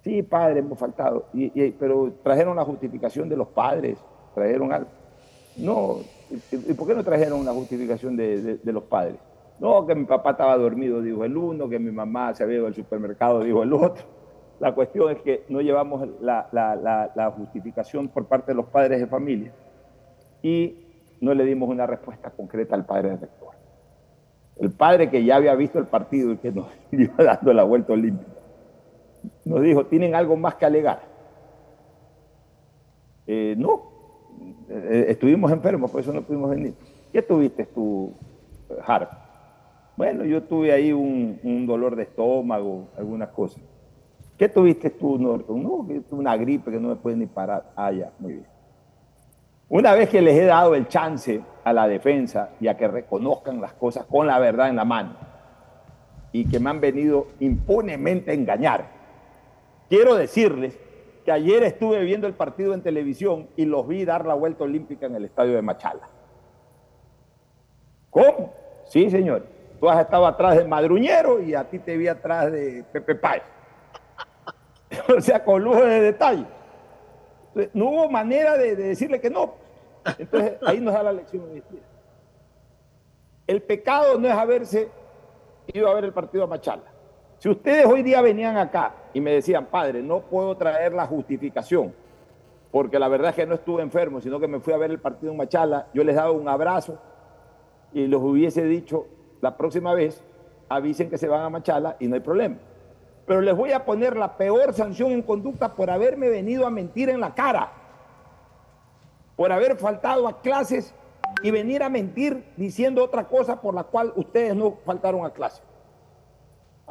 Sí, 0.00 0.22
padre, 0.22 0.60
hemos 0.60 0.78
faltado. 0.78 1.26
Y- 1.34 1.70
pero 1.72 2.14
trajeron 2.22 2.56
la 2.56 2.64
justificación 2.64 3.28
de 3.28 3.36
los 3.36 3.48
padres, 3.48 3.98
trajeron 4.34 4.72
algo. 4.72 5.01
No, 5.54 6.10
¿y 6.28 6.74
por 6.74 6.88
qué 6.88 6.94
no 6.94 7.04
trajeron 7.04 7.40
una 7.40 7.52
justificación 7.52 8.16
de, 8.16 8.40
de- 8.58 8.72
los 8.72 8.84
padres? 8.84 9.20
No, 9.58 9.86
que 9.86 9.94
mi 9.94 10.06
papá 10.06 10.30
estaba 10.32 10.56
dormido, 10.56 11.02
dijo 11.02 11.24
el 11.24 11.36
uno, 11.36 11.68
que 11.68 11.78
mi 11.78 11.92
mamá 11.92 12.34
se 12.34 12.42
había 12.42 12.56
ido 12.56 12.66
al 12.66 12.74
supermercado, 12.74 13.42
dijo 13.44 13.62
el 13.62 13.72
otro. 13.72 14.04
La 14.58 14.74
cuestión 14.74 15.10
es 15.12 15.20
que 15.22 15.44
no 15.48 15.60
llevamos 15.60 16.08
la, 16.20 16.48
la- 16.52 16.76
la- 16.76 17.30
justificación 17.32 18.08
por 18.10 18.28
parte 18.28 18.52
de 18.52 18.56
los 18.56 18.66
padres 18.70 19.00
de 19.00 19.06
familia 19.06 19.54
y 20.42 20.78
no 21.20 21.34
le 21.34 21.44
dimos 21.44 21.68
una 21.70 21.86
respuesta 21.86 22.30
concreta 22.32 22.74
al 22.76 22.86
padre 22.86 23.16
rector. 23.16 23.56
El 24.56 24.72
padre 24.72 25.10
que 25.10 25.22
ya 25.26 25.36
había 25.36 25.54
visto 25.54 25.78
el 25.78 25.88
partido 25.88 26.32
y 26.32 26.38
que 26.38 26.52
nos 26.52 26.72
iba 26.90 27.22
dando 27.22 27.52
la 27.52 27.64
vuelta 27.64 27.92
olímpica, 27.92 28.40
nos 29.44 29.62
dijo, 29.62 29.86
¿tienen 29.86 30.14
algo 30.14 30.36
más 30.36 30.56
que 30.56 30.66
alegar? 30.66 31.08
Eh, 33.26 33.54
no, 33.56 33.91
Eh, 34.68 35.06
estuvimos 35.08 35.50
enfermos, 35.52 35.90
por 35.90 36.00
eso 36.00 36.12
no 36.12 36.22
pudimos 36.22 36.50
venir. 36.50 36.74
¿Qué 37.12 37.22
tuviste 37.22 37.66
tú, 37.66 38.12
Harp? 38.86 39.10
Bueno, 39.96 40.24
yo 40.24 40.42
tuve 40.42 40.72
ahí 40.72 40.92
un, 40.92 41.38
un 41.42 41.66
dolor 41.66 41.96
de 41.96 42.04
estómago, 42.04 42.88
algunas 42.96 43.28
cosas. 43.28 43.62
¿Qué 44.38 44.48
tuviste 44.48 44.90
tú, 44.90 45.18
Norton? 45.18 45.62
No, 45.62 45.86
tuve 45.86 46.20
una 46.20 46.36
gripe 46.36 46.70
que 46.70 46.80
no 46.80 46.88
me 46.88 46.96
puede 46.96 47.16
ni 47.16 47.26
parar. 47.26 47.72
Ah, 47.76 47.92
ya, 47.92 48.10
muy 48.18 48.32
bien. 48.32 48.46
Una 49.68 49.94
vez 49.94 50.08
que 50.08 50.20
les 50.20 50.36
he 50.36 50.44
dado 50.44 50.74
el 50.74 50.88
chance 50.88 51.40
a 51.64 51.72
la 51.72 51.88
defensa 51.88 52.50
y 52.60 52.68
a 52.68 52.76
que 52.76 52.88
reconozcan 52.88 53.60
las 53.60 53.72
cosas 53.72 54.04
con 54.04 54.26
la 54.26 54.38
verdad 54.38 54.68
en 54.68 54.76
la 54.76 54.84
mano 54.84 55.14
y 56.32 56.46
que 56.46 56.58
me 56.60 56.70
han 56.70 56.80
venido 56.80 57.28
impunemente 57.40 58.32
a 58.32 58.34
engañar, 58.34 58.86
quiero 59.88 60.14
decirles 60.14 60.78
que 61.24 61.32
ayer 61.32 61.62
estuve 61.62 62.02
viendo 62.04 62.26
el 62.26 62.34
partido 62.34 62.74
en 62.74 62.82
televisión 62.82 63.48
y 63.56 63.64
los 63.64 63.86
vi 63.86 64.04
dar 64.04 64.26
la 64.26 64.34
vuelta 64.34 64.64
olímpica 64.64 65.06
en 65.06 65.16
el 65.16 65.24
estadio 65.24 65.54
de 65.54 65.62
Machala. 65.62 66.08
¿Cómo? 68.10 68.52
Sí, 68.86 69.10
señor. 69.10 69.46
Tú 69.80 69.88
has 69.88 70.00
estado 70.00 70.26
atrás 70.26 70.56
de 70.56 70.64
Madruñero 70.64 71.40
y 71.40 71.54
a 71.54 71.68
ti 71.68 71.78
te 71.78 71.96
vi 71.96 72.08
atrás 72.08 72.52
de 72.52 72.84
Pepe 72.92 73.14
Páez. 73.14 73.42
o 75.16 75.20
sea, 75.20 75.44
con 75.44 75.62
lujo 75.62 75.84
de 75.84 76.00
detalle. 76.00 76.46
No 77.72 77.86
hubo 77.86 78.10
manera 78.10 78.56
de, 78.56 78.76
de 78.76 78.88
decirle 78.88 79.20
que 79.20 79.30
no. 79.30 79.54
Entonces, 80.18 80.58
ahí 80.66 80.80
nos 80.80 80.94
da 80.94 81.02
la 81.02 81.12
lección. 81.12 81.42
El 83.46 83.62
pecado 83.62 84.18
no 84.18 84.28
es 84.28 84.34
haberse 84.34 84.88
ido 85.72 85.88
a 85.88 85.94
ver 85.94 86.04
el 86.04 86.12
partido 86.12 86.44
a 86.44 86.46
Machala. 86.46 86.91
Si 87.42 87.48
ustedes 87.48 87.86
hoy 87.86 88.04
día 88.04 88.22
venían 88.22 88.56
acá 88.56 88.94
y 89.12 89.20
me 89.20 89.32
decían, 89.32 89.66
padre, 89.66 90.00
no 90.00 90.20
puedo 90.20 90.56
traer 90.56 90.92
la 90.92 91.08
justificación, 91.08 91.92
porque 92.70 93.00
la 93.00 93.08
verdad 93.08 93.30
es 93.30 93.34
que 93.34 93.46
no 93.46 93.56
estuve 93.56 93.82
enfermo, 93.82 94.20
sino 94.20 94.38
que 94.38 94.46
me 94.46 94.60
fui 94.60 94.72
a 94.72 94.76
ver 94.76 94.92
el 94.92 95.00
partido 95.00 95.32
en 95.32 95.38
Machala, 95.38 95.88
yo 95.92 96.04
les 96.04 96.14
daba 96.14 96.30
un 96.30 96.48
abrazo 96.48 97.00
y 97.92 98.06
les 98.06 98.20
hubiese 98.20 98.62
dicho, 98.62 99.08
la 99.40 99.56
próxima 99.56 99.92
vez 99.92 100.22
avisen 100.68 101.10
que 101.10 101.18
se 101.18 101.26
van 101.26 101.40
a 101.40 101.50
Machala 101.50 101.96
y 101.98 102.06
no 102.06 102.14
hay 102.14 102.20
problema. 102.20 102.58
Pero 103.26 103.40
les 103.40 103.56
voy 103.56 103.72
a 103.72 103.84
poner 103.84 104.16
la 104.16 104.36
peor 104.36 104.72
sanción 104.72 105.10
en 105.10 105.22
conducta 105.22 105.74
por 105.74 105.90
haberme 105.90 106.28
venido 106.28 106.64
a 106.64 106.70
mentir 106.70 107.08
en 107.08 107.18
la 107.18 107.34
cara, 107.34 107.72
por 109.34 109.50
haber 109.50 109.78
faltado 109.78 110.28
a 110.28 110.40
clases 110.42 110.94
y 111.42 111.50
venir 111.50 111.82
a 111.82 111.88
mentir 111.88 112.52
diciendo 112.56 113.02
otra 113.02 113.26
cosa 113.26 113.60
por 113.60 113.74
la 113.74 113.82
cual 113.82 114.12
ustedes 114.14 114.54
no 114.54 114.76
faltaron 114.84 115.24
a 115.26 115.30
clase. 115.30 115.60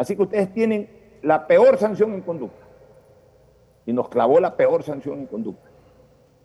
Así 0.02 0.15
que 0.15 0.23
ustedes 0.23 0.52
tienen 0.52 0.90
la 1.22 1.45
peor 1.45 1.78
sanción 1.78 2.15
en 2.15 2.22
conducta. 2.22 2.65
Y 3.86 3.94
nos 3.94 4.10
clavó 4.10 4.40
la 4.40 4.57
peor 4.57 4.82
sanción 4.82 5.19
en 5.19 5.28
conducta. 5.28 5.69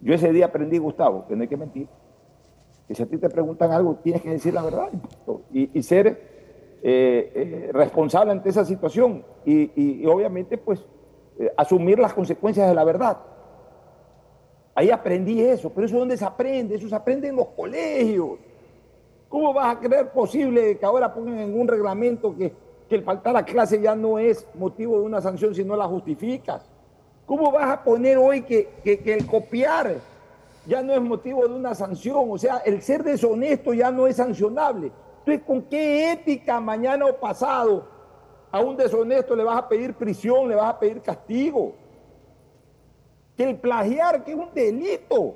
Yo 0.03 0.13
ese 0.13 0.31
día 0.31 0.45
aprendí, 0.45 0.77
Gustavo, 0.77 1.27
que 1.27 1.35
no 1.35 1.41
hay 1.41 1.49
que 1.49 1.57
mentir. 1.57 1.89
Que 2.87 2.95
si 2.95 3.03
a 3.03 3.07
ti 3.07 3.17
te 3.17 3.31
preguntan 3.31 3.73
algo, 3.73 3.95
tienes 4.03 4.21
que 4.21 4.29
decir 4.29 4.53
la 4.53 4.63
verdad. 4.63 4.91
Y, 5.51 5.83
ser 5.83 6.07
eh, 6.83 7.33
eh, 7.35 7.71
responsable 7.73 8.33
ante 8.33 8.51
esa 8.51 8.67
situación. 8.67 9.25
Y 9.47 10.05
obviamente, 10.05 10.59
pues, 10.59 10.85
eh, 11.39 11.51
asumir 11.57 11.99
las 11.99 12.13
consecuencias 12.13 12.69
de 12.69 12.75
la 12.75 12.85
verdad. 12.85 13.17
Ahí 14.75 14.91
aprendí 14.91 15.41
eso. 15.41 15.71
Pero 15.71 15.87
eso 15.87 15.99
¿dónde 15.99 16.19
se 16.19 16.27
aprende? 16.27 16.75
Eso 16.75 16.91
se 16.91 16.95
aprende 16.95 17.29
en 17.29 17.37
los 17.37 17.49
colegios. 17.49 18.33
¿Cómo 19.31 19.55
vas 19.55 19.77
a 19.77 19.81
creer 19.81 20.11
posible 20.11 20.77
que 20.77 20.85
ahora 20.85 21.15
pongan 21.15 21.39
en 21.39 21.59
un 21.59 21.67
reglamento 21.67 22.37
que, 22.37 22.66
que 22.89 22.95
el 22.97 23.03
faltar 23.03 23.37
a 23.37 23.45
clase 23.45 23.81
ya 23.81 23.95
no 23.95 24.19
es 24.19 24.47
motivo 24.55 24.99
de 24.99 25.05
una 25.05 25.21
sanción 25.21 25.55
si 25.55 25.65
no 25.65 25.77
la 25.77 25.87
justificas? 25.87 26.63
¿Cómo 27.27 27.51
vas 27.51 27.69
a 27.71 27.83
poner 27.83 28.19
hoy 28.19 28.43
que, 28.43 28.69
que- 28.85 29.15
el 29.15 29.27
copiar 29.27 29.97
ya 30.67 30.83
no 30.83 30.93
es 30.93 31.01
motivo 31.01 31.47
de 31.47 31.55
una 31.55 31.75
sanción? 31.75 32.31
O 32.31 32.39
sea, 32.39 32.59
el 32.59 32.81
ser 32.83 33.03
deshonesto 33.03 33.75
ya 33.75 33.91
no 33.91 34.07
es 34.07 34.17
sancionable. 34.17 34.93
Entonces, 35.19 35.43
¿con 35.45 35.63
qué 35.63 36.13
ética 36.13 36.61
mañana 36.61 37.07
o 37.07 37.17
pasado 37.17 37.89
a 38.53 38.61
un 38.61 38.77
deshonesto 38.77 39.35
le 39.35 39.43
vas 39.43 39.59
a 39.59 39.69
pedir 39.69 39.95
prisión, 39.95 40.49
le 40.49 40.55
vas 40.55 40.73
a 40.75 40.79
pedir 40.79 41.03
castigo? 41.03 41.73
Que 43.37 43.51
el 43.51 43.57
plagiar, 43.57 44.25
que 44.25 44.31
es 44.33 44.37
un 44.39 44.55
delito 44.55 45.35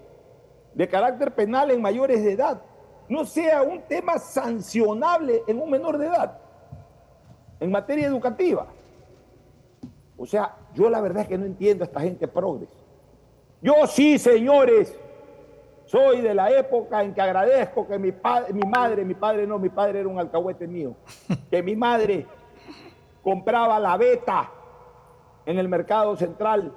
de 0.74 0.88
carácter 0.88 1.34
penal 1.34 1.70
en 1.72 1.82
mayores 1.82 2.22
de 2.24 2.32
edad, 2.32 2.62
no 3.08 3.24
sea 3.24 3.62
un 3.62 3.82
tema 3.82 4.18
sancionable 4.18 5.42
en 5.48 5.60
un 5.60 5.68
menor 5.68 5.98
de 5.98 6.06
edad, 6.06 6.38
en 7.60 7.70
materia 7.70 8.06
educativa. 8.06 8.66
O 10.16 10.26
sea, 10.26 10.56
yo 10.74 10.90
la 10.90 11.00
verdad 11.00 11.22
es 11.22 11.28
que 11.28 11.38
no 11.38 11.46
entiendo 11.46 11.84
a 11.84 11.86
esta 11.86 12.00
gente 12.00 12.26
progres. 12.28 12.68
Yo 13.62 13.74
sí, 13.86 14.18
señores, 14.18 14.94
soy 15.86 16.20
de 16.20 16.34
la 16.34 16.50
época 16.50 17.02
en 17.02 17.14
que 17.14 17.20
agradezco 17.20 17.86
que 17.86 17.98
mi, 17.98 18.12
pa- 18.12 18.46
mi 18.52 18.62
madre, 18.62 19.04
mi 19.04 19.14
padre 19.14 19.46
no, 19.46 19.58
mi 19.58 19.68
padre 19.68 20.00
era 20.00 20.08
un 20.08 20.18
alcahuete 20.18 20.66
mío, 20.66 20.94
que 21.50 21.62
mi 21.62 21.76
madre 21.76 22.26
compraba 23.22 23.78
la 23.78 23.96
beta 23.96 24.50
en 25.46 25.58
el 25.58 25.68
mercado 25.68 26.16
central 26.16 26.72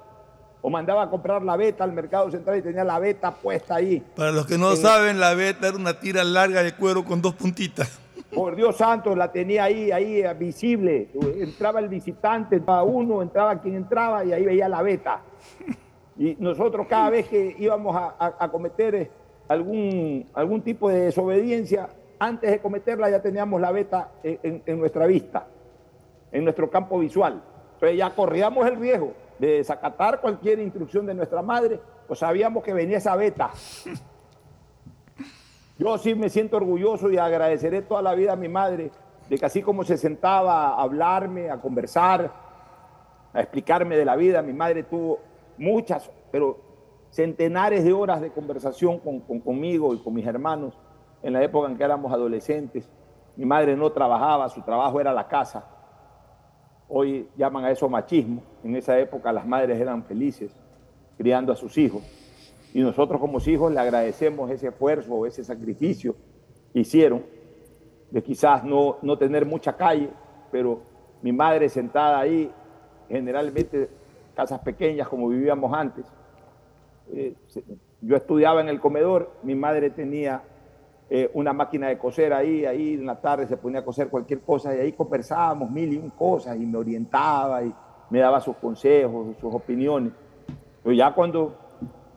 o 0.61 0.69
mandaba 0.69 1.03
a 1.03 1.09
comprar 1.09 1.41
la 1.43 1.57
beta 1.57 1.83
al 1.83 1.91
mercado 1.91 2.31
central 2.31 2.57
y 2.57 2.61
tenía 2.61 2.83
la 2.85 2.97
beta 2.97 3.31
puesta 3.31 3.75
ahí. 3.75 4.01
Para 4.15 4.31
los 4.31 4.45
que 4.45 4.57
no 4.57 4.71
En- 4.71 4.77
saben, 4.77 5.19
la 5.19 5.33
beta 5.35 5.67
era 5.67 5.77
una 5.77 5.99
tira 5.99 6.23
larga 6.23 6.63
de 6.63 6.73
cuero 6.75 7.03
con 7.03 7.21
dos 7.21 7.35
puntitas. 7.35 7.99
Por 8.35 8.55
Dios 8.55 8.77
santo, 8.77 9.15
la 9.15 9.31
tenía 9.31 9.65
ahí, 9.65 9.91
ahí 9.91 10.21
eh, 10.21 10.33
visible. 10.33 11.09
Entraba 11.37 11.79
el 11.79 11.87
visitante, 11.87 12.55
entraba 12.55 12.83
uno, 12.83 13.21
entraba 13.21 13.59
quien 13.61 13.75
entraba 13.75 14.25
y 14.25 14.33
ahí 14.33 14.45
veía 14.45 14.67
la 14.67 14.81
beta. 14.81 15.21
Y 16.17 16.35
nosotros 16.39 16.87
cada 16.87 17.09
vez 17.09 17.27
que 17.27 17.55
íbamos 17.59 17.95
a, 17.95 18.49
cometer 18.51 18.95
eh, 18.95 19.11
algún, 19.47 20.25
algún 20.33 20.61
tipo 20.61 20.89
de 20.89 21.01
desobediencia, 21.01 21.89
antes 22.19 22.49
de 22.51 22.59
cometerla 22.59 23.09
ya 23.09 23.21
teníamos 23.21 23.59
la 23.61 23.71
beta 23.71 24.11
en, 24.23 24.39
en- 24.43 24.63
en 24.65 24.79
nuestra 24.79 25.05
vista, 25.05 25.45
en 26.31 26.43
nuestro 26.43 26.69
campo 26.69 26.99
visual. 26.99 27.41
Entonces 27.75 27.97
ya 27.97 28.09
corríamos 28.15 28.65
el 28.67 28.77
riesgo 28.77 29.13
de 29.39 29.57
desacatar 29.57 30.21
cualquier 30.21 30.59
instrucción 30.59 31.05
de 31.05 31.13
nuestra 31.13 31.41
madre, 31.41 31.79
pues 32.07 32.19
sabíamos 32.19 32.63
que 32.63 32.73
venía 32.73 32.97
esa 32.97 33.15
beta. 33.15 33.49
Yo 35.77 35.97
sí 35.97 36.13
me 36.15 36.29
siento 36.29 36.57
orgulloso 36.57 37.09
y 37.11 37.17
agradeceré 37.17 37.81
toda 37.81 38.01
la 38.01 38.13
vida 38.13 38.33
a 38.33 38.35
mi 38.35 38.47
madre 38.47 38.91
de 39.29 39.37
que 39.37 39.45
así 39.45 39.61
como 39.61 39.83
se 39.83 39.97
sentaba 39.97 40.69
a 40.69 40.81
hablarme, 40.81 41.49
a 41.49 41.59
conversar, 41.59 42.31
a 43.33 43.39
explicarme 43.41 43.95
de 43.97 44.05
la 44.05 44.15
vida, 44.15 44.41
mi 44.41 44.53
madre 44.53 44.83
tuvo 44.83 45.19
muchas, 45.57 46.11
pero 46.31 46.59
centenares 47.09 47.83
de 47.83 47.93
horas 47.93 48.21
de 48.21 48.31
conversación 48.31 48.99
con, 48.99 49.19
con- 49.21 49.39
conmigo 49.39 49.93
y 49.93 49.99
con 50.03 50.13
mis 50.13 50.25
hermanos 50.27 50.77
en 51.23 51.33
la 51.33 51.41
época 51.43 51.69
en 51.69 51.77
que 51.77 51.83
éramos 51.83 52.11
adolescentes. 52.11 52.89
Mi 53.35 53.45
madre 53.45 53.75
no 53.75 53.91
trabajaba, 53.91 54.49
su 54.49 54.61
trabajo 54.61 54.99
era 55.01 55.11
la 55.13 55.27
casa. 55.27 55.65
Hoy 56.87 57.27
llaman 57.35 57.65
a 57.65 57.71
eso 57.71 57.89
machismo. 57.89 58.43
En 58.63 58.75
esa 58.75 58.99
época 58.99 59.31
las 59.31 59.45
madres 59.47 59.79
eran 59.79 60.03
felices 60.03 60.55
criando 61.17 61.51
a 61.51 61.55
sus 61.55 61.77
hijos. 61.77 62.03
Y 62.73 62.81
nosotros 62.81 63.21
como 63.21 63.37
hijos 63.45 63.71
le 63.71 63.79
agradecemos 63.79 64.49
ese 64.49 64.69
esfuerzo, 64.69 65.25
ese 65.27 65.43
sacrificio 65.43 66.15
que 66.73 66.79
hicieron, 66.79 67.23
de 68.09 68.23
quizás 68.23 68.63
no, 68.63 68.97
no 69.03 69.17
tener 69.17 69.45
mucha 69.45 69.77
calle, 69.77 70.09
pero 70.51 70.81
mi 71.21 71.31
madre 71.31 71.69
sentada 71.69 72.19
ahí, 72.19 72.51
generalmente 73.07 73.89
casas 74.35 74.59
pequeñas 74.61 75.07
como 75.07 75.29
vivíamos 75.29 75.71
antes. 75.71 76.05
Eh, 77.11 77.35
yo 78.01 78.15
estudiaba 78.15 78.61
en 78.61 78.69
el 78.69 78.79
comedor, 78.79 79.31
mi 79.43 79.53
madre 79.53 79.91
tenía 79.91 80.41
eh, 81.09 81.29
una 81.33 81.53
máquina 81.53 81.89
de 81.89 81.97
coser 81.99 82.33
ahí, 82.33 82.65
ahí 82.65 82.95
en 82.95 83.05
la 83.05 83.21
tarde 83.21 83.45
se 83.45 83.55
ponía 83.55 83.81
a 83.81 83.85
coser 83.85 84.09
cualquier 84.09 84.41
cosa 84.41 84.75
y 84.75 84.79
ahí 84.79 84.93
conversábamos 84.93 85.69
mil 85.69 85.93
y 85.93 85.97
un 85.97 86.09
cosas 86.09 86.55
y 86.57 86.65
me 86.65 86.79
orientaba 86.79 87.63
y 87.63 87.71
me 88.09 88.19
daba 88.19 88.41
sus 88.41 88.55
consejos, 88.57 89.37
sus 89.39 89.53
opiniones. 89.53 90.11
Pero 90.81 90.95
ya 90.95 91.13
cuando 91.13 91.62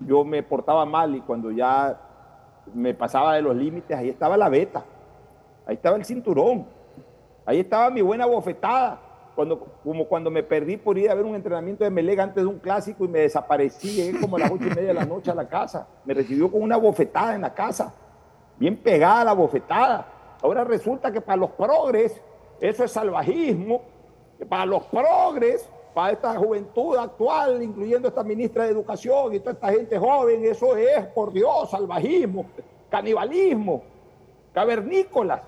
yo 0.00 0.24
me 0.24 0.42
portaba 0.42 0.84
mal 0.84 1.14
y 1.14 1.20
cuando 1.20 1.50
ya 1.50 2.00
me 2.74 2.94
pasaba 2.94 3.34
de 3.34 3.42
los 3.42 3.56
límites, 3.56 3.96
ahí 3.96 4.08
estaba 4.08 4.36
la 4.36 4.48
beta, 4.48 4.84
ahí 5.66 5.74
estaba 5.74 5.96
el 5.96 6.04
cinturón, 6.04 6.66
ahí 7.44 7.60
estaba 7.60 7.90
mi 7.90 8.02
buena 8.02 8.26
bofetada, 8.26 9.00
cuando, 9.34 9.60
como 9.84 10.06
cuando 10.06 10.30
me 10.30 10.42
perdí 10.42 10.78
por 10.78 10.96
ir 10.96 11.10
a 11.10 11.14
ver 11.14 11.26
un 11.26 11.34
entrenamiento 11.34 11.84
de 11.84 11.90
Melega 11.90 12.22
antes 12.22 12.42
de 12.42 12.48
un 12.48 12.58
clásico 12.58 13.04
y 13.04 13.08
me 13.08 13.20
desaparecí, 13.20 13.90
llegué 13.90 14.18
como 14.18 14.36
a 14.36 14.40
las 14.40 14.50
ocho 14.50 14.64
y 14.64 14.70
media 14.70 14.88
de 14.88 14.94
la 14.94 15.04
noche 15.04 15.30
a 15.30 15.34
la 15.34 15.46
casa, 15.46 15.86
me 16.04 16.14
recibió 16.14 16.50
con 16.50 16.62
una 16.62 16.78
bofetada 16.78 17.34
en 17.34 17.42
la 17.42 17.52
casa, 17.52 17.92
bien 18.58 18.76
pegada 18.76 19.24
la 19.24 19.34
bofetada. 19.34 20.06
Ahora 20.42 20.64
resulta 20.64 21.12
que 21.12 21.20
para 21.20 21.36
los 21.36 21.50
progres 21.50 22.20
eso 22.60 22.84
es 22.84 22.90
salvajismo, 22.90 23.82
que 24.38 24.46
para 24.46 24.64
los 24.64 24.84
progres 24.84 25.68
para 25.96 26.12
esta 26.12 26.36
juventud 26.36 26.94
actual, 26.98 27.62
incluyendo 27.62 28.08
esta 28.08 28.22
ministra 28.22 28.64
de 28.64 28.70
Educación 28.70 29.32
y 29.32 29.40
toda 29.40 29.52
esta 29.52 29.72
gente 29.72 29.98
joven, 29.98 30.44
eso 30.44 30.76
es, 30.76 31.06
por 31.06 31.32
Dios, 31.32 31.70
salvajismo, 31.70 32.44
canibalismo, 32.90 33.82
cavernícolas. 34.52 35.40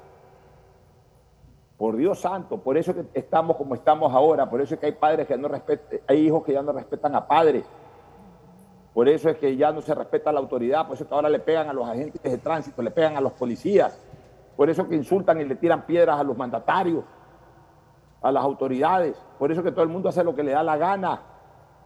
Por 1.76 1.96
Dios 1.96 2.18
santo, 2.20 2.56
por 2.56 2.78
eso 2.78 2.94
que 2.94 3.04
estamos 3.12 3.58
como 3.58 3.74
estamos 3.74 4.10
ahora, 4.10 4.48
por 4.48 4.62
eso 4.62 4.72
es 4.72 4.80
que 4.80 4.86
hay 4.86 4.92
padres 4.92 5.26
que 5.26 5.36
no 5.36 5.48
respetan, 5.48 6.00
hay 6.06 6.26
hijos 6.26 6.42
que 6.42 6.54
ya 6.54 6.62
no 6.62 6.72
respetan 6.72 7.14
a 7.14 7.28
padres, 7.28 7.66
por 8.94 9.06
eso 9.06 9.28
es 9.28 9.36
que 9.36 9.54
ya 9.54 9.70
no 9.70 9.82
se 9.82 9.94
respeta 9.94 10.32
la 10.32 10.40
autoridad, 10.40 10.86
por 10.86 10.94
eso 10.94 11.04
es 11.04 11.08
que 11.08 11.14
ahora 11.14 11.28
le 11.28 11.40
pegan 11.40 11.68
a 11.68 11.74
los 11.74 11.86
agentes 11.86 12.22
de 12.22 12.38
tránsito, 12.38 12.80
le 12.80 12.90
pegan 12.90 13.18
a 13.18 13.20
los 13.20 13.32
policías, 13.32 14.00
por 14.56 14.70
eso 14.70 14.88
que 14.88 14.94
insultan 14.94 15.42
y 15.42 15.44
le 15.44 15.56
tiran 15.56 15.84
piedras 15.84 16.18
a 16.18 16.24
los 16.24 16.38
mandatarios 16.38 17.04
a 18.20 18.32
las 18.32 18.42
autoridades. 18.42 19.16
Por 19.38 19.52
eso 19.52 19.62
que 19.62 19.70
todo 19.70 19.82
el 19.82 19.88
mundo 19.88 20.08
hace 20.08 20.24
lo 20.24 20.34
que 20.34 20.42
le 20.42 20.52
da 20.52 20.62
la 20.62 20.76
gana. 20.76 21.22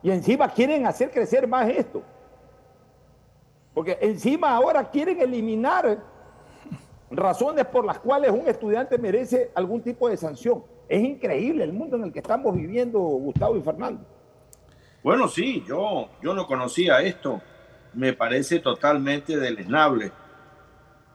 Y 0.03 0.11
encima 0.11 0.49
quieren 0.49 0.87
hacer 0.87 1.11
crecer 1.11 1.47
más 1.47 1.69
esto. 1.69 2.03
Porque 3.75 3.99
encima 4.01 4.55
ahora 4.55 4.91
quieren 4.91 5.21
eliminar 5.21 5.99
razones 7.11 7.67
por 7.67 7.85
las 7.85 7.99
cuales 7.99 8.31
un 8.31 8.47
estudiante 8.49 8.99
merece 8.99 9.51
algún 9.55 9.83
tipo 9.83 10.09
de 10.09 10.17
sanción. 10.17 10.65
Es 10.89 11.03
increíble 11.03 11.65
el 11.65 11.73
mundo 11.73 11.97
en 11.97 12.05
el 12.05 12.13
que 12.13 12.19
estamos 12.19 12.55
viviendo, 12.55 12.99
Gustavo 12.99 13.57
y 13.57 13.63
Fernando. 13.63 14.05
Bueno, 15.03 15.29
sí, 15.29 15.65
yo, 15.67 16.09
yo 16.23 16.35
no 16.35 16.47
conocía 16.47 17.01
esto. 17.01 17.41
Me 17.95 18.13
parece 18.13 18.59
totalmente 18.61 19.37
deleznable. 19.37 20.13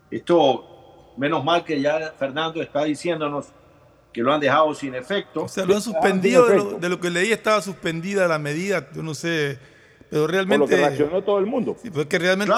Esto, 0.10 1.14
menos 1.18 1.44
mal 1.44 1.64
que 1.64 1.81
ya 1.81 2.14
Fernando 2.18 2.61
está 2.61 2.84
diciéndonos 2.84 3.52
que 4.18 4.23
lo 4.23 4.34
han 4.34 4.39
dejado 4.39 4.73
sin 4.73 4.95
efecto. 4.95 5.44
O 5.44 5.48
sea, 5.48 5.64
lo 5.64 5.76
han 5.76 5.81
suspendido, 5.84 6.48
de 6.80 6.89
lo, 6.89 6.99
que 6.99 7.11
leí 7.11 7.31
estaba 7.31 7.61
suspendida 7.61 8.27
la 8.27 8.39
medida, 8.39 8.89
yo 8.91 9.03
no 9.03 9.14
sé, 9.14 9.60
pero 10.10 10.26
realmente... 10.26 10.57
Por 10.57 10.72
lo 10.72 10.76
que 10.76 10.89
reaccionó 10.89 11.23
todo 11.23 11.38
el 11.38 11.45
mundo. 11.45 11.77
Sí, 11.80 11.91
porque 11.91 12.18
realmente, 12.18 12.52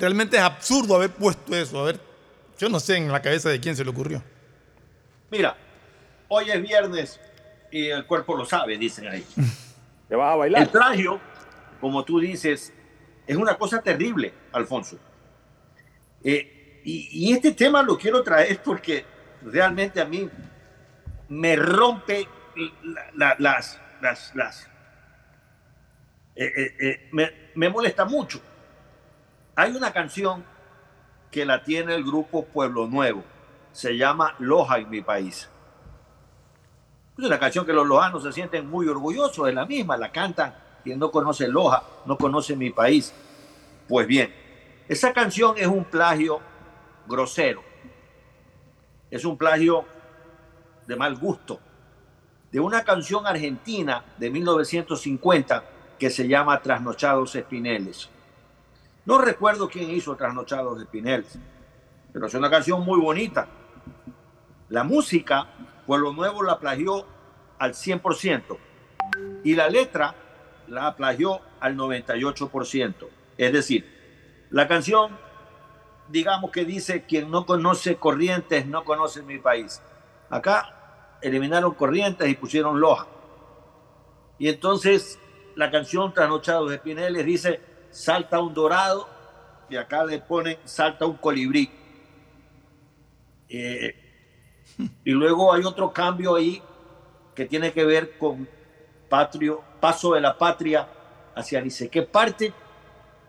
realmente 0.00 0.38
es 0.38 0.42
absurdo 0.42 0.96
haber 0.96 1.10
puesto 1.10 1.54
eso, 1.54 1.78
a 1.78 1.84
ver, 1.84 2.00
yo 2.58 2.70
no 2.70 2.80
sé 2.80 2.96
en 2.96 3.12
la 3.12 3.20
cabeza 3.20 3.50
de 3.50 3.60
quién 3.60 3.76
se 3.76 3.84
le 3.84 3.90
ocurrió. 3.90 4.22
Mira, 5.30 5.54
hoy 6.28 6.48
es 6.48 6.62
viernes 6.62 7.20
y 7.70 7.88
el 7.88 8.06
cuerpo 8.06 8.34
lo 8.34 8.46
sabe, 8.46 8.78
dicen 8.78 9.06
ahí. 9.06 9.26
Te 10.08 10.16
vas 10.16 10.32
a 10.32 10.36
bailar. 10.36 10.62
El 10.62 10.68
plagio, 10.70 11.20
como 11.82 12.02
tú 12.02 12.18
dices, 12.18 12.72
es 13.26 13.36
una 13.36 13.58
cosa 13.58 13.82
terrible, 13.82 14.32
Alfonso. 14.52 14.96
Eh, 16.24 16.80
y, 16.82 17.26
y 17.28 17.32
este 17.34 17.52
tema 17.52 17.82
lo 17.82 17.98
quiero 17.98 18.22
traer 18.22 18.58
porque 18.64 19.04
realmente 19.42 20.00
a 20.00 20.06
mí 20.06 20.30
me 21.28 21.56
rompe 21.56 22.28
las, 23.14 23.80
las, 24.00 24.34
las 24.34 24.68
eh, 26.36 26.52
eh, 26.56 26.76
eh, 26.80 27.08
me, 27.12 27.30
me, 27.54 27.68
molesta 27.68 28.04
mucho. 28.04 28.40
Hay 29.54 29.72
una 29.72 29.92
canción 29.92 30.44
que 31.30 31.44
la 31.44 31.62
tiene 31.62 31.94
el 31.94 32.04
grupo 32.04 32.44
Pueblo 32.44 32.86
Nuevo, 32.86 33.24
se 33.72 33.96
llama 33.96 34.34
Loja 34.38 34.78
en 34.78 34.90
mi 34.90 35.00
país. 35.00 35.48
Es 37.16 37.24
una 37.24 37.38
canción 37.38 37.64
que 37.64 37.72
los 37.72 37.86
lojanos 37.86 38.24
se 38.24 38.32
sienten 38.32 38.68
muy 38.68 38.88
orgullosos 38.88 39.46
de 39.46 39.52
la 39.52 39.64
misma, 39.64 39.96
la 39.96 40.10
cantan. 40.10 40.54
Quien 40.82 40.98
no 40.98 41.10
conoce 41.10 41.46
Loja, 41.48 41.82
no 42.04 42.18
conoce 42.18 42.56
mi 42.56 42.70
país. 42.70 43.14
Pues 43.88 44.06
bien, 44.06 44.34
esa 44.88 45.12
canción 45.12 45.56
es 45.56 45.66
un 45.66 45.84
plagio 45.84 46.40
grosero. 47.06 47.62
Es 49.10 49.24
un 49.24 49.38
plagio 49.38 49.84
de 50.86 50.96
mal 50.96 51.16
gusto 51.16 51.60
de 52.54 52.60
una 52.60 52.84
canción 52.84 53.26
argentina 53.26 54.04
de 54.16 54.30
1950 54.30 55.64
que 55.98 56.08
se 56.08 56.28
llama 56.28 56.62
Trasnochados 56.62 57.34
Espineles. 57.34 58.08
No 59.04 59.18
recuerdo 59.18 59.68
quién 59.68 59.90
hizo 59.90 60.14
Trasnochados 60.14 60.80
Espineles, 60.80 61.36
pero 62.12 62.28
es 62.28 62.34
una 62.34 62.48
canción 62.48 62.84
muy 62.84 63.00
bonita. 63.00 63.48
La 64.68 64.84
música, 64.84 65.48
Pueblo 65.84 66.12
Nuevo 66.12 66.44
la 66.44 66.60
plagió 66.60 67.04
al 67.58 67.72
100% 67.72 68.56
y 69.42 69.56
la 69.56 69.68
letra 69.68 70.14
la 70.68 70.94
plagió 70.94 71.40
al 71.58 71.76
98%. 71.76 72.94
Es 73.36 73.52
decir, 73.52 74.46
la 74.50 74.68
canción, 74.68 75.18
digamos 76.08 76.52
que 76.52 76.64
dice, 76.64 77.02
quien 77.02 77.32
no 77.32 77.46
conoce 77.46 77.96
Corrientes 77.96 78.64
no 78.66 78.84
conoce 78.84 79.22
mi 79.22 79.38
país. 79.38 79.82
Acá 80.30 81.18
eliminaron 81.22 81.74
Corrientes 81.74 82.28
y 82.28 82.34
pusieron 82.34 82.80
Loja. 82.80 83.06
Y 84.38 84.48
entonces 84.48 85.18
la 85.54 85.70
canción 85.70 86.12
Trasnochados 86.12 86.70
de 86.70 86.78
Pineles 86.78 87.24
dice 87.24 87.60
salta 87.90 88.40
un 88.40 88.52
dorado 88.52 89.08
y 89.68 89.76
acá 89.76 90.04
le 90.04 90.18
ponen 90.18 90.58
salta 90.64 91.06
un 91.06 91.16
colibrí. 91.16 91.70
Eh, 93.48 93.94
y 95.04 95.10
luego 95.12 95.52
hay 95.52 95.64
otro 95.64 95.92
cambio 95.92 96.34
ahí 96.34 96.62
que 97.34 97.46
tiene 97.46 97.72
que 97.72 97.84
ver 97.84 98.18
con 98.18 98.48
patrio, 99.08 99.62
paso 99.80 100.14
de 100.14 100.20
la 100.20 100.36
patria 100.36 100.88
hacia 101.34 101.68
sé 101.70 101.88
qué 101.88 102.02
parte. 102.02 102.52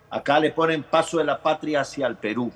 Acá 0.10 0.40
le 0.40 0.52
ponen 0.52 0.84
paso 0.84 1.18
de 1.18 1.24
la 1.24 1.42
patria 1.42 1.82
hacia 1.82 2.08
el 2.08 2.16
Perú. 2.18 2.52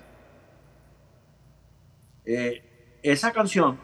Eh, 2.26 3.00
esa 3.02 3.32
canción 3.32 3.80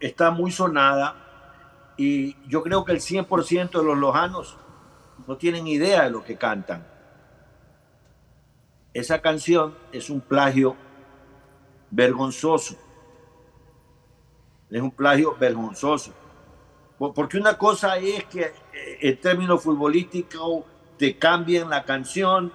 está 0.00 0.30
muy 0.30 0.50
sonada 0.50 1.94
y 1.96 2.36
yo 2.48 2.62
creo 2.62 2.84
que 2.84 2.92
el 2.92 3.00
100% 3.00 3.70
de 3.70 3.84
los 3.84 3.96
lojanos 3.96 4.56
no 5.26 5.36
tienen 5.36 5.66
idea 5.66 6.04
de 6.04 6.10
lo 6.10 6.22
que 6.24 6.36
cantan. 6.36 6.86
Esa 8.92 9.20
canción 9.20 9.74
es 9.92 10.10
un 10.10 10.20
plagio 10.20 10.76
vergonzoso. 11.90 12.76
Es 14.70 14.80
un 14.80 14.90
plagio 14.90 15.36
vergonzoso. 15.38 16.12
Porque 16.98 17.36
una 17.38 17.58
cosa 17.58 17.98
es 17.98 18.24
que 18.24 18.42
eh, 18.42 18.98
en 19.00 19.20
términos 19.20 19.62
futbolísticos 19.62 20.64
te 20.98 21.18
cambien 21.18 21.68
la 21.68 21.84
canción 21.84 22.52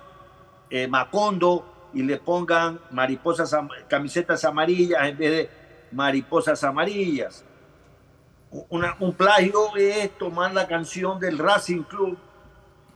eh, 0.70 0.88
Macondo 0.88 1.90
y 1.94 2.04
le 2.04 2.18
pongan 2.18 2.80
mariposas, 2.92 3.56
camisetas 3.88 4.44
amarillas 4.46 5.08
en 5.08 5.18
vez 5.18 5.32
de 5.32 5.61
Mariposas 5.92 6.64
Amarillas. 6.64 7.46
un 8.70 9.14
plagio 9.14 9.76
es 9.76 10.18
tomar 10.18 10.54
la 10.54 10.68
canción 10.68 11.20
del 11.20 11.38
Racing 11.38 11.84
Club 11.84 12.18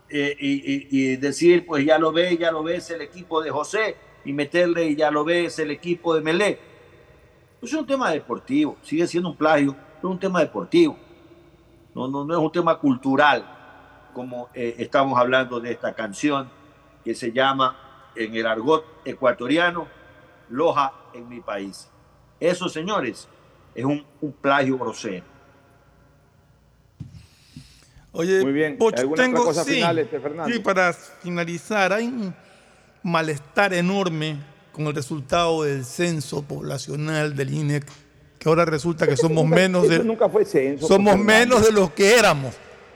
eh, 0.09 0.35
y, 0.39 1.15
decir, 1.17 1.65
pues 1.65 1.83
ya 1.85 1.97
lo 1.97 2.11
ve, 2.11 2.37
ya 2.37 2.51
lo 2.51 2.63
ves 2.63 2.89
el 2.91 3.01
equipo 3.01 3.41
de 3.41 3.49
José, 3.49 3.97
y 4.23 4.33
meterle, 4.33 4.85
y 4.85 4.95
ya 4.95 5.11
lo 5.11 5.23
ves 5.23 5.59
el 5.59 5.71
equipo 5.71 6.13
de 6.15 6.21
Melé. 6.21 6.59
Pues 7.59 7.73
es 7.73 7.79
un 7.79 7.87
tema 7.87 8.11
deportivo, 8.11 8.77
sigue 8.81 9.07
siendo 9.07 9.29
un 9.29 9.35
plagio, 9.35 9.73
pero 9.73 10.09
es 10.09 10.13
un 10.13 10.19
tema 10.19 10.39
deportivo. 10.39 10.97
No, 11.93 12.07
no, 12.07 12.23
no 12.23 12.33
es 12.33 12.39
un 12.39 12.51
tema 12.51 12.77
cultural, 12.77 13.45
como 14.13 14.49
eh, 14.53 14.75
estamos 14.77 15.17
hablando 15.19 15.59
de 15.59 15.71
esta 15.71 15.93
canción 15.93 16.49
que 17.03 17.15
se 17.15 17.31
llama 17.31 18.11
en 18.15 18.35
el 18.35 18.45
argot 18.45 18.85
ecuatoriano, 19.05 19.87
Loja 20.49 20.93
en 21.13 21.27
mi 21.27 21.41
país. 21.41 21.89
Eso, 22.39 22.67
señores, 22.69 23.27
es 23.73 23.85
un, 23.85 24.05
plagio 24.41 24.77
grosero. 24.77 25.23
Oye, 28.11 28.41
Muy 28.43 28.53
bien. 28.53 28.77
¿Alguna 28.79 29.15
tengo, 29.23 29.41
otra 29.41 29.45
cosa 29.53 29.63
sí, 29.65 29.73
final, 29.75 29.99
este, 29.99 30.19
Fernando? 30.19 30.53
sí, 30.53 30.59
para 30.59 30.93
finalizar, 30.93 31.91
hay 31.93 32.07
un 32.07 32.33
malestar 33.03 33.73
enorme 33.73 34.37
con 34.71 34.87
el 34.87 34.95
resultado 34.95 35.63
del 35.63 35.83
censo 35.85 36.41
poblacional 36.41 37.35
del 37.35 37.53
INEC, 37.53 37.85
que 38.39 38.49
ahora 38.49 38.63
resulta 38.65 39.05
que 39.07 39.17
somos 39.17 39.43
nunca- 39.43 39.55
menos 39.55 39.87
de 39.89 39.99
nunca 40.03 40.29
fue 40.29 40.45
censo, 40.45 40.87
somos 40.87 41.17
menos 41.17 41.65
de 41.65 41.71
los 41.73 41.91
que 41.91 42.17
éramos. 42.17 42.55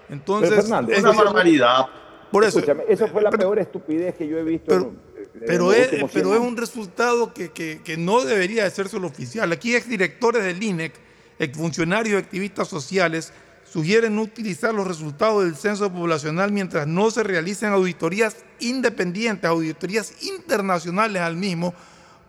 Entonces, 0.09 0.49
Pero, 0.49 0.61
Fernando, 0.61 0.91
es 0.93 0.99
una 1.03 1.11
barbaridad. 1.11 1.85
Por 2.31 2.43
eso, 2.43 2.59
Escúchame, 2.59 2.83
eso 2.87 3.07
fue 3.07 3.21
la 3.21 3.31
peor 3.31 3.59
estupidez 3.59 4.15
que 4.15 4.27
yo 4.27 4.37
he 4.37 4.43
visto. 4.43 4.73
en- 4.73 4.81
en 4.81 4.99
pero 5.45 5.73
es, 5.73 5.87
pero 5.89 6.07
100 6.07 6.33
es 6.33 6.39
un 6.39 6.57
resultado 6.57 7.33
que, 7.33 7.51
que- 7.51 7.81
que 7.83 7.97
no 7.97 8.23
debería 8.23 8.63
de 8.63 8.71
ser 8.71 8.89
solo 8.89 9.07
oficial. 9.07 9.51
Aquí 9.51 9.75
exdirectores 9.75 10.43
del 10.43 10.61
INEC, 10.61 10.93
exfuncionarios 11.39 12.15
y 12.19 12.23
activistas 12.23 12.67
sociales 12.67 13.31
sugieren 13.71 14.15
no 14.15 14.23
utilizar 14.23 14.73
los 14.73 14.87
resultados 14.87 15.43
del 15.43 15.55
censo 15.55 15.91
poblacional 15.93 16.51
mientras 16.51 16.87
no 16.87 17.11
se 17.11 17.21
realicen 17.23 17.69
auditorías 17.71 18.37
independientes, 18.59 19.45
auditorías 19.49 20.13
internacionales 20.23 21.21
al 21.21 21.35
mismo, 21.35 21.73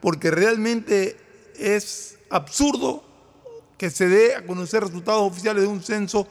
porque 0.01 0.31
realmente 0.31 1.17
es 1.59 2.19
absurdo 2.29 3.03
que 3.79 3.89
se 3.91 4.09
dé 4.09 4.35
a 4.37 4.45
conocer 4.45 4.83
resultados 4.83 5.23
oficiales 5.23 5.63
de 5.63 5.69
un 5.69 5.83
censo, 5.83 6.29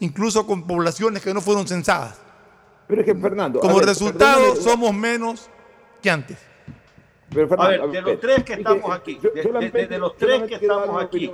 incluso 0.00 0.46
con 0.46 0.66
poblaciones 0.66 1.22
que 1.22 1.32
no 1.32 1.40
fueron 1.40 1.66
censadas. 1.66 2.16
Pero 2.86 3.00
es 3.00 3.06
que, 3.06 3.14
Fernando. 3.14 3.60
Como 3.60 3.76
ver, 3.76 3.86
resultado, 3.86 4.40
perdóname, 4.54 4.62
somos 4.62 4.94
menos 4.94 5.48
que 6.00 6.10
antes. 6.10 6.38
pero, 7.30 7.44
A 7.46 7.48
Fernando, 7.48 7.88
ver, 7.88 8.04
de 8.04 8.10
los 8.12 8.20
tres 8.20 8.44
que 8.44 8.52
Es 8.54 8.58
estamos 8.58 8.90
aquí, 8.92 9.18
yo- 9.22 9.30
de, 9.30 9.98
los 9.98 10.16
tres 10.16 10.42
que 10.48 10.54
estamos 10.56 11.02
aquí, 11.02 11.32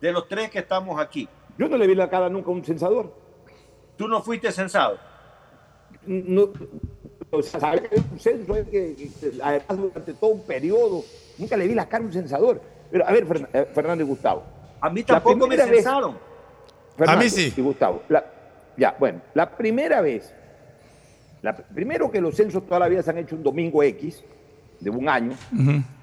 de 0.00 0.12
los 0.12 0.28
tres 0.28 0.50
que 0.50 0.58
estamos 0.58 1.00
aquí, 1.00 1.28
Yo 1.58 1.68
no 1.68 1.76
le 1.76 1.86
vi 1.86 1.94
la 1.94 2.08
cara 2.10 2.28
nunca 2.28 2.48
a 2.48 2.52
un 2.52 2.64
censador. 2.64 3.12
tú 3.96 4.08
no 4.08 4.22
fuiste 4.22 4.50
censado. 4.50 4.98
No, 6.04 6.48
o 7.30 7.42
sea, 7.42 7.60
saber 7.60 7.88
que 7.88 8.00
un 8.00 8.18
censo, 8.18 8.56
es 8.56 8.68
que, 8.68 8.96
que- 8.96 9.32
además 9.42 9.68
durante 9.78 10.14
todo 10.14 10.30
un 10.30 10.42
periodo, 10.42 11.04
nunca 11.38 11.56
le 11.56 11.68
vi 11.68 11.74
la 11.74 11.88
cara 11.88 12.02
a 12.02 12.06
un 12.06 12.12
censador. 12.12 12.60
Pero, 12.90 13.06
a 13.06 13.12
ver, 13.12 13.26
Fern- 13.26 13.48
eh, 13.52 13.68
Fernando 13.72 14.02
y 14.02 14.06
Gustavo. 14.06 14.42
A 14.80 14.90
mí 14.90 15.02
tampoco 15.04 15.36
me 15.36 15.46
primera 15.56 15.66
vez- 15.66 15.76
censaron. 15.84 16.18
Fernando 16.96 17.20
A 17.20 17.24
mí 17.24 17.30
sí. 17.30 17.52
Y 17.56 17.60
Gustavo. 17.62 18.02
la- 18.08 18.24
ya, 18.76 18.96
bueno, 18.98 19.20
la 19.34 19.48
primera 19.56 20.00
vez, 20.00 20.34
la, 21.42 21.56
primero 21.56 22.10
que 22.10 22.20
los 22.20 22.34
censos 22.36 22.64
toda 22.66 22.80
la 22.80 22.88
vida 22.88 23.02
se 23.02 23.10
han 23.10 23.18
hecho 23.18 23.36
un 23.36 23.42
domingo 23.42 23.82
X, 23.82 24.24
de 24.80 24.90
un 24.90 25.08
año, 25.08 25.32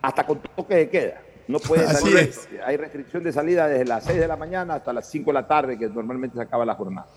hasta 0.01 0.25
con 0.25 0.39
toque 0.55 0.75
de 0.75 0.89
queda. 0.89 1.21
No 1.47 1.59
puede 1.59 1.83
Así 1.85 2.11
salir. 2.11 2.17
es. 2.17 2.47
Hay 2.63 2.77
restricción 2.77 3.23
de 3.23 3.31
salida 3.31 3.67
desde 3.67 3.85
las 3.85 4.03
6 4.03 4.19
de 4.19 4.27
la 4.27 4.37
mañana 4.37 4.75
hasta 4.75 4.93
las 4.93 5.09
5 5.09 5.31
de 5.31 5.33
la 5.33 5.47
tarde, 5.47 5.77
que 5.77 5.87
normalmente 5.87 6.37
se 6.37 6.43
acaba 6.43 6.63
la 6.63 6.75
jornada. 6.75 7.07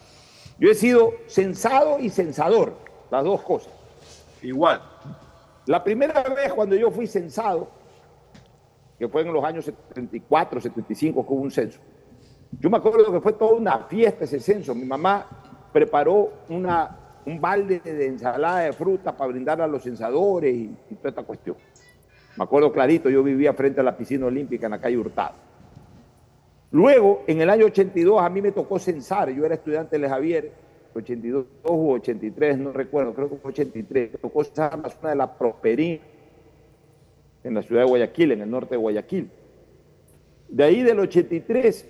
Yo 0.58 0.70
he 0.70 0.74
sido 0.74 1.12
censado 1.26 1.98
y 1.98 2.08
censador, 2.08 2.74
las 3.10 3.24
dos 3.24 3.42
cosas. 3.42 3.72
Igual. 4.42 4.80
La 5.66 5.84
primera 5.84 6.22
vez 6.22 6.52
cuando 6.54 6.74
yo 6.74 6.90
fui 6.90 7.06
censado, 7.06 7.68
que 8.98 9.08
fue 9.08 9.22
en 9.22 9.32
los 9.32 9.44
años 9.44 9.64
74, 9.64 10.60
75, 10.60 11.26
que 11.26 11.32
hubo 11.32 11.42
un 11.42 11.50
censo, 11.50 11.80
yo 12.58 12.70
me 12.70 12.76
acuerdo 12.78 13.12
que 13.12 13.20
fue 13.20 13.32
toda 13.34 13.54
una 13.54 13.78
fiesta 13.80 14.24
ese 14.24 14.40
censo. 14.40 14.74
Mi 14.74 14.84
mamá 14.84 15.26
preparó 15.72 16.32
una, 16.48 16.96
un 17.26 17.40
balde 17.40 17.80
de 17.80 18.06
ensalada 18.06 18.60
de 18.60 18.72
fruta 18.72 19.16
para 19.16 19.30
brindar 19.30 19.60
a 19.60 19.66
los 19.66 19.82
censadores 19.82 20.54
y, 20.54 20.68
toda 20.96 21.10
esta 21.10 21.22
cuestión. 21.22 21.56
Me 22.36 22.44
acuerdo 22.44 22.72
clarito, 22.72 23.10
yo 23.10 23.22
vivía 23.22 23.52
frente 23.52 23.80
a 23.80 23.84
la 23.84 23.96
piscina 23.96 24.26
olímpica 24.26 24.66
en 24.66 24.72
la 24.72 24.80
calle 24.80 24.96
Hurtado. 24.96 25.34
Luego, 26.70 27.24
en 27.26 27.40
el 27.40 27.50
año 27.50 27.66
82, 27.66 28.20
a 28.20 28.30
mí 28.30 28.40
me 28.40 28.52
tocó 28.52 28.78
censar. 28.78 29.30
Yo 29.30 29.44
era 29.44 29.56
estudiante 29.56 29.98
de 29.98 30.08
Javier, 30.08 30.52
82 30.94 31.46
u 31.64 31.90
83, 31.92 32.58
no 32.58 32.72
recuerdo, 32.72 33.14
creo 33.14 33.28
que 33.28 33.36
fue 33.36 33.50
83. 33.50 34.12
Me 34.12 34.18
tocó 34.18 34.42
censar 34.42 34.78
la 34.78 34.88
zona 34.88 35.10
de 35.10 35.16
la 35.16 35.38
Prosperín, 35.38 36.00
en 37.44 37.54
la 37.54 37.62
ciudad 37.62 37.82
de 37.82 37.88
Guayaquil, 37.88 38.32
en 38.32 38.40
el 38.40 38.50
norte 38.50 38.70
de 38.70 38.76
Guayaquil. 38.78 39.30
De 40.48 40.64
ahí 40.64 40.82
del 40.82 41.00
83, 41.00 41.88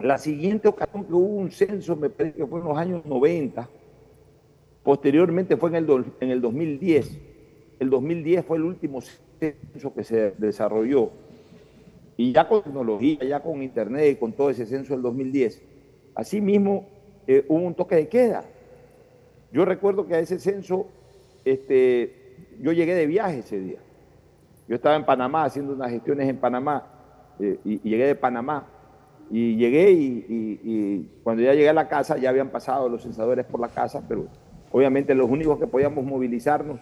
la 0.00 0.18
siguiente 0.18 0.68
ocasión 0.68 1.04
que 1.04 1.12
hubo 1.12 1.36
un 1.36 1.50
censo, 1.50 1.96
me 1.96 2.10
parece 2.10 2.36
que 2.36 2.46
fue 2.46 2.60
en 2.60 2.66
los 2.66 2.76
años 2.76 3.04
90, 3.06 3.68
posteriormente 4.84 5.56
fue 5.56 5.70
en 5.70 5.76
el, 5.76 6.04
en 6.20 6.30
el 6.30 6.40
2010. 6.40 7.18
El 7.80 7.90
2010 7.90 8.44
fue 8.44 8.58
el 8.58 8.64
último 8.64 9.00
censo 9.00 9.92
que 9.94 10.04
se 10.04 10.32
desarrolló. 10.32 11.10
Y 12.16 12.32
ya 12.32 12.46
con 12.46 12.62
tecnología, 12.62 13.18
ya 13.24 13.40
con 13.40 13.62
internet 13.62 14.12
y 14.12 14.16
con 14.16 14.32
todo 14.32 14.50
ese 14.50 14.66
censo 14.66 14.92
del 14.92 15.02
2010, 15.02 15.62
asimismo 16.14 16.86
eh, 17.26 17.44
hubo 17.48 17.62
un 17.62 17.74
toque 17.74 17.96
de 17.96 18.08
queda. 18.08 18.44
Yo 19.50 19.64
recuerdo 19.64 20.06
que 20.06 20.14
a 20.14 20.20
ese 20.20 20.38
censo, 20.38 20.86
este, 21.44 22.36
yo 22.60 22.70
llegué 22.72 22.94
de 22.94 23.06
viaje 23.06 23.38
ese 23.38 23.58
día. 23.58 23.78
Yo 24.68 24.76
estaba 24.76 24.96
en 24.96 25.04
Panamá 25.04 25.44
haciendo 25.44 25.72
unas 25.72 25.90
gestiones 25.90 26.28
en 26.28 26.36
Panamá 26.36 26.86
eh, 27.40 27.58
y, 27.64 27.80
llegué 27.88 28.06
de 28.06 28.14
Panamá. 28.14 28.68
Y 29.30 29.56
llegué 29.56 29.90
y 29.90 31.08
cuando 31.24 31.42
ya 31.42 31.54
llegué 31.54 31.70
a 31.70 31.72
la 31.72 31.88
casa 31.88 32.18
ya 32.18 32.28
habían 32.28 32.50
pasado 32.50 32.90
los 32.90 33.02
censadores 33.02 33.46
por 33.46 33.58
la 33.58 33.68
casa, 33.68 34.04
pero 34.06 34.28
obviamente 34.74 35.14
los 35.14 35.30
únicos 35.30 35.56
que 35.60 35.68
podíamos 35.68 36.04
movilizarnos 36.04 36.80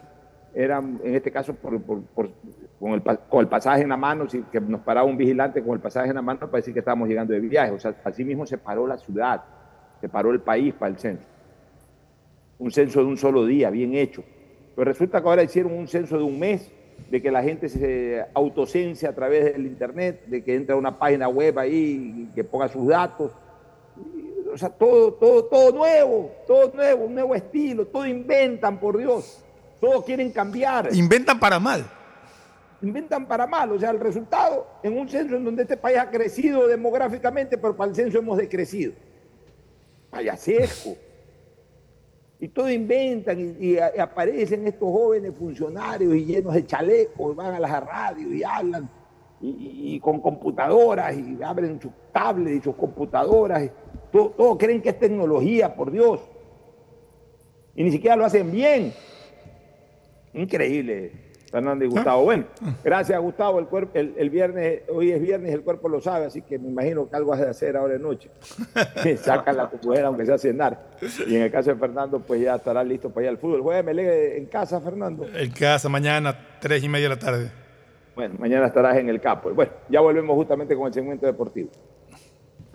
eran, 0.54 0.98
en 1.04 1.14
este 1.14 1.30
caso, 1.30 1.54
con, 1.56 1.74
el, 1.74 3.02
con 3.28 3.40
el 3.40 3.48
pasaje 3.48 3.82
en 3.82 3.90
la 3.90 3.98
mano, 3.98 4.26
si, 4.30 4.40
que 4.44 4.62
nos 4.62 4.80
paraba 4.80 5.06
un 5.06 5.18
vigilante 5.18 5.62
con 5.62 5.74
el 5.74 5.80
pasaje 5.80 6.08
en 6.08 6.14
la 6.14 6.22
mano 6.22 6.40
para 6.40 6.56
decir 6.56 6.72
que 6.72 6.78
estábamos 6.80 7.06
llegando 7.06 7.34
de 7.34 7.40
viaje. 7.40 7.70
O 7.70 7.78
sea, 7.78 7.94
así 8.02 8.24
mismo 8.24 8.46
se 8.46 8.56
paró 8.56 8.86
la 8.86 8.96
ciudad, 8.96 9.42
se 10.00 10.08
paró 10.08 10.30
el 10.30 10.40
país 10.40 10.72
para 10.72 10.90
el 10.90 10.98
censo. 10.98 11.26
Un 12.58 12.70
censo 12.70 13.00
de 13.00 13.06
un 13.06 13.18
solo 13.18 13.44
día, 13.44 13.68
bien 13.68 13.94
hecho. 13.94 14.24
Pero 14.74 14.86
resulta 14.86 15.20
que 15.20 15.28
ahora 15.28 15.42
hicieron 15.42 15.74
un 15.74 15.86
censo 15.86 16.16
de 16.16 16.24
un 16.24 16.38
mes, 16.38 16.72
de 17.10 17.20
que 17.20 17.30
la 17.30 17.42
gente 17.42 17.68
se 17.68 18.24
autocense 18.32 19.06
a 19.06 19.14
través 19.14 19.52
del 19.52 19.66
internet, 19.66 20.24
de 20.28 20.42
que 20.42 20.54
entra 20.54 20.76
a 20.76 20.78
una 20.78 20.98
página 20.98 21.28
web 21.28 21.58
ahí 21.58 22.30
que 22.34 22.42
ponga 22.42 22.68
sus 22.68 22.88
datos. 22.88 23.32
O 24.52 24.58
sea, 24.58 24.68
todo, 24.68 25.14
todo, 25.14 25.44
todo 25.46 25.72
nuevo, 25.72 26.30
todo 26.46 26.70
nuevo, 26.74 27.04
un 27.06 27.14
nuevo 27.14 27.34
estilo, 27.34 27.86
todo 27.86 28.06
inventan, 28.06 28.78
por 28.78 28.98
Dios. 28.98 29.42
Todo 29.80 30.04
quieren 30.04 30.30
cambiar. 30.30 30.94
Inventan 30.94 31.40
para 31.40 31.58
mal. 31.58 31.84
Inventan 32.82 33.26
para 33.26 33.46
mal. 33.46 33.72
O 33.72 33.78
sea, 33.78 33.90
el 33.90 33.98
resultado 34.00 34.66
en 34.82 34.96
un 34.98 35.08
censo 35.08 35.36
en 35.36 35.44
donde 35.44 35.62
este 35.62 35.76
país 35.76 35.98
ha 35.98 36.10
crecido 36.10 36.66
demográficamente, 36.68 37.56
pero 37.58 37.74
para 37.76 37.90
el 37.90 37.96
censo 37.96 38.18
hemos 38.18 38.38
decrecido. 38.38 38.92
Payasesco. 40.10 40.96
Y 42.38 42.48
todo 42.48 42.68
inventan 42.68 43.56
y, 43.60 43.78
aparecen 43.78 44.66
estos 44.66 44.88
jóvenes 44.90 45.32
funcionarios 45.38 46.14
y 46.14 46.24
llenos 46.24 46.54
de 46.54 46.66
chalecos, 46.66 47.36
van 47.36 47.54
a 47.54 47.60
las 47.60 47.84
radios 47.84 48.32
y 48.32 48.42
hablan 48.42 48.90
y, 49.40 49.48
y- 49.48 49.94
y 49.94 50.00
con 50.00 50.20
computadoras 50.20 51.16
y 51.16 51.40
abren 51.42 51.80
sus 51.80 51.92
tablets 52.12 52.56
y 52.56 52.60
sus 52.60 52.74
computadoras. 52.74 53.70
Y 54.12 54.18
todo, 54.36 54.58
creen 54.58 54.82
que 54.82 54.90
es 54.90 54.98
tecnología, 54.98 55.74
por 55.74 55.90
Dios. 55.90 56.20
Y 57.74 57.84
ni 57.84 57.90
siquiera 57.90 58.16
lo 58.16 58.24
hacen 58.24 58.50
bien. 58.50 58.92
Increíble, 60.34 61.12
Fernando 61.50 61.84
y 61.84 61.88
Gustavo. 61.88 62.24
Bueno, 62.24 62.44
gracias 62.82 63.20
Gustavo. 63.20 63.58
El, 63.58 63.66
cuerpo, 63.66 63.98
el, 63.98 64.14
el 64.16 64.30
viernes, 64.30 64.82
hoy 64.88 65.12
es 65.12 65.20
viernes, 65.20 65.52
el 65.52 65.62
cuerpo 65.62 65.88
lo 65.88 66.00
sabe, 66.00 66.26
así 66.26 66.42
que 66.42 66.58
me 66.58 66.68
imagino 66.68 67.08
que 67.08 67.16
algo 67.16 67.32
has 67.32 67.40
de 67.40 67.48
hacer 67.48 67.76
ahora 67.76 67.94
de 67.94 67.98
noche. 67.98 68.30
Saca 69.18 69.52
la 69.52 69.70
mujer 69.82 70.04
aunque 70.04 70.24
sea 70.26 70.38
cenar. 70.38 70.90
Y 71.26 71.36
en 71.36 71.42
el 71.42 71.50
caso 71.50 71.70
de 71.70 71.76
Fernando, 71.76 72.20
pues 72.20 72.40
ya 72.40 72.54
estará 72.54 72.82
listo 72.82 73.10
para 73.10 73.24
ir 73.24 73.30
al 73.30 73.38
fútbol. 73.38 73.60
Juega 73.62 73.82
Melé 73.82 74.38
en 74.38 74.46
casa, 74.46 74.80
Fernando. 74.80 75.26
En 75.34 75.50
casa, 75.50 75.88
mañana, 75.88 76.36
tres 76.60 76.82
y 76.82 76.88
media 76.88 77.08
de 77.08 77.14
la 77.14 77.20
tarde. 77.20 77.50
Bueno, 78.14 78.34
mañana 78.38 78.66
estarás 78.66 78.96
en 78.98 79.08
el 79.08 79.20
campo. 79.20 79.50
Bueno, 79.54 79.72
ya 79.88 80.00
volvemos 80.00 80.36
justamente 80.36 80.76
con 80.76 80.86
el 80.86 80.92
segmento 80.92 81.26
deportivo. 81.26 81.70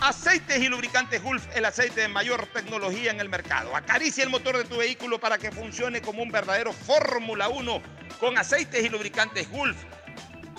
Aceites 0.00 0.62
y 0.62 0.68
lubricantes 0.68 1.20
Gulf, 1.20 1.44
el 1.56 1.64
aceite 1.64 2.02
de 2.02 2.08
mayor 2.08 2.46
tecnología 2.52 3.10
en 3.10 3.18
el 3.18 3.28
mercado. 3.28 3.74
Acaricia 3.74 4.22
el 4.22 4.30
motor 4.30 4.56
de 4.56 4.62
tu 4.62 4.76
vehículo 4.76 5.18
para 5.18 5.38
que 5.38 5.50
funcione 5.50 6.00
como 6.00 6.22
un 6.22 6.30
verdadero 6.30 6.72
Fórmula 6.72 7.48
1 7.48 7.82
con 8.20 8.38
aceites 8.38 8.84
y 8.84 8.88
lubricantes 8.88 9.50
Gulf. 9.50 9.76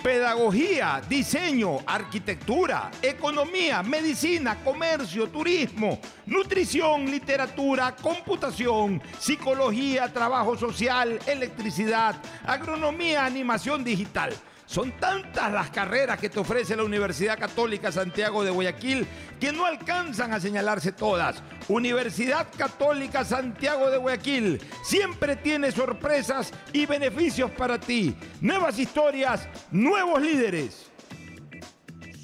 pedagogía, 0.02 1.02
diseño, 1.08 1.78
arquitectura, 1.86 2.90
economía, 3.02 3.82
medicina, 3.82 4.56
comercio, 4.62 5.28
turismo, 5.28 6.00
nutrición, 6.26 7.10
literatura, 7.10 7.94
computación, 7.96 9.02
psicología, 9.18 10.12
trabajo 10.12 10.56
social, 10.56 11.18
electricidad, 11.26 12.16
agronomía, 12.46 13.24
animación 13.26 13.84
digital. 13.84 14.34
Son 14.70 14.92
tantas 15.00 15.50
las 15.50 15.68
carreras 15.70 16.20
que 16.20 16.28
te 16.28 16.38
ofrece 16.38 16.76
la 16.76 16.84
Universidad 16.84 17.36
Católica 17.36 17.90
Santiago 17.90 18.44
de 18.44 18.52
Guayaquil 18.52 19.04
que 19.40 19.50
no 19.50 19.66
alcanzan 19.66 20.32
a 20.32 20.38
señalarse 20.38 20.92
todas. 20.92 21.42
Universidad 21.66 22.46
Católica 22.56 23.24
Santiago 23.24 23.90
de 23.90 23.98
Guayaquil 23.98 24.60
siempre 24.84 25.34
tiene 25.34 25.72
sorpresas 25.72 26.52
y 26.72 26.86
beneficios 26.86 27.50
para 27.50 27.80
ti. 27.80 28.14
Nuevas 28.40 28.78
historias, 28.78 29.48
nuevos 29.72 30.22
líderes. 30.22 30.88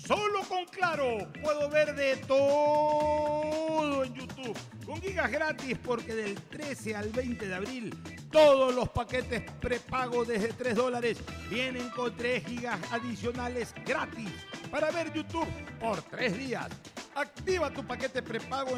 Solo 0.06 0.42
con 0.48 0.66
Claro 0.66 1.26
puedo 1.42 1.68
ver 1.68 1.96
de 1.96 2.14
todo 2.28 4.04
en 4.04 4.14
YouTube. 4.14 4.56
Con 4.86 5.02
gigas 5.02 5.30
gratis 5.32 5.76
porque 5.84 6.14
del 6.14 6.36
13 6.36 6.94
al 6.94 7.08
20 7.08 7.48
de 7.48 7.54
abril 7.54 7.94
todos 8.30 8.72
los 8.72 8.88
paquetes 8.90 9.42
prepago 9.60 10.24
desde 10.24 10.52
3 10.52 10.76
dólares 10.76 11.18
vienen 11.50 11.90
con 11.90 12.14
3 12.14 12.44
gigas 12.46 12.78
adicionales 12.92 13.74
gratis 13.84 14.30
para 14.70 14.92
ver 14.92 15.12
YouTube 15.12 15.48
por 15.80 16.00
3 16.02 16.38
días. 16.38 16.68
Activa 17.16 17.70
tu 17.70 17.84
paquete 17.84 18.22
prepago. 18.22 18.76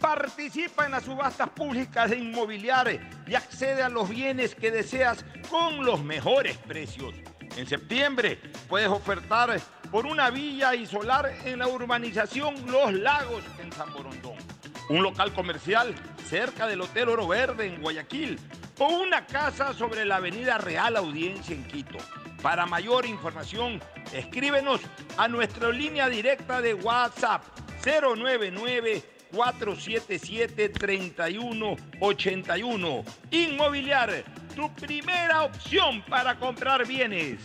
Participa 0.00 0.84
en 0.84 0.92
las 0.92 1.04
subastas 1.04 1.48
públicas 1.50 2.10
de 2.10 2.18
inmobiliarias 2.18 3.02
y 3.26 3.34
accede 3.34 3.82
a 3.82 3.88
los 3.88 4.08
bienes 4.08 4.54
que 4.54 4.70
deseas 4.70 5.24
con 5.50 5.84
los 5.84 6.04
mejores 6.04 6.56
precios. 6.58 7.14
En 7.56 7.66
septiembre 7.66 8.38
puedes 8.68 8.88
ofertar 8.88 9.58
por 9.90 10.06
una 10.06 10.30
villa 10.30 10.74
y 10.74 10.86
solar 10.86 11.34
en 11.44 11.60
la 11.60 11.68
urbanización 11.68 12.54
Los 12.66 12.92
Lagos 12.92 13.42
en 13.58 13.72
San 13.72 13.92
Borondón. 13.92 14.55
Un 14.88 15.02
local 15.02 15.34
comercial 15.34 15.94
cerca 16.28 16.66
del 16.66 16.80
Hotel 16.80 17.08
Oro 17.08 17.26
Verde 17.26 17.66
en 17.66 17.82
Guayaquil 17.82 18.38
o 18.78 18.86
una 18.86 19.26
casa 19.26 19.72
sobre 19.72 20.04
la 20.04 20.16
Avenida 20.16 20.58
Real 20.58 20.96
Audiencia 20.96 21.54
en 21.54 21.64
Quito. 21.64 21.98
Para 22.42 22.66
mayor 22.66 23.06
información, 23.06 23.80
escríbenos 24.12 24.80
a 25.16 25.26
nuestra 25.26 25.70
línea 25.70 26.08
directa 26.08 26.60
de 26.60 26.74
WhatsApp 26.74 27.42
099 27.84 29.02
477 29.32 30.68
3181. 30.68 33.04
Inmobiliar, 33.30 34.24
tu 34.54 34.72
primera 34.74 35.42
opción 35.42 36.04
para 36.08 36.38
comprar 36.38 36.86
bienes. 36.86 37.40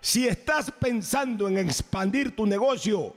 Si 0.00 0.28
estás 0.28 0.70
pensando 0.70 1.48
en 1.48 1.58
expandir 1.58 2.36
tu 2.36 2.46
negocio, 2.46 3.16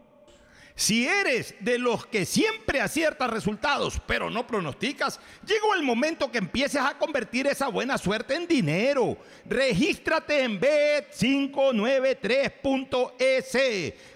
Si 0.75 1.07
eres 1.07 1.55
de 1.59 1.77
los 1.77 2.05
que 2.05 2.25
siempre 2.25 2.81
aciertas 2.81 3.29
resultados, 3.29 4.01
pero 4.07 4.29
no 4.29 4.47
pronosticas, 4.47 5.19
llegó 5.45 5.75
el 5.75 5.83
momento 5.83 6.31
que 6.31 6.37
empieces 6.37 6.81
a 6.81 6.97
convertir 6.97 7.47
esa 7.47 7.67
buena 7.67 7.97
suerte 7.97 8.35
en 8.35 8.47
dinero. 8.47 9.17
Regístrate 9.45 10.43
en 10.43 10.57
bet593.es 10.59 13.57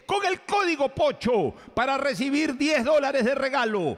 con 0.06 0.26
el 0.26 0.42
código 0.42 0.94
POCHO 0.94 1.56
para 1.74 1.98
recibir 1.98 2.56
10 2.56 2.86
dólares 2.86 3.26
de 3.26 3.36
regalo. 3.36 3.98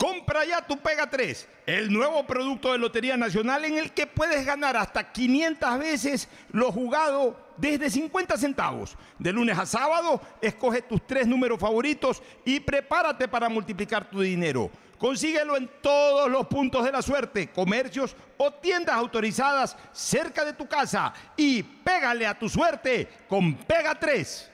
Compra 0.00 0.46
ya 0.46 0.62
tu 0.62 0.78
Pega 0.78 1.10
3, 1.10 1.46
el 1.66 1.92
nuevo 1.92 2.26
producto 2.26 2.72
de 2.72 2.78
Lotería 2.78 3.18
Nacional 3.18 3.66
en 3.66 3.76
el 3.76 3.92
que 3.92 4.06
puedes 4.06 4.46
ganar 4.46 4.74
hasta 4.74 5.12
500 5.12 5.78
veces 5.78 6.26
lo 6.52 6.72
jugado 6.72 7.36
desde 7.58 7.90
50 7.90 8.38
centavos. 8.38 8.96
De 9.18 9.30
lunes 9.30 9.58
a 9.58 9.66
sábado, 9.66 10.22
escoge 10.40 10.80
tus 10.80 11.06
tres 11.06 11.26
números 11.26 11.60
favoritos 11.60 12.22
y 12.46 12.60
prepárate 12.60 13.28
para 13.28 13.50
multiplicar 13.50 14.08
tu 14.08 14.22
dinero. 14.22 14.70
Consíguelo 14.96 15.54
en 15.58 15.68
todos 15.82 16.30
los 16.30 16.46
puntos 16.46 16.82
de 16.82 16.92
la 16.92 17.02
suerte, 17.02 17.50
comercios 17.50 18.16
o 18.38 18.50
tiendas 18.54 18.96
autorizadas 18.96 19.76
cerca 19.92 20.46
de 20.46 20.54
tu 20.54 20.66
casa 20.66 21.12
y 21.36 21.62
pégale 21.62 22.26
a 22.26 22.38
tu 22.38 22.48
suerte 22.48 23.06
con 23.28 23.54
Pega 23.54 23.94
3. 23.94 24.49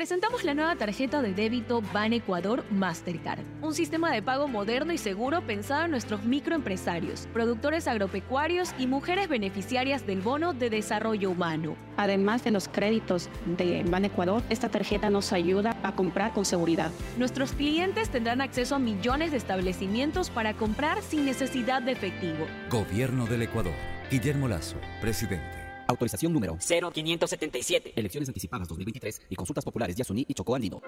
Presentamos 0.00 0.44
la 0.44 0.54
nueva 0.54 0.76
tarjeta 0.76 1.20
de 1.20 1.34
débito 1.34 1.82
Ban 1.92 2.14
Ecuador 2.14 2.64
Mastercard, 2.70 3.42
un 3.60 3.74
sistema 3.74 4.10
de 4.10 4.22
pago 4.22 4.48
moderno 4.48 4.94
y 4.94 4.96
seguro 4.96 5.42
pensado 5.42 5.84
en 5.84 5.90
nuestros 5.90 6.24
microempresarios, 6.24 7.28
productores 7.34 7.86
agropecuarios 7.86 8.70
y 8.78 8.86
mujeres 8.86 9.28
beneficiarias 9.28 10.06
del 10.06 10.22
bono 10.22 10.54
de 10.54 10.70
desarrollo 10.70 11.30
humano. 11.30 11.76
Además 11.98 12.42
de 12.42 12.50
los 12.50 12.66
créditos 12.66 13.28
de 13.44 13.84
Ban 13.90 14.06
Ecuador, 14.06 14.42
esta 14.48 14.70
tarjeta 14.70 15.10
nos 15.10 15.34
ayuda 15.34 15.76
a 15.82 15.94
comprar 15.94 16.32
con 16.32 16.46
seguridad. 16.46 16.90
Nuestros 17.18 17.52
clientes 17.52 18.08
tendrán 18.08 18.40
acceso 18.40 18.76
a 18.76 18.78
millones 18.78 19.32
de 19.32 19.36
establecimientos 19.36 20.30
para 20.30 20.54
comprar 20.54 21.02
sin 21.02 21.26
necesidad 21.26 21.82
de 21.82 21.92
efectivo. 21.92 22.46
Gobierno 22.70 23.26
del 23.26 23.42
Ecuador. 23.42 23.74
Guillermo 24.10 24.48
Lazo, 24.48 24.76
presidente. 25.02 25.59
Autorización 25.90 26.32
número 26.32 26.56
0577. 26.60 27.92
Elecciones 27.96 28.28
anticipadas 28.28 28.68
2023 28.68 29.22
y 29.28 29.36
consultas 29.36 29.64
populares 29.64 29.96
Yasuní 29.96 30.24
y 30.28 30.34
Chocó 30.34 30.54
Andino. 30.54 30.80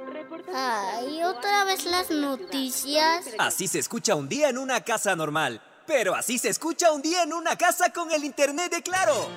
Ay, 0.54 1.22
otra 1.24 1.64
vez 1.64 1.84
las 1.86 2.10
noticias. 2.10 3.26
Así 3.38 3.66
se 3.66 3.78
escucha 3.78 4.14
un 4.14 4.28
día 4.28 4.48
en 4.48 4.58
una 4.58 4.82
casa 4.82 5.16
normal. 5.16 5.60
Pero 5.86 6.14
así 6.14 6.38
se 6.38 6.48
escucha 6.48 6.92
un 6.92 7.02
día 7.02 7.24
en 7.24 7.32
una 7.32 7.56
casa 7.56 7.92
con 7.92 8.12
el 8.12 8.24
internet 8.24 8.70
de 8.72 8.82
Claro. 8.82 9.28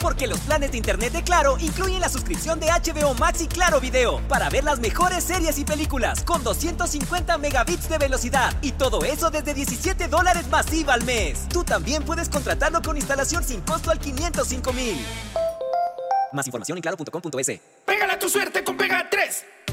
Porque 0.00 0.26
los 0.26 0.38
planes 0.40 0.70
de 0.72 0.78
internet 0.78 1.12
de 1.12 1.22
Claro 1.22 1.56
incluyen 1.60 2.00
la 2.00 2.08
suscripción 2.08 2.60
de 2.60 2.68
HBO 2.68 3.14
Max 3.14 3.42
y 3.42 3.48
Claro 3.48 3.80
Video 3.80 4.20
para 4.28 4.48
ver 4.48 4.64
las 4.64 4.78
mejores 4.78 5.24
series 5.24 5.58
y 5.58 5.64
películas 5.64 6.22
con 6.22 6.42
250 6.44 7.38
megabits 7.38 7.88
de 7.88 7.98
velocidad 7.98 8.54
y 8.62 8.72
todo 8.72 9.04
eso 9.04 9.30
desde 9.30 9.54
17 9.54 10.08
dólares 10.08 10.48
masiva 10.48 10.94
al 10.94 11.04
mes. 11.04 11.48
Tú 11.48 11.64
también 11.64 12.04
puedes 12.04 12.28
contratarlo 12.28 12.80
con 12.82 12.96
instalación 12.96 13.42
sin 13.42 13.60
costo 13.62 13.90
al 13.90 13.98
505 13.98 14.72
mil. 14.72 14.98
Más 16.32 16.46
información 16.46 16.78
en 16.78 16.82
claro.com.es. 16.82 17.60
Pégala 17.84 18.18
tu 18.18 18.28
suerte 18.28 18.62
con 18.62 18.76
Pega 18.76 19.08
3. 19.10 19.44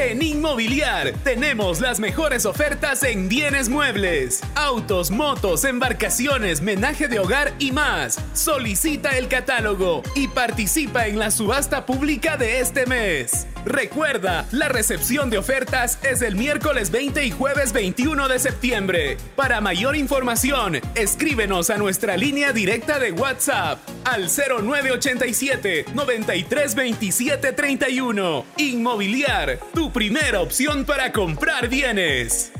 En 0.00 0.22
Inmobiliar 0.22 1.12
tenemos 1.24 1.80
las 1.80 1.98
mejores 1.98 2.46
ofertas 2.46 3.02
en 3.02 3.28
bienes 3.28 3.68
muebles, 3.68 4.42
autos, 4.54 5.10
motos, 5.10 5.64
embarcaciones, 5.64 6.62
menaje 6.62 7.08
de 7.08 7.18
hogar 7.18 7.52
y 7.58 7.72
más. 7.72 8.16
Solicita 8.32 9.18
el 9.18 9.26
catálogo 9.26 10.04
y 10.14 10.28
participa 10.28 11.08
en 11.08 11.18
la 11.18 11.32
subasta 11.32 11.84
pública 11.84 12.36
de 12.36 12.60
este 12.60 12.86
mes. 12.86 13.48
Recuerda, 13.64 14.46
la 14.52 14.68
recepción 14.68 15.30
de 15.30 15.38
ofertas 15.38 15.98
es 16.02 16.22
el 16.22 16.36
miércoles 16.36 16.90
20 16.90 17.24
y 17.24 17.30
jueves 17.32 17.72
21 17.72 18.28
de 18.28 18.38
septiembre. 18.38 19.16
Para 19.34 19.60
mayor 19.60 19.96
información, 19.96 20.80
escríbenos 20.94 21.70
a 21.70 21.76
nuestra 21.76 22.16
línea 22.16 22.52
directa 22.52 22.98
de 23.00 23.12
WhatsApp 23.12 23.80
al 24.04 24.28
0987 24.28 25.86
9327 25.92 27.52
31. 27.52 28.44
Inmobiliar, 28.56 29.58
tu 29.74 29.87
primera 29.92 30.40
opción 30.40 30.84
para 30.84 31.12
comprar 31.12 31.68
bienes. 31.68 32.52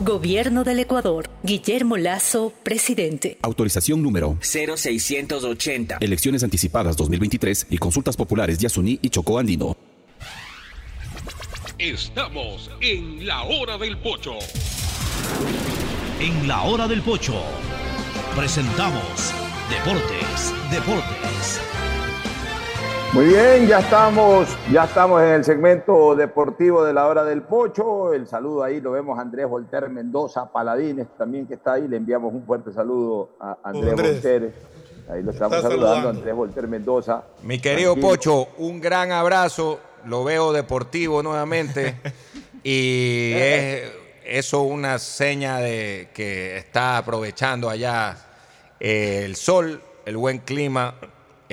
Gobierno 0.00 0.64
del 0.64 0.80
Ecuador. 0.80 1.28
Guillermo 1.42 1.96
Lazo, 1.96 2.52
presidente. 2.62 3.38
Autorización 3.42 4.02
número 4.02 4.38
0680. 4.40 5.98
Elecciones 6.00 6.42
anticipadas 6.42 6.96
2023 6.96 7.66
y 7.70 7.78
consultas 7.78 8.16
populares 8.16 8.58
Yasuní 8.58 8.98
y 9.02 9.10
Chocó 9.10 9.38
Andino. 9.38 9.76
Estamos 11.78 12.70
en 12.80 13.26
la 13.26 13.42
hora 13.42 13.76
del 13.76 13.98
pocho. 13.98 14.38
En 16.20 16.46
la 16.46 16.62
hora 16.62 16.86
del 16.86 17.02
pocho 17.02 17.42
presentamos 18.36 19.32
Deportes, 19.68 20.52
Deportes. 20.70 21.60
Muy 23.12 23.26
bien, 23.26 23.66
ya 23.68 23.80
estamos, 23.80 24.56
ya 24.70 24.84
estamos 24.84 25.20
en 25.20 25.28
el 25.28 25.44
segmento 25.44 26.16
deportivo 26.16 26.82
de 26.82 26.94
la 26.94 27.06
hora 27.06 27.24
del 27.24 27.42
pocho. 27.42 28.14
El 28.14 28.26
saludo 28.26 28.62
ahí 28.62 28.80
lo 28.80 28.92
vemos 28.92 29.18
a 29.18 29.20
Andrés 29.20 29.46
Volter 29.46 29.90
Mendoza, 29.90 30.50
Paladines 30.50 31.08
también 31.18 31.46
que 31.46 31.52
está 31.54 31.74
ahí. 31.74 31.86
Le 31.88 31.98
enviamos 31.98 32.32
un 32.32 32.46
fuerte 32.46 32.72
saludo 32.72 33.36
a 33.38 33.58
Andrés, 33.64 33.90
Andrés. 33.90 34.12
Volter. 34.14 34.52
Ahí 35.10 35.22
lo 35.22 35.30
estamos 35.30 35.58
Está 35.58 35.68
saludando, 35.68 35.94
saludando. 35.94 36.08
Andrés 36.20 36.34
Volter 36.34 36.68
Mendoza. 36.68 37.22
Mi 37.42 37.58
querido 37.58 37.92
Tranquilo. 37.92 38.08
Pocho, 38.08 38.48
un 38.56 38.80
gran 38.80 39.12
abrazo. 39.12 39.78
Lo 40.06 40.24
veo 40.24 40.50
deportivo 40.50 41.22
nuevamente. 41.22 41.96
y 42.64 43.32
es 43.34 43.92
eso 44.24 44.62
una 44.62 44.98
seña 44.98 45.58
de 45.58 46.08
que 46.14 46.56
está 46.56 46.96
aprovechando 46.96 47.68
allá 47.68 48.16
eh, 48.80 49.24
el 49.26 49.36
sol, 49.36 49.82
el 50.06 50.16
buen 50.16 50.38
clima 50.38 50.94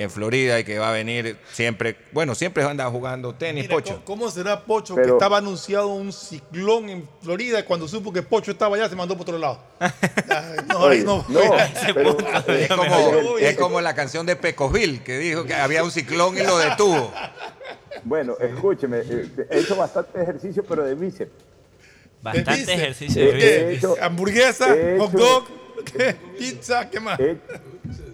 en 0.00 0.10
Florida 0.10 0.58
y 0.58 0.64
que 0.64 0.78
va 0.78 0.90
a 0.90 0.92
venir 0.92 1.36
siempre. 1.52 1.96
Bueno, 2.12 2.34
siempre 2.34 2.62
anda 2.64 2.88
jugando 2.90 3.34
tenis, 3.34 3.64
Mira, 3.64 3.74
Pocho. 3.76 4.02
¿cómo- 4.04 4.20
¿Cómo 4.20 4.30
será 4.30 4.64
Pocho 4.64 4.96
que 4.96 5.02
estaba 5.02 5.38
anunciado 5.38 5.88
un 5.88 6.12
ciclón 6.12 6.88
en 6.90 7.08
Florida 7.22 7.60
y 7.60 7.62
cuando 7.64 7.86
supo 7.88 8.12
que 8.12 8.22
Pocho 8.22 8.50
estaba 8.50 8.76
allá 8.76 8.88
se 8.88 8.96
mandó 8.96 9.14
por 9.16 9.22
otro 9.22 9.38
lado? 9.38 9.62
No, 10.68 10.78
Oye, 10.80 11.02
no, 11.04 11.24
no, 11.28 11.40
pero- 11.94 12.16
Es 12.48 12.68
como, 12.68 13.38
es 13.38 13.56
como 13.56 13.80
la 13.80 13.94
canción 13.94 14.24
de 14.26 14.36
Pecosville, 14.36 15.02
que 15.02 15.18
dijo 15.18 15.44
que 15.44 15.54
había 15.54 15.82
un 15.84 15.90
ciclón 15.90 16.36
y 16.38 16.42
lo 16.42 16.58
detuvo. 16.58 17.12
Bueno, 18.04 18.36
escúcheme, 18.40 18.98
eh, 19.00 19.28
he 19.50 19.58
hecho 19.60 19.76
bastante 19.76 20.22
ejercicio, 20.22 20.62
pero 20.66 20.84
de 20.84 20.94
bíceps. 20.94 21.30
Bastante 22.22 22.72
ejercicio 22.74 23.22
de 23.24 23.30
he 23.30 23.34
bíceps. 23.70 23.78
hecho- 23.78 23.96
Hamburguesa, 24.02 24.74
he 24.76 24.98
hot 24.98 25.12
dog, 25.12 25.44
¿qué? 25.84 26.14
pizza, 26.38 26.88
¿qué 26.88 27.00
más? 27.00 27.18
He, 27.18 27.36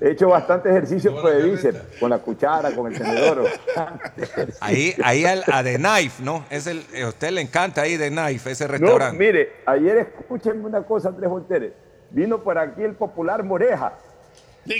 he 0.00 0.10
hecho 0.10 0.28
bastante 0.28 0.68
ejercicio 0.70 1.12
pues, 1.20 1.36
de 1.36 1.50
bíceps, 1.50 1.78
con 2.00 2.10
la 2.10 2.18
cuchara, 2.18 2.70
con 2.74 2.92
el 2.92 2.98
tenedor. 2.98 3.44
Ahí, 4.60 4.94
ahí 5.02 5.24
al- 5.24 5.44
a 5.50 5.62
The 5.62 5.76
Knife, 5.76 6.22
¿no? 6.22 6.44
Es 6.50 6.66
el, 6.66 6.84
a 7.04 7.08
usted 7.08 7.30
le 7.30 7.40
encanta 7.40 7.82
ahí 7.82 7.96
The 7.98 8.10
Knife, 8.10 8.50
ese 8.50 8.64
No, 8.66 8.72
restaurante. 8.72 9.18
mire, 9.18 9.52
ayer 9.66 9.98
escúchenme 9.98 10.64
una 10.66 10.82
cosa, 10.82 11.08
Andrés 11.08 11.30
Volteres. 11.30 11.72
Vino 12.10 12.42
por 12.42 12.58
aquí 12.58 12.82
el 12.82 12.94
popular 12.94 13.42
Moreja. 13.42 13.92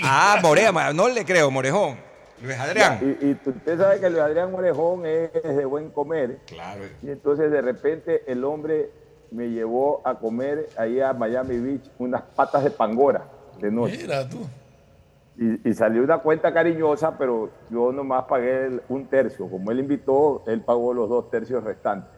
Ah, 0.03 0.39
Morea, 0.41 0.71
ma- 0.71 0.91
no 0.93 1.07
le 1.07 1.23
creo, 1.25 1.49
Morejón. 1.51 1.97
Luis 2.41 2.57
Adrián. 2.57 2.99
Y, 3.21 3.25
y 3.27 3.31
usted 3.45 3.77
sabe 3.77 3.99
que 3.99 4.09
Luis 4.09 4.21
Adrián 4.21 4.51
Morejón 4.51 5.05
es 5.05 5.31
de 5.33 5.65
buen 5.65 5.89
comer. 5.89 6.37
Claro. 6.45 6.83
Y 7.01 7.09
entonces 7.09 7.49
de 7.51 7.61
repente 7.61 8.23
el 8.27 8.43
hombre 8.43 8.89
me 9.31 9.49
llevó 9.49 10.01
a 10.05 10.15
comer 10.19 10.69
ahí 10.77 11.01
a 11.01 11.13
Miami 11.13 11.57
Beach 11.57 11.89
unas 11.97 12.21
patas 12.21 12.63
de 12.63 12.69
pangora 12.71 13.25
de 13.59 13.71
noche. 13.71 13.97
Mira 14.01 14.27
tú. 14.29 14.47
Y, 15.39 15.69
y 15.69 15.73
salió 15.73 16.03
una 16.03 16.17
cuenta 16.17 16.51
cariñosa, 16.53 17.15
pero 17.17 17.49
yo 17.69 17.91
nomás 17.91 18.23
pagué 18.25 18.65
el- 18.65 18.81
un 18.89 19.05
tercio. 19.05 19.47
Como 19.49 19.69
él 19.71 19.79
invitó, 19.79 20.43
él 20.47 20.61
pagó 20.61 20.93
los 20.93 21.07
dos 21.09 21.29
tercios 21.29 21.63
restantes. 21.63 22.09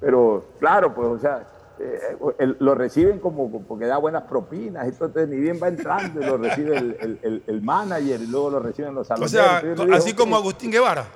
Pero 0.00 0.44
claro, 0.58 0.92
pues, 0.92 1.06
o 1.08 1.18
sea, 1.18 1.46
eh, 1.78 2.16
el- 2.38 2.56
lo 2.58 2.74
reciben 2.74 3.18
como 3.20 3.50
porque 3.62 3.86
da 3.86 3.98
buenas 3.98 4.24
propinas, 4.24 4.86
entonces 4.88 5.28
ni 5.28 5.36
bien 5.36 5.60
va 5.62 5.68
entrando 5.68 6.20
y 6.20 6.24
lo 6.24 6.36
recibe 6.36 6.76
el, 6.76 6.96
el- 7.00 7.18
el- 7.22 7.42
el 7.46 7.62
manager 7.62 8.20
y 8.20 8.26
luego 8.26 8.50
lo 8.50 8.60
reciben 8.60 8.94
los 8.94 9.06
O 9.10 9.16
saloneros. 9.16 9.30
sea, 9.30 9.62
le 9.62 9.74
dije, 9.74 9.94
así 9.96 10.12
como. 10.14 10.34
Agustín 10.36 10.70
Guevara. 10.72 11.06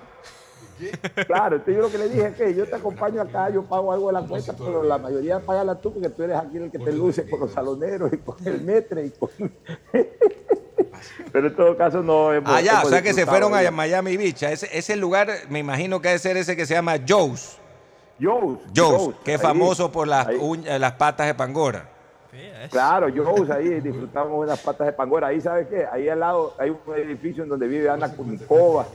Claro, 1.26 1.56
entonces 1.56 1.74
yo 1.76 1.82
lo 1.82 1.90
que 1.90 1.98
le 1.98 2.08
dije 2.08 2.26
es 2.28 2.36
que 2.36 2.54
yo 2.54 2.66
te 2.66 2.74
acompaño 2.74 3.20
acá, 3.20 3.50
yo 3.50 3.62
pago 3.64 3.92
algo 3.92 4.06
de 4.06 4.12
la 4.14 4.22
cuenta, 4.22 4.54
pero 4.56 4.82
la 4.82 4.96
mayoría 4.96 5.38
págala 5.40 5.74
tú 5.78 5.92
porque 5.92 6.08
tú 6.08 6.22
eres 6.22 6.38
aquí 6.38 6.56
el 6.56 6.70
que 6.70 6.78
te 6.78 6.90
luce 6.92 7.28
con 7.28 7.40
los 7.40 7.50
saloneros 7.52 8.10
y 8.12 8.16
con 8.18 8.36
el 8.46 8.62
metre 8.62 9.04
y 9.06 9.10
con... 9.10 9.28
pero 11.32 11.48
en 11.48 11.56
todo 11.56 11.76
caso 11.76 12.02
no 12.02 12.32
hemos... 12.32 12.50
Allá, 12.52 12.72
hemos 12.72 12.84
o 12.86 12.88
sea 12.90 13.02
que 13.02 13.12
se 13.12 13.26
fueron 13.26 13.54
a 13.54 13.70
Miami 13.70 14.16
Beach. 14.16 14.42
Ese, 14.44 14.68
ese 14.76 14.96
lugar, 14.96 15.28
me 15.48 15.58
imagino 15.58 16.00
que 16.00 16.08
debe 16.08 16.18
ser 16.18 16.36
ese 16.36 16.56
que 16.56 16.66
se 16.66 16.74
llama 16.74 16.96
Joe's. 17.06 17.58
Joe's. 18.20 18.58
Joe's, 18.76 19.14
que 19.24 19.34
es 19.34 19.40
ahí, 19.40 19.46
famoso 19.46 19.90
por 19.90 20.06
las, 20.06 20.26
uñas- 20.28 20.78
las 20.78 20.92
patas 20.92 21.26
de 21.26 21.34
Pangora. 21.34 21.88
Claro, 22.70 23.08
Joe's 23.14 23.50
ahí 23.50 23.80
disfrutamos 23.80 24.44
unas 24.44 24.60
patas 24.60 24.86
de 24.86 24.92
pangora. 24.92 25.28
Ahí, 25.28 25.40
¿sabes 25.40 25.66
qué? 25.68 25.84
Ahí 25.90 26.08
al 26.08 26.20
lado 26.20 26.54
hay 26.58 26.70
un 26.70 26.78
edificio 26.94 27.42
en 27.42 27.48
donde 27.48 27.66
vive 27.66 27.88
Ana 27.90 28.14
Kunikova. 28.14 28.86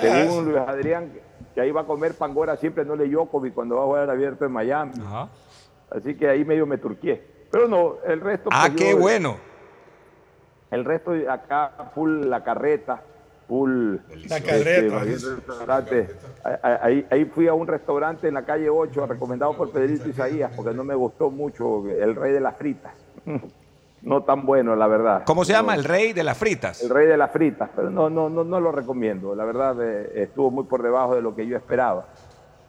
Según 0.00 0.46
Luis 0.46 0.56
Adrián, 0.58 1.12
que 1.54 1.60
ahí 1.60 1.70
va 1.70 1.82
a 1.82 1.84
comer 1.84 2.14
pangora 2.14 2.56
siempre, 2.56 2.84
no 2.86 2.96
le 2.96 3.12
Jokovic 3.12 3.52
cuando 3.52 3.76
va 3.76 3.82
a 3.82 3.84
jugar 3.86 4.10
abierto 4.10 4.46
en 4.46 4.52
Miami. 4.52 4.92
Así 5.90 6.14
que 6.16 6.28
ahí 6.28 6.44
medio 6.44 6.64
me 6.66 6.78
turqué. 6.78 7.22
Pero 7.50 7.68
no, 7.68 7.96
el 8.06 8.20
resto. 8.20 8.48
Ah, 8.52 8.68
pues, 8.68 8.76
qué 8.82 8.90
yo- 8.92 8.98
bueno. 8.98 9.36
El 10.70 10.84
resto 10.84 11.12
de 11.12 11.28
acá, 11.28 11.72
full 11.94 12.26
la 12.26 12.42
carreta, 12.44 13.00
full. 13.46 13.96
La 14.28 14.36
este, 14.36 14.42
carreta. 14.42 14.98
restaurante. 15.00 16.08
Ahí- 16.44 16.76
Ahí, 16.82 17.06
ahí 17.10 17.24
fui 17.26 17.48
a 17.48 17.54
un 17.54 17.66
restaurante 17.66 18.28
en 18.28 18.34
la 18.34 18.42
calle 18.44 18.68
8, 18.68 19.06
recomendado 19.06 19.56
por 19.56 19.70
Pedrito 19.70 20.08
Isaías, 20.08 20.52
porque 20.54 20.74
no 20.74 20.84
me 20.84 20.94
gustó 20.94 21.30
mucho 21.30 21.86
el 21.88 22.14
rey 22.14 22.32
de 22.32 22.40
las 22.40 22.56
fritas. 22.56 22.92
No 24.02 24.22
tan 24.22 24.46
bueno, 24.46 24.76
la 24.76 24.86
verdad. 24.86 25.22
¿Cómo 25.24 25.44
se 25.44 25.52
llama? 25.52 25.74
El 25.74 25.82
rey 25.84 26.12
de 26.12 26.22
las 26.22 26.38
fritas. 26.38 26.82
El 26.82 26.90
rey 26.90 27.06
de 27.08 27.16
las 27.16 27.30
fritas, 27.32 27.68
pero 27.74 27.90
no, 27.90 28.08
no, 28.08 28.28
no, 28.30 28.44
no 28.44 28.60
lo 28.60 28.70
recomiendo. 28.70 29.34
La 29.34 29.44
verdad 29.44 29.76
eh, 29.82 30.22
estuvo 30.22 30.50
muy 30.52 30.64
por 30.64 30.82
debajo 30.82 31.14
de 31.16 31.22
lo 31.22 31.34
que 31.34 31.46
yo 31.46 31.56
esperaba. 31.56 32.06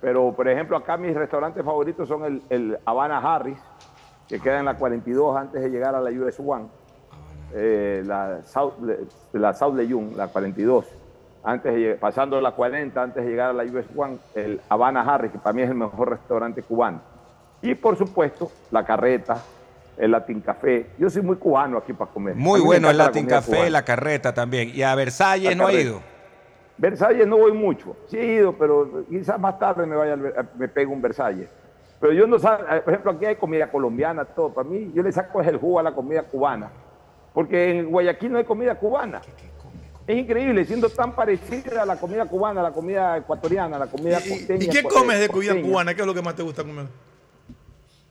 Pero, 0.02 0.32
por 0.34 0.48
ejemplo, 0.48 0.76
acá 0.78 0.98
mis 0.98 1.14
restaurantes 1.16 1.64
favoritos 1.64 2.08
son 2.08 2.24
el, 2.26 2.42
el 2.50 2.78
Habana 2.86 3.20
Harris, 3.20 3.60
que 4.28 4.40
queda 4.40 4.60
en 4.60 4.66
la 4.66 4.76
42 4.78 5.38
antes 5.38 5.62
de 5.62 5.70
llegar 5.70 5.94
a 5.94 6.00
la 6.02 6.10
US 6.10 6.40
One. 6.40 6.66
Eh, 7.54 8.04
la 8.06 8.42
South, 8.44 8.74
la 9.34 9.54
South 9.54 9.76
Leyun, 9.76 10.14
la 10.16 10.28
42. 10.28 10.86
Antes 11.44 11.74
de, 11.74 11.96
pasando 11.96 12.40
la 12.42 12.52
40, 12.52 13.02
antes 13.02 13.24
de 13.24 13.30
llegar 13.30 13.50
a 13.52 13.54
la 13.54 13.64
US 13.64 13.86
One, 13.96 14.18
el 14.36 14.60
Habana 14.70 15.02
Harris, 15.02 15.32
que 15.32 15.40
para 15.40 15.54
mí 15.54 15.62
es 15.62 15.70
el 15.70 15.76
mejor 15.76 16.10
restaurante 16.10 16.62
cubano. 16.62 17.02
Y, 17.62 17.76
por 17.76 17.98
supuesto, 17.98 18.52
la 18.72 18.86
carreta, 18.86 19.42
el 19.98 20.12
Latin 20.12 20.42
Café. 20.42 20.88
Yo 20.98 21.10
soy 21.10 21.22
muy 21.22 21.38
cubano 21.38 21.78
aquí 21.78 21.94
para 21.94 22.12
comer. 22.12 22.36
Muy 22.36 22.60
bueno 22.62 22.90
el 22.90 22.98
la 22.98 23.06
Latin 23.06 23.26
Café, 23.26 23.52
cubana. 23.52 23.70
la 23.70 23.86
carreta 23.86 24.34
también. 24.34 24.72
Y 24.74 24.82
a 24.84 24.94
Versalles 24.96 25.50
La 25.52 25.56
no 25.56 25.64
ha 25.64 25.68
carreta. 25.68 25.90
ido. 25.90 26.02
Versalles 26.78 27.28
no 27.28 27.38
voy 27.38 27.52
mucho. 27.54 27.96
Sí 28.08 28.18
he 28.18 28.26
ido, 28.36 28.54
pero 28.54 29.04
quizás 29.10 29.40
más 29.40 29.60
tarde 29.60 29.86
me 29.86 29.96
vaya 29.96 30.16
me 30.16 30.68
pego 30.68 30.94
un 30.94 31.02
Versalles. 31.02 31.50
Pero 32.00 32.14
yo 32.14 32.26
no 32.28 32.40
sé, 32.40 32.48
por 32.86 32.94
ejemplo, 32.94 33.12
aquí 33.12 33.26
hay 33.26 33.36
comida 33.36 33.70
colombiana, 33.70 34.24
todo. 34.24 34.54
Para 34.54 34.70
mí, 34.70 34.90
yo 34.94 35.04
le 35.04 35.12
saco 35.12 35.42
el 35.42 35.58
jugo 35.58 35.80
a 35.80 35.84
la 35.84 35.92
comida 35.94 36.24
cubana. 36.24 36.70
Porque 37.40 37.80
en 37.80 37.90
Guayaquil 37.90 38.34
no 38.34 38.38
hay 38.38 38.44
comida 38.44 38.76
cubana. 38.76 39.22
Es 40.06 40.18
increíble, 40.18 40.66
siendo 40.66 40.90
tan 40.90 41.16
parecida 41.16 41.84
a 41.84 41.86
la 41.86 41.96
comida 41.96 42.26
cubana, 42.26 42.60
a 42.60 42.64
la 42.64 42.72
comida 42.74 43.16
ecuatoriana, 43.16 43.78
a 43.78 43.80
la 43.80 43.88
comida 43.88 44.18
costeña. 44.18 44.62
¿Y 44.66 44.68
qué 44.68 44.84
comes 44.84 45.22
de 45.22 45.30
comida 45.30 45.56
cubana? 45.62 45.94
¿Qué 45.94 46.02
es 46.02 46.08
lo 46.08 46.14
que 46.14 46.22
más 46.22 46.36
te 46.36 46.44
gusta 46.44 46.66
comer? 46.66 46.88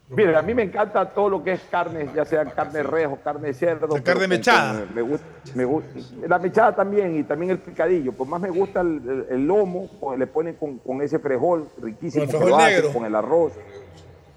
Mira, 0.09 0.39
a 0.39 0.41
mí 0.41 0.55
me 0.55 0.63
encanta 0.63 1.11
todo 1.11 1.29
lo 1.29 1.45
que 1.45 1.53
es 1.53 1.61
carne, 1.71 2.09
ya 2.15 2.25
sea 2.25 2.47
carne 2.47 2.79
de 2.79 2.83
res 2.85 3.09
o 3.09 3.17
carne 3.17 3.53
cerdo. 3.53 3.89
pero 3.91 4.03
carne 4.03 4.29
mechada. 4.29 4.87
me 4.95 5.03
gusta, 5.03 5.27
me 5.55 5.67
gusta, 5.67 5.91
la 6.27 6.39
mechada 6.39 6.75
también 6.75 7.19
y 7.19 7.23
también 7.25 7.51
el 7.51 7.59
picadillo. 7.59 8.13
Pues 8.13 8.31
más 8.31 8.41
me 8.41 8.49
gusta 8.49 8.81
el, 8.81 9.47
lomo, 9.47 9.91
pues 10.01 10.19
le 10.19 10.27
ponen 10.27 10.55
con, 10.55 10.79
con 10.79 11.03
ese 11.03 11.19
frijol 11.19 11.69
riquísimo. 11.83 12.25
Con 12.25 12.29
el 12.29 12.31
que 12.31 12.39
frijol 12.39 12.49
lo 12.49 12.57
hacen, 12.57 12.75
negro. 12.77 12.93
Con 12.95 13.05
el 13.05 13.15
arroz. 13.15 13.53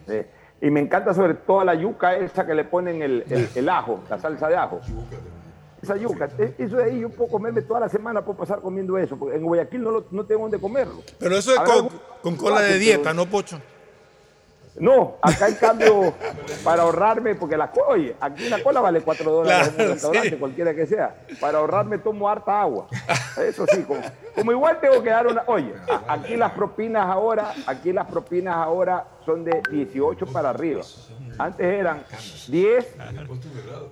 Eh, 0.09 0.27
y 0.61 0.69
me 0.69 0.79
encanta 0.79 1.13
sobre 1.13 1.33
todo 1.33 1.63
la 1.63 1.73
yuca 1.75 2.15
esa 2.15 2.45
que 2.45 2.53
le 2.53 2.63
ponen 2.63 3.01
el, 3.01 3.25
el- 3.29 3.49
el 3.55 3.69
ajo, 3.69 3.99
la 4.09 4.19
salsa 4.19 4.47
de 4.47 4.55
ajo. 4.55 4.79
Esa 5.81 5.95
yuca, 5.97 6.29
eh, 6.37 6.53
eso 6.59 6.77
de 6.77 6.83
ahí 6.83 6.99
yo 6.99 7.09
puedo 7.09 7.31
comerme 7.31 7.63
toda 7.63 7.79
la 7.79 7.89
semana, 7.89 8.23
puedo 8.23 8.37
pasar 8.37 8.61
comiendo 8.61 8.97
eso, 8.99 9.17
porque 9.17 9.35
en 9.37 9.43
Guayaquil 9.43 9.81
no, 9.81 9.89
lo- 9.89 10.05
no 10.11 10.23
tengo 10.25 10.43
dónde 10.43 10.59
comerlo. 10.59 11.01
Pero 11.17 11.35
eso 11.35 11.51
es 11.53 11.59
con, 11.59 11.69
algún- 11.71 11.91
con 12.21 12.35
cola 12.35 12.61
de 12.61 12.77
dieta, 12.77 13.13
¿no, 13.13 13.25
Pocho? 13.25 13.59
No, 14.79 15.17
acá 15.21 15.49
en 15.49 15.55
cambio, 15.55 16.13
para 16.63 16.83
ahorrarme, 16.83 17.35
porque 17.35 17.57
la 17.57 17.69
cola, 17.71 17.87
oye, 17.89 18.15
aquí 18.19 18.47
la 18.49 18.63
cola 18.63 18.79
vale 18.81 19.01
4 19.01 19.31
dólares 19.31 19.67
en 19.67 19.73
Claro, 19.73 19.89
un 19.89 19.93
restaurante, 19.95 20.29
sí. 20.29 20.35
cualquiera 20.37 20.73
que 20.73 20.85
sea. 20.87 21.15
Para 21.39 21.57
ahorrarme 21.59 21.97
tomo 21.97 22.29
harta 22.29 22.61
agua. 22.61 22.87
Eso 23.45 23.65
sí, 23.67 23.83
como, 23.83 23.99
como 24.35 24.51
igual 24.51 24.79
tengo 24.79 25.03
que 25.03 25.09
dar 25.09 25.27
una. 25.27 25.43
Oye, 25.47 25.73
aquí 26.07 26.35
las 26.37 26.51
propinas 26.53 27.05
ahora, 27.05 27.53
aquí 27.67 27.91
las 27.91 28.07
propinas 28.07 28.55
ahora 28.55 29.05
son 29.25 29.43
de 29.43 29.61
18 29.71 30.25
para 30.27 30.51
arriba. 30.51 30.81
Antes 31.37 31.65
eran 31.65 32.03
10, 32.47 32.95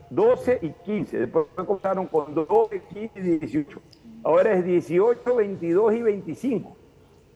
12 0.10 0.60
y 0.62 0.70
15. 0.86 1.20
Después 1.20 1.46
comenzaron 1.66 2.08
con 2.08 2.34
12, 2.34 2.82
15 2.94 3.20
y 3.20 3.22
18. 3.40 3.82
Ahora 4.24 4.54
es 4.54 4.66
18, 4.66 5.36
22 5.36 5.94
y 5.94 6.02
25. 6.02 6.78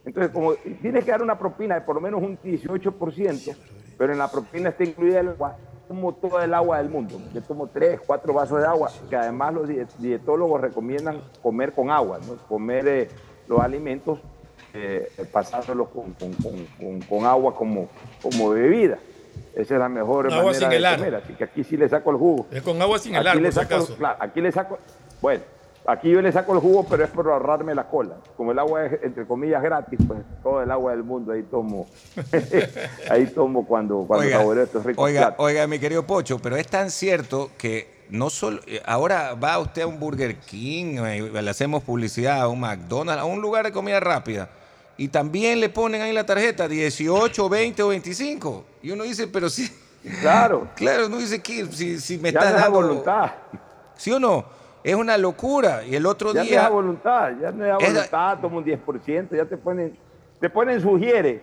Entonces, 0.05 0.31
como 0.33 0.53
tienes 0.81 1.05
que 1.05 1.11
dar 1.11 1.21
una 1.21 1.37
propina 1.37 1.75
de 1.75 1.81
por 1.81 1.95
lo 1.95 2.01
menos 2.01 2.21
un 2.21 2.37
18%, 2.39 3.55
pero 3.97 4.11
en 4.13 4.19
la 4.19 4.29
propina 4.29 4.69
está 4.69 4.83
incluida 4.83 5.19
el 5.21 5.29
agua, 5.29 5.55
tomo 5.87 6.13
todo 6.13 6.41
el 6.41 6.53
agua 6.53 6.77
del 6.79 6.89
mundo. 6.89 7.19
Yo 7.33 7.41
tomo 7.41 7.67
3, 7.67 8.01
4 8.05 8.33
vasos 8.33 8.59
de 8.59 8.67
agua, 8.67 8.91
que 9.09 9.15
además 9.15 9.53
los 9.53 9.67
die- 9.67 9.85
dietólogos 9.99 10.59
recomiendan 10.61 11.21
comer 11.41 11.73
con 11.73 11.89
agua, 11.89 12.19
¿no? 12.27 12.35
comer 12.47 12.87
eh, 12.87 13.09
los 13.47 13.61
alimentos, 13.61 14.19
eh, 14.73 15.07
pasándolos 15.31 15.87
con, 15.89 16.11
con- 16.13 16.33
con- 16.33 16.65
con- 16.79 17.01
con 17.01 17.25
agua 17.25 17.55
como, 17.55 17.87
como 18.21 18.49
bebida. 18.49 18.97
Esa 19.55 19.75
es 19.75 19.79
la 19.79 19.87
mejor 19.89 20.25
Agua 20.33 20.37
manera 20.45 20.53
sin 20.59 20.69
de 20.69 20.75
helar. 20.77 20.97
comer, 20.97 21.15
así 21.15 21.33
que 21.33 21.43
aquí 21.43 21.63
sí 21.63 21.77
le 21.77 21.87
saco 21.87 22.09
el 22.11 22.17
jugo. 22.17 22.47
Es 22.51 22.61
con 22.63 22.81
agua 22.81 22.97
sin 22.99 23.15
Aquí 23.15 23.21
helar, 23.21 23.35
le 23.37 23.43
por 23.43 23.53
si 23.53 23.59
saco, 23.59 23.75
acaso. 23.75 23.95
claro, 23.95 24.17
aquí 24.19 24.41
le 24.41 24.51
saco, 24.51 24.79
bueno, 25.21 25.43
aquí 25.85 26.09
yo 26.11 26.21
le 26.21 26.31
saco 26.31 26.53
el 26.53 26.59
jugo, 26.59 26.85
pero 26.89 27.03
es 27.03 27.09
por 27.09 27.27
ahorrarme 27.29 27.73
la 27.75 27.87
cola. 27.87 28.15
Como 28.37 28.51
el 28.51 28.59
agua 28.59 28.85
es, 28.85 29.03
entre 29.03 29.25
comillas, 29.25 29.61
gratis, 29.61 29.99
pues 30.07 30.19
todo 30.41 30.61
el 30.61 30.71
agua 30.71 30.91
del 30.91 31.03
mundo 31.03 31.31
ahí 31.33 31.43
tomo. 31.43 31.87
ahí 33.09 33.25
tomo 33.27 33.65
cuando, 33.65 34.05
cuando 34.07 34.25
Oiga, 34.25 34.37
saboreo 34.39 34.63
estos 34.63 34.83
ricos 34.83 35.03
Oiga, 35.03 35.21
platos. 35.21 35.45
oiga, 35.45 35.67
mi 35.67 35.79
querido 35.79 36.05
Pocho, 36.05 36.39
pero 36.39 36.55
es 36.55 36.67
tan 36.67 36.89
cierto 36.89 37.51
que 37.57 38.03
no 38.09 38.29
solo. 38.29 38.59
Ahora 38.85 39.33
va 39.35 39.59
usted 39.59 39.81
a 39.83 39.87
un 39.87 39.99
Burger 39.99 40.37
King, 40.39 40.97
eh, 41.05 41.41
le 41.41 41.49
hacemos 41.49 41.83
publicidad 41.83 42.41
a 42.41 42.47
un 42.47 42.59
McDonald's, 42.59 43.21
a 43.21 43.25
un 43.25 43.41
lugar 43.41 43.65
de 43.65 43.71
comida 43.71 43.99
rápida. 43.99 44.49
Y 44.95 45.07
también 45.07 45.59
le 45.59 45.69
ponen 45.69 46.01
ahí 46.03 46.13
la 46.13 46.23
tarjeta 46.25 46.67
18, 46.67 47.49
20 47.49 47.81
o 47.83 47.87
25. 47.87 48.65
Y 48.83 48.91
uno 48.91 49.03
dice, 49.03 49.27
pero 49.27 49.49
sí. 49.49 49.69
Claro. 50.21 50.67
Claro, 50.75 51.07
uno 51.07 51.17
dice 51.17 51.41
que 51.41 51.65
si, 51.71 51.99
si 51.99 52.17
me 52.19 52.31
Ya 52.31 52.39
estás 52.39 52.53
dando. 52.61 52.71
voluntad. 52.81 53.31
¿Sí 53.97 54.11
o 54.11 54.19
no? 54.19 54.45
Es 54.83 54.95
una 54.95 55.17
locura. 55.17 55.83
Y 55.85 55.95
el 55.95 56.05
otro 56.05 56.29
Ya 56.33 56.39
no 56.39 56.41
es 56.43 56.49
día. 56.49 56.69
voluntad, 56.69 57.31
ya 57.41 57.51
no 57.51 57.65
es 57.65 57.73
voluntad, 57.87 58.39
toma 58.39 58.57
un 58.57 58.65
10%, 58.65 59.35
ya 59.35 59.45
te 59.45 59.57
ponen, 59.57 59.97
te 60.39 60.49
ponen 60.49 60.81
sugiere, 60.81 61.41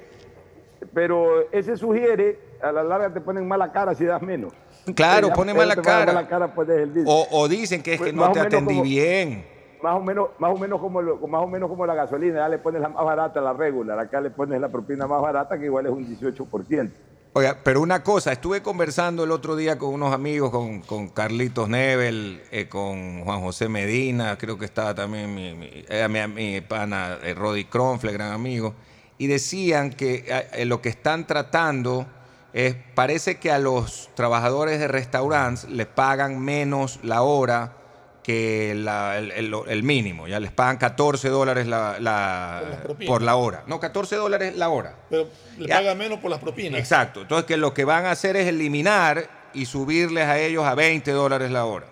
pero 0.93 1.51
ese 1.51 1.77
sugiere, 1.77 2.39
a 2.63 2.71
la 2.73 2.83
larga 2.83 3.13
te 3.13 3.21
ponen 3.21 3.47
mala 3.49 3.73
cara 3.73 3.95
si 3.95 4.05
das 4.05 4.21
menos. 4.23 4.53
Claro, 4.95 5.29
Ya, 5.29 5.35
pone 5.35 5.55
mala 5.55 5.77
cara. 5.77 6.13
mala 6.13 6.29
cara, 6.29 6.55
pues, 6.55 6.69
el 6.69 6.93
día. 6.95 7.05
O, 7.07 7.27
o 7.31 7.49
dicen 7.49 7.83
que 7.83 7.95
es 7.95 7.99
Pues 7.99 8.11
que 8.11 8.17
más 8.17 8.29
no 8.29 8.33
te 8.35 8.41
atendí 8.41 8.75
como- 8.75 8.83
bien. 8.83 9.47
Más 9.83 9.95
o 9.97 10.01
menos, 10.03 10.29
más 10.39 10.53
o 10.53 10.59
menos 10.59 10.79
como 10.79 11.01
lo- 11.01 11.17
más 11.27 11.43
o 11.43 11.47
menos 11.47 11.71
como 11.71 11.87
la 11.87 11.95
gasolina, 11.95 12.41
ya 12.41 12.49
le 12.51 12.59
pones 12.59 12.83
la 12.83 12.91
más 12.91 13.03
barata, 13.03 13.41
la 13.41 13.55
regular, 13.55 13.99
acá 13.99 14.21
le 14.21 14.29
pones 14.31 14.61
la 14.61 14.69
propina 14.69 15.07
más 15.07 15.23
barata 15.23 15.59
que 15.59 15.65
igual 15.65 15.87
es 15.87 15.93
un 15.93 16.05
18%. 16.07 16.93
Oiga, 17.33 17.59
pero 17.63 17.81
una 17.81 18.03
cosa, 18.03 18.33
estuve 18.33 18.61
conversando 18.61 19.23
el 19.23 19.31
otro 19.31 19.55
día 19.55 19.79
con 19.79 19.95
unos 19.95 20.13
amigos, 20.13 20.51
con, 20.51 21.09
Carlitos 21.11 21.69
Nebel, 21.69 22.43
eh, 22.51 22.69
con 22.69 23.23
Juan 23.23 23.41
José 23.41 23.69
Medina, 23.69 24.37
creo 24.37 24.59
que 24.59 24.65
estaba 24.65 24.97
también 24.97 25.33
mi, 25.33 25.55
mi, 25.55 25.71
eh, 25.73 26.27
mi 26.27 26.61
pana 26.61 27.19
eh, 27.23 27.33
Roddy 27.35 27.67
Cronfle, 27.67 28.11
gran 28.11 28.33
amigo, 28.33 28.75
y 29.17 29.29
decían 29.29 29.91
que 29.91 30.25
eh, 30.27 30.65
lo 30.65 30.83
que 30.83 30.89
están 30.89 31.25
tratando 31.25 32.05
es, 32.53 32.75
parece 32.97 33.37
que 33.37 33.53
a 33.53 33.61
los 33.61 34.11
trabajadores 34.17 34.81
de 34.81 34.89
restaurantes 34.89 35.71
les 35.71 35.87
pagan 35.87 36.41
menos 36.41 36.99
la 37.05 37.23
hora 37.23 37.77
que 38.23 38.75
la- 38.77 39.19
el, 39.19 39.31
el- 39.33 39.55
el 39.69 39.83
mínimo, 39.83 40.29
ya 40.29 40.39
les 40.41 40.53
pagan 40.53 40.77
14 40.77 41.29
dólares 41.31 41.67
la, 41.67 41.99
la- 42.01 42.63
Por 43.07 43.23
la 43.23 43.37
hora. 43.37 43.63
No, 43.67 43.81
14 43.81 44.17
dólares 44.17 44.57
la 44.57 44.69
hora. 44.69 44.95
Pero 45.09 45.29
le 45.59 45.67
Ya. 45.69 45.77
paga 45.77 45.95
menos 45.95 46.19
por 46.19 46.31
las 46.31 46.41
propinas. 46.41 46.79
Exacto. 46.81 47.23
Entonces, 47.23 47.47
que 47.47 47.57
lo 47.57 47.73
que 47.73 47.85
van 47.85 48.05
a 48.07 48.11
hacer 48.11 48.37
es 48.37 48.47
eliminar 48.47 49.29
y 49.55 49.65
subirles 49.65 50.27
a 50.27 50.39
ellos 50.39 50.65
a 50.65 50.75
20 50.75 51.11
dólares 51.13 51.51
la 51.51 51.65
hora. 51.65 51.87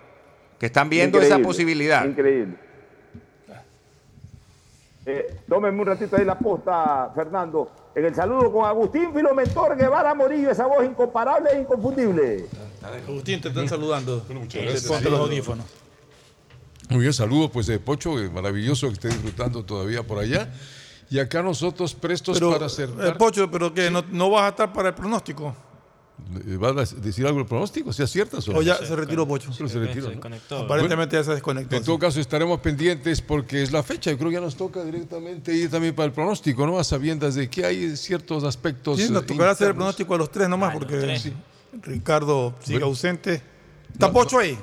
Que 0.61 0.67
están 0.67 0.89
viendo 0.91 1.21
esa 1.21 1.39
posibilidad. 1.39 2.05
Increíble. 2.05 2.55
Eh, 5.07 5.39
tómenme 5.49 5.81
un 5.81 5.87
ratito 5.87 6.17
ahí 6.17 6.25
la 6.25 6.39
posta, 6.39 7.11
Fernando. 7.15 7.71
En 7.95 8.05
el 8.05 8.15
saludo 8.15 8.53
con 8.53 8.67
Agustín 8.67 9.13
Filomentor 9.15 9.77
Guevara 9.77 10.15
Morillo, 10.15 10.51
esa 10.51 10.67
voz 10.67 10.85
incomparable 10.85 11.51
e 11.55 11.61
inconfundible. 11.61 12.45
Agustín, 13.07 13.41
te 13.41 13.49
están 13.49 13.69
saludando. 13.69 14.25
muchas 14.35 14.63
gracias. 14.63 14.85
Ponte 14.87 15.09
los 15.09 15.21
audífonos. 15.21 15.65
Muy 16.91 17.01
bien, 17.01 17.13
saludos 17.13 17.51
pues 17.53 17.67
de 17.67 17.79
Pocho, 17.79 18.19
eh, 18.19 18.31
maravilloso 18.31 18.87
que 18.89 18.95
esté 18.95 19.09
disfrutando 19.09 19.65
todavía 19.65 20.03
por 20.03 20.19
allá. 20.19 20.51
Y 21.11 21.19
acá 21.19 21.43
nosotros 21.43 21.95
prestos 21.95 22.39
Pero, 22.39 22.51
para 22.53 22.65
eh, 22.65 22.67
acertar. 22.67 23.19
Pocho, 23.19 23.51
¿pero 23.51 23.73
qué? 23.73 23.91
¿No, 23.91 24.05
no 24.11 24.31
vas 24.31 24.45
a 24.45 24.49
estar 24.49 24.73
para 24.73 24.91
el 24.91 24.95
pronóstico? 24.95 25.55
Eh, 26.47 26.57
¿Vas 26.57 26.93
a 26.93 26.97
decir 26.97 27.27
algo 27.27 27.39
del 27.39 27.47
pronóstico? 27.47 27.93
¿Si 27.93 28.03
aciertas 28.03 28.47
o 28.49 28.53
no? 28.53 28.59
O 28.59 28.63
ya 28.63 28.77
se 28.77 28.95
retiró 28.95 29.27
Pocho. 29.27 29.53
Se 29.53 29.65
retiró, 29.67 30.11
¿no? 30.11 30.57
Aparentemente 30.59 31.17
ya 31.17 31.25
se 31.25 31.33
desconectó. 31.33 31.77
En 31.77 31.85
todo 31.85 31.99
caso, 31.99 32.21
estaremos 32.21 32.61
pendientes 32.61 33.23
porque 33.23 33.63
es 33.63 33.73
la 33.73 33.83
fecha. 33.83 34.11
Yo 34.11 34.19
creo 34.19 34.31
que 34.31 34.35
ya 34.35 34.41
nos 34.41 34.57
toca 34.57 34.85
directamente 34.85 35.55
ir 35.55 35.71
también 35.71 35.95
para 35.95 36.07
el 36.07 36.13
pronóstico, 36.13 36.67
¿no? 36.67 36.79
A 36.79 36.85
sabiendas 36.85 37.35
de 37.35 37.49
que 37.49 37.65
hay 37.65 37.97
ciertos 37.97 38.45
aspectos. 38.45 38.99
Sí, 38.99 39.11
nos 39.11 39.23
eh, 39.23 39.27
tocará 39.27 39.53
hacer 39.53 39.69
el 39.69 39.75
pronóstico 39.75 40.15
a 40.15 40.19
los 40.19 40.31
tres 40.31 40.49
nomás, 40.49 40.75
porque 40.75 40.97
tres. 40.97 41.23
sí, 41.23 41.33
Ricardo 41.83 42.55
sigue 42.61 42.79
Bueno. 42.79 42.87
ausente. 42.87 43.43
¿Está 43.93 44.13
Pocho 44.13 44.39
ahí? 44.39 44.59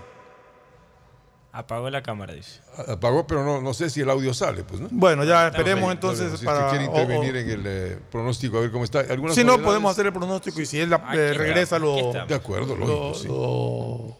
Apagó 1.58 1.90
la 1.90 2.04
cámara, 2.04 2.34
dice. 2.34 2.60
Apagó, 2.88 3.26
pero 3.26 3.46
no, 3.46 3.62
no 3.62 3.74
sé 3.74 3.90
si 3.90 4.02
el 4.02 4.10
audio 4.10 4.34
sale, 4.34 4.64
pues, 4.64 4.82
¿no? 4.82 4.90
Bueno, 4.92 5.24
ya 5.24 5.48
esperemos 5.48 5.90
entonces 5.90 6.28
Si 6.28 6.34
es 6.36 6.40
que 6.42 6.46
para- 6.46 6.70
quiere 6.70 6.86
o- 6.86 6.90
intervenir 6.90 7.34
o- 7.34 7.40
en 7.40 7.50
el 7.50 7.64
eh, 7.66 7.98
pronóstico, 8.12 8.58
a 8.58 8.62
ver 8.62 8.72
cómo 8.72 8.84
está. 8.84 9.00
¿Algunas 9.00 9.36
Si 9.36 9.44
no, 9.46 9.62
podemos 9.62 9.90
hacer 9.92 10.06
el 10.08 10.12
pronóstico 10.14 10.60
y 10.60 10.66
si 10.66 10.82
él 10.82 10.90
la- 10.90 11.02
eh, 11.14 11.34
regresa, 11.34 11.80
lo, 11.80 12.12
De 12.28 12.36
acuerdo, 12.36 12.76
lo, 12.76 12.86
lógico, 12.86 13.14
sí. 13.16 13.28
lo- 13.30 14.18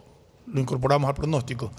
lo 0.54 0.60
incorporamos 0.62 1.10
al 1.10 1.16
pronóstico. 1.16 1.72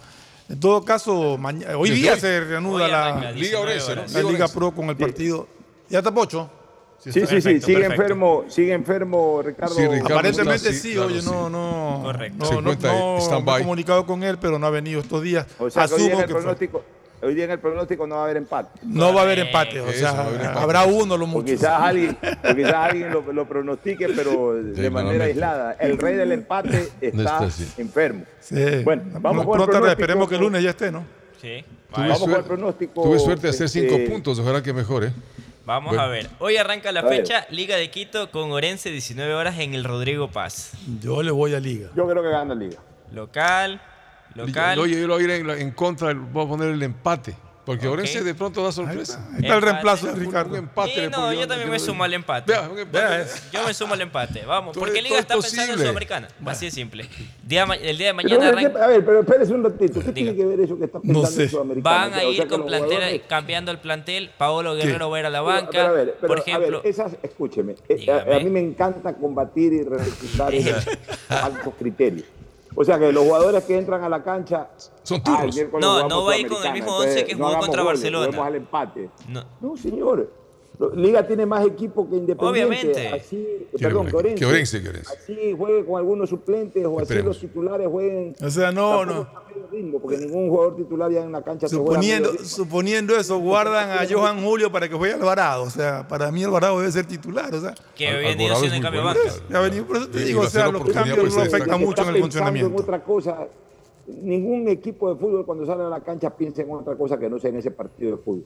En 0.48 0.60
todo 0.60 0.84
caso, 0.84 1.38
maña- 1.38 1.76
hoy 1.76 1.88
día 1.90 2.12
hoy. 2.12 2.20
se 2.20 2.40
reanuda 2.40 2.84
Hoy 2.84 2.90
la 2.90 3.32
Liga 3.32 3.58
Orense, 3.60 3.96
¿no? 3.96 4.02
la 4.06 4.22
Liga. 4.30 4.48
Pro 4.48 4.72
con 4.72 4.90
el 4.90 4.96
partido. 4.96 5.48
¿Ya 5.88 5.98
está 6.00 6.12
Pocho? 6.12 6.50
Sí, 6.98 7.12
sí, 7.12 7.20
sí, 7.20 7.26
Perfecto, 7.28 7.66
sigue 7.66 7.84
enfermo, 7.84 8.44
sigue 8.48 8.72
enfermo 8.72 9.40
Ricardo. 9.44 9.74
Sí, 9.74 9.86
Ricardo 9.86 10.14
Aparentemente 10.14 10.68
está, 10.70 10.72
sí, 10.72 10.92
claro, 10.94 11.08
oye, 11.08 11.20
sí. 11.20 11.26
no, 11.30 11.48
no, 11.50 12.00
Correcto. 12.02 12.36
no, 12.38 12.60
no, 12.62 13.40
no, 13.40 13.56
he 13.56 13.60
comunicado 13.60 14.06
con 14.06 14.22
él, 14.24 14.38
pero 14.40 14.58
no 14.58 14.66
ha 14.66 14.70
venido 14.70 15.00
estos 15.00 15.22
días. 15.22 15.46
O 15.58 15.70
sea, 15.70 15.86
que 15.86 15.94
hoy 15.94 16.02
día, 16.02 16.14
en 16.14 16.20
el 16.20 16.26
pronóstico, 16.26 16.82
hoy 17.22 17.34
día 17.34 17.44
en 17.44 17.50
el 17.52 17.58
pronóstico 17.60 18.06
no 18.06 18.16
va 18.16 18.22
a 18.22 18.24
haber 18.24 18.38
empate. 18.38 18.80
no 18.82 19.14
va 19.14 19.20
a 19.20 19.24
haber 19.24 19.38
empate, 19.40 19.80
o 19.80 19.92
sea, 19.92 20.26
empate. 20.30 20.58
habrá 20.58 20.84
uno 20.84 21.16
lo 21.16 21.24
O 21.26 21.28
mucho. 21.28 21.46
quizás 21.46 21.80
alguien, 21.80 22.16
o 22.50 22.54
quizás 22.56 22.74
alguien 22.74 23.10
lo, 23.10 23.32
lo 23.32 23.46
pronostique, 23.46 24.08
pero 24.08 24.54
de 24.54 24.90
manera 24.90 25.26
aislada. 25.26 25.72
El 25.78 25.98
rey 25.98 26.16
del 26.16 26.32
empate 26.32 26.88
está 27.00 27.22
está 27.22 27.38
así. 27.38 27.68
enfermo. 27.78 28.24
Sí. 28.40 28.82
Bueno, 28.84 29.04
vamos 29.20 29.44
con 29.46 29.60
el 29.60 29.66
pronóstico. 29.66 29.88
esperemos 29.92 30.28
que 30.28 30.34
el 30.34 30.40
lunes 30.40 30.62
ya 30.62 30.70
esté, 30.70 30.90
¿no? 30.90 31.04
Sí. 31.40 31.64
Tuve, 31.94 32.08
Vamos 32.08 32.18
con 32.20 32.32
el 32.32 32.42
pronóstico. 32.42 33.02
tuve 33.02 33.18
suerte 33.20 33.42
de 33.46 33.50
hacer 33.50 33.68
cinco 33.68 33.94
este, 33.94 34.10
puntos, 34.10 34.38
ojalá 34.40 34.60
que 34.62 34.72
mejore. 34.72 35.12
Vamos 35.66 35.90
Bueno. 35.90 36.02
a 36.04 36.06
ver. 36.08 36.28
Hoy 36.38 36.56
arranca 36.56 36.92
la 36.92 37.00
A 37.00 37.02
ver. 37.02 37.18
fecha 37.18 37.46
Liga 37.50 37.76
de 37.76 37.90
Quito 37.90 38.30
con 38.30 38.52
Orense 38.52 38.88
19 38.90 39.34
horas 39.34 39.58
en 39.58 39.74
el 39.74 39.82
Rodrigo 39.82 40.30
Paz. 40.30 40.72
Yo 41.02 41.22
le 41.24 41.32
voy 41.32 41.54
a 41.54 41.60
Liga. 41.60 41.90
Yo 41.96 42.06
creo 42.08 42.22
que 42.22 42.28
gana 42.30 42.54
Liga. 42.54 42.78
Local, 43.12 43.80
local. 44.34 44.78
Oye, 44.78 45.00
yo 45.00 45.08
lo 45.08 45.14
voy 45.14 45.24
a 45.24 45.26
ir 45.26 45.30
en, 45.32 45.50
en 45.50 45.70
contra, 45.72 46.14
voy 46.14 46.44
a 46.44 46.48
poner 46.48 46.68
el 46.70 46.82
empate. 46.82 47.34
Porque 47.66 47.88
Ok. 47.88 47.94
Orense 47.94 48.22
de 48.22 48.32
pronto 48.32 48.62
da 48.62 48.70
sorpresa. 48.70 49.28
Ahí 49.32 49.40
está 49.42 49.56
el 49.56 49.62
reemplazo 49.62 50.06
de 50.06 50.12
Ricardo. 50.14 50.50
Un 50.52 50.58
empate. 50.60 50.92
Sí, 50.94 51.00
no, 51.10 51.32
yo 51.32 51.48
también 51.48 51.68
me 51.68 51.80
sumo 51.80 52.04
al 52.04 52.14
empate. 52.14 52.52
Vea, 52.52 52.68
un 52.70 52.78
empate. 52.78 53.26
Yo 53.52 53.64
me 53.66 53.74
sumo 53.74 53.94
al 53.94 54.00
empate, 54.02 54.44
vamos. 54.46 54.72
Todo- 54.72 54.84
Porque 54.84 55.02
Liga 55.02 55.16
es 55.16 55.22
está 55.22 55.34
pensando 55.34 55.72
en. 55.72 55.78
Sudamericana. 55.80 56.28
Así 56.46 56.66
de 56.66 56.70
simple. 56.70 57.08
Día 57.42 57.64
el 57.64 57.98
día 57.98 58.12
de 58.12 58.22
Pero, 58.22 58.38
mañana 58.38 58.40
¿qué- 58.60 58.66
arranca. 58.66 58.84
a 58.84 58.86
ver, 58.86 59.04
pero 59.04 59.20
espérese 59.20 59.52
un 59.52 59.64
ratito. 59.64 59.94
¿Qué 60.00 60.12
Diga. 60.12 60.14
tiene 60.14 60.36
que 60.36 60.44
ver 60.46 60.60
eso 60.60 60.78
que 60.78 60.84
está 60.84 61.00
pensando 61.00 61.22
No 61.22 61.26
sé. 61.28 61.42
en 61.42 61.50
Sudamericana? 61.50 61.96
Van 61.96 62.12
a 62.14 62.16
O 62.16 62.20
sea, 62.20 62.30
ir 62.30 62.46
con 62.46 62.62
jugadores- 62.62 63.22
cambiando 63.28 63.70
el 63.72 63.78
plantel. 63.78 64.30
Paolo 64.38 64.74
Guerrero 64.76 65.10
va 65.10 65.16
a 65.16 65.20
ir 65.20 65.26
a 65.26 65.30
la 65.30 65.40
banca. 65.40 65.70
Pero, 65.72 65.86
a 65.88 65.90
ver, 65.92 66.14
pero, 66.20 66.28
Por 66.28 66.38
a 66.38 66.40
ejemplo, 66.42 66.82
ver, 66.82 66.90
esas, 66.90 67.16
escúcheme, 67.20 67.74
eh, 67.88 68.06
a, 68.12 68.36
a 68.36 68.38
mí 68.38 68.48
me 68.48 68.60
encanta 68.60 69.12
combatir 69.12 69.72
y 69.72 69.80
esos 70.58 70.86
altos 71.28 71.74
criterios. 71.76 72.24
O 72.78 72.84
sea 72.84 72.98
que 72.98 73.10
los 73.10 73.24
jugadores 73.24 73.64
que 73.64 73.76
entran 73.78 74.04
a 74.04 74.08
la 74.08 74.22
cancha 74.22 74.68
Son 75.02 75.20
ah, 75.24 75.46
miércoles 75.52 75.84
No, 75.84 76.06
no 76.08 76.24
va 76.26 76.34
a 76.34 76.38
ir 76.38 76.46
con 76.48 76.64
el 76.64 76.72
mismo 76.74 76.96
once 76.96 77.24
que 77.24 77.34
no 77.34 77.46
jugó 77.48 77.60
contra 77.60 77.82
goles, 77.82 78.00
Barcelona. 78.02 78.44
al 78.44 78.54
empate. 78.54 79.10
no. 79.28 79.44
No, 79.60 79.76
señor. 79.76 80.30
Liga 80.94 81.26
tiene 81.26 81.46
más 81.46 81.64
equipo 81.66 82.08
que 82.08 82.16
Independiente. 82.16 82.66
Obviamente. 82.66 83.08
Así, 83.08 83.66
perdón, 83.80 84.08
que 84.08 84.16
Orense. 84.16 84.38
Que 84.38 84.46
Orense, 84.46 84.82
que 84.82 84.88
Orense. 84.88 85.12
Así 85.12 85.54
juegue 85.56 85.84
con 85.84 85.96
algunos 85.98 86.28
suplentes 86.28 86.84
o 86.84 86.96
así 86.96 87.02
Esperemos. 87.04 87.28
los 87.28 87.40
titulares 87.40 87.88
jueguen. 87.88 88.34
O 88.42 88.50
sea, 88.50 88.72
no, 88.72 89.04
no. 89.04 89.26
ritmo, 89.72 90.00
porque 90.00 90.18
ningún 90.18 90.48
jugador 90.50 90.76
titular 90.76 91.10
ya 91.10 91.22
en 91.22 91.32
la 91.32 91.42
cancha 91.42 91.68
Suponiendo, 91.68 92.30
ritmo. 92.32 92.46
suponiendo 92.46 93.16
eso, 93.16 93.38
guardan 93.38 93.90
a 93.90 94.06
Johan 94.08 94.42
Julio 94.44 94.70
para 94.70 94.88
que 94.88 94.94
juegue 94.94 95.14
Alvarado. 95.14 95.62
O 95.62 95.70
sea, 95.70 96.06
para 96.06 96.30
mí 96.30 96.44
Alvarado 96.44 96.78
debe 96.78 96.92
ser 96.92 97.06
titular. 97.06 97.54
O 97.54 97.60
sea, 97.60 97.74
que 97.94 98.08
había 98.08 98.28
venido 98.28 98.56
siendo 98.56 98.76
en 98.76 98.82
cambio 98.82 99.04
banca. 99.04 99.20
ya 99.48 99.58
ha 99.58 99.62
venido, 99.62 99.86
por 99.86 99.96
eso 99.96 100.08
te 100.08 100.20
digo, 100.24 100.42
o 100.42 100.46
sea, 100.50 100.70
los 100.70 100.82
cambios 100.90 101.34
no 101.34 101.42
afectan 101.42 101.80
mucho 101.80 102.02
en 102.02 102.14
el 102.14 102.20
funcionamiento. 102.20 102.70
En 102.74 102.80
otra 102.80 103.02
cosa, 103.02 103.46
ningún 104.08 104.68
equipo 104.68 105.12
de 105.12 105.20
fútbol 105.20 105.44
cuando 105.44 105.66
sale 105.66 105.82
a 105.84 105.88
la 105.88 106.00
cancha 106.00 106.30
piensa 106.36 106.62
en 106.62 106.70
otra 106.70 106.96
cosa 106.96 107.18
que 107.18 107.28
no 107.28 107.38
sea 107.38 107.50
en 107.50 107.56
ese 107.56 107.70
partido 107.70 108.16
de 108.16 108.22
fútbol. 108.22 108.44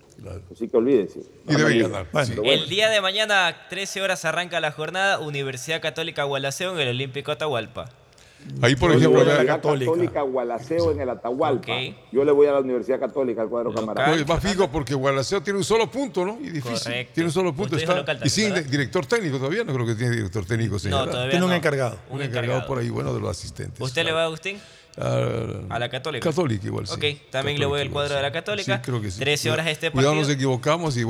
Así 0.51 0.69
que 0.69 0.77
olvídense. 0.77 1.21
Y 1.49 1.55
debe 1.55 1.79
ganar. 1.79 2.07
Bueno. 2.13 2.27
sí. 2.27 2.33
Pero 2.33 2.43
bueno. 2.43 2.63
El 2.63 2.69
día 2.69 2.89
de 2.89 3.01
mañana, 3.01 3.67
13 3.69 4.03
horas, 4.03 4.25
arranca 4.25 4.61
la 4.61 4.73
jornada. 4.73 5.19
Universidad 5.21 5.81
Católica 5.81 6.25
Gualaceo 6.25 6.73
en 6.73 6.81
el 6.81 6.89
Olímpico 6.89 7.33
Atahualpa. 7.33 7.91
Ahí, 8.63 8.75
por 8.75 8.91
Yo 8.93 8.99
ejemplo, 8.99 9.23
la 9.23 9.45
Católica. 9.45 9.91
Católica 9.91 10.23
Gualaceo 10.23 10.93
en 10.93 11.01
el 11.01 11.11
Atahualpa. 11.11 11.73
Yo 12.11 12.25
le 12.25 12.33
voy 12.33 12.47
a 12.47 12.53
la 12.53 12.61
Universidad 12.61 12.99
Católica, 12.99 13.43
al 13.43 13.49
cuadro 13.49 13.73
camarada. 13.73 14.13
Oye, 14.13 14.25
va 14.25 14.41
fijo 14.41 14.71
porque 14.71 14.95
Gualaceo 14.95 15.43
tiene 15.43 15.59
un 15.59 15.65
solo 15.65 15.91
punto, 15.91 16.25
¿no? 16.25 16.39
Y 16.41 16.49
difícil. 16.51 16.79
Correcto. 16.79 17.13
Tiene 17.15 17.29
un 17.29 17.33
solo 17.33 17.55
punto. 17.55 17.77
Está, 17.77 17.97
local 17.97 18.21
y 18.25 18.31
sin 18.31 18.53
¿verdad? 18.55 18.71
director 18.71 19.07
técnico 19.07 19.37
todavía. 19.37 19.63
No 19.65 19.75
creo 19.75 19.87
que 19.87 19.95
tiene 19.95 20.17
director 20.17 20.45
técnico, 20.47 20.79
señor. 20.79 21.07
No, 21.07 21.11
todavía 21.13 21.31
Tiene 21.33 21.47
un 21.47 21.53
encargado. 21.53 21.99
Un 22.09 22.17
Un 22.17 22.23
encargado 22.23 22.67
por 22.67 22.79
ahí, 22.79 22.89
bueno, 22.89 23.13
de 23.13 23.21
los 23.21 23.31
asistentes. 23.31 23.81
¿Usted 23.81 24.05
le 24.05 24.13
va 24.13 24.23
a 24.23 24.25
Agustín? 24.25 24.59
A, 24.99 25.75
A 25.75 25.79
la 25.79 25.89
Católica. 25.89 26.29
Católica 26.29 26.67
igual, 26.67 26.87
sí. 26.87 26.95
Ok, 26.95 27.31
también 27.31 27.59
le 27.59 27.67
voy 27.67 27.81
al 27.81 27.91
cuadro 27.91 28.09
igual, 28.15 28.19
de 28.19 28.29
la. 28.29 28.33
Católica. 28.33 28.77
Sí, 28.77 28.83
creo 28.83 29.01
que 29.01 29.11
sí. 29.11 29.21
13 29.21 29.51
horas 29.51 29.67
este 29.69 29.91
Cuidado, 29.91 30.13
partido. 30.15 30.29
nos 30.29 30.35
equivocamos 30.37 30.97
y 30.97 31.05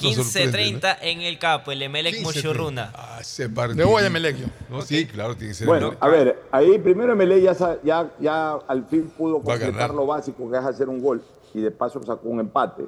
es 0.00 0.16
nos 0.16 0.26
sorprende, 0.32 0.80
15.30 0.80 0.98
en 1.02 1.20
el 1.22 1.38
Capo, 1.38 1.72
el 1.72 1.82
Emelec 1.82 2.14
15:30. 2.14 2.22
Mochurruna. 2.22 2.92
Ah, 2.94 3.18
ese 3.20 3.48
partido. 3.48 3.76
Le 3.78 3.84
voy 3.84 4.02
a 4.02 4.06
Emelec 4.06 4.36
yo. 4.38 4.46
No, 4.70 4.82
Sí, 4.82 5.06
claro, 5.06 5.34
tiene 5.36 5.50
que 5.52 5.54
ser 5.54 5.66
Bueno, 5.66 5.86
Emelec. 5.88 6.02
a 6.04 6.08
ver, 6.08 6.42
ahí 6.52 6.78
primero 6.78 7.16
MLE 7.16 7.42
ya, 7.42 7.54
ya, 7.82 8.10
ya 8.20 8.52
al 8.68 8.86
fin 8.86 9.10
pudo 9.16 9.40
completar 9.42 9.92
lo 9.92 10.06
básico 10.06 10.50
que 10.50 10.56
es 10.58 10.64
hacer 10.64 10.88
un 10.88 11.02
gol 11.02 11.22
y 11.52 11.60
de 11.60 11.70
paso 11.70 12.00
sacó 12.02 12.28
un 12.28 12.40
empate. 12.40 12.84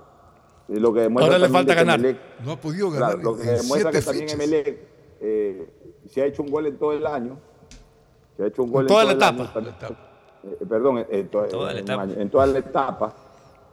Y 0.69 0.81
lo 0.81 0.93
que 0.93 1.01
demuestra 1.01 1.35
Ahora 1.35 1.47
le 1.47 1.53
falta 1.53 1.75
ganar. 1.75 2.01
Emelec- 2.01 2.19
No 2.45 2.53
ha 2.53 2.61
podido 2.61 2.91
ganar 2.91 3.15
Claro, 3.15 3.23
lo 3.23 3.37
que 3.37 3.49
en 3.51 3.57
demuestra 3.57 3.91
que 3.93 4.03
también. 4.03 4.31
Emelec 4.31 4.79
eh, 5.21 5.69
se 6.13 6.23
ha 6.23 6.27
hecho 6.27 6.43
un 6.43 6.51
gol 6.51 6.67
en 6.67 6.77
todo 6.79 6.93
el 6.93 7.07
año. 7.07 7.39
Se 8.37 8.43
ha 8.45 8.47
hecho 8.47 8.63
un 8.63 8.71
gol 8.73 8.83
En 8.83 8.89
toda 8.89 9.03
en 9.03 9.09
la 9.09 9.15
etapa. 9.15 9.53
Eh, 10.45 10.65
perdón, 10.69 10.99
en, 10.99 11.07
en 11.11 11.29
to- 11.29 11.45
Toda 11.45 11.73
la 11.73 11.81
etapa. 11.81 12.03
año, 12.03 12.15
en 12.19 12.31
toda 12.31 12.47
la 12.47 12.59
etapa. 12.59 13.15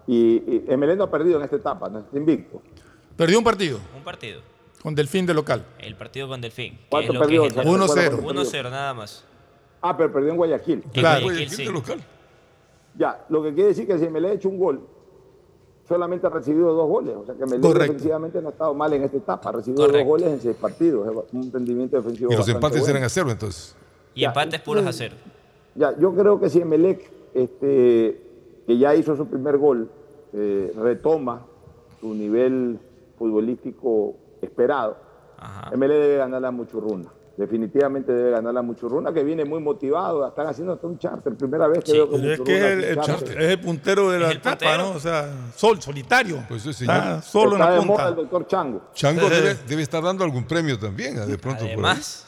Y, 0.08 0.16
y 0.38 0.66
Emelec 0.68 0.98
no 0.98 1.04
ha 1.06 1.12
perdido 1.12 1.38
en 1.38 1.44
esta 1.44 1.56
etapa, 1.56 1.90
no 1.90 2.00
está 2.00 2.18
invicto. 2.18 2.62
Perdió 3.16 3.38
un 3.38 3.44
partido 3.44 3.80
Un 3.96 4.04
partido. 4.04 4.42
con 4.82 4.96
Delfín 4.96 5.26
de 5.26 5.34
local. 5.34 5.66
El 5.80 5.96
partido 5.96 6.28
con 6.28 6.42
Delfín. 6.42 6.80
¿Cuánto 6.90 7.14
perdió? 7.14 7.44
genera- 7.44 7.54
¿Se 7.64 7.70
acuerda 7.70 7.86
1-0. 7.86 7.88
cuánto 8.22 8.26
perdió? 8.26 8.64
1-0 8.64 8.70
nada 8.72 8.94
más. 8.94 9.24
Ah, 9.82 9.96
pero 9.96 10.12
perdió 10.12 10.32
en 10.32 10.38
Guayaquil. 10.38 10.82
En 10.84 10.90
Claro. 10.92 11.24
Guayaquil, 11.26 11.48
Guayaquil 11.48 11.58
sí. 11.58 11.66
de 11.66 11.72
local. 11.72 12.00
Ya, 12.98 13.26
lo 13.30 13.44
que 13.44 13.54
quiere 13.54 13.70
decir 13.70 13.86
que 13.88 13.98
si 13.98 14.06
Emelec 14.06 14.32
ha 14.32 14.34
hecho 14.36 14.50
un 14.50 14.60
gol, 14.60 14.82
solamente 15.88 16.26
ha 16.28 16.30
recibido 16.30 16.74
dos 16.74 16.88
goles. 16.88 17.16
O 17.16 17.26
sea 17.26 17.36
que 17.36 17.42
Correcto. 17.42 17.74
defensivamente 17.80 18.42
no 18.42 18.50
ha 18.50 18.52
estado 18.52 18.74
mal 18.74 18.92
en 18.94 19.04
esta 19.04 19.18
etapa. 19.18 19.50
Ha 19.50 19.52
recibido 19.54 19.86
Correcto. 19.86 20.00
dos 20.00 20.08
goles 20.08 20.28
en 20.34 20.42
seis 20.42 20.56
partidos. 20.56 21.26
Un 21.32 21.52
rendimiento 21.52 21.98
defensivo 21.98 22.32
Y 22.32 22.36
los 22.36 22.48
empates 22.48 22.80
bueno. 22.82 22.92
eran 22.98 23.04
a 23.04 23.10
cero, 23.10 23.32
entonces. 23.32 23.76
Y 24.16 24.22
Ya, 24.22 24.28
empates 24.30 24.62
puros 24.62 24.86
a 24.86 24.94
cero. 24.94 25.16
Ya, 25.76 25.98
yo 25.98 26.14
creo 26.16 26.40
que 26.40 26.50
si 26.50 26.60
Emelec, 26.62 27.10
este, 27.34 28.22
que 28.68 28.78
ya 28.78 28.94
hizo 28.96 29.16
su 29.16 29.28
primer 29.28 29.58
gol, 29.58 29.90
eh, 30.34 30.72
retoma 30.78 31.46
su 32.00 32.14
nivel 32.14 32.80
futbolístico 33.18 34.16
esperado, 34.42 34.98
Ajá. 35.38 35.72
Emelec 35.74 35.98
debe 36.02 36.18
ganar 36.18 36.42
la 36.42 36.52
Muchurruna. 36.52 37.10
Definitivamente 37.36 38.12
debe 38.14 38.30
ganar 38.30 38.54
la 38.54 38.62
Muchurruna, 38.62 39.12
que 39.12 39.24
viene 39.24 39.44
muy 39.44 39.60
motivado. 39.60 40.28
Están 40.28 40.46
haciendo 40.46 40.74
hasta 40.74 40.86
un 40.86 41.00
charter. 41.00 41.34
Primera 41.36 41.68
vez 41.68 41.84
que 41.84 41.92
Sí. 41.92 41.98
veo 41.98 42.08
que 42.12 42.18
Pero 42.18 42.32
es 42.34 42.40
Muchurruna 42.40 42.60
que 42.60 42.74
es 42.84 42.86
el, 42.98 43.02
charter. 43.02 43.42
es 43.42 43.50
el 43.50 43.60
puntero 43.60 44.12
de 44.12 44.20
la 44.20 44.32
etapa, 44.32 44.58
puntero. 44.60 44.78
¿no? 44.84 44.92
O 44.92 45.00
sea, 45.00 45.32
sol, 45.56 45.82
solitario. 45.82 46.44
Pues 46.48 46.64
Está 46.68 46.74
señor. 47.02 47.22
solo 47.24 47.56
en 47.56 47.62
Está 47.62 47.70
la 47.72 47.80
de 47.80 47.86
moda 47.88 48.04
el 48.10 48.14
punta. 48.16 48.22
doctor 48.22 48.48
Chango, 48.48 48.82
Chango 48.94 49.22
debe, 49.30 49.56
debe 49.68 49.82
estar 49.82 50.04
dando 50.04 50.24
algún 50.24 50.44
premio 50.46 50.78
también, 50.78 51.18
ah, 51.18 51.26
de 51.26 51.38
pronto. 51.40 51.62
por 51.62 51.68
ahí. 51.70 51.74
Además, 51.74 52.28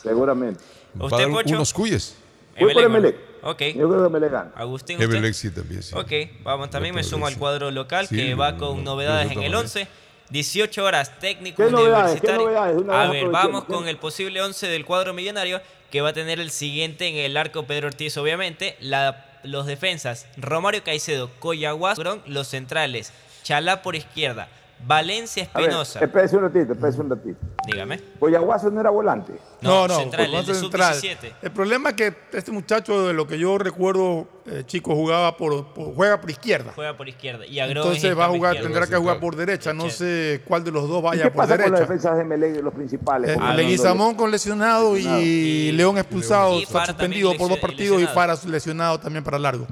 seguramente. 0.95 0.99
Va 0.99 1.03
a 1.03 1.05
¿Usted, 1.05 1.17
dar 1.35 1.43
Pocho? 1.43 1.55
unos 1.55 1.73
cuyes. 1.73 2.15
Voy 2.59 2.73
por 2.73 2.83
Emelec. 2.83 3.15
Ok. 3.43 3.61
Yo 3.75 3.89
creo 3.89 4.01
que 4.01 4.07
Emelec 4.07 4.31
gana. 4.31 4.51
Agustín, 4.55 4.95
¿usted? 4.97 5.09
Emelec 5.09 5.33
sí 5.33 5.51
también, 5.51 5.83
sí. 5.83 5.95
Ok, 5.95 6.11
vamos, 6.43 6.69
también 6.69 6.95
me 6.95 7.03
sumo 7.03 7.27
al 7.27 7.37
cuadro 7.37 7.69
local 7.71 8.07
Sí, 8.07 8.15
que 8.15 8.35
va 8.35 8.57
con 8.57 8.77
no, 8.83 8.91
novedades 8.91 9.27
de 9.29 9.33
en 9.33 9.39
el 9.43 9.51
manera. 9.51 9.59
11. 9.59 9.87
18 10.29 10.83
horas 10.83 11.19
técnico 11.19 11.63
¿Qué 11.63 11.69
novedades? 11.71 12.19
¿Qué 12.19 12.27
universitario. 12.31 12.81
novedades? 12.81 13.07
A 13.07 13.11
ver, 13.11 13.27
vamos 13.29 13.65
con 13.65 13.87
el 13.87 13.97
posible 13.97 14.41
11 14.41 14.67
del 14.67 14.83
cuadro 14.83 15.13
millonario 15.13 15.61
que 15.91 16.01
va 16.01 16.09
a 16.09 16.13
tener 16.13 16.39
el 16.39 16.49
siguiente 16.49 17.07
en 17.07 17.17
el 17.17 17.37
arco 17.37 17.67
Pedro 17.67 17.87
Ortiz, 17.87 18.17
obviamente. 18.17 18.75
La, 18.79 19.23
los 19.43 19.67
defensas, 19.67 20.25
Romario 20.37 20.83
Caicedo, 20.83 21.29
Coyaguas, 21.39 21.99
los 22.25 22.47
centrales, 22.47 23.13
Chalá 23.43 23.83
por 23.83 23.95
izquierda, 23.95 24.47
Valencia 24.87 25.43
Espinosa. 25.43 25.99
espérese 25.99 26.37
un 26.37 26.43
ratito, 26.43 26.73
espérese 26.73 27.01
un 27.01 27.09
ratito. 27.09 27.39
Dígame. 27.65 27.99
Boyaguazo 28.19 28.69
no 28.69 28.79
era 28.79 28.91
volante. 28.91 29.33
No, 29.61 29.87
no, 29.87 29.95
central, 29.95 30.25
el 30.25 30.31
de 30.31 30.37
base 30.37 30.53
central. 30.53 30.93
sub-17. 30.95 31.33
El 31.41 31.51
problema 31.51 31.89
es 31.89 31.95
que 31.95 32.13
este 32.33 32.51
muchacho, 32.51 33.07
de 33.07 33.13
lo 33.13 33.25
que 33.25 33.39
yo 33.39 33.57
recuerdo, 33.57 34.27
eh, 34.45 34.61
chico, 34.67 34.93
jugaba 34.93 35.35
por, 35.37 35.73
por- 35.73 35.95
juega 35.95 36.21
por 36.21 36.29
izquierda. 36.29 36.73
Juega 36.75 36.95
por 36.95 37.09
izquierda. 37.09 37.47
Y 37.47 37.59
Entonces 37.59 38.03
el 38.03 38.19
va 38.19 38.25
a 38.25 38.29
jugar, 38.29 38.57
tendrá 38.61 38.85
que 38.85 38.95
jugar 38.95 39.19
por 39.19 39.35
derecha. 39.35 39.73
No 39.73 39.89
sé 39.89 40.41
cuál 40.45 40.63
de 40.63 40.71
los 40.71 40.87
dos 40.87 40.99
¿Y 40.99 41.03
vaya 41.03 41.23
qué 41.23 41.31
por 41.31 41.37
pasa 41.47 41.53
con 41.57 41.71
las 41.71 41.71
derecha. 41.71 41.81
defensas 41.93 42.17
de 42.19 42.23
Melec, 42.23 42.63
los 42.63 42.73
principales? 42.73 43.31
Eh, 43.35 43.53
Leguizamón 43.55 44.13
con 44.13 44.29
lesionado 44.29 44.95
y, 44.97 45.71
León 45.71 45.97
expulsado, 45.97 46.59
Y 46.59 46.63
está 46.63 46.85
suspendido 46.85 47.33
por 47.37 47.49
dos 47.49 47.57
partidos 47.57 47.97
y 47.97 48.01
lesionado. 48.01 48.13
Fara 48.37 48.51
lesionado 48.51 48.99
también 48.99 49.23
para 49.23 49.39
largo. 49.39 49.65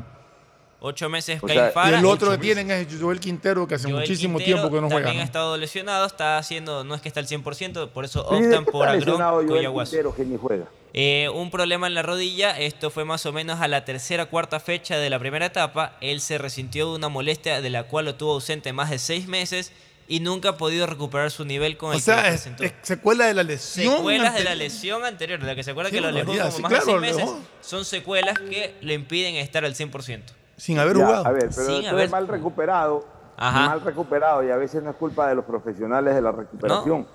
Ocho 0.85 1.07
meses 1.07 1.41
O 1.41 1.47
sea, 1.47 1.72
y 1.73 1.93
el 1.93 2.05
otro 2.05 2.31
que 2.31 2.38
tienen 2.39 2.69
es 2.69 2.88
Joel 2.99 3.18
Quintero, 3.18 3.65
que 3.65 3.76
hace 3.76 3.89
Joel 3.89 4.01
muchísimo 4.01 4.38
Quintero 4.38 4.60
tiempo 4.60 4.76
que 4.76 4.81
no 4.81 4.88
juega. 4.89 5.05
También 5.05 5.22
ha 5.22 5.26
estado 5.26 5.55
lesionado, 5.55 6.05
está 6.05 6.38
haciendo, 6.38 6.84
no 6.84 6.93
es 6.93 7.01
que 7.01 7.07
está 7.07 7.22
al 7.22 7.27
100%, 7.27 7.88
por 7.88 8.03
eso 8.03 8.27
¿Y 8.31 8.41
de 8.41 8.47
optan 8.47 8.65
por 8.65 8.89
Agrón 8.89 9.47
que? 9.47 10.65
Eh, 10.93 11.30
un 11.34 11.51
problema 11.51 11.88
en 11.88 11.93
la 11.93 12.01
rodilla, 12.01 12.60
esto 12.60 12.89
fue 12.89 13.05
más 13.05 13.26
o 13.26 13.31
menos 13.31 13.61
a 13.61 13.69
la 13.69 13.85
tercera 13.85 14.26
cuarta 14.26 14.60
fecha 14.60 14.97
de 14.97 15.10
la 15.10 15.19
primera 15.19 15.45
etapa. 15.45 15.95
Él 16.01 16.19
se 16.19 16.38
resintió 16.38 16.89
de 16.89 16.97
una 16.97 17.07
molestia 17.07 17.61
de 17.61 17.69
la 17.69 17.84
cual 17.84 18.03
lo 18.03 18.15
tuvo 18.15 18.34
ausente 18.34 18.73
más 18.73 18.89
de 18.89 18.99
seis 18.99 19.26
meses 19.26 19.72
y 20.10 20.19
nunca 20.19 20.49
ha 20.49 20.57
podido 20.57 20.85
recuperar 20.85 21.31
su 21.31 21.45
nivel 21.45 21.77
con 21.77 21.91
O 21.91 21.93
el 21.93 21.99
que 21.99 22.03
sea, 22.03 22.30
lo 22.30 22.35
es, 22.35 22.73
secuela 22.81 23.26
de 23.27 23.35
la 23.35 23.43
lesión. 23.43 23.95
Secuelas 23.95 24.34
de 24.34 24.43
la 24.43 24.51
anterior. 24.51 24.57
lesión 24.57 25.05
anterior, 25.05 25.39
de 25.39 25.47
la 25.47 25.55
que 25.55 25.64
se 25.64 25.72
acuerda 25.72 25.89
que 25.89 26.01
lo 26.01 26.10
alejó 26.10 26.34
como 26.34 26.51
sí, 26.51 26.61
más 26.61 26.73
claro, 26.73 26.99
de 26.99 27.07
seis 27.07 27.15
meses, 27.15 27.35
son 27.61 27.85
secuelas 27.85 28.38
que 28.38 28.76
le 28.81 28.95
impiden 28.95 29.35
estar 29.35 29.64
al 29.64 29.76
100%. 29.76 30.43
Sin 30.64 30.80
haber 30.80 30.95
Ya, 30.95 31.06
jugado. 31.06 31.27
A 31.27 31.31
ver, 31.34 31.49
pero 31.53 31.68
Sin 31.68 31.85
haber- 31.88 32.06
es 32.06 32.11
mal 32.11 32.26
recuperado. 32.26 33.03
Ajá. 33.35 33.68
Mal 33.68 33.81
recuperado 33.81 34.45
y 34.45 34.49
a 34.49 34.56
veces 34.56 34.81
no 34.81 34.91
es 34.91 34.95
culpa 34.95 35.27
de 35.27 35.35
los 35.35 35.44
profesionales 35.44 36.15
de 36.15 36.22
la 36.22 36.31
recuperación, 36.31 37.06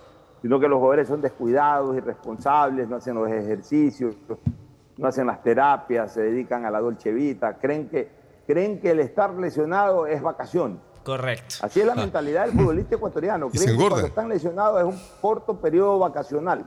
sino 0.43 0.61
que 0.61 0.69
los 0.69 0.77
jugadores 0.77 1.09
son 1.09 1.23
descuidados, 1.23 1.97
irresponsables, 1.97 2.87
no 2.91 2.97
hacen 2.97 3.15
los 3.15 3.27
ejercicios, 3.31 4.16
no 4.99 5.09
hacen 5.09 5.27
las 5.27 5.43
terapias, 5.43 6.12
se 6.12 6.20
dedican 6.20 6.66
a 6.66 6.70
la 6.70 6.81
dolce 6.81 7.11
vita, 7.11 7.57
creen 7.57 7.89
que, 7.89 8.11
creen 8.47 8.81
que 8.81 8.91
el 8.91 9.01
estar 9.01 9.33
lesionado 9.33 10.07
es 10.07 10.20
vacación. 10.20 10.81
Correcto. 11.03 11.55
Así 11.62 11.81
es 11.81 11.87
la 11.87 11.95
mentalidad 11.95 12.45
del 12.45 12.53
futbolista 12.55 12.97
ecuatoriano. 12.97 13.49
Creen 13.49 13.79
que 13.79 13.89
cuando 13.89 14.07
están 14.09 14.29
lesionados 14.29 14.81
es 14.81 14.87
un 14.87 15.01
corto 15.23 15.59
periodo 15.59 15.99
vacacional. 16.01 16.66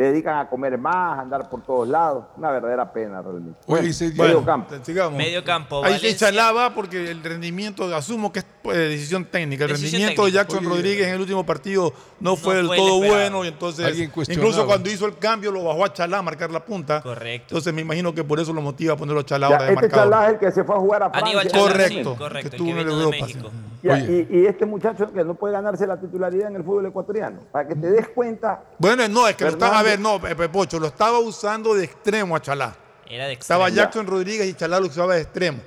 Se 0.00 0.06
dedican 0.06 0.38
a 0.38 0.48
comer 0.48 0.78
más, 0.78 1.18
a 1.18 1.20
andar 1.20 1.50
por 1.50 1.60
todos 1.62 1.86
lados. 1.86 2.24
Una 2.38 2.50
verdadera 2.50 2.90
pena 2.90 3.20
realmente. 3.20 3.60
Oye, 3.66 3.88
y 3.88 3.92
se- 3.92 4.08
medio 4.08 4.16
bueno, 4.16 4.44
campo. 4.46 4.74
Sigamos. 4.82 5.18
Medio 5.18 5.44
campo, 5.44 5.84
Ahí 5.84 5.92
Valencia. 5.92 6.10
se 6.12 6.16
chalaba 6.16 6.72
porque 6.74 7.10
el 7.10 7.22
rendimiento, 7.22 7.84
asumo 7.94 8.32
que 8.32 8.38
es 8.38 8.46
pues, 8.62 8.78
decisión 8.78 9.26
técnica. 9.26 9.64
El 9.64 9.72
Decisión 9.72 9.92
rendimiento 10.00 10.24
de. 10.24 10.32
Jackson 10.32 10.60
Oye, 10.60 10.68
Rodríguez 10.70 11.06
en 11.06 11.14
el 11.16 11.20
último 11.20 11.44
partido 11.44 11.92
no 12.18 12.36
fue 12.36 12.54
del 12.56 12.68
todo 12.68 12.94
esperado. 12.94 12.98
bueno 13.10 13.44
y 13.44 13.48
entonces 13.48 13.98
incluso 14.30 14.64
cuando 14.64 14.88
hizo 14.90 15.04
el 15.04 15.18
cambio 15.18 15.52
lo 15.52 15.64
bajó 15.64 15.84
a 15.84 15.92
Chalá 15.92 16.16
a 16.16 16.22
marcar 16.22 16.50
la 16.50 16.64
punta. 16.64 17.02
Correcto. 17.02 17.48
Entonces 17.50 17.74
me 17.74 17.82
imagino 17.82 18.14
que 18.14 18.24
por 18.24 18.40
eso 18.40 18.54
lo 18.54 18.62
motiva 18.62 18.94
a 18.94 18.96
ponerlo 18.96 19.20
a 19.20 19.24
Chalá 19.26 19.48
ahora 19.48 19.64
de 19.64 19.74
este. 19.74 19.90
Chalá 19.90 20.26
es 20.28 20.32
el 20.32 20.38
que 20.38 20.50
se 20.50 20.64
fue 20.64 20.76
a 20.76 20.78
jugar 20.78 21.02
a 21.02 21.10
Francia. 21.10 21.26
Aníbal 21.26 21.48
Chalá, 21.48 21.62
Correcto. 21.62 22.12
sí, 22.12 22.18
correcto, 22.18 22.28
que 22.30 22.38
el 22.38 22.50
que 22.50 22.56
estuvo 22.56 22.70
en 22.70 22.88
Europa, 22.88 23.16
México. 23.20 23.50
Y, 23.82 24.38
y 24.40 24.46
este 24.46 24.66
muchacho 24.66 25.10
que 25.10 25.24
no 25.24 25.32
puede 25.34 25.54
ganarse 25.54 25.86
la 25.86 25.98
titularidad 25.98 26.48
en 26.48 26.56
el 26.56 26.62
fútbol 26.64 26.84
ecuatoriano, 26.84 27.40
para 27.50 27.66
que 27.66 27.74
te 27.74 27.90
des 27.90 28.08
cuenta, 28.08 28.62
Bueno, 28.78 29.08
no, 29.08 29.26
es 29.26 29.34
que 29.36 29.44
lo 29.44 29.50
estaba, 29.50 29.78
a 29.78 29.82
ver, 29.82 29.89
No, 29.98 30.20
Pepe 30.20 30.48
Pocho, 30.48 30.78
lo 30.78 30.86
estaba 30.88 31.18
usando 31.18 31.74
de 31.74 31.84
extremo 31.84 32.36
a 32.36 32.40
Chalá. 32.42 32.74
Era 33.08 33.26
de 33.26 33.32
Estaba 33.34 33.66
extremo. 33.68 33.84
Jackson 33.86 34.06
Rodríguez 34.06 34.46
y 34.48 34.54
Chalá 34.54 34.78
lo 34.80 34.86
usaba 34.86 35.14
de 35.16 35.22
extremo. 35.22 35.60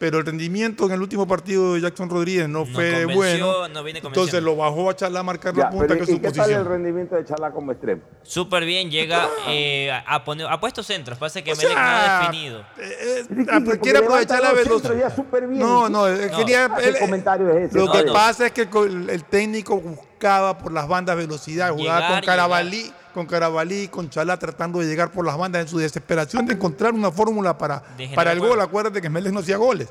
Pero 0.00 0.18
el 0.20 0.26
rendimiento 0.26 0.86
en 0.86 0.92
el 0.92 1.02
último 1.02 1.26
partido 1.26 1.74
de 1.74 1.80
Jackson 1.80 2.08
Rodríguez 2.08 2.48
no, 2.48 2.60
No 2.60 2.66
fue 2.66 3.04
bueno. 3.06 3.66
no 3.66 3.82
viene 3.82 3.98
entonces 3.98 4.40
lo 4.40 4.54
bajó 4.54 4.88
a 4.90 4.94
Chalá 4.94 5.18
a 5.18 5.22
marcar 5.24 5.52
ya, 5.56 5.64
la 5.64 5.70
punta, 5.70 5.86
pero 5.88 5.96
que 5.98 6.02
es 6.04 6.08
¿y 6.10 6.12
su 6.12 6.20
qué 6.20 6.30
tal 6.30 6.34
el 6.34 6.38
posición. 6.56 6.68
rendimiento 6.68 7.16
de 7.16 7.24
Chalá 7.24 7.50
como 7.50 7.72
extremo? 7.72 8.02
Súper 8.22 8.64
bien, 8.64 8.92
llega 8.92 9.28
eh, 9.48 9.90
a, 10.06 10.22
poner, 10.22 10.46
ha 10.46 10.60
puesto 10.60 10.84
centros, 10.84 11.18
pasa 11.18 11.42
que 11.42 11.52
O 11.52 11.56
Melec 11.56 11.72
no 11.74 11.80
ha 11.80 12.04
sea, 12.04 12.20
definido. 12.20 12.60
Eh, 12.78 13.24
eh, 13.28 13.46
ah, 13.50 13.60
quiere 13.82 13.98
aprovechar 13.98 14.40
la 14.40 14.52
velocidad. 14.52 15.16
No, 15.48 15.88
no, 15.88 16.06
él 16.06 16.30
No. 16.30 16.36
quería. 16.38 16.70
¿Qué 16.78 16.88
él- 16.90 16.98
comentario 17.00 17.50
es 17.50 17.70
ese? 17.70 17.78
Lo 17.78 17.86
No, 17.86 17.92
que 17.92 18.04
no. 18.04 18.12
pasa 18.12 18.46
es 18.46 18.52
que 18.52 18.68
el, 18.72 19.10
el 19.10 19.24
técnico 19.24 19.80
buscaba 19.80 20.56
por 20.58 20.70
las 20.70 20.86
bandas 20.86 21.16
velocidad, 21.16 21.72
jugaba 21.72 21.98
Llegar, 22.02 22.12
con 22.20 22.26
Carabalí, 22.26 22.92
con 23.18 23.26
Carabalí, 23.26 23.88
con 23.88 24.08
Chalá 24.08 24.38
tratando 24.38 24.78
de 24.78 24.86
llegar 24.86 25.10
por 25.10 25.26
las 25.26 25.36
bandas 25.36 25.62
en 25.62 25.66
su 25.68 25.76
desesperación 25.78 26.46
de 26.46 26.54
encontrar 26.54 26.94
una 26.94 27.10
fórmula 27.10 27.58
para, 27.58 27.82
para 28.14 28.30
el 28.30 28.38
gol. 28.38 28.60
Acuérdate 28.60 29.02
que 29.02 29.10
Mélez 29.10 29.32
no 29.32 29.40
hacía 29.40 29.56
goles. 29.56 29.88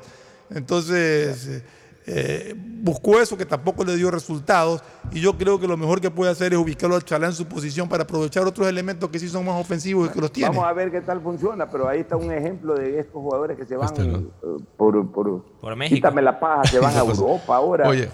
Entonces 0.48 1.46
eh, 1.46 1.62
eh, 2.06 2.54
buscó 2.56 3.20
eso 3.20 3.36
que 3.36 3.44
tampoco 3.44 3.84
le 3.84 3.96
dio 3.96 4.10
resultados 4.10 4.82
y 5.12 5.20
yo 5.20 5.36
creo 5.36 5.60
que 5.60 5.68
lo 5.68 5.76
mejor 5.76 6.00
que 6.00 6.10
puede 6.10 6.30
hacer 6.30 6.54
es 6.54 6.58
ubicarlo 6.58 6.96
al 6.96 7.04
Chalá 7.04 7.26
en 7.26 7.34
su 7.34 7.46
posición 7.46 7.86
para 7.86 8.04
aprovechar 8.04 8.46
otros 8.46 8.66
elementos 8.66 9.10
que 9.10 9.18
sí 9.18 9.28
son 9.28 9.44
más 9.44 9.60
ofensivos 9.60 10.08
y 10.08 10.12
que 10.14 10.20
los 10.22 10.32
tiene. 10.32 10.48
Vamos 10.48 10.64
a 10.64 10.72
ver 10.72 10.90
qué 10.90 11.02
tal 11.02 11.20
funciona, 11.20 11.68
pero 11.68 11.86
ahí 11.86 12.00
está 12.00 12.16
un 12.16 12.32
ejemplo 12.32 12.74
de 12.76 12.98
estos 12.98 13.12
jugadores 13.20 13.58
que 13.58 13.66
se 13.66 13.76
van 13.76 13.88
Este 13.88 14.04
no. 14.06 14.18
eh, 14.20 14.62
por, 14.78 15.12
por, 15.12 15.42
Por 15.60 15.76
México. 15.76 15.96
quítame 15.96 16.22
la 16.22 16.40
paja, 16.40 16.64
se 16.64 16.78
van 16.80 16.96
a 16.96 17.00
Europa 17.04 17.54
ahora. 17.54 17.86
Oye. 17.88 18.08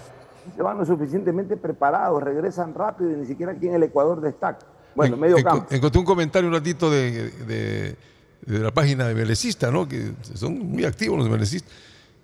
Se 0.55 0.61
van 0.61 0.77
lo 0.77 0.85
suficientemente 0.85 1.57
preparados, 1.57 2.21
regresan 2.21 2.75
rápido 2.75 3.09
y 3.11 3.15
ni 3.15 3.25
siquiera 3.25 3.53
aquí 3.53 3.67
en 3.67 3.75
el 3.75 3.83
Ecuador 3.83 4.21
destaca. 4.21 4.65
Bueno, 4.95 5.15
En- 5.15 5.19
medio 5.21 5.43
campo. 5.43 5.67
Encontré 5.69 5.99
un 5.99 6.05
comentario 6.05 6.47
un 6.47 6.53
ratito 6.55 6.89
de, 6.89 7.29
de- 7.29 7.95
de 8.45 8.59
la 8.59 8.71
página 8.71 9.07
de 9.07 9.15
Melecista, 9.15 9.71
¿no? 9.71 9.87
Que 9.87 10.11
son 10.35 10.57
muy 10.59 10.85
activos 10.85 11.17
los 11.17 11.29
melecistas. 11.29 11.71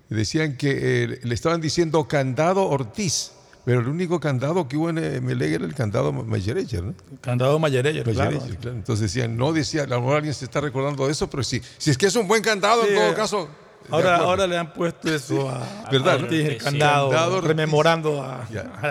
Decían 0.08 0.56
que 0.56 1.04
eh, 1.04 1.20
le 1.22 1.34
estaban 1.34 1.60
diciendo 1.60 2.06
candado 2.06 2.64
Ortiz, 2.68 3.32
pero 3.64 3.80
el 3.80 3.88
único 3.88 4.20
candado 4.20 4.68
que 4.68 4.76
hubo 4.76 4.90
en 4.90 4.98
eh, 4.98 5.20
Melec 5.20 5.52
era 5.52 5.64
el 5.64 5.74
candado 5.74 6.12
Mayerecher, 6.12 6.82
¿no? 6.84 6.94
Candado 7.20 7.58
Mayereyer, 7.58 8.04
claro. 8.04 8.30
Mayerecher, 8.32 8.58
claro. 8.58 8.76
Entonces 8.76 9.12
decían, 9.12 9.36
no 9.36 9.52
decía, 9.52 9.82
a 9.84 9.86
lo 9.86 10.00
mejor 10.00 10.16
alguien 10.16 10.34
se 10.34 10.44
está 10.44 10.60
recordando 10.60 11.06
de 11.06 11.12
eso, 11.12 11.28
pero 11.30 11.42
sí, 11.42 11.60
si 11.78 11.90
es 11.90 11.98
que 11.98 12.06
es 12.06 12.14
un 12.16 12.28
buen 12.28 12.42
candado, 12.42 12.82
Sí, 12.82 12.90
en 12.90 12.94
todo 12.96 13.10
eh, 13.10 13.14
caso. 13.14 13.48
Ahora, 13.90 14.16
ahora 14.16 14.46
le 14.46 14.56
han 14.56 14.72
puesto 14.72 15.12
eso 15.14 15.48
a, 15.50 15.88
¿Verdad, 15.90 16.14
a 16.14 16.18
no? 16.18 16.24
Ortiz, 16.24 16.46
el 16.48 16.58
candado, 16.58 17.10
Candado 17.10 17.34
Ortiz. 17.36 17.48
rememorando 17.48 18.22
a- 18.22 18.46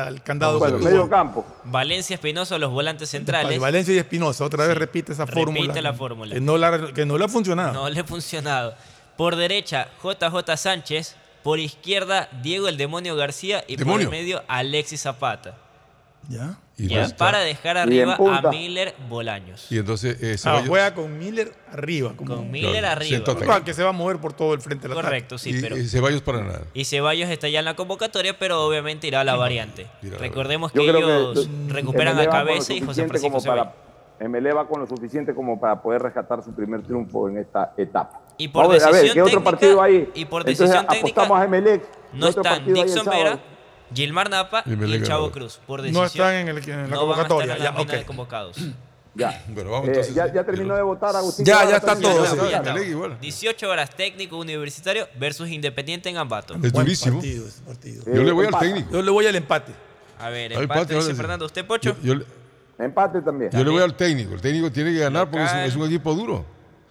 al 0.05 0.21
candado. 0.23 0.59
Bueno, 0.59 0.77
medio 0.79 1.09
campo. 1.09 1.45
Valencia 1.63 2.13
Espinosa, 2.15 2.57
los 2.57 2.71
volantes 2.71 3.09
centrales. 3.09 3.59
Valencia 3.59 3.93
y 3.93 3.97
Espinosa, 3.97 4.43
otra 4.45 4.65
vez 4.65 4.73
Sí. 4.73 4.79
repite 4.79 5.13
esa 5.13 5.25
Repite 5.25 5.45
fórmula. 5.45 5.81
la 5.81 5.93
fórmula. 5.93 6.33
Que 6.35 6.41
no, 6.41 6.57
la- 6.57 6.93
que 6.93 7.05
no 7.05 7.17
le 7.17 7.25
ha 7.25 7.29
funcionado. 7.29 7.73
No 7.73 7.89
le 7.89 7.99
ha 7.99 8.03
funcionado. 8.03 8.75
Por 9.17 9.35
derecha, 9.35 9.87
JJ 10.01 10.57
Sánchez. 10.57 11.15
Por 11.43 11.59
izquierda, 11.59 12.29
Diego 12.43 12.67
el 12.67 12.77
Demonio 12.77 13.15
García. 13.15 13.63
Y 13.67 13.75
Demonio. 13.75 14.07
por 14.07 14.15
el 14.15 14.21
medio, 14.21 14.43
Alexis 14.47 15.01
Zapata. 15.01 15.55
¿Ya? 16.29 16.55
Y 16.77 16.87
Ya, 16.87 17.07
no 17.07 17.15
para 17.17 17.39
dejar 17.39 17.77
arriba 17.77 18.15
a. 18.15 18.49
Miller 18.51 18.95
Bolaños. 19.09 19.67
Y 19.71 19.77
entonces 19.77 20.17
eh, 20.21 20.35
Ah, 20.45 20.63
juega 20.65 20.93
con 20.93 21.17
Miller 21.19 21.53
arriba. 21.71 22.13
Como, 22.15 22.35
Con 22.37 22.49
Miller 22.51 22.71
Claro, 22.79 22.87
arriba. 22.87 23.09
siento 23.09 23.37
que- 23.37 23.45
Claro, 23.45 23.63
que 23.63 23.73
se 23.73 23.83
va 23.83 23.89
a 23.89 23.93
mover 23.93 24.17
por 24.17 24.33
todo 24.33 24.53
el 24.53 24.61
frente 24.61 24.87
del. 24.87 24.95
Correcto, 24.95 25.37
sí, 25.37 25.51
y, 25.51 25.61
pero. 25.61 25.77
y 25.77 25.87
Ceballos 25.87 26.21
para 26.21 26.41
nada. 26.41 26.61
Y 26.73 26.85
Ceballos 26.85 27.29
está 27.29 27.49
ya 27.49 27.59
en 27.59 27.65
la 27.65 27.75
convocatoria, 27.75 28.37
pero 28.39 28.65
obviamente 28.65 29.07
irá 29.07 29.21
a 29.21 29.23
la 29.23 29.35
variante. 29.35 29.87
irá 30.01 30.17
a 30.17 30.19
la 30.19 30.27
Recordemos 30.27 30.71
que 30.71 30.79
ellos 30.81 31.47
que 31.67 31.73
recuperan 31.73 32.15
MLE 32.15 32.23
a 32.27 32.29
Cabeza 32.29 32.73
y 32.73 32.79
José 32.79 33.01
suficiente 33.03 33.07
Francisco 33.09 33.27
como 33.29 33.41
Ceballos. 33.41 33.67
para 34.19 34.29
MLE 34.29 34.53
va 34.53 34.67
con 34.67 34.79
lo 34.79 34.87
suficiente 34.87 35.33
como 35.35 35.59
para 35.59 35.81
poder 35.81 36.01
rescatar 36.03 36.43
su 36.43 36.53
primer 36.53 36.83
triunfo 36.83 37.27
en 37.29 37.37
esta 37.39 37.73
etapa. 37.77 38.21
Y 38.37 38.47
por 38.47 38.67
Vamos 38.67 38.81
a 38.83 38.85
ver, 38.87 38.95
decisión 39.01 39.13
¿qué 39.13 39.21
otro 39.21 39.39
técnica- 39.39 39.51
partido 39.51 39.81
hay? 39.81 40.09
y 40.15 40.25
por 40.25 40.41
Entonces, 40.41 40.59
decisión 40.69 40.87
técnica, 40.87 41.21
apostamos 41.23 41.41
a 41.41 41.45
Emelec. 41.45 41.83
No 42.13 42.19
¿Qué 42.19 42.25
otro 42.39 42.41
están 42.43 42.73
Dixon 42.73 43.05
sábado? 43.05 43.23
Vera, 43.23 43.39
Gilmar 43.93 44.29
Napa 44.29 44.63
Y 44.65 44.73
y, 44.73 44.75
Melec 44.75 45.03
Chavo. 45.03 45.31
Cruz. 45.31 45.59
Por 45.67 45.79
No 45.79 45.83
decisión, 46.01 46.05
están 46.05 46.35
en, 46.35 46.47
el- 46.49 46.69
en 46.69 46.89
la 46.91 46.95
no 46.95 47.07
van 47.07 47.19
a 47.19 47.21
estar 47.23 47.27
convocatoria. 47.27 47.53
en 47.53 47.59
la 47.59 47.65
Ya, 47.65 47.71
nómina 47.71 47.93
de 47.93 47.99
ok. 47.99 48.05
convocados. 48.05 48.57
Ya. 49.13 49.43
Bueno, 49.49 49.71
vamos 49.71 49.87
Eh, 49.89 49.91
entonces. 49.91 50.15
ya, 50.15 50.33
ya 50.33 50.41
terminó 50.45 50.73
de 50.73 50.83
votar 50.83 51.13
Agustín. 51.13 51.43
Ya, 51.45 51.67
ya 51.69 51.75
está 51.75 51.99
todo, 51.99 52.23
Ya, 52.23 52.29
sí. 52.31 52.37
ya 52.37 52.49
Ya, 52.49 52.57
está. 52.59 52.73
Melec 52.73 52.89
igual. 52.91 53.17
18 53.19 53.69
horas 53.69 53.89
técnico 53.93 54.37
universitario 54.37 55.05
versus 55.19 55.49
Independiente 55.49 56.07
en 56.07 56.15
Ambato. 56.15 56.55
Es 56.63 56.71
durísimo. 56.71 57.17
partido 57.17 57.45
ese 57.45 57.61
partido. 57.61 58.03
Yo 58.05 58.23
le 58.23 58.31
voy 58.31 58.45
al 58.45 58.57
técnico. 58.57 58.89
Yo 58.89 59.01
le 59.01 59.11
voy 59.11 59.27
al 59.27 59.35
empate. 59.35 59.73
A 60.17 60.29
ver, 60.29 60.53
empate, 60.53 60.63
empate, 60.63 60.95
dice. 60.95 61.13
Fernando. 61.13 61.45
¿Usted, 61.45 61.65
Pocho? 61.65 61.93
Yo, 62.01 62.01
yo 62.01 62.15
le- 62.15 62.25
Empate 62.79 63.21
también. 63.21 63.51
yo 63.51 63.63
le 63.65 63.69
voy 63.69 63.83
al 63.83 63.95
técnico. 63.97 64.33
El 64.33 64.39
técnico 64.39 64.71
tiene 64.71 64.93
que 64.93 64.99
ganar 64.99 65.29
porque 65.29 65.65
es 65.65 65.75
un 65.75 65.85
equipo 65.87 66.15
duro. 66.15 66.45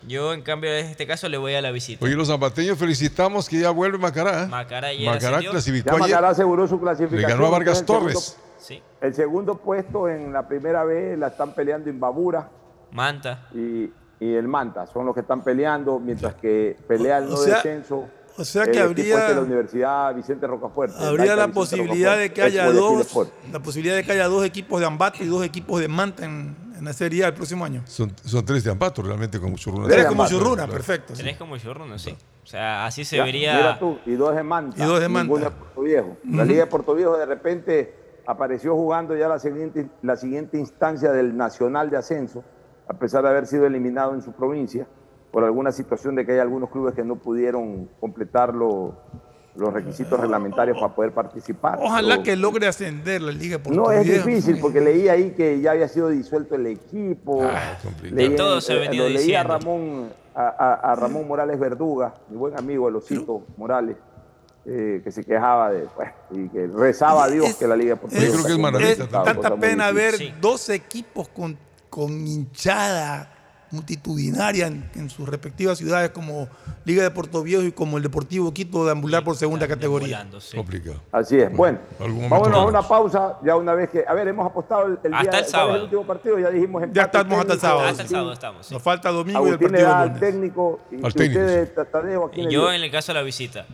Yo, 0.07 0.33
en 0.33 0.43
cambio, 0.43 0.71
en 0.75 0.87
este 0.87 1.07
caso 1.07 1.29
le 1.29 1.37
voy 1.37 1.55
a 1.55 1.61
la 1.61 1.71
visita. 1.71 2.05
Oye, 2.05 2.15
los 2.15 2.29
zapateños 2.29 2.79
felicitamos 2.79 3.49
que 3.49 3.61
ya 3.61 3.71
vuelve 3.71 3.99
Macará. 3.99 4.45
¿eh? 4.45 4.47
Macará 4.47 4.89
ayer 4.89 5.07
Macará 5.07 5.29
ascendió. 5.37 5.51
clasificó 5.51 5.87
Ya 5.91 5.93
ayer. 5.97 6.01
Macará 6.17 6.29
aseguró 6.31 6.67
su 6.67 6.81
clasificación. 6.81 7.23
Le 7.23 7.29
ganó 7.29 7.47
a 7.47 7.51
Vargas 7.51 7.85
Torres. 7.85 8.37
Sí. 8.59 8.83
El 9.01 9.15
segundo 9.15 9.57
puesto 9.59 10.09
en 10.09 10.33
la 10.33 10.47
primera 10.49 10.85
vez 10.85 11.19
la 11.19 11.29
están 11.29 11.55
peleando 11.55 11.89
Imbabura 11.91 12.49
Manta. 12.93 13.49
y, 13.55 13.91
y 14.21 14.35
el 14.35 14.49
Manta. 14.49 14.87
Son 14.87 15.05
los 15.07 15.15
que 15.15 15.21
están 15.21 15.43
peleando, 15.45 15.99
mientras 15.99 16.35
que 16.35 16.77
pelea 16.89 17.19
el 17.19 17.25
O 17.25 17.31
no 17.31 17.37
sea- 17.37 17.55
descenso. 17.57 18.07
o 18.37 18.45
sea 18.45 18.67
que 18.71 18.81
habría- 18.81 19.15
este 19.17 19.29
de 19.29 19.35
la 19.35 19.41
Universidad 19.43 20.15
Vicente 20.15 20.47
Rocafuerte. 20.47 20.97
Habría 20.99 21.37
la 21.37 21.47
Vicente 21.47 21.55
posibilidad 21.55 22.17
de 22.17 22.33
que 22.33 22.43
haya 22.43 22.71
dos, 22.73 23.07
la 23.53 23.61
posibilidad 23.61 23.97
de 23.97 24.05
que 24.05 24.13
haya 24.13 24.29
dos 24.29 24.45
equipos 24.45 24.81
de 24.81 24.87
Ambato 24.87 25.23
y 25.23 25.27
dos 25.27 25.45
equipos 25.45 25.79
de 25.81 25.89
Manta 25.89 26.25
en, 26.25 26.55
en 26.81 26.87
la 26.87 26.93
Serie 26.93 27.25
A 27.25 27.29
el 27.29 27.35
próximo 27.35 27.65
año. 27.65 27.83
Son, 27.87 28.13
son 28.25 28.45
tres 28.45 28.65
de 28.65 28.71
Ampato 28.73 29.03
realmente 29.03 29.39
con 29.39 29.51
mucho 29.53 29.71
runa. 29.71 29.87
Tres 29.89 30.07
como 30.07 30.27
Churruna, 30.27 30.55
claro. 30.57 30.73
perfecto. 30.73 31.15
sí. 31.15 31.23
Tenés 31.23 31.37
como 31.39 31.57
chorro, 31.59 31.99
sí. 31.99 32.17
O 32.43 32.47
sea, 32.47 32.87
así 32.87 33.05
se 33.05 33.19
Ya, 33.19 33.25
vería. 33.25 33.57
Mira 33.57 33.79
tú, 33.79 33.99
y 34.07 34.13
dos 34.15 34.35
de 34.35 34.43
Manta. 34.43 34.83
Y 34.83 34.87
dos 34.87 34.99
de 34.99 35.09
Manta. 35.09 35.35
de 35.39 35.51
Puerto 35.51 35.81
Viejo. 35.83 36.17
La 36.29 36.45
Liga 36.45 36.65
de 36.65 36.67
Puerto 36.67 36.95
Viejo 36.95 37.17
de 37.17 37.27
repente 37.27 37.95
apareció 38.27 38.75
jugando 38.75 39.17
ya 39.17 39.29
la 39.29 39.39
siguiente, 39.39 39.89
la 40.03 40.17
siguiente 40.17 40.59
instancia 40.59 41.13
del 41.13 41.37
Nacional 41.37 41.91
de 41.91 41.97
Ascenso, 41.99 42.43
a 42.89 42.95
pesar 42.95 43.23
de 43.23 43.29
haber 43.29 43.47
sido 43.47 43.67
eliminado 43.67 44.15
en 44.15 44.23
su 44.23 44.33
provincia 44.33 44.87
por 45.31 45.45
alguna 45.45 45.71
situación 45.71 46.17
de 46.17 46.27
que 46.27 46.33
hay 46.33 46.39
algunos 46.41 46.71
clubes 46.71 46.95
que 46.95 47.05
no 47.05 47.17
pudieron 47.17 47.89
completar 48.01 48.55
lo- 48.55 48.97
los 49.57 49.73
requisitos 49.73 50.19
reglamentarios 50.21 50.79
para 50.79 50.95
poder 50.95 51.13
participar. 51.13 51.79
Ojalá 51.83 52.15
Pero 52.15 52.23
que 52.23 52.37
logre 52.37 52.67
ascender 52.69 53.21
la 53.21 53.33
Liga 53.33 53.59
No 53.59 53.63
Portuguesa. 53.65 54.01
es 54.03 54.25
difícil 54.25 54.59
porque 54.61 54.81
leí 54.81 55.09
ahí 55.09 55.31
que 55.33 55.61
ya 55.61 55.73
había 55.73 55.89
sido 55.89 56.09
disuelto 56.09 56.55
el 56.55 56.67
equipo. 56.67 57.43
Leí 58.03 58.29
De 58.29 58.37
todo 58.37 58.61
se 58.61 58.75
ha 58.75 58.77
eh, 58.85 59.11
leí 59.11 59.35
a. 59.35 59.43
Ramón, 59.43 60.09
a, 60.35 60.43
a- 60.49 60.93
a 60.93 60.95
Ramón 60.95 61.27
Morales 61.27 61.59
Verduga, 61.59 62.15
mi 62.29 62.37
buen 62.37 62.57
amigo 62.57 62.89
el 62.89 62.97
Osito 62.97 63.43
Morales, 63.57 63.97
eh, 64.65 65.01
que 65.03 65.11
se 65.11 65.25
quejaba 65.25 65.71
de 65.73 65.87
pues, 65.97 66.11
y 66.31 66.49
que 66.49 66.69
rezaba 66.69 67.25
a 67.25 67.29
Dios 67.29 67.55
que 67.57 67.67
la 67.67 67.75
Liga 67.77 67.97
Portuguesa. 67.97 68.27
Es, 68.37 68.41
fuera 68.41 68.55
un 68.57 68.75
es 68.77 68.89
resultado, 68.99 69.25
tanta 69.25 69.57
pena 69.57 69.91
ver 69.91 70.13
difícil. 70.13 70.41
dos 70.41 70.69
equipos 70.69 71.29
con, 71.29 71.59
con 71.89 72.13
hinchada 72.27 73.33
multitudinaria 73.71 74.67
en, 74.67 74.91
en 74.95 75.11
sus 75.11 75.29
respectivas 75.29 75.79
ciudades 75.79 76.11
como 76.11 76.49
Liga 76.85 77.03
de 77.03 77.11
Puerto 77.11 77.43
Viejo 77.43 77.63
y 77.63 77.73
como 77.73 77.97
el 77.97 78.03
Deportivo 78.03 78.53
Quito 78.53 78.85
de 78.85 78.93
ambular 78.93 79.23
por 79.25 79.37
segunda 79.37 79.67
categoría. 79.69 80.27
Complicado. 80.55 81.01
Así 81.13 81.37
es. 81.39 81.53
Bueno, 81.55 81.79
vámonos 81.99 82.59
a 82.59 82.65
una 82.65 82.83
pausa. 82.83 83.39
Ya 83.45 83.57
una 83.57 83.75
vez 83.75 83.91
que. 83.91 84.05
A 84.07 84.15
ver, 84.15 84.29
hemos 84.29 84.47
apostado 84.47 84.87
el, 84.87 84.99
el 85.05 85.15
Hasta 85.15 85.23
día 85.23 85.31
el 85.31 85.31
¿cuál 85.31 85.45
es 85.45 85.51
sábado. 85.51 85.77
el 85.77 85.83
último 85.83 86.07
partido. 86.07 86.39
Ya 86.39 86.51
dijimos 86.51 86.83
empate 86.83 86.97
Ya 86.99 87.05
estamos 87.05 87.39
hasta 87.39 87.53
el 87.55 87.61
sábado. 87.61 87.89
Hasta 87.89 88.03
el 88.03 88.09
sábado 88.09 88.33
estamos. 88.33 88.67
sí. 88.67 88.75
Nos 88.75 88.83
falta 88.83 89.11
domingo 89.11 89.47
y 89.47 89.51
el 89.51 89.59
partido 89.59 89.83
da 89.83 89.89
del 89.89 89.97
al 89.97 90.09
lunes. 90.09 90.21
técnico 90.21 90.81
y, 90.91 90.95
Al 91.05 91.11
y 91.11 91.15
técnico, 91.15 91.41
usted, 91.43 91.89
Tadeo, 91.91 92.25
¿a 92.27 92.31
quién 92.31 92.51
Y 92.51 92.53
yo 92.53 92.73
en 92.73 92.83
el 92.83 92.91
caso 92.91 93.13
de 93.13 93.19
la 93.19 93.23
visita. 93.23 93.67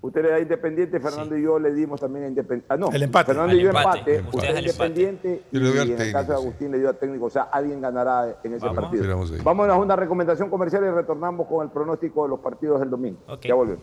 Usted 0.00 0.22
le 0.22 0.30
da 0.30 0.38
Independiente, 0.38 1.00
Fernando 1.00 1.36
y 1.36 1.42
yo 1.42 1.58
le 1.58 1.72
dimos 1.72 2.00
también 2.00 2.24
a 2.26 2.28
Independiente. 2.28 2.66
Ah, 2.72 2.76
no, 2.76 2.90
El 2.92 3.02
empate. 3.02 3.26
Fernando 3.32 3.50
Al 3.50 3.58
y 3.58 3.62
yo 3.62 3.68
empate. 3.70 3.98
usted 3.98 4.14
empate. 4.20 4.60
Independiente 4.60 5.42
y, 5.50 5.54
Yo 5.56 5.60
le 5.60 5.68
doy 5.70 5.78
al 5.80 5.90
en 5.90 6.00
el 6.00 6.12
caso 6.12 6.32
de 6.32 6.38
sí. 6.38 6.42
Agustín 6.44 6.70
le 6.70 6.78
dio 6.78 6.88
al 6.88 6.96
técnico. 6.98 7.24
O 7.24 7.30
sea, 7.30 7.42
alguien 7.52 7.80
ganará 7.80 8.38
en 8.44 8.54
ese 8.54 8.64
Vamos. 8.64 8.84
partido. 8.84 9.26
Vámonos 9.42 9.74
a 9.76 9.78
una 9.78 9.96
recomendación 9.96 10.50
comercial 10.50 10.84
y 10.84 10.90
retornamos 10.90 11.48
con 11.48 11.64
el 11.66 11.72
pronóstico 11.72 12.22
de 12.22 12.28
los 12.28 12.38
partidos 12.40 12.78
del 12.78 12.90
domingo. 12.90 13.18
Ok. 13.26 13.42
Ya 13.46 13.54
volvemos. 13.54 13.82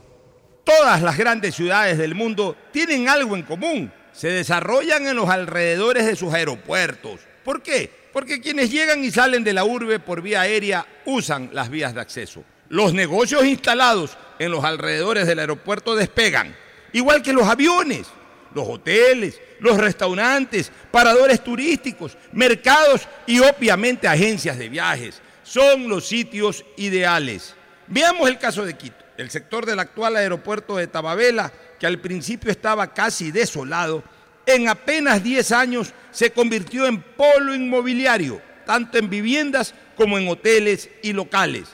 Todas 0.64 1.02
las 1.02 1.18
grandes 1.18 1.54
ciudades 1.54 1.98
del 1.98 2.16
mundo 2.16 2.56
tienen 2.72 3.10
algo 3.10 3.36
en 3.36 3.44
común. 3.44 3.92
Se 4.14 4.30
desarrollan 4.30 5.06
en 5.08 5.18
los 5.18 5.30
alrededores 5.30 6.06
de 6.06 6.16
sus 6.16 6.34
aeropuertos. 6.34 7.20
¿Por 7.44 7.62
qué? 7.62 7.92
Porque 8.14 8.40
quienes 8.40 8.72
llegan 8.72 9.04
y 9.04 9.12
salen 9.12 9.44
de 9.44 9.52
la 9.52 9.66
urbe 9.66 10.00
por 10.00 10.22
vía 10.22 10.42
aérea 10.42 10.86
usan 11.06 11.50
las 11.52 11.70
vías 11.70 11.94
de 11.94 12.00
acceso. 12.00 12.42
Los 12.70 12.94
negocios 12.94 13.46
instalados 13.46 14.18
en 14.40 14.52
los 14.52 14.64
alrededores 14.64 15.28
del 15.28 15.40
aeropuerto 15.40 15.96
despegan, 15.96 16.56
igual 16.94 17.22
que 17.22 17.34
los 17.34 17.48
aviones, 17.48 18.08
los 18.54 18.68
hoteles, 18.68 19.40
los 19.60 19.78
restaurantes, 19.78 20.72
paradores 20.92 21.44
turísticos, 21.44 22.18
mercados 22.32 23.08
y 23.28 23.40
obviamente 23.40 24.08
agencias 24.08 24.58
de 24.58 24.70
viajes. 24.70 25.22
Son 25.44 25.88
los 25.88 26.08
sitios 26.08 26.66
ideales. 26.78 27.54
Veamos 27.88 28.28
el 28.28 28.40
caso 28.40 28.66
de 28.66 28.76
Quito, 28.76 29.04
el 29.18 29.30
sector 29.30 29.66
del 29.66 29.80
actual 29.80 30.16
aeropuerto 30.16 30.78
de 30.78 30.88
Tababela, 30.88 31.52
que 31.80 31.86
al 31.86 32.00
principio 32.00 32.50
estaba 32.50 32.94
casi 32.94 33.32
desolado, 33.32 34.04
en 34.46 34.70
apenas 34.70 35.24
10 35.24 35.52
años 35.52 35.94
se 36.12 36.32
convirtió 36.32 36.86
en 36.86 37.02
polo 37.02 37.54
inmobiliario, 37.54 38.42
tanto 38.66 38.98
en 38.98 39.10
viviendas 39.10 39.74
como 39.96 40.18
en 40.18 40.28
hoteles 40.28 40.90
y 41.02 41.14
locales. 41.14 41.70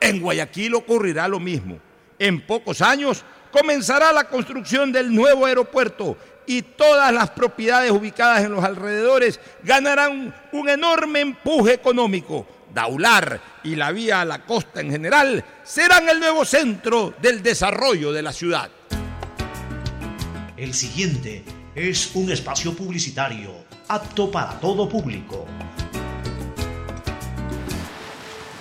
En 0.00 0.20
Guayaquil 0.20 0.74
ocurrirá 0.74 1.28
lo 1.28 1.40
mismo. 1.40 1.80
En 2.18 2.40
pocos 2.46 2.80
años 2.80 3.24
comenzará 3.52 4.12
la 4.12 4.24
construcción 4.24 4.90
del 4.92 5.14
nuevo 5.14 5.46
aeropuerto 5.46 6.16
y 6.46 6.62
todas 6.62 7.12
las 7.12 7.30
propiedades 7.30 7.90
ubicadas 7.90 8.44
en 8.44 8.52
los 8.52 8.64
alrededores 8.64 9.40
ganarán 9.62 10.34
un 10.52 10.68
enorme 10.68 11.20
empuje 11.20 11.74
económico. 11.74 12.46
Daular 12.72 13.40
y 13.64 13.74
la 13.74 13.90
vía 13.92 14.20
a 14.20 14.24
la 14.24 14.44
costa 14.44 14.80
en 14.80 14.90
general 14.90 15.44
serán 15.64 16.08
el 16.08 16.20
nuevo 16.20 16.44
centro 16.44 17.14
del 17.20 17.42
desarrollo 17.42 18.12
de 18.12 18.22
la 18.22 18.32
ciudad. 18.32 18.70
El 20.56 20.74
siguiente 20.74 21.44
es 21.74 22.14
un 22.14 22.30
espacio 22.30 22.74
publicitario 22.74 23.52
apto 23.88 24.30
para 24.30 24.58
todo 24.60 24.88
público. 24.88 25.46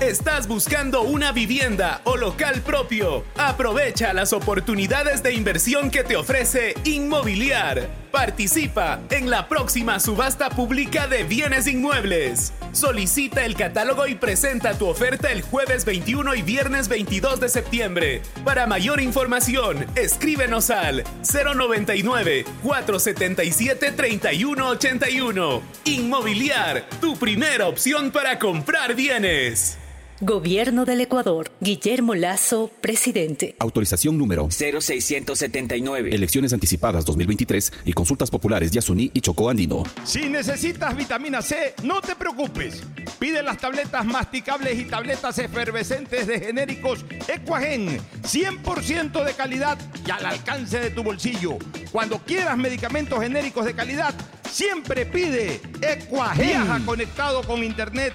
¿Estás 0.00 0.46
buscando 0.46 1.02
una 1.02 1.32
vivienda 1.32 2.02
o 2.04 2.16
local 2.16 2.62
propio? 2.62 3.24
Aprovecha 3.36 4.12
las 4.12 4.32
oportunidades 4.32 5.24
de 5.24 5.34
inversión 5.34 5.90
que 5.90 6.04
te 6.04 6.16
ofrece 6.16 6.76
Inmobiliar. 6.84 7.88
Participa 8.12 9.00
en 9.10 9.28
la 9.28 9.48
próxima 9.48 9.98
subasta 9.98 10.50
pública 10.50 11.08
de 11.08 11.24
bienes 11.24 11.66
inmuebles. 11.66 12.52
Solicita 12.70 13.44
el 13.44 13.56
catálogo 13.56 14.06
y 14.06 14.14
presenta 14.14 14.78
tu 14.78 14.86
oferta 14.86 15.32
el 15.32 15.42
jueves 15.42 15.84
21 15.84 16.36
y 16.36 16.42
viernes 16.42 16.86
22 16.86 17.40
de 17.40 17.48
septiembre. 17.48 18.22
Para 18.44 18.68
mayor 18.68 19.00
información, 19.00 19.84
escríbenos 19.96 20.70
al 20.70 21.02
099 21.24 22.44
477 22.62 23.90
3181. 23.90 25.60
Inmobiliar, 25.86 26.88
tu 27.00 27.16
primera 27.16 27.66
opción 27.66 28.12
para 28.12 28.38
comprar 28.38 28.94
bienes. 28.94 29.76
Gobierno 30.20 30.84
del 30.84 31.00
Ecuador. 31.00 31.48
Guillermo 31.60 32.12
Lazo, 32.16 32.72
presidente. 32.80 33.54
Autorización 33.60 34.18
número 34.18 34.48
0679. 34.50 36.12
Elecciones 36.12 36.52
anticipadas 36.52 37.04
2023 37.04 37.72
y 37.84 37.92
consultas 37.92 38.28
populares 38.28 38.72
Yasuní 38.72 39.12
y 39.14 39.20
Chocó 39.20 39.48
Andino. 39.48 39.84
Si 40.02 40.28
necesitas 40.28 40.96
vitamina 40.96 41.40
C, 41.40 41.72
no 41.84 42.00
te 42.00 42.16
preocupes. 42.16 42.82
Pide 43.20 43.44
las 43.44 43.58
tabletas 43.58 44.04
masticables 44.04 44.76
y 44.80 44.86
tabletas 44.86 45.38
efervescentes 45.38 46.26
de 46.26 46.40
genéricos 46.40 47.04
Equagen, 47.28 48.00
100% 48.22 49.24
de 49.24 49.32
calidad 49.34 49.78
y 50.04 50.10
al 50.10 50.26
alcance 50.26 50.80
de 50.80 50.90
tu 50.90 51.04
bolsillo. 51.04 51.58
Cuando 51.92 52.18
quieras 52.18 52.56
medicamentos 52.58 53.22
genéricos 53.22 53.64
de 53.64 53.74
calidad, 53.74 54.12
siempre 54.50 55.06
pide 55.06 55.60
Equagen. 55.80 56.44
Viaja 56.44 56.80
conectado 56.84 57.44
con 57.44 57.62
internet 57.62 58.14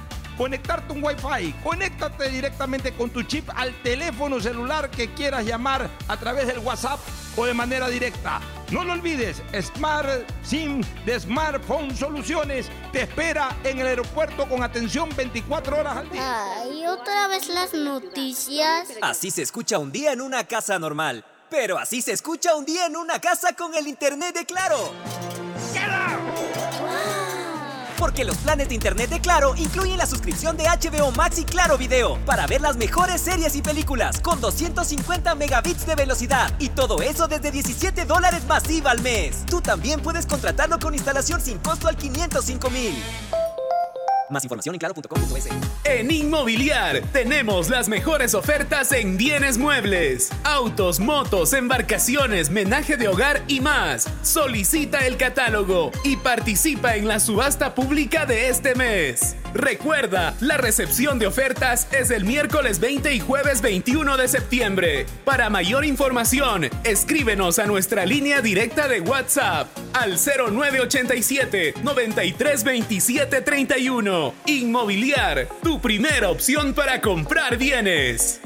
conectarte 0.37 0.93
un 0.93 1.03
Wi-Fi. 1.03 1.53
Conéctate 1.63 2.29
directamente 2.29 2.93
con 2.93 3.09
tu 3.09 3.23
chip 3.23 3.49
al 3.55 3.73
teléfono 3.81 4.39
celular 4.39 4.89
que 4.89 5.13
quieras 5.13 5.45
llamar 5.45 5.89
a 6.07 6.17
través 6.17 6.47
del 6.47 6.59
WhatsApp 6.59 6.99
o 7.35 7.45
de 7.45 7.53
manera 7.53 7.87
directa. 7.87 8.41
No 8.71 8.83
lo 8.83 8.93
olvides, 8.93 9.41
Smart 9.61 10.09
SIM 10.43 10.81
de 11.05 11.19
Smartphone 11.19 11.95
Soluciones 11.95 12.67
te 12.91 13.01
espera 13.01 13.55
en 13.63 13.79
el 13.79 13.87
aeropuerto 13.87 14.47
con 14.47 14.63
atención 14.63 15.09
24 15.15 15.77
horas 15.77 15.97
al 15.97 16.09
día. 16.09 16.61
Ay, 16.61 16.85
otra 16.87 17.27
vez 17.27 17.47
las 17.49 17.73
noticias. 17.73 18.89
Así 19.01 19.31
se 19.31 19.41
escucha 19.41 19.77
un 19.77 19.91
día 19.91 20.13
en 20.13 20.21
una 20.21 20.45
casa 20.45 20.79
normal. 20.79 21.25
Pero 21.49 21.77
así 21.77 22.01
se 22.01 22.13
escucha 22.13 22.55
un 22.55 22.63
día 22.63 22.85
en 22.85 22.95
una 22.95 23.19
casa 23.19 23.53
con 23.53 23.75
el 23.75 23.85
internet 23.85 24.33
de 24.33 24.45
Claro. 24.45 24.93
Porque 28.01 28.25
los 28.25 28.35
planes 28.37 28.67
de 28.67 28.73
internet 28.73 29.11
de 29.11 29.21
Claro 29.21 29.53
incluyen 29.55 29.99
la 29.99 30.07
suscripción 30.07 30.57
de 30.57 30.63
HBO 30.63 31.11
Max 31.11 31.37
y 31.37 31.43
Claro 31.43 31.77
Video 31.77 32.17
para 32.25 32.47
ver 32.47 32.59
las 32.59 32.75
mejores 32.75 33.21
series 33.21 33.55
y 33.55 33.61
películas 33.61 34.19
con 34.21 34.41
250 34.41 35.35
megabits 35.35 35.85
de 35.85 35.93
velocidad 35.93 36.51
y 36.57 36.69
todo 36.69 37.03
eso 37.03 37.27
desde 37.27 37.51
17 37.51 38.05
dólares 38.05 38.43
masiva 38.47 38.89
al 38.89 39.01
mes. 39.03 39.45
Tú 39.45 39.61
también 39.61 40.01
puedes 40.01 40.25
contratarlo 40.25 40.79
con 40.79 40.95
instalación 40.95 41.41
sin 41.41 41.59
costo 41.59 41.87
al 41.87 41.95
505 41.95 42.71
mil. 42.71 42.95
Más 44.31 44.43
información 44.45 44.75
en 44.75 44.79
claro.com.es. 44.79 45.49
En 45.83 46.09
Inmobiliar 46.09 47.01
tenemos 47.11 47.69
las 47.69 47.89
mejores 47.89 48.33
ofertas 48.33 48.91
en 48.93 49.17
bienes 49.17 49.57
muebles, 49.57 50.29
autos, 50.43 50.99
motos, 50.99 51.53
embarcaciones, 51.53 52.49
menaje 52.49 52.95
de 52.95 53.09
hogar 53.09 53.43
y 53.47 53.59
más. 53.59 54.07
Solicita 54.23 55.05
el 55.05 55.17
catálogo 55.17 55.91
y 56.05 56.15
participa 56.15 56.95
en 56.95 57.07
la 57.07 57.19
subasta 57.19 57.75
pública 57.75 58.25
de 58.25 58.47
este 58.47 58.73
mes. 58.73 59.35
Recuerda, 59.53 60.33
la 60.39 60.55
recepción 60.55 61.19
de 61.19 61.27
ofertas 61.27 61.87
es 61.91 62.09
el 62.09 62.23
miércoles 62.23 62.79
20 62.79 63.13
y 63.13 63.19
jueves 63.19 63.61
21 63.61 64.15
de 64.15 64.27
septiembre. 64.29 65.05
Para 65.25 65.49
mayor 65.49 65.83
información, 65.83 66.69
escríbenos 66.85 67.59
a 67.59 67.65
nuestra 67.65 68.05
línea 68.05 68.41
directa 68.41 68.87
de 68.87 69.01
WhatsApp 69.01 69.67
al 69.93 70.17
0987 70.17 71.73
9327 71.83 73.41
31. 73.41 74.20
Inmobiliar, 74.45 75.47
tu 75.63 75.79
primera 75.79 76.29
opción 76.29 76.73
para 76.73 77.01
comprar 77.01 77.57
bienes. 77.57 78.39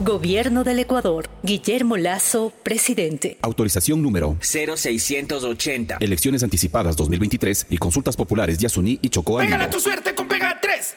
Gobierno 0.00 0.62
del 0.62 0.78
Ecuador. 0.78 1.28
Guillermo 1.42 1.96
Lazo, 1.96 2.52
presidente. 2.62 3.38
Autorización 3.42 4.02
número 4.02 4.36
0680. 4.40 5.98
Elecciones 6.00 6.42
anticipadas 6.42 6.96
2023 6.96 7.66
y 7.70 7.78
consultas 7.78 8.16
populares 8.16 8.58
Yasuní 8.58 8.98
y 9.00 9.08
Chocó 9.08 9.38
Ánimo. 9.38 9.68
tu 9.70 9.80
suerte 9.80 10.14
con 10.14 10.28
Pega 10.28 10.58
3. 10.60 10.96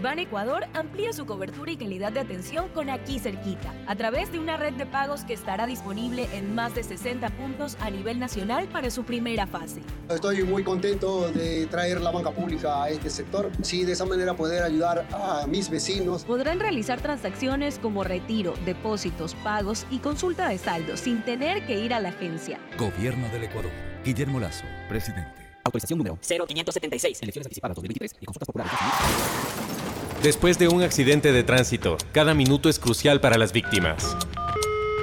Ban 0.00 0.18
Ecuador 0.18 0.64
amplía 0.74 1.12
su 1.12 1.26
cobertura 1.26 1.70
y 1.70 1.76
calidad 1.76 2.12
de 2.12 2.20
atención 2.20 2.68
con 2.68 2.90
aquí 2.90 3.18
cerquita, 3.18 3.74
a 3.86 3.94
través 3.94 4.32
de 4.32 4.38
una 4.38 4.56
red 4.56 4.74
de 4.74 4.86
pagos 4.86 5.24
que 5.24 5.34
estará 5.34 5.66
disponible 5.66 6.28
en 6.32 6.54
más 6.54 6.74
de 6.74 6.82
60 6.82 7.28
puntos 7.30 7.76
a 7.80 7.90
nivel 7.90 8.18
nacional 8.18 8.68
para 8.68 8.90
su 8.90 9.04
primera 9.04 9.46
fase. 9.46 9.82
Estoy 10.08 10.44
muy 10.44 10.64
contento 10.64 11.30
de 11.30 11.66
traer 11.66 12.00
la 12.00 12.10
banca 12.10 12.30
pública 12.30 12.84
a 12.84 12.90
este 12.90 13.10
sector. 13.10 13.50
Sí, 13.62 13.84
de 13.84 13.92
esa 13.92 14.04
manera 14.04 14.34
poder 14.34 14.62
ayudar 14.62 15.06
a 15.12 15.46
mis 15.46 15.68
vecinos. 15.68 16.24
Podrán 16.24 16.60
realizar 16.60 17.00
transacciones 17.00 17.78
como 17.78 18.04
retiro, 18.04 18.54
depósitos, 18.64 19.34
pagos 19.34 19.86
y 19.90 19.98
consulta 19.98 20.48
de 20.48 20.58
saldo 20.58 20.96
sin 20.96 21.22
tener 21.22 21.66
que 21.66 21.78
ir 21.78 21.92
a 21.92 22.00
la 22.00 22.10
agencia. 22.10 22.58
Gobierno 22.78 23.28
del 23.28 23.44
Ecuador. 23.44 23.72
Guillermo 24.04 24.40
Lazo, 24.40 24.64
presidente. 24.88 25.45
Autorización 25.66 25.98
número 25.98 26.18
0576. 26.22 27.22
Elecciones 27.22 27.46
anticipadas 27.46 27.76
2023 27.76 28.16
y 28.20 28.26
consultas 28.26 28.46
populares 28.46 28.72
Después 30.22 30.58
de 30.58 30.68
un 30.68 30.82
accidente 30.82 31.30
de 31.32 31.44
tránsito, 31.44 31.98
cada 32.12 32.34
minuto 32.34 32.68
es 32.68 32.78
crucial 32.78 33.20
para 33.20 33.38
las 33.38 33.52
víctimas. 33.52 34.16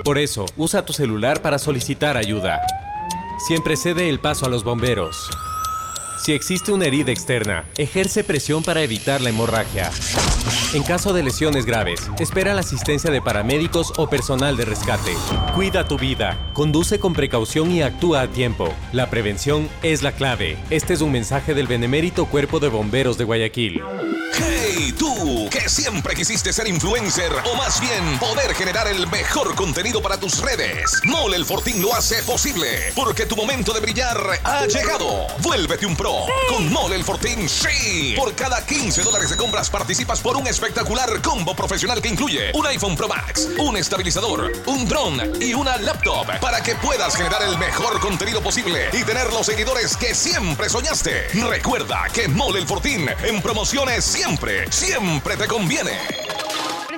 Por 0.04 0.18
eso, 0.18 0.46
usa 0.58 0.86
tu 0.86 0.92
celular 0.92 1.42
para 1.42 1.60
solicitar 1.60 2.18
ayuda. 2.18 2.62
Siempre 3.48 3.78
cede 3.78 4.10
el 4.10 4.20
paso 4.20 4.46
a 4.46 4.50
los 4.50 4.64
bomberos. 4.64 5.30
Si 6.24 6.34
existe 6.34 6.72
una 6.72 6.86
herida 6.86 7.12
externa, 7.12 7.66
ejerce 7.78 8.24
presión 8.24 8.64
para 8.64 8.82
evitar 8.82 9.22
la 9.22 9.30
hemorragia. 9.30 9.92
En 10.74 10.82
caso 10.82 11.14
de 11.14 11.22
lesiones 11.22 11.68
graves, 11.68 12.10
espera 12.18 12.56
la 12.56 12.62
asistencia 12.62 13.12
de 13.12 13.22
paramédicos 13.22 13.94
o 13.98 14.10
personal 14.10 14.58
de 14.58 14.66
rescate. 14.66 15.16
Cuida 15.54 15.88
tu 15.88 16.00
vida, 16.00 16.36
conduce 16.54 17.00
con 17.00 17.14
precaución 17.14 17.70
y 17.70 17.84
actúa 17.84 18.22
a 18.22 18.28
tiempo. 18.28 18.74
La 18.92 19.12
prevención 19.12 19.70
es 19.84 20.02
la 20.02 20.14
clave. 20.14 20.58
Este 20.72 20.94
es 20.94 21.02
un 21.02 21.12
mensaje 21.12 21.54
del 21.54 21.68
benemérito 21.68 22.26
Cuerpo 22.26 22.60
de 22.60 22.70
Bomberos 22.70 23.20
de 23.20 23.24
Guayaquil. 23.24 23.84
¡Hey, 24.36 24.96
tú! 24.98 25.48
Que 25.52 25.70
siempre 25.70 26.16
quisiste 26.16 26.52
ser 26.52 26.68
influencer 26.68 27.32
o 27.46 27.56
más 27.56 27.80
bien 27.80 28.18
poder 28.18 28.56
generar 28.56 28.88
el 28.88 29.06
mejor 29.08 29.54
contenido 29.54 30.02
para 30.02 30.20
tus 30.20 30.42
redes. 30.42 31.02
Mole 31.04 31.38
el 31.38 31.46
Fortín 31.46 31.82
lo 31.82 31.94
hace 31.94 32.24
posible 32.24 32.92
porque 32.96 33.28
tu 33.28 33.36
momento 33.36 33.74
de 33.74 33.80
brillar 33.80 34.18
ha 34.44 34.66
llegado. 34.66 35.28
Vuélvete 35.40 35.86
un 35.86 35.96
pro 35.96 36.26
con 36.50 36.72
Mole 36.74 36.96
el 36.96 37.04
Fortín. 37.04 37.48
¡Sí! 37.48 38.16
Por 38.18 38.34
cada 38.34 38.66
15 38.66 39.04
dólares 39.04 39.30
de 39.30 39.38
compras 39.38 39.70
participas 39.70 40.20
por 40.22 40.36
un 40.36 40.48
espectacular 40.64 41.22
combo 41.22 41.54
profesional 41.54 42.02
que 42.02 42.08
incluye 42.08 42.52
un 42.54 42.66
iPhone 42.68 42.96
Pro 42.96 43.10
Max, 43.10 43.50
un 43.58 43.76
estabilizador, 43.76 44.50
un 44.66 44.88
dron 44.88 45.20
y 45.42 45.54
una 45.54 45.76
laptop 45.78 46.26
para 46.40 46.64
que 46.64 46.74
puedas 46.76 47.18
generar 47.18 47.44
el 47.44 47.58
mejor 47.58 48.00
contenido 48.00 48.42
posible 48.42 48.88
y 48.94 49.04
tener 49.04 49.28
los 49.34 49.46
seguidores 49.46 49.98
que 49.98 50.16
siempre 50.16 50.70
soñaste. 50.70 51.28
Recuerda 51.50 52.04
que 52.14 52.30
Mole 52.30 52.62
el 52.62 52.66
Fortín 52.66 53.10
en 53.24 53.42
promociones 53.42 54.06
siempre, 54.06 54.72
siempre 54.72 55.36
te 55.36 55.48
conviene. 55.48 56.33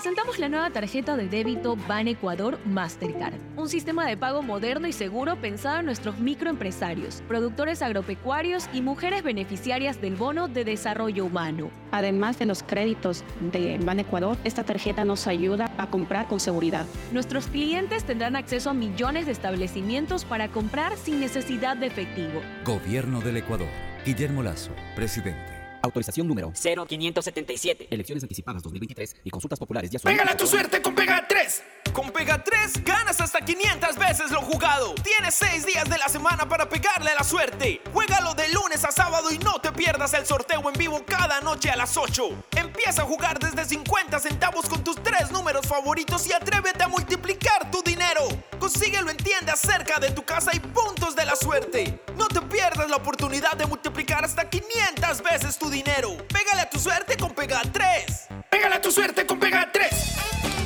Presentamos 0.06 0.38
la 0.38 0.49
nueva 0.49 0.69
tarjeta 0.69 1.18
de 1.18 1.27
débito 1.27 1.76
Ban 1.88 2.07
Ecuador 2.07 2.60
Mastercard, 2.64 3.40
un 3.57 3.68
sistema 3.68 4.06
de 4.06 4.15
pago 4.15 4.44
moderno 4.44 4.88
y 4.88 4.94
seguro 4.94 5.36
pensado 5.41 5.80
en 5.80 5.88
nuestros 5.88 6.19
microempresarios, 6.19 7.23
productores 7.27 7.82
agropecuarios 7.82 8.69
y 8.72 8.82
mujeres 8.82 9.23
beneficiarias 9.23 9.99
del 10.02 10.15
bono 10.15 10.48
de 10.48 10.64
desarrollo 10.64 11.26
humano. 11.26 11.72
Además 11.90 12.38
de 12.38 12.45
los 12.45 12.61
créditos 12.61 13.23
de 13.52 13.80
Ban 13.80 13.99
Ecuador, 13.99 14.38
esta 14.44 14.64
tarjeta 14.64 15.06
nos 15.06 15.26
ayuda 15.26 15.73
a 15.80 15.88
comprar 15.88 16.27
con 16.27 16.40
seguridad. 16.40 16.86
Nuestros 17.11 17.48
clientes 17.48 18.03
tendrán 18.03 18.36
acceso 18.36 18.69
a 18.69 18.73
millones 18.76 19.26
de 19.26 19.32
establecimientos 19.32 20.23
para 20.23 20.49
comprar 20.49 20.98
sin 20.98 21.19
necesidad 21.19 21.77
de 21.77 21.88
efectivo. 21.88 22.44
Gobierno 22.64 23.22
del 23.22 23.38
Ecuador. 23.38 23.69
Guillermo 24.06 24.44
Lazo, 24.44 24.69
presidente. 24.95 25.55
Autorización 25.86 26.28
número 26.28 26.52
0577. 26.56 27.88
Elecciones 27.91 28.24
anticipadas 28.24 28.64
2023 28.64 29.18
y 29.24 29.30
consultas 29.30 29.60
populares 29.60 29.91
Yasuní 29.91 30.14
Pégale 30.14 30.32
y 30.32 30.34
a 30.34 30.38
tu 30.38 30.48
suerte 30.48 30.82
con 30.82 30.95
Pega 30.95 31.28
3. 31.28 31.64
Con 31.94 32.12
Pega 32.12 32.44
3 32.44 32.84
ganas 32.84 33.22
hasta 33.22 33.40
500 33.40 33.95
veces 33.98 34.32
lo 34.32 34.41
jugado. 34.41 34.95
Tienes 34.95 35.36
6 35.36 35.66
días 35.66 35.88
de 35.88 35.98
la 35.99 36.10
semana 36.10 36.49
para 36.49 36.68
pegarle 36.68 37.12
a 37.12 37.16
la 37.16 37.24
suerte. 37.24 37.82
Juégalo 37.94 38.34
de 38.34 38.49
lunes 38.49 38.84
a 38.84 38.91
sábado 38.91 39.32
y 39.32 39.38
no 39.38 39.62
te 39.62 39.72
pierdas 39.72 40.14
el 40.16 40.26
sorteo 40.26 40.68
en 40.68 40.74
vivo 40.74 41.03
cada 41.06 41.40
noche 41.41 41.70
a 41.70 41.76
las 41.76 41.95
8. 41.95 42.30
Empieza 42.57 43.03
a 43.03 43.06
jugar 43.06 43.38
desde 43.38 43.64
50 43.64 44.20
centavos 44.20 44.66
con 44.66 44.84
tus 44.84 44.95
tres 45.03 45.32
números 45.32 45.68
favoritos 45.68 46.28
y 46.28 46.34
atrévete 46.34 46.84
a 46.84 46.88
multiplicar 46.88 47.70
tu 47.70 47.84
dinero. 47.84 48.28
Consíguelo 48.57 49.12
en 49.12 49.18
tiendas 49.18 49.60
cerca 49.60 49.99
de 49.99 50.10
tu 50.10 50.24
casa 50.24 50.49
y 50.53 50.60
puntos 50.60 51.16
de 51.16 51.26
la 51.26 51.36
suerte. 51.36 52.02
No 52.18 52.28
te 52.28 52.41
pierdas 52.41 52.90
la 52.90 52.95
oportunidad 52.95 53.56
de 53.56 53.68
multiplicar 53.68 54.26
hasta 54.26 54.49
500 54.49 55.22
veces 55.22 55.57
tu 55.60 55.70
dinero. 55.70 55.74
Pégale 55.84 56.61
a 56.61 56.69
tu 56.69 56.80
suerte 56.80 57.18
con 57.18 57.31
Pega 57.31 57.61
3. 57.61 58.27
Pégale 58.49 58.76
a 58.76 58.81
tu 58.81 58.91
suerte 58.91 59.26
con 59.26 59.38
Pega 59.38 59.69
3. 59.69 59.89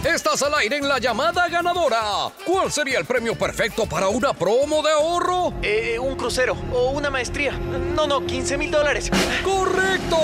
Estás 0.06 0.44
al 0.44 0.54
aire 0.54 0.78
en 0.78 0.88
la 0.88 1.00
llamada 1.00 1.48
ganadora. 1.48 2.32
¿Cuál 2.46 2.72
sería 2.72 3.00
el 3.00 3.06
premio 3.06 3.36
perfecto 3.36 3.88
para 3.88 4.08
una 4.08 4.34
promo 4.34 4.84
de 4.84 4.92
ahorro? 4.92 5.54
Eh, 5.64 5.98
un 5.98 6.16
crucero 6.16 6.56
o 6.72 6.92
una 6.92 7.10
maestría. 7.10 7.54
No, 7.54 8.06
no, 8.06 8.24
15 8.24 8.58
mil 8.60 8.70
dólares. 8.70 9.10
¡Correcto! 9.44 10.18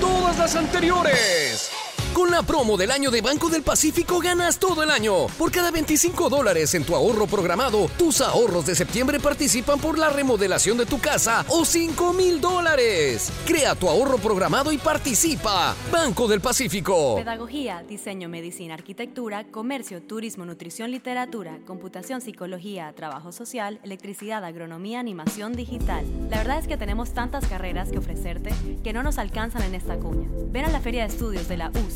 Todas 0.00 0.38
las 0.38 0.56
anteriores. 0.56 1.70
Con 2.14 2.32
la 2.32 2.42
promo 2.42 2.76
del 2.76 2.90
año 2.90 3.10
de 3.12 3.20
Banco 3.20 3.48
del 3.48 3.62
Pacífico 3.62 4.18
ganas 4.18 4.58
todo 4.58 4.82
el 4.82 4.90
año. 4.90 5.28
Por 5.38 5.52
cada 5.52 5.70
25 5.70 6.28
dólares 6.28 6.74
en 6.74 6.84
tu 6.84 6.96
ahorro 6.96 7.28
programado, 7.28 7.88
tus 7.96 8.20
ahorros 8.20 8.66
de 8.66 8.74
septiembre 8.74 9.20
participan 9.20 9.78
por 9.78 9.96
la 9.96 10.10
remodelación 10.10 10.76
de 10.76 10.86
tu 10.86 10.98
casa 10.98 11.44
o 11.48 11.64
5 11.64 12.12
mil 12.12 12.40
dólares. 12.40 13.30
Crea 13.46 13.76
tu 13.76 13.88
ahorro 13.88 14.18
programado 14.18 14.72
y 14.72 14.78
participa. 14.78 15.76
Banco 15.92 16.26
del 16.26 16.40
Pacífico. 16.40 17.14
Pedagogía, 17.16 17.84
diseño, 17.88 18.28
medicina, 18.28 18.74
arquitectura, 18.74 19.44
comercio, 19.44 20.02
turismo, 20.02 20.44
nutrición, 20.44 20.90
literatura, 20.90 21.60
computación, 21.64 22.20
psicología, 22.20 22.92
trabajo 22.96 23.30
social, 23.30 23.78
electricidad, 23.84 24.44
agronomía, 24.44 24.98
animación 24.98 25.52
digital. 25.52 26.04
La 26.28 26.38
verdad 26.38 26.58
es 26.58 26.66
que 26.66 26.76
tenemos 26.76 27.12
tantas 27.12 27.46
carreras 27.46 27.90
que 27.90 27.98
ofrecerte 27.98 28.50
que 28.82 28.92
no 28.92 29.04
nos 29.04 29.18
alcanzan 29.18 29.62
en 29.62 29.76
esta 29.76 29.96
cuña. 29.96 30.28
Ven 30.50 30.64
a 30.64 30.70
la 30.70 30.80
Feria 30.80 31.02
de 31.06 31.12
Estudios 31.12 31.46
de 31.46 31.56
la 31.56 31.70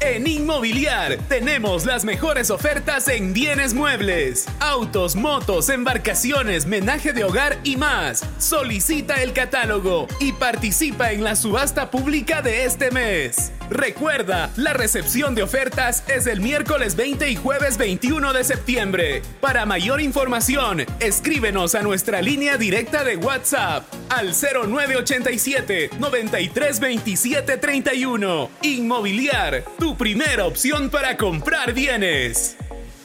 En 0.00 0.28
Inmobiliar 0.28 1.18
tenemos 1.28 1.84
las 1.84 2.04
mejores 2.04 2.52
ofertas 2.52 3.08
en 3.08 3.32
bienes 3.32 3.74
muebles, 3.74 4.46
autos, 4.60 5.16
motos, 5.16 5.68
embarcaciones, 5.70 6.66
menaje 6.66 7.12
de 7.12 7.24
hogar 7.24 7.58
y 7.64 7.76
más. 7.76 8.24
Solicita 8.38 9.20
el 9.24 9.32
catálogo 9.32 10.06
y 10.20 10.32
participa 10.34 11.10
en 11.10 11.24
la 11.24 11.34
subasta 11.34 11.90
pública 11.90 12.42
de 12.42 12.64
este 12.64 12.92
mes. 12.92 13.50
Recuerda, 13.70 14.50
la 14.56 14.72
recepción 14.72 15.34
de 15.34 15.42
ofertas 15.42 16.02
es 16.08 16.26
el 16.26 16.40
miércoles 16.40 16.96
20 16.96 17.28
y 17.28 17.36
jueves 17.36 17.76
21 17.76 18.32
de 18.32 18.44
septiembre. 18.44 19.22
Para 19.40 19.66
mayor 19.66 20.00
información, 20.00 20.86
escríbenos 21.00 21.74
a 21.74 21.82
nuestra 21.82 22.22
línea 22.22 22.56
directa 22.56 23.04
de 23.04 23.16
WhatsApp 23.16 23.84
al 24.08 24.32
0987 24.32 25.90
9327 25.98 27.58
31. 27.58 28.50
Inmobiliar, 28.62 29.64
tu 29.78 29.87
primera 29.96 30.46
opción 30.46 30.90
para 30.90 31.16
comprar 31.16 31.72
bienes. 31.72 32.56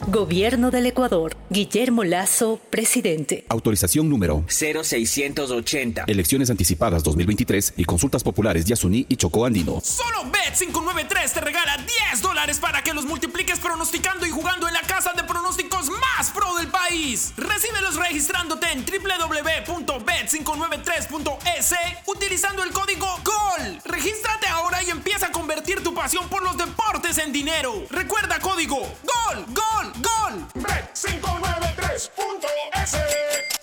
Gobierno 0.08 0.70
del 0.70 0.84
Ecuador. 0.84 1.34
Guillermo 1.48 2.04
Lazo, 2.04 2.60
presidente. 2.68 3.46
Autorización 3.48 4.10
número 4.10 4.44
0680. 4.48 6.04
Elecciones 6.06 6.50
anticipadas 6.50 7.02
2023 7.02 7.72
y 7.78 7.86
consultas 7.86 8.22
populares 8.22 8.66
Yasuní 8.66 9.06
y 9.08 9.16
Chocó 9.16 9.46
Andino. 9.46 9.80
Solo 9.80 10.30
Bet593 10.30 11.32
te 11.32 11.40
regala 11.40 11.78
10 12.12 12.20
dólares 12.20 12.58
para 12.58 12.82
que 12.82 12.92
los 12.92 13.06
multipliques 13.06 13.58
pronosticando 13.58 14.26
y 14.26 14.30
jugando 14.30 14.68
en 14.68 14.74
la 14.74 14.82
casa 14.82 15.14
de 15.16 15.24
pronósticos 15.24 15.88
más 15.88 16.28
pro 16.30 16.54
del 16.56 16.68
país. 16.68 17.32
Recíbelos 17.38 17.96
registrándote 17.96 18.66
en 18.72 18.84
www.bet593.es 18.84 21.74
utilizando 22.06 22.62
el 22.62 22.72
código 22.72 23.06
GOL. 23.24 23.78
Regístrate 23.86 24.48
ahora 24.48 24.82
y 24.82 24.90
empieza 24.90 25.28
a 25.28 25.32
convertir 25.32 25.82
tu 25.82 25.94
pasión 25.94 26.28
por 26.28 26.42
los 26.42 26.58
deportes 26.58 27.16
en 27.18 27.32
dinero. 27.32 27.86
Recuerda 27.90 28.38
código 28.40 28.76
GOL, 28.76 29.46
GOL, 29.48 29.92
GOL. 30.00 30.40
Bet593.es 30.54 32.90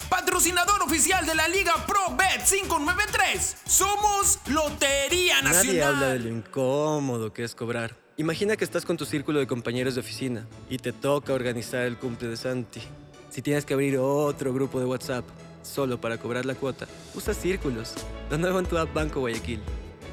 Patrocinador 0.10 0.82
oficial 0.84 1.26
de 1.26 1.36
la 1.36 1.48
Liga 1.48 1.74
Pro 1.86 2.16
Bet 2.18 2.44
593. 2.46 3.58
Somos 3.66 4.40
Lotería 4.48 5.42
Nacional. 5.42 5.68
Nadie 5.68 5.84
habla 5.84 6.08
de 6.10 6.20
lo 6.20 6.30
incómodo 6.30 7.34
que 7.34 7.44
es 7.44 7.56
cobrar. 7.56 7.98
Imagina 8.18 8.56
que 8.56 8.64
estás 8.64 8.86
con 8.86 8.98
tu 8.98 9.06
círculo 9.06 9.40
de 9.40 9.48
compañeros 9.48 9.96
de 9.96 10.02
oficina 10.02 10.46
y 10.70 10.78
te 10.78 10.94
toca 10.94 11.34
organizar 11.34 11.82
el 11.82 11.98
cumple 11.98 12.28
de 12.30 12.38
Santi. 12.38 12.82
Si 13.30 13.42
tienes 13.42 13.66
que 13.66 13.74
abrir 13.74 13.98
otro 13.98 14.54
grupo 14.54 14.80
de 14.80 14.86
WhatsApp 14.86 15.26
solo 15.64 16.00
para 16.00 16.18
cobrar 16.18 16.46
la 16.46 16.56
cuota, 16.56 16.88
usa 17.14 17.34
círculos. 17.34 17.94
Lo 18.30 18.38
nuevo 18.38 18.60
en 18.60 18.66
tu 18.66 18.78
app 18.78 18.94
Banco 18.94 19.20
Guayaquil. 19.22 19.62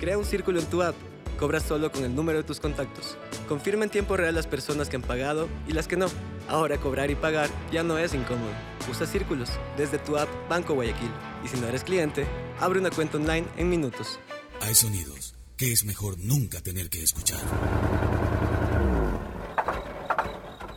Crea 0.01 0.19
un 0.19 0.25
círculo 0.25 0.59
en 0.61 0.67
tu 0.67 0.83
app. 0.83 0.95
Cobra 1.39 1.61
solo 1.61 1.93
con 1.93 2.03
el 2.03 2.15
número 2.17 2.39
de 2.39 2.45
tus 2.45 2.59
contactos. 2.59 3.17
Confirma 3.49 3.85
en 3.85 3.91
tiempo 3.91 4.17
real 4.17 4.35
las 4.35 4.49
personas 4.49 4.89
que 4.89 4.97
han 4.97 5.03
pagado 5.03 5.49
y 5.69 5.73
las 5.73 5.87
que 5.87 5.97
no. 5.97 6.07
Ahora 6.49 6.79
cobrar 6.79 7.13
y 7.13 7.15
pagar 7.15 7.49
ya 7.71 7.85
no 7.85 7.97
es 7.97 8.13
incómodo. 8.13 8.51
Usa 8.91 9.07
círculos 9.07 9.51
desde 9.77 9.99
tu 9.99 10.17
app 10.17 10.29
Banco 10.49 10.75
Guayaquil. 10.75 11.11
Y 11.45 11.49
si 11.49 11.57
no 11.61 11.69
eres 11.69 11.85
cliente, 11.85 12.27
abre 12.59 12.81
una 12.81 12.91
cuenta 12.91 13.19
online 13.19 13.47
en 13.57 13.69
minutos. 13.69 14.19
Hay 14.61 14.75
sonidos 14.75 15.37
que 15.57 15.73
es 15.73 15.85
mejor 15.85 16.19
nunca 16.19 16.61
tener 16.61 16.91
que 16.91 17.03
escuchar. 17.05 17.41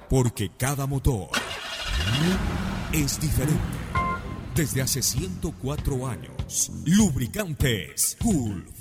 Porque 0.09 0.51
cada 0.57 0.85
motor 0.85 1.29
es 2.93 3.19
diferente. 3.19 3.61
Desde 4.53 4.81
hace 4.81 5.01
104 5.01 6.07
años, 6.07 6.71
Lubricantes 6.85 8.17
Gulf 8.21 8.80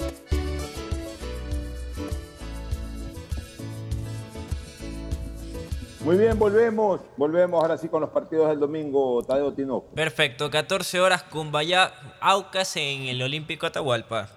Muy 6.03 6.17
bien, 6.17 6.37
volvemos. 6.39 7.01
Volvemos 7.15 7.61
ahora 7.61 7.77
sí 7.77 7.87
con 7.87 8.01
los 8.01 8.09
partidos 8.09 8.49
del 8.49 8.59
domingo, 8.59 9.23
Tadeo 9.23 9.53
Tinoco. 9.53 9.87
Perfecto, 9.93 10.49
14 10.49 10.99
horas 10.99 11.23
Cumbayá, 11.23 11.93
Aucas 12.19 12.75
en 12.77 13.03
el 13.03 13.21
Olímpico 13.21 13.67
Atahualpa. 13.67 14.27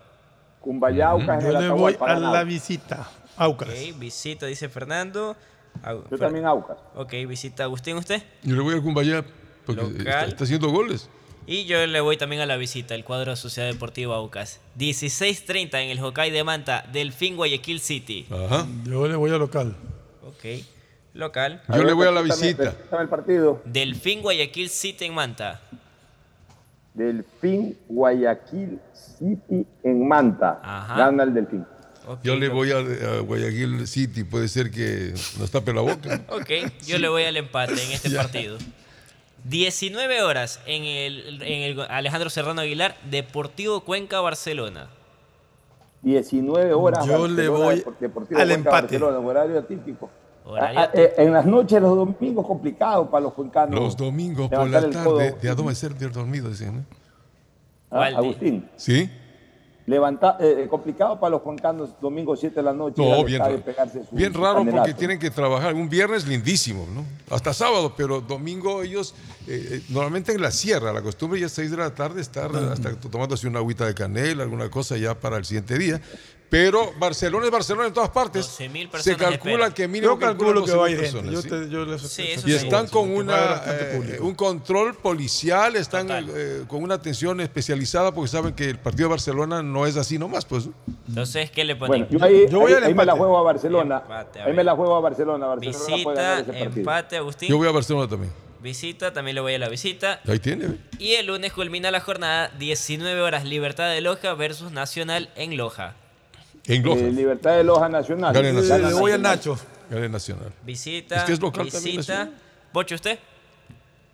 Cumbayá, 0.61 1.11
Aucas 1.11 1.43
en 1.43 1.51
Yo 1.53 1.59
el 1.59 1.65
le 1.65 1.71
voy 1.71 1.97
a 2.01 2.15
la 2.19 2.45
visita. 2.45 3.09
Aucas. 3.37 3.69
Ok, 3.71 3.99
visita, 3.99 4.47
dice 4.47 4.69
Fernando. 4.69 5.37
Au- 5.83 6.05
Yo 6.11 6.19
también 6.19 6.45
Aucas. 6.47 6.77
Ok, 6.95 7.13
visita 7.27 7.65
Agustín, 7.65 7.97
¿usted? 7.97 8.23
Yo 8.43 8.55
le 8.57 8.61
voy 8.63 8.75
al 8.75 8.83
Cumbayá 8.83 9.25
porque 9.65 9.83
Local. 9.83 9.97
está, 10.07 10.25
está 10.27 10.45
haciendo 10.45 10.69
goles. 10.71 11.09
Y 11.47 11.65
yo 11.65 11.87
le 11.87 12.01
voy 12.01 12.17
también 12.17 12.41
a 12.43 12.47
la 12.47 12.57
visita, 12.57 12.95
el 12.95 13.05
cuadro 13.05 13.31
de 13.33 13.37
Sociedad 13.37 13.71
Deportiva 13.71 14.17
Aucas. 14.17 14.61
16.30 14.79 15.83
en 15.83 15.91
el 15.91 15.99
Hokkaido 16.03 16.37
de 16.37 16.45
Manta, 16.45 16.87
Delfín 16.93 17.37
Guayaquil 17.37 17.81
City. 17.81 18.27
Ajá. 18.31 18.67
Yo 18.85 19.09
le 19.09 19.17
voy 19.17 19.31
a 19.31 19.39
local. 19.39 19.75
Ok, 20.27 20.45
local. 21.15 21.63
Yo 21.75 21.83
le 21.85 21.93
voy 21.93 22.07
a 22.07 22.11
la 22.11 22.21
visita. 22.21 22.75
el 23.01 23.09
partido. 23.09 23.63
Delfín 23.65 24.21
Guayaquil 24.21 24.69
City 24.69 25.07
en 25.07 25.15
Manta. 25.15 25.61
Delfín 26.93 27.77
Guayaquil 27.89 28.79
City 28.93 29.67
en 29.83 30.07
Manta. 30.07 30.61
Ajá. 30.63 30.97
Gana 30.97 31.23
el 31.23 31.35
Delfín. 31.35 31.65
Yo 32.23 32.37
le 32.37 32.49
voy 32.51 32.71
a, 32.71 32.79
a 32.79 33.21
Guayaquil 33.21 33.87
City, 33.87 34.25
puede 34.25 34.49
ser 34.49 34.71
que 34.71 35.15
nos 35.39 35.51
tape 35.51 35.73
la 35.73 35.81
boca. 35.81 36.21
Ok, 36.29 36.51
yo 36.87 36.99
le 36.99 37.09
voy 37.09 37.25
al 37.25 37.37
empate 37.39 37.73
en 37.73 37.93
este 37.93 38.11
partido. 38.15 38.59
19 39.45 40.23
horas 40.23 40.61
en 40.67 40.85
el, 40.85 41.43
en 41.43 41.63
el 41.63 41.81
Alejandro 41.89 42.31
Serrano 42.31 42.61
Aguilar, 42.61 42.97
Deportivo 43.11 43.81
Cuenca, 43.85 44.21
Barcelona. 44.21 44.89
19 46.03 46.75
horas. 46.75 47.07
Yo 47.07 47.27
le 47.27 47.49
voy 47.49 47.77
al 47.77 47.83
Cuenca, 47.83 48.45
empate. 48.55 48.71
Barcelona, 48.71 49.19
horario 49.19 49.65
típico. 49.65 50.11
Ah, 50.47 50.73
ah, 50.77 50.91
eh, 50.93 51.15
en 51.19 51.33
las 51.33 51.47
noches, 51.47 51.81
los 51.81 51.97
domingos, 51.97 52.47
complicado 52.47 53.09
para 53.11 53.23
los 53.25 53.33
cuencanos. 53.33 53.75
Los 53.81 53.97
domingos 53.97 54.51
por 54.51 54.67
levantar 54.69 54.83
la 54.83 54.89
el 54.89 54.93
tarde, 54.95 55.05
codo. 55.31 55.41
de 55.41 55.49
adormecer 55.49 55.95
de 55.95 56.09
dormido, 56.09 56.51
decían. 56.51 56.77
¿no? 56.77 56.85
Ah. 57.91 58.09
Agustín, 58.17 58.69
¿Sí? 58.77 59.09
levanta, 59.87 60.37
eh, 60.41 60.67
complicado 60.69 61.21
para 61.21 61.31
los 61.33 61.43
cuencanos, 61.43 61.91
domingo 62.01 62.35
7 62.37 62.57
de 62.57 62.63
la 62.63 62.73
noche. 62.73 63.03
No, 63.03 63.23
bien 63.25 63.39
raro. 63.41 63.55
y 63.55 63.59
pegarse 63.59 64.05
su- 64.05 64.15
Bien 64.17 64.33
raro 64.35 64.65
porque 64.71 64.95
tienen 64.95 65.19
que 65.19 65.31
trabajar. 65.31 65.75
Un 65.75 65.89
viernes 65.89 66.27
lindísimo, 66.27 66.87
¿no? 66.95 67.05
Hasta 67.35 67.53
sábado, 67.53 67.95
pero 67.97 68.21
domingo 68.21 68.83
ellos, 68.83 69.15
eh, 69.47 69.69
eh, 69.73 69.83
normalmente 69.91 70.33
en 70.33 70.41
la 70.43 70.51
sierra, 70.51 70.93
la 70.93 71.03
costumbre 71.03 71.39
ya 71.39 71.47
es 71.47 71.53
6 71.53 71.71
de 71.71 71.77
la 71.77 71.95
tarde 71.95 72.21
estar 72.21 72.51
hasta 72.57 72.95
tomándose 72.99 73.47
una 73.47 73.59
agüita 73.61 73.87
de 73.87 73.95
canela, 73.95 74.43
alguna 74.43 74.71
cosa 74.71 74.97
ya 74.97 75.15
para 75.15 75.37
el 75.37 75.45
siguiente 75.45 75.79
día. 75.79 76.01
Pero 76.51 76.93
Barcelona 76.99 77.47
es 77.47 77.51
Barcelona 77.51 77.89
en 77.89 77.93
todas 77.95 78.11
partes. 78.11 78.47
12.000 78.47 79.01
Se 79.01 79.17
calcula 79.17 79.75
que 79.75 79.89
mínimo 79.89 80.13
Yo 80.13 80.19
calculo 80.21 80.65
que 80.65 80.73
va 80.73 80.87
a 80.87 80.91
ir 80.91 80.99
12.000 81.01 81.05
gente. 81.13 81.33
Yo, 81.33 81.41
personas, 81.43 81.65
te- 81.67 81.71
yo 81.73 81.85
les- 81.85 82.03
Sí, 82.03 82.23
eso 82.31 82.49
y 82.49 82.51
sí. 82.53 82.57
están 82.57 82.87
con 82.89 83.11
una, 83.11 83.63
eh, 83.67 84.19
un 84.21 84.35
control 84.37 84.95
policial, 84.95 85.75
están 85.75 86.07
eh, 86.11 86.65
con 86.69 86.83
una 86.83 86.95
atención 86.95 87.41
especializada 87.41 88.13
porque 88.13 88.29
saben 88.29 88.55
que 88.55 88.71
el 88.71 88.79
partido 88.79 89.09
de 89.09 89.11
Barcelona 89.11 89.63
no 89.65 89.85
es 89.87 89.97
así 89.97 90.17
nomás, 90.19 90.45
pues. 90.45 90.69
Entonces, 91.09 91.51
¿qué 91.51 91.65
le 91.65 91.75
Bueno, 91.75 92.07
ponemos? 92.07 92.11
yo 92.11 92.25
ahí, 92.25 92.47
Yo 92.49 92.61
voy 92.61 92.71
ahí- 92.73 92.79
al 92.79 92.85
ahí 92.85 92.95
me 92.95 93.05
la 93.05 93.15
juego 93.17 93.37
a 93.39 93.43
Barcelona. 93.43 93.97
Empate, 94.03 94.41
a 94.41 94.45
ahí 94.45 94.53
me 94.53 94.63
la 94.65 94.77
juego 94.77 94.95
a 94.97 95.01
Barcelona. 95.01 95.47
Barcelona 95.47 95.79
puede 96.05 96.17
ganar 96.17 96.37
Visita, 96.45 96.57
ese 96.69 96.79
empate, 96.79 97.17
Agustín. 97.17 97.49
Yo 97.49 97.57
voy 97.57 97.67
a 97.69 97.73
Barcelona 97.73 98.09
también. 98.09 98.33
Visita, 98.63 99.13
también 99.13 99.35
le 99.35 99.41
voy 99.41 99.55
a 99.55 99.59
la 99.59 99.69
visita. 99.69 100.21
Ahí 100.27 100.39
tiene. 100.39 100.79
Y 100.99 101.15
el 101.15 101.27
lunes 101.27 101.53
culmina 101.53 101.91
la 101.91 102.01
jornada, 102.01 102.51
19 102.59 103.21
horas, 103.21 103.45
Libertad 103.45 103.91
de 103.91 104.01
Loja 104.01 104.33
versus 104.35 104.71
Nacional 104.73 105.31
en 105.37 105.57
Loja. 105.57 105.97
En 106.67 106.83
Loja. 106.83 107.01
Eh, 107.01 107.11
Libertad 107.13 107.57
de 107.57 107.65
Loja 107.65 107.89
Nacional. 107.89 108.33
Gane 108.35 108.53
Nacional. 108.53 108.93
le 108.95 108.99
voy 109.01 109.13
al 109.13 109.23
Nacho. 109.23 109.59
Gane 109.91 110.09
Nacional. 110.09 110.53
Visita, 110.63 111.17
Es 111.17 111.23
que 111.25 111.33
es 111.35 111.41
local 111.41 111.71
también, 111.71 111.97
visita. 111.99 112.31
¿Bocho 112.73 112.95
usted? 112.95 113.19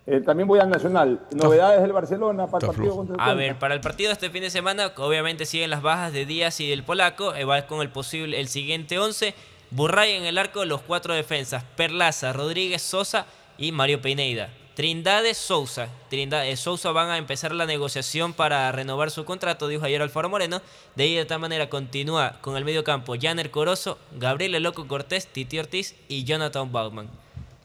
Eh, 0.07 0.19
también 0.19 0.47
voy 0.47 0.59
al 0.59 0.69
Nacional. 0.69 1.19
Novedades 1.31 1.81
del 1.81 1.93
Barcelona 1.93 2.47
para 2.47 2.65
el 2.67 2.73
partido 2.73 2.95
contra 2.97 3.15
el 3.15 3.21
A 3.21 3.23
Cuenca? 3.25 3.37
ver, 3.39 3.59
para 3.59 3.73
el 3.75 3.81
partido 3.81 4.11
este 4.11 4.29
fin 4.29 4.41
de 4.41 4.49
semana, 4.49 4.91
obviamente 4.97 5.45
siguen 5.45 5.69
las 5.69 5.81
bajas 5.81 6.11
de 6.11 6.25
Díaz 6.25 6.59
y 6.59 6.69
del 6.69 6.83
Polaco. 6.83 7.33
eh, 7.35 7.45
Va 7.45 7.65
con 7.67 7.81
el 7.81 7.89
posible, 7.89 8.39
el 8.39 8.47
siguiente 8.47 8.99
11. 8.99 9.33
Burray 9.69 10.13
en 10.15 10.25
el 10.25 10.37
arco, 10.37 10.65
los 10.65 10.81
cuatro 10.81 11.13
defensas. 11.13 11.63
Perlaza, 11.77 12.33
Rodríguez, 12.33 12.81
Sosa 12.81 13.25
y 13.57 13.71
Mario 13.71 14.01
Pineda. 14.01 14.49
Trindade, 14.81 15.35
Sousa. 15.35 15.89
Trindade, 16.09 16.57
Sousa 16.57 16.91
van 16.91 17.11
a 17.11 17.19
empezar 17.19 17.53
la 17.53 17.67
negociación 17.67 18.33
para 18.33 18.71
renovar 18.71 19.11
su 19.11 19.25
contrato, 19.25 19.67
dijo 19.67 19.85
ayer 19.85 20.01
Alfaro 20.01 20.27
Moreno. 20.27 20.59
De 20.95 21.03
ahí 21.03 21.13
de 21.13 21.23
tal 21.25 21.39
manera 21.39 21.69
continúa 21.69 22.39
con 22.41 22.57
el 22.57 22.65
medio 22.65 22.83
campo 22.83 23.13
Janer 23.21 23.51
Corozo, 23.51 23.99
Gabriel 24.17 24.55
El 24.55 24.63
Loco 24.63 24.87
Cortés, 24.87 25.27
Titi 25.27 25.59
Ortiz 25.59 25.93
y 26.07 26.23
Jonathan 26.23 26.71
Bauman. 26.71 27.11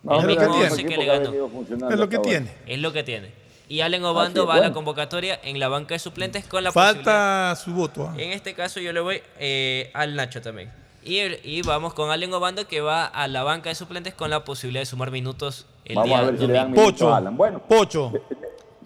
Más 0.03 0.19
el 0.19 0.25
o 0.25 0.29
menos 0.29 0.43
mismo 0.47 0.57
el 0.63 0.71
once 0.73 0.83
equipo 0.83 0.91
que 0.91 0.97
le 0.99 1.05
que 1.07 1.11
ha 1.11 1.15
ganó. 1.15 1.31
venido 1.31 1.49
funcionando 1.49 1.95
Es 1.95 1.99
lo 1.99 2.09
que 2.11 2.19
tiene. 2.19 2.53
Es 2.67 2.79
lo 2.81 2.93
que 2.93 3.03
tiene. 3.03 3.33
Y 3.67 3.81
Allen 3.81 4.05
Obando 4.05 4.43
es, 4.43 4.49
va 4.51 4.55
a 4.57 4.61
la 4.61 4.73
convocatoria 4.75 5.41
en 5.43 5.59
la 5.59 5.69
banca 5.69 5.95
de 5.95 5.99
suplentes 6.01 6.45
con 6.45 6.63
la 6.65 6.71
posibilidad. 6.71 7.03
Falta 7.03 7.57
su 7.65 7.73
voto. 7.73 8.11
ah. 8.11 8.15
En 8.19 8.33
este 8.33 8.53
caso 8.53 8.79
yo 8.79 8.93
le 8.93 9.01
voy 9.01 9.23
eh, 9.39 9.91
al 9.95 10.15
Nacho 10.17 10.43
también. 10.43 10.71
Y, 11.07 11.21
y 11.45 11.63
vamos 11.63 11.95
con 11.95 12.11
Allen 12.11 12.33
Obando 12.35 12.67
que 12.67 12.81
va 12.81 13.05
a 13.07 13.29
la 13.29 13.45
banca 13.45 13.69
de 13.69 13.75
suplentes 13.77 14.13
con 14.15 14.29
la 14.29 14.45
posibilidad 14.45 14.81
de 14.83 14.87
sumar 14.87 15.11
minutos 15.13 15.67
el 15.85 15.95
Vamos 15.95 16.09
día 16.09 16.19
a 16.19 16.25
ver 16.25 16.39
si 16.39 16.47
le 16.49 16.53
dan 16.53 16.75
Pocho, 16.75 17.15
a 17.15 17.19
Alan. 17.19 17.37
Bueno, 17.37 17.61
Pocho, 17.61 18.13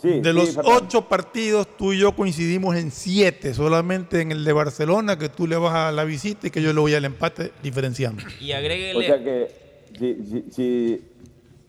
sí, 0.01 0.21
de 0.21 0.31
sí, 0.31 0.33
los 0.33 0.59
ocho 0.65 1.03
partidos, 1.09 1.67
tú 1.79 1.95
y 1.95 1.99
yo 1.99 2.13
coincidimos 2.13 2.77
en 2.77 2.91
siete, 2.91 3.55
solamente 3.55 4.21
en 4.21 4.33
el 4.33 4.45
de 4.45 4.53
Barcelona, 4.53 5.19
que 5.19 5.31
tú 5.31 5.47
le 5.47 5.57
vas 5.57 5.75
a 5.75 5.93
la 5.93 6.05
visita 6.05 6.49
y 6.49 6.51
que 6.51 6.61
yo 6.61 6.75
le 6.75 6.81
voy 6.81 6.95
al 6.95 7.07
empate, 7.07 7.53
diferenciando. 7.63 8.23
Y 8.39 8.53
O 8.53 8.57
agréguele 8.57 9.07
sea 9.07 9.19
que 9.25 9.49
si, 9.99 10.15
si- 10.25 10.45
si 10.53 11.05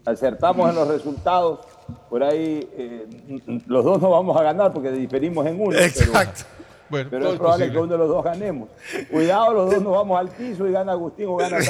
acertamos 0.04 0.70
en 0.70 0.76
los 0.76 0.88
resultados, 0.90 1.60
por 2.10 2.24
ahí 2.24 2.68
eh, 2.78 3.06
los 3.68 3.86
dos 3.86 4.02
no 4.02 4.10
vamos 4.10 4.36
a 4.38 4.44
ganar 4.44 4.74
porque 4.74 4.92
diferimos 4.92 5.46
en 5.46 5.62
uno. 5.62 5.78
Exacto. 5.78 6.44
Bueno, 6.92 7.10
Pero, 7.10 7.32
es 7.32 7.40
probable 7.40 7.66
posible. 7.68 7.72
que 7.72 7.78
uno 7.80 7.92
de 7.94 7.98
los 7.98 8.08
dos 8.10 8.24
ganemos. 8.24 8.70
Cuidado, 9.10 9.54
los 9.54 9.72
dos 9.72 9.82
nos 9.82 9.94
vamos 9.94 10.20
al 10.20 10.30
piso 10.30 10.68
y 10.68 10.72
gana 10.74 10.92
Agustín 10.92 11.26
o 11.30 11.38
gana 11.38 11.58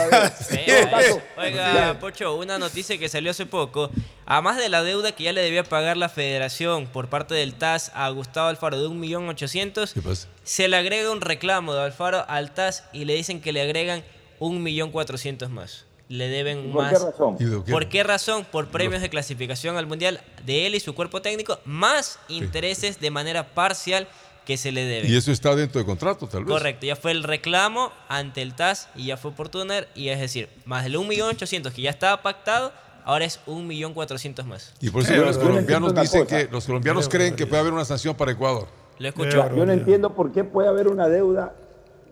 Tadeo. 0.49 1.21
Oiga, 1.37 1.97
Pocho, 1.99 2.35
una 2.37 2.57
noticia 2.57 2.97
que 2.97 3.07
salió 3.07 3.29
hace 3.31 3.45
poco. 3.45 3.91
A 4.25 4.41
más 4.41 4.57
de 4.57 4.67
la 4.69 4.81
deuda 4.83 5.11
que 5.11 5.23
ya 5.25 5.31
le 5.33 5.41
debía 5.41 5.63
pagar 5.63 5.95
la 5.95 6.09
federación 6.09 6.87
por 6.87 7.07
parte 7.07 7.35
del 7.35 7.53
TAS 7.53 7.91
a 7.93 8.09
Gustavo 8.09 8.47
Alfaro 8.49 8.81
de 8.81 8.87
1.800.000, 8.89 9.93
¿Qué 9.93 10.01
pasa? 10.01 10.27
se 10.43 10.67
le 10.67 10.75
agrega 10.77 11.11
un 11.11 11.21
reclamo 11.21 11.73
de 11.73 11.81
Alfaro 11.83 12.25
al 12.27 12.51
TAS 12.53 12.83
y 12.91 13.05
le 13.05 13.13
dicen 13.13 13.41
que 13.41 13.51
le 13.53 13.61
agregan 13.61 14.03
1.400.000 14.39 15.49
más. 15.49 15.85
Le 16.09 16.27
deben 16.27 16.71
¿Por 16.73 16.83
más. 16.83 16.91
qué 16.91 17.05
razón? 17.05 17.37
¿Por 17.69 17.87
qué 17.87 18.03
razón? 18.03 18.45
Por 18.51 18.67
premios 18.67 19.01
de 19.01 19.09
clasificación 19.09 19.77
al 19.77 19.87
Mundial 19.87 20.19
de 20.45 20.67
él 20.67 20.75
y 20.75 20.81
su 20.81 20.93
cuerpo 20.93 21.21
técnico, 21.21 21.59
más 21.63 22.19
intereses 22.27 22.99
de 22.99 23.11
manera 23.11 23.47
parcial 23.53 24.09
que 24.45 24.57
se 24.57 24.71
le 24.71 24.85
deben. 24.85 25.11
Y 25.11 25.15
eso 25.15 25.31
está 25.31 25.55
dentro 25.55 25.79
de 25.79 25.85
contrato, 25.85 26.27
tal 26.27 26.45
vez. 26.45 26.53
Correcto, 26.53 26.85
ya 26.85 26.95
fue 26.95 27.11
el 27.11 27.23
reclamo 27.23 27.91
ante 28.07 28.41
el 28.41 28.55
TAS 28.55 28.89
y 28.95 29.07
ya 29.07 29.17
fue 29.17 29.31
por 29.31 29.49
Tuner 29.49 29.87
y 29.95 30.09
es 30.09 30.19
decir, 30.19 30.49
más 30.65 30.83
del 30.83 30.95
1.800.000 30.95 31.71
que 31.71 31.81
ya 31.81 31.89
estaba 31.89 32.21
pactado, 32.21 32.71
ahora 33.03 33.25
es 33.25 33.39
1.400.000 33.45 34.43
más. 34.45 34.73
Y 34.81 34.89
por 34.89 35.03
eso 35.03 35.15
los 35.15 35.37
colombianos 35.37 35.93
dicen 35.93 36.23
cosa. 36.23 36.37
que 36.37 36.51
los 36.51 36.65
colombianos 36.65 37.09
creen 37.09 37.35
que 37.35 37.45
puede 37.45 37.61
haber 37.61 37.73
una 37.73 37.85
sanción 37.85 38.15
para 38.15 38.31
Ecuador. 38.31 38.67
Lo 38.99 39.07
escucho. 39.07 39.49
Yo 39.55 39.65
no 39.65 39.71
entiendo 39.71 40.13
por 40.13 40.31
qué 40.31 40.43
puede 40.43 40.67
haber 40.67 40.87
una 40.87 41.07
deuda 41.07 41.55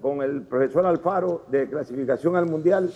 con 0.02 0.22
el 0.22 0.42
profesor 0.44 0.86
Alfaro 0.86 1.46
de 1.50 1.70
clasificación 1.70 2.36
al 2.36 2.46
Mundial 2.46 2.92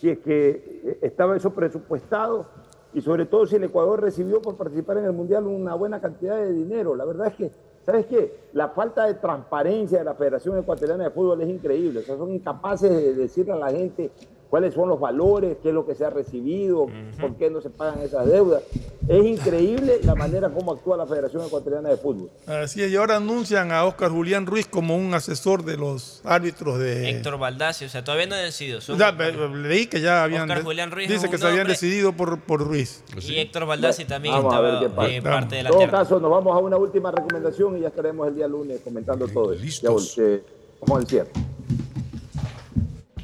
si 0.00 0.10
es 0.10 0.18
que 0.18 0.98
estaba 1.02 1.36
eso 1.36 1.54
presupuestado 1.54 2.48
y 2.96 3.02
sobre 3.02 3.26
todo 3.26 3.44
si 3.44 3.56
el 3.56 3.64
Ecuador 3.64 4.00
recibió 4.00 4.40
por 4.40 4.56
participar 4.56 4.96
en 4.96 5.04
el 5.04 5.12
Mundial 5.12 5.46
una 5.46 5.74
buena 5.74 6.00
cantidad 6.00 6.38
de 6.38 6.50
dinero. 6.50 6.96
La 6.96 7.04
verdad 7.04 7.26
es 7.26 7.34
que, 7.34 7.50
¿sabes 7.84 8.06
qué? 8.06 8.48
La 8.54 8.70
falta 8.70 9.04
de 9.04 9.12
transparencia 9.16 9.98
de 9.98 10.04
la 10.04 10.14
Federación 10.14 10.56
Ecuatoriana 10.58 11.04
de 11.04 11.10
Fútbol 11.10 11.42
es 11.42 11.48
increíble. 11.50 12.00
O 12.00 12.02
sea, 12.02 12.16
son 12.16 12.32
incapaces 12.32 12.90
de 12.90 13.12
decirle 13.12 13.52
a 13.52 13.56
la 13.56 13.70
gente 13.70 14.12
cuáles 14.50 14.74
son 14.74 14.88
los 14.88 15.00
valores, 15.00 15.56
qué 15.62 15.68
es 15.68 15.74
lo 15.74 15.84
que 15.86 15.94
se 15.94 16.04
ha 16.04 16.10
recibido, 16.10 16.86
por 17.20 17.34
qué 17.36 17.50
no 17.50 17.60
se 17.60 17.70
pagan 17.70 18.00
esas 18.02 18.26
deudas. 18.26 18.62
Es 19.08 19.24
increíble 19.24 20.00
la 20.02 20.14
manera 20.14 20.48
como 20.50 20.72
actúa 20.72 20.96
la 20.96 21.06
Federación 21.06 21.44
Ecuatoriana 21.46 21.88
de 21.90 21.96
Fútbol. 21.96 22.28
Así 22.46 22.82
es, 22.82 22.90
y 22.90 22.96
ahora 22.96 23.16
anuncian 23.16 23.70
a 23.72 23.84
Oscar 23.84 24.10
Julián 24.10 24.46
Ruiz 24.46 24.66
como 24.66 24.96
un 24.96 25.14
asesor 25.14 25.64
de 25.64 25.76
los 25.76 26.20
árbitros 26.24 26.78
de... 26.78 27.10
Héctor 27.10 27.38
Baldassi, 27.38 27.84
o 27.84 27.88
sea, 27.88 28.02
todavía 28.02 28.26
no 28.26 28.34
ha 28.34 28.38
decidido. 28.38 28.80
Son- 28.80 28.98
Ya, 28.98 29.12
leí 29.12 29.86
que 29.86 30.00
ya 30.00 30.24
habían... 30.24 30.42
Oscar 30.50 30.64
Julián 30.64 30.90
Ruiz 30.90 31.06
es 31.06 31.12
dice 31.14 31.26
un 31.26 31.32
que 31.32 31.38
se 31.38 31.46
habían 31.46 31.66
decidido 31.66 32.12
por, 32.12 32.40
por 32.40 32.60
Ruiz. 32.66 33.02
y 33.20 33.38
Héctor 33.38 33.66
Baldassi 33.66 34.04
también 34.04 34.34
Vamos 34.34 34.54
a 34.54 34.60
ver 34.60 34.74
estaba 34.74 34.88
qué 34.88 34.94
pasa. 34.94 35.08
eh, 35.12 35.22
parte 35.22 35.54
de 35.54 35.58
En 35.60 35.64
la 35.64 35.70
todo 35.70 35.78
terna. 35.80 35.98
caso, 35.98 36.20
nos 36.20 36.30
vamos 36.30 36.56
a 36.56 36.58
una 36.58 36.76
última 36.76 37.10
recomendación 37.10 37.78
y 37.78 37.80
ya 37.82 37.88
estaremos 37.88 38.26
el 38.28 38.34
día 38.34 38.48
lunes 38.48 38.80
comentando 38.82 39.26
todo 39.28 39.52
eso. 39.52 39.62
listos. 39.62 40.16
Ya, 40.16 40.22
eh, 40.22 40.42
Vamos 40.80 40.98
al 41.02 41.06
cierre. 41.08 41.30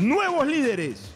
nuevos 0.00 0.46
líderes. 0.46 1.10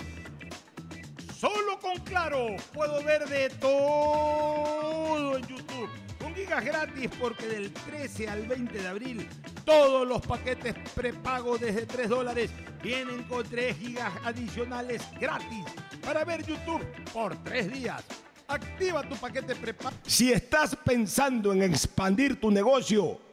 Solo 1.39 1.79
con 1.81 1.97
Claro 2.05 2.57
puedo 2.73 3.03
ver 3.03 3.27
de 3.29 3.51
todo 3.51 5.37
en 5.37 5.47
YouTube. 5.47 5.89
Con 6.19 6.35
gigas 6.35 6.65
gratis 6.65 7.11
porque 7.21 7.47
del 7.47 7.73
13 7.73 8.29
al 8.29 8.47
20 8.47 8.79
de 8.79 8.87
abril 8.89 9.29
todos 9.65 10.07
los 10.07 10.21
paquetes 10.27 10.75
prepago 10.95 11.59
desde 11.59 11.87
3 11.87 12.09
dólares 12.09 12.51
vienen 12.83 13.25
con 13.25 13.43
3 13.45 13.77
gigas 13.77 14.13
adicionales 14.25 15.03
gratis 15.19 15.65
para 16.05 16.25
ver 16.25 16.45
YouTube 16.45 16.85
por 17.13 17.37
3 17.43 17.73
días. 17.73 18.03
Activa 18.47 19.03
tu 19.09 19.17
paquete 19.17 19.55
prepago. 19.55 19.97
Si 20.07 20.33
estás 20.33 20.77
pensando 20.77 21.53
en 21.53 21.63
expandir 21.63 22.39
tu 22.39 22.51
negocio, 22.51 23.19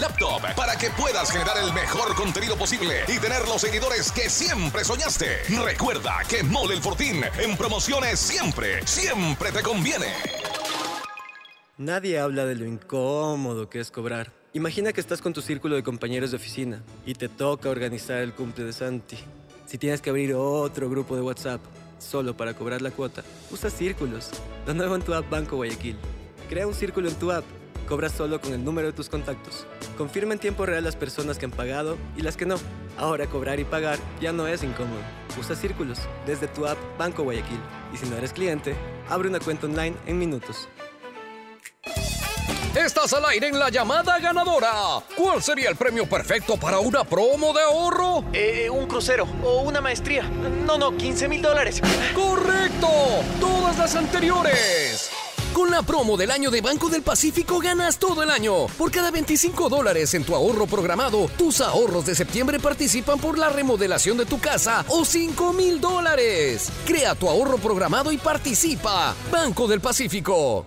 laptop 0.01 0.41
para 0.55 0.75
que 0.75 0.89
puedas 0.89 1.31
generar 1.31 1.57
el 1.63 1.71
mejor 1.73 2.15
contenido 2.15 2.57
posible 2.57 3.03
y 3.07 3.19
tener 3.19 3.47
los 3.47 3.61
seguidores 3.61 4.11
que 4.11 4.29
siempre 4.29 4.83
soñaste. 4.83 5.43
Recuerda 5.63 6.17
que 6.27 6.43
Mole 6.43 6.75
el 6.75 6.81
Fortín 6.81 7.23
en 7.37 7.55
promociones 7.55 8.19
siempre, 8.19 8.85
siempre 8.85 9.51
te 9.51 9.61
conviene. 9.61 10.07
Nadie 11.77 12.19
habla 12.19 12.45
de 12.45 12.55
lo 12.55 12.65
incómodo 12.65 13.69
que 13.69 13.79
es 13.79 13.91
cobrar. 13.91 14.31
Imagina 14.53 14.91
que 14.91 14.99
estás 14.99 15.21
con 15.21 15.33
tu 15.33 15.41
círculo 15.41 15.75
de 15.75 15.83
compañeros 15.83 16.31
de 16.31 16.37
oficina 16.37 16.83
y 17.05 17.13
te 17.13 17.29
toca 17.29 17.69
organizar 17.69 18.17
el 18.17 18.33
cumple 18.33 18.65
de 18.65 18.73
Santi. 18.73 19.17
Si 19.65 19.77
tienes 19.77 20.01
que 20.01 20.09
abrir 20.09 20.33
otro 20.33 20.89
grupo 20.89 21.15
de 21.15 21.21
WhatsApp 21.21 21.61
solo 21.99 22.35
para 22.35 22.53
cobrar 22.53 22.81
la 22.81 22.91
cuota, 22.91 23.23
usa 23.51 23.69
círculos. 23.69 24.31
Lo 24.65 24.73
nuevo 24.73 24.95
en 24.95 25.03
tu 25.03 25.13
app 25.13 25.29
Banco 25.29 25.55
Guayaquil. 25.55 25.95
Crea 26.49 26.67
un 26.67 26.73
círculo 26.73 27.07
en 27.07 27.15
tu 27.15 27.31
app. 27.31 27.45
Cobras 27.91 28.13
solo 28.13 28.39
con 28.39 28.53
el 28.53 28.63
número 28.63 28.87
de 28.87 28.93
tus 28.93 29.09
contactos. 29.09 29.67
Confirma 29.97 30.31
en 30.31 30.39
tiempo 30.39 30.65
real 30.65 30.81
las 30.81 30.95
personas 30.95 31.37
que 31.37 31.43
han 31.43 31.51
pagado 31.51 31.97
y 32.15 32.21
las 32.21 32.37
que 32.37 32.45
no. 32.45 32.55
Ahora 32.97 33.27
cobrar 33.27 33.59
y 33.59 33.65
pagar 33.65 33.99
ya 34.21 34.31
no 34.31 34.47
es 34.47 34.63
incómodo. 34.63 35.01
Usa 35.37 35.57
círculos 35.57 35.99
desde 36.25 36.47
tu 36.47 36.65
app 36.65 36.77
Banco 36.97 37.23
Guayaquil. 37.23 37.59
Y 37.93 37.97
si 37.97 38.05
no 38.05 38.15
eres 38.15 38.31
cliente, 38.31 38.75
abre 39.09 39.27
una 39.27 39.41
cuenta 39.41 39.65
online 39.67 39.97
en 40.05 40.17
minutos. 40.17 40.69
Estás 42.73 43.11
al 43.11 43.25
aire 43.25 43.49
en 43.49 43.59
la 43.59 43.69
llamada 43.69 44.17
ganadora. 44.19 44.71
¿Cuál 45.17 45.43
sería 45.43 45.69
el 45.69 45.75
premio 45.75 46.07
perfecto 46.07 46.55
para 46.55 46.79
una 46.79 47.03
promo 47.03 47.51
de 47.51 47.61
ahorro? 47.61 48.23
Eh, 48.31 48.69
un 48.69 48.87
crucero 48.87 49.27
o 49.43 49.63
una 49.63 49.81
maestría. 49.81 50.23
No, 50.65 50.77
no, 50.77 50.95
15 50.95 51.27
mil 51.27 51.41
dólares. 51.41 51.81
¡Correcto! 52.15 52.87
Todas 53.41 53.77
las 53.77 53.97
anteriores. 53.97 55.11
Con 55.53 55.69
la 55.69 55.81
promo 55.81 56.15
del 56.15 56.31
año 56.31 56.49
de 56.49 56.61
Banco 56.61 56.87
del 56.87 57.01
Pacífico 57.01 57.59
ganas 57.59 57.99
todo 57.99 58.23
el 58.23 58.29
año. 58.29 58.67
Por 58.77 58.89
cada 58.89 59.11
25 59.11 59.67
dólares 59.67 60.13
en 60.13 60.23
tu 60.23 60.33
ahorro 60.33 60.65
programado, 60.65 61.29
tus 61.37 61.59
ahorros 61.59 62.05
de 62.05 62.15
septiembre 62.15 62.57
participan 62.57 63.19
por 63.19 63.37
la 63.37 63.49
remodelación 63.49 64.17
de 64.17 64.25
tu 64.25 64.39
casa 64.39 64.85
o 64.87 65.03
5 65.03 65.51
mil 65.51 65.81
dólares. 65.81 66.71
Crea 66.85 67.15
tu 67.15 67.27
ahorro 67.27 67.57
programado 67.57 68.13
y 68.13 68.17
participa. 68.17 69.13
Banco 69.29 69.67
del 69.67 69.81
Pacífico. 69.81 70.65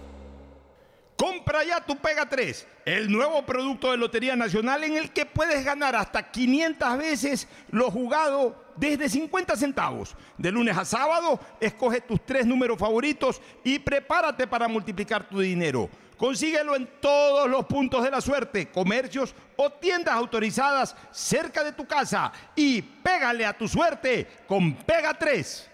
Compra 1.16 1.64
ya 1.64 1.80
tu 1.80 1.96
Pega 1.96 2.28
3, 2.28 2.66
el 2.84 3.10
nuevo 3.10 3.46
producto 3.46 3.90
de 3.90 3.96
Lotería 3.96 4.36
Nacional 4.36 4.84
en 4.84 4.98
el 4.98 5.12
que 5.12 5.24
puedes 5.24 5.64
ganar 5.64 5.96
hasta 5.96 6.30
500 6.30 6.98
veces 6.98 7.48
lo 7.70 7.90
jugado 7.90 8.63
desde 8.76 9.08
50 9.08 9.56
centavos. 9.56 10.16
De 10.38 10.50
lunes 10.50 10.76
a 10.76 10.84
sábado, 10.84 11.40
escoge 11.60 12.00
tus 12.00 12.24
tres 12.24 12.46
números 12.46 12.78
favoritos 12.78 13.40
y 13.62 13.78
prepárate 13.78 14.46
para 14.46 14.68
multiplicar 14.68 15.28
tu 15.28 15.40
dinero. 15.40 15.88
Consíguelo 16.16 16.76
en 16.76 16.88
todos 17.00 17.50
los 17.50 17.66
puntos 17.66 18.04
de 18.04 18.10
la 18.10 18.20
suerte, 18.20 18.70
comercios 18.70 19.34
o 19.56 19.70
tiendas 19.70 20.14
autorizadas 20.14 20.94
cerca 21.10 21.64
de 21.64 21.72
tu 21.72 21.86
casa 21.86 22.32
y 22.54 22.80
pégale 22.80 23.44
a 23.44 23.56
tu 23.56 23.66
suerte 23.66 24.26
con 24.46 24.74
Pega 24.74 25.12
3. 25.14 25.70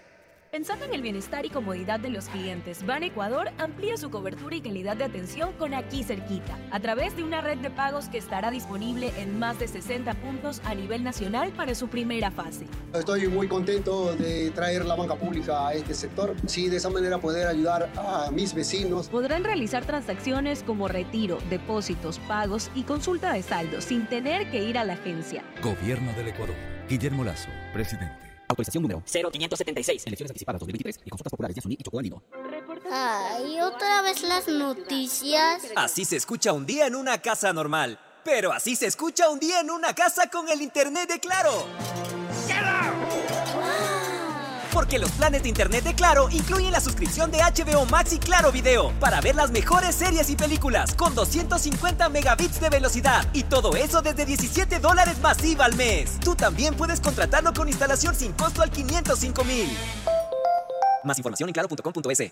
Pensando 0.51 0.83
en 0.83 0.93
el 0.93 1.01
bienestar 1.01 1.45
y 1.45 1.49
comodidad 1.49 2.01
de 2.01 2.09
los 2.09 2.25
clientes, 2.25 2.85
Ban 2.85 3.03
Ecuador 3.03 3.51
amplía 3.57 3.95
su 3.95 4.09
cobertura 4.09 4.53
y 4.53 4.59
calidad 4.59 4.97
de 4.97 5.05
atención 5.05 5.53
con 5.53 5.73
aquí 5.73 6.03
cerquita, 6.03 6.59
a 6.71 6.81
través 6.81 7.15
de 7.15 7.23
una 7.23 7.39
red 7.39 7.59
de 7.59 7.69
pagos 7.69 8.09
que 8.09 8.17
estará 8.17 8.51
disponible 8.51 9.13
en 9.15 9.39
más 9.39 9.59
de 9.59 9.69
60 9.69 10.13
puntos 10.15 10.61
a 10.65 10.75
nivel 10.75 11.05
nacional 11.05 11.53
para 11.53 11.73
su 11.73 11.87
primera 11.87 12.31
fase. 12.31 12.65
Estoy 12.93 13.29
muy 13.29 13.47
contento 13.47 14.13
de 14.17 14.51
traer 14.51 14.83
la 14.83 14.95
banca 14.95 15.15
pública 15.15 15.69
a 15.69 15.73
este 15.73 15.93
sector, 15.93 16.35
sí, 16.47 16.67
de 16.67 16.75
esa 16.75 16.89
manera 16.89 17.17
poder 17.17 17.47
ayudar 17.47 17.89
a 17.95 18.29
mis 18.29 18.53
vecinos. 18.53 19.07
Podrán 19.07 19.45
realizar 19.45 19.85
transacciones 19.85 20.63
como 20.63 20.89
retiro, 20.89 21.37
depósitos, 21.49 22.19
pagos 22.19 22.71
y 22.75 22.83
consulta 22.83 23.31
de 23.31 23.41
saldo 23.41 23.79
sin 23.79 24.05
tener 24.05 24.51
que 24.51 24.61
ir 24.61 24.77
a 24.77 24.83
la 24.83 24.93
agencia. 24.95 25.45
Gobierno 25.63 26.11
del 26.11 26.27
Ecuador. 26.27 26.55
Guillermo 26.89 27.23
Lazo, 27.23 27.47
presidente. 27.71 28.30
Autorización 28.51 28.83
número 28.83 29.01
0576. 29.05 30.07
Elecciones 30.07 30.31
anticipadas 30.31 30.59
2023 30.59 31.01
y 31.05 31.09
consultas 31.09 31.31
populares 31.31 31.55
de 31.55 31.59
Asuní 31.59 31.77
y 31.79 31.83
Chocó 31.83 31.99
Andino. 31.99 32.21
Ay, 32.91 33.59
otra 33.61 34.01
vez 34.01 34.21
las 34.23 34.47
noticias. 34.47 35.63
Así 35.75 36.05
se 36.05 36.17
escucha 36.17 36.53
un 36.53 36.65
día 36.65 36.87
en 36.87 36.95
una 36.95 37.19
casa 37.19 37.53
normal. 37.53 37.99
Pero 38.23 38.51
así 38.51 38.75
se 38.75 38.85
escucha 38.85 39.29
un 39.29 39.39
día 39.39 39.61
en 39.61 39.71
una 39.71 39.95
casa 39.95 40.29
con 40.29 40.47
el 40.49 40.61
internet 40.61 41.09
de 41.09 41.19
Claro. 41.19 41.65
Porque 44.71 44.99
los 44.99 45.11
planes 45.11 45.43
de 45.43 45.49
internet 45.49 45.83
de 45.83 45.93
Claro 45.93 46.29
incluyen 46.31 46.71
la 46.71 46.79
suscripción 46.79 47.31
de 47.31 47.39
HBO 47.39 47.85
Max 47.85 48.13
y 48.13 48.19
Claro 48.19 48.51
Video 48.51 48.91
para 48.99 49.21
ver 49.21 49.35
las 49.35 49.51
mejores 49.51 49.95
series 49.95 50.29
y 50.29 50.35
películas 50.35 50.95
con 50.95 51.13
250 51.13 52.09
megabits 52.09 52.59
de 52.59 52.69
velocidad 52.69 53.25
y 53.33 53.43
todo 53.43 53.75
eso 53.75 54.01
desde 54.01 54.25
17 54.25 54.79
dólares 54.79 55.19
masiva 55.19 55.65
al 55.65 55.75
mes. 55.75 56.19
Tú 56.19 56.35
también 56.35 56.75
puedes 56.75 56.99
contratarlo 56.99 57.53
con 57.53 57.67
instalación 57.67 58.15
sin 58.15 58.31
costo 58.33 58.61
al 58.61 58.71
505 58.71 59.43
mil. 59.43 59.69
Más 61.03 61.17
información 61.17 61.49
en 61.49 61.53
claro.com.es. 61.53 62.31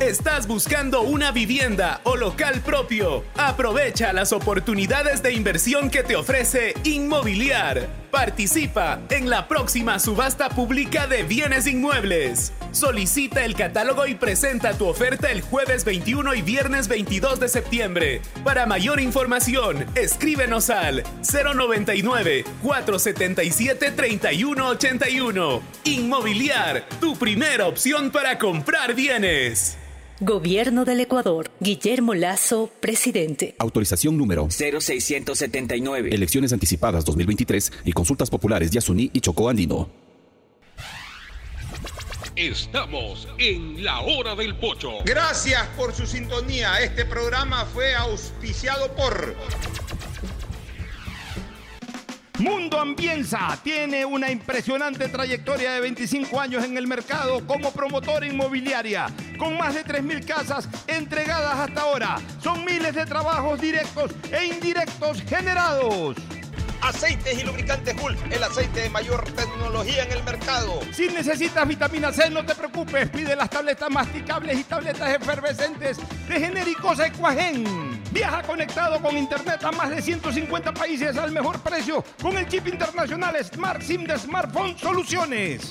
¿Estás 0.00 0.46
buscando 0.46 1.02
una 1.02 1.32
vivienda 1.32 2.00
o 2.04 2.14
local 2.14 2.60
propio? 2.60 3.24
Aprovecha 3.36 4.12
las 4.12 4.32
oportunidades 4.32 5.24
de 5.24 5.32
inversión 5.32 5.90
que 5.90 6.04
te 6.04 6.14
ofrece 6.14 6.74
Inmobiliar. 6.84 7.88
Participa 8.12 9.00
en 9.10 9.28
la 9.28 9.48
próxima 9.48 9.98
subasta 9.98 10.50
pública 10.50 11.08
de 11.08 11.24
bienes 11.24 11.66
inmuebles. 11.66 12.52
Solicita 12.70 13.44
el 13.44 13.56
catálogo 13.56 14.06
y 14.06 14.14
presenta 14.14 14.78
tu 14.78 14.86
oferta 14.86 15.32
el 15.32 15.40
jueves 15.40 15.84
21 15.84 16.32
y 16.34 16.42
viernes 16.42 16.86
22 16.86 17.40
de 17.40 17.48
septiembre. 17.48 18.22
Para 18.44 18.66
mayor 18.66 19.00
información, 19.00 19.84
escríbenos 19.96 20.70
al 20.70 21.02
099 21.28 22.44
477 22.62 23.90
3181. 23.90 25.60
Inmobiliar, 25.82 26.86
tu 27.00 27.16
primera 27.16 27.66
opción 27.66 28.12
para 28.12 28.38
comprar 28.38 28.94
bienes. 28.94 29.76
Gobierno 30.20 30.84
del 30.84 30.98
Ecuador. 30.98 31.48
Guillermo 31.60 32.12
Lazo, 32.12 32.70
presidente. 32.80 33.54
Autorización 33.58 34.16
número 34.16 34.48
0679. 34.50 36.10
Elecciones 36.12 36.52
anticipadas 36.52 37.04
2023 37.04 37.72
y 37.84 37.92
consultas 37.92 38.28
populares 38.28 38.72
de 38.72 38.78
Asuní 38.78 39.10
y 39.12 39.20
Chocó 39.20 39.48
Andino. 39.48 39.88
Estamos 42.34 43.28
en 43.38 43.84
la 43.84 44.00
hora 44.00 44.34
del 44.34 44.56
pocho. 44.56 44.98
Gracias 45.04 45.64
por 45.76 45.94
su 45.94 46.04
sintonía. 46.04 46.80
Este 46.80 47.04
programa 47.04 47.64
fue 47.66 47.94
auspiciado 47.94 48.94
por... 48.96 49.36
Mundo 52.48 52.80
Ambienza 52.80 53.58
tiene 53.62 54.06
una 54.06 54.30
impresionante 54.30 55.08
trayectoria 55.08 55.72
de 55.72 55.80
25 55.82 56.40
años 56.40 56.64
en 56.64 56.78
el 56.78 56.86
mercado 56.86 57.46
como 57.46 57.70
promotora 57.72 58.26
inmobiliaria, 58.26 59.08
con 59.38 59.58
más 59.58 59.74
de 59.74 59.84
3.000 59.84 60.24
casas 60.24 60.66
entregadas 60.86 61.54
hasta 61.56 61.82
ahora. 61.82 62.16
Son 62.42 62.64
miles 62.64 62.94
de 62.94 63.04
trabajos 63.04 63.60
directos 63.60 64.12
e 64.32 64.46
indirectos 64.46 65.20
generados. 65.24 66.16
Aceites 66.80 67.38
y 67.38 67.44
lubricantes 67.44 67.94
Gulf, 68.00 68.18
el 68.30 68.42
aceite 68.42 68.80
de 68.80 68.88
mayor 68.88 69.24
tecnología 69.32 70.04
en 70.04 70.12
el 70.12 70.24
mercado. 70.24 70.80
Si 70.90 71.06
necesitas 71.08 71.68
vitamina 71.68 72.14
C, 72.14 72.30
no 72.30 72.46
te 72.46 72.54
preocupes. 72.54 73.10
Pide 73.10 73.36
las 73.36 73.50
tabletas 73.50 73.90
masticables 73.90 74.58
y 74.58 74.64
tabletas 74.64 75.14
efervescentes 75.14 75.98
de 76.26 76.40
genéricos 76.40 76.98
Equagen. 76.98 77.87
Viaja 78.10 78.42
conectado 78.42 79.00
con 79.02 79.16
internet 79.16 79.62
a 79.64 79.70
más 79.72 79.90
de 79.90 80.00
150 80.00 80.72
países 80.72 81.16
al 81.18 81.30
mejor 81.30 81.60
precio 81.60 82.02
con 82.22 82.38
el 82.38 82.48
chip 82.48 82.66
internacional 82.66 83.36
Smart 83.44 83.82
SIM 83.82 84.04
de 84.04 84.18
Smartphone 84.18 84.78
Soluciones. 84.78 85.68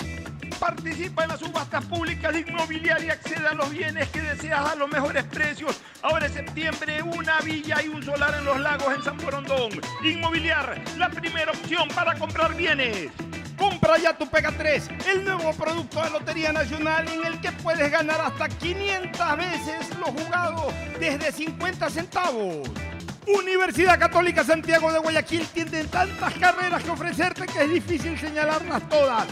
Participa 0.60 1.24
en 1.24 1.30
las 1.30 1.40
subastas 1.40 1.86
públicas 1.86 2.34
de 2.34 2.42
inmobiliaria 2.42 3.08
y 3.08 3.10
accede 3.10 3.48
a 3.48 3.54
los 3.54 3.70
bienes 3.72 4.08
que 4.10 4.22
deseas 4.22 4.72
a 4.72 4.76
los 4.76 4.90
mejores 4.90 5.24
precios. 5.26 5.80
Ahora 6.04 6.28
en 6.28 6.34
septiembre, 6.34 7.02
una 7.02 7.40
villa 7.42 7.82
y 7.84 7.90
un 7.90 8.04
solar 8.04 8.36
en 8.38 8.46
los 8.46 8.60
lagos 8.60 8.96
en 8.96 9.04
San 9.04 9.18
Borondón. 9.18 9.72
Inmobiliar, 10.04 10.80
la 10.98 11.10
primera 11.10 11.52
opción 11.52 11.88
para 11.90 12.16
comprar 12.16 12.56
bienes. 12.56 13.10
Compra 13.58 13.98
ya 13.98 14.16
tu 14.16 14.28
Pega 14.30 14.52
3, 14.52 14.90
el 15.10 15.26
nuevo 15.26 15.52
producto 15.54 16.04
de 16.04 16.10
Lotería 16.12 16.54
Nacional 16.54 17.08
en 17.08 17.26
el 17.26 17.42
que 17.42 17.52
puedes 17.52 17.92
ganar 17.92 18.22
hasta 18.22 18.48
500 18.48 19.38
veces 19.38 19.98
lo 20.00 20.06
jugado 20.08 20.68
desde 21.00 21.32
50 21.32 21.90
centavos. 21.90 22.70
Universidad 23.28 24.00
Católica 24.00 24.44
Santiago 24.44 24.92
de 24.92 25.00
Guayaquil 25.00 25.46
tiene 25.48 25.84
tantas 25.86 26.34
carreras 26.36 26.84
que 26.84 26.90
ofrecerte 26.90 27.46
que 27.46 27.64
es 27.64 27.70
difícil 27.70 28.18
señalarlas 28.18 28.88
todas. 28.88 29.26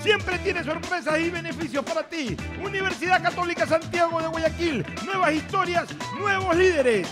Siempre 0.00 0.38
tiene 0.38 0.64
sorpresas 0.64 1.18
y 1.20 1.30
beneficios 1.30 1.84
para 1.84 2.02
ti. 2.08 2.36
Universidad 2.64 3.22
Católica 3.22 3.66
Santiago 3.66 4.20
de 4.20 4.28
Guayaquil. 4.28 4.86
Nuevas 5.04 5.34
historias, 5.34 5.88
nuevos 6.18 6.56
líderes. 6.56 7.08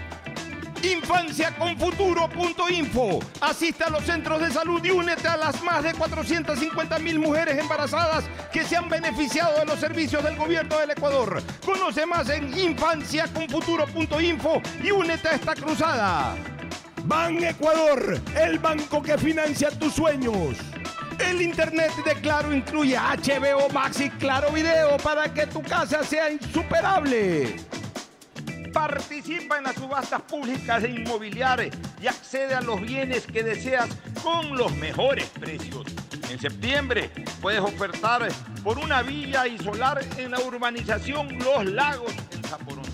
Infanciaconfuturo.info. 0.92 3.20
Asiste 3.40 3.84
a 3.84 3.90
los 3.90 4.04
centros 4.04 4.40
de 4.40 4.50
salud 4.50 4.84
y 4.84 4.90
únete 4.90 5.26
a 5.26 5.36
las 5.36 5.60
más 5.62 5.82
de 5.82 5.92
450 5.94 6.98
mil 7.00 7.18
mujeres 7.18 7.58
embarazadas 7.58 8.24
que 8.52 8.62
se 8.64 8.76
han 8.76 8.88
beneficiado 8.88 9.58
de 9.58 9.66
los 9.66 9.80
servicios 9.80 10.22
del 10.22 10.36
gobierno 10.36 10.78
del 10.78 10.92
Ecuador. 10.92 11.42
Conoce 11.64 12.06
más 12.06 12.28
en 12.28 12.56
infanciaconfuturo.info 12.56 14.62
y 14.82 14.92
únete 14.92 15.28
a 15.28 15.32
esta 15.32 15.54
cruzada. 15.54 16.36
Ban 17.04 17.42
Ecuador, 17.42 18.20
el 18.36 18.58
banco 18.58 19.02
que 19.02 19.16
financia 19.18 19.70
tus 19.70 19.94
sueños. 19.94 20.56
El 21.18 21.40
internet 21.40 21.92
de 22.04 22.14
Claro 22.20 22.52
incluye 22.52 22.96
HBO 22.96 23.70
Max 23.72 24.00
y 24.00 24.10
Claro 24.10 24.52
Video 24.52 24.98
para 24.98 25.32
que 25.32 25.46
tu 25.46 25.62
casa 25.62 26.04
sea 26.04 26.30
insuperable. 26.30 27.56
Participa 28.76 29.56
en 29.56 29.64
las 29.64 29.74
subastas 29.76 30.20
públicas 30.20 30.82
de 30.82 30.90
inmobiliarias 30.90 31.74
y 31.98 32.08
accede 32.08 32.52
a 32.52 32.60
los 32.60 32.78
bienes 32.78 33.26
que 33.26 33.42
deseas 33.42 33.88
con 34.22 34.54
los 34.54 34.70
mejores 34.76 35.30
precios. 35.30 35.86
En 36.28 36.38
septiembre 36.38 37.10
puedes 37.40 37.60
ofertar 37.60 38.28
por 38.62 38.78
una 38.78 39.00
villa 39.00 39.46
y 39.46 39.56
solar 39.56 40.04
en 40.18 40.30
la 40.30 40.40
urbanización 40.40 41.38
Los 41.38 41.64
Lagos 41.64 42.12
en 42.32 42.44
Zaporondón. 42.44 42.92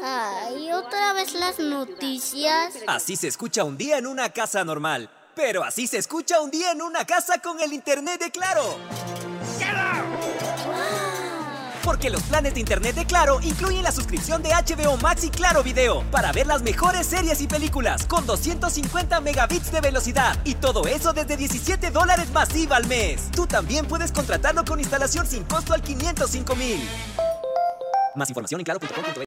Ay, 0.00 0.72
otra 0.72 1.12
vez 1.12 1.34
las 1.34 1.58
noticias. 1.58 2.74
Así 2.86 3.16
se 3.16 3.28
escucha 3.28 3.64
un 3.64 3.76
día 3.76 3.98
en 3.98 4.06
una 4.06 4.30
casa 4.30 4.64
normal. 4.64 5.10
Pero 5.34 5.64
así 5.64 5.86
se 5.86 5.98
escucha 5.98 6.40
un 6.40 6.50
día 6.50 6.72
en 6.72 6.82
una 6.82 7.04
casa 7.06 7.38
con 7.38 7.60
el 7.60 7.72
internet 7.72 8.20
de 8.20 8.30
Claro. 8.30 8.76
Porque 11.84 12.10
los 12.10 12.22
planes 12.22 12.54
de 12.54 12.60
internet 12.60 12.94
de 12.94 13.06
Claro 13.06 13.40
incluyen 13.42 13.82
la 13.82 13.90
suscripción 13.90 14.42
de 14.42 14.50
HBO 14.50 14.96
Max 14.98 15.24
y 15.24 15.30
Claro 15.30 15.62
Video 15.62 16.04
para 16.10 16.30
ver 16.30 16.46
las 16.46 16.62
mejores 16.62 17.06
series 17.06 17.40
y 17.40 17.48
películas 17.48 18.06
con 18.06 18.24
250 18.24 19.20
megabits 19.20 19.72
de 19.72 19.80
velocidad 19.80 20.36
y 20.44 20.54
todo 20.54 20.86
eso 20.86 21.12
desde 21.12 21.36
17 21.36 21.90
dólares 21.90 22.30
masiva 22.30 22.76
al 22.76 22.86
mes. 22.86 23.30
Tú 23.32 23.46
también 23.46 23.86
puedes 23.86 24.12
contratarlo 24.12 24.64
con 24.64 24.78
instalación 24.78 25.26
sin 25.26 25.44
costo 25.44 25.74
al 25.74 25.82
505 25.82 26.54
mil. 26.56 26.88
Más 28.14 28.28
información 28.28 28.60
en 28.60 28.64
claro.com.es. 28.64 29.18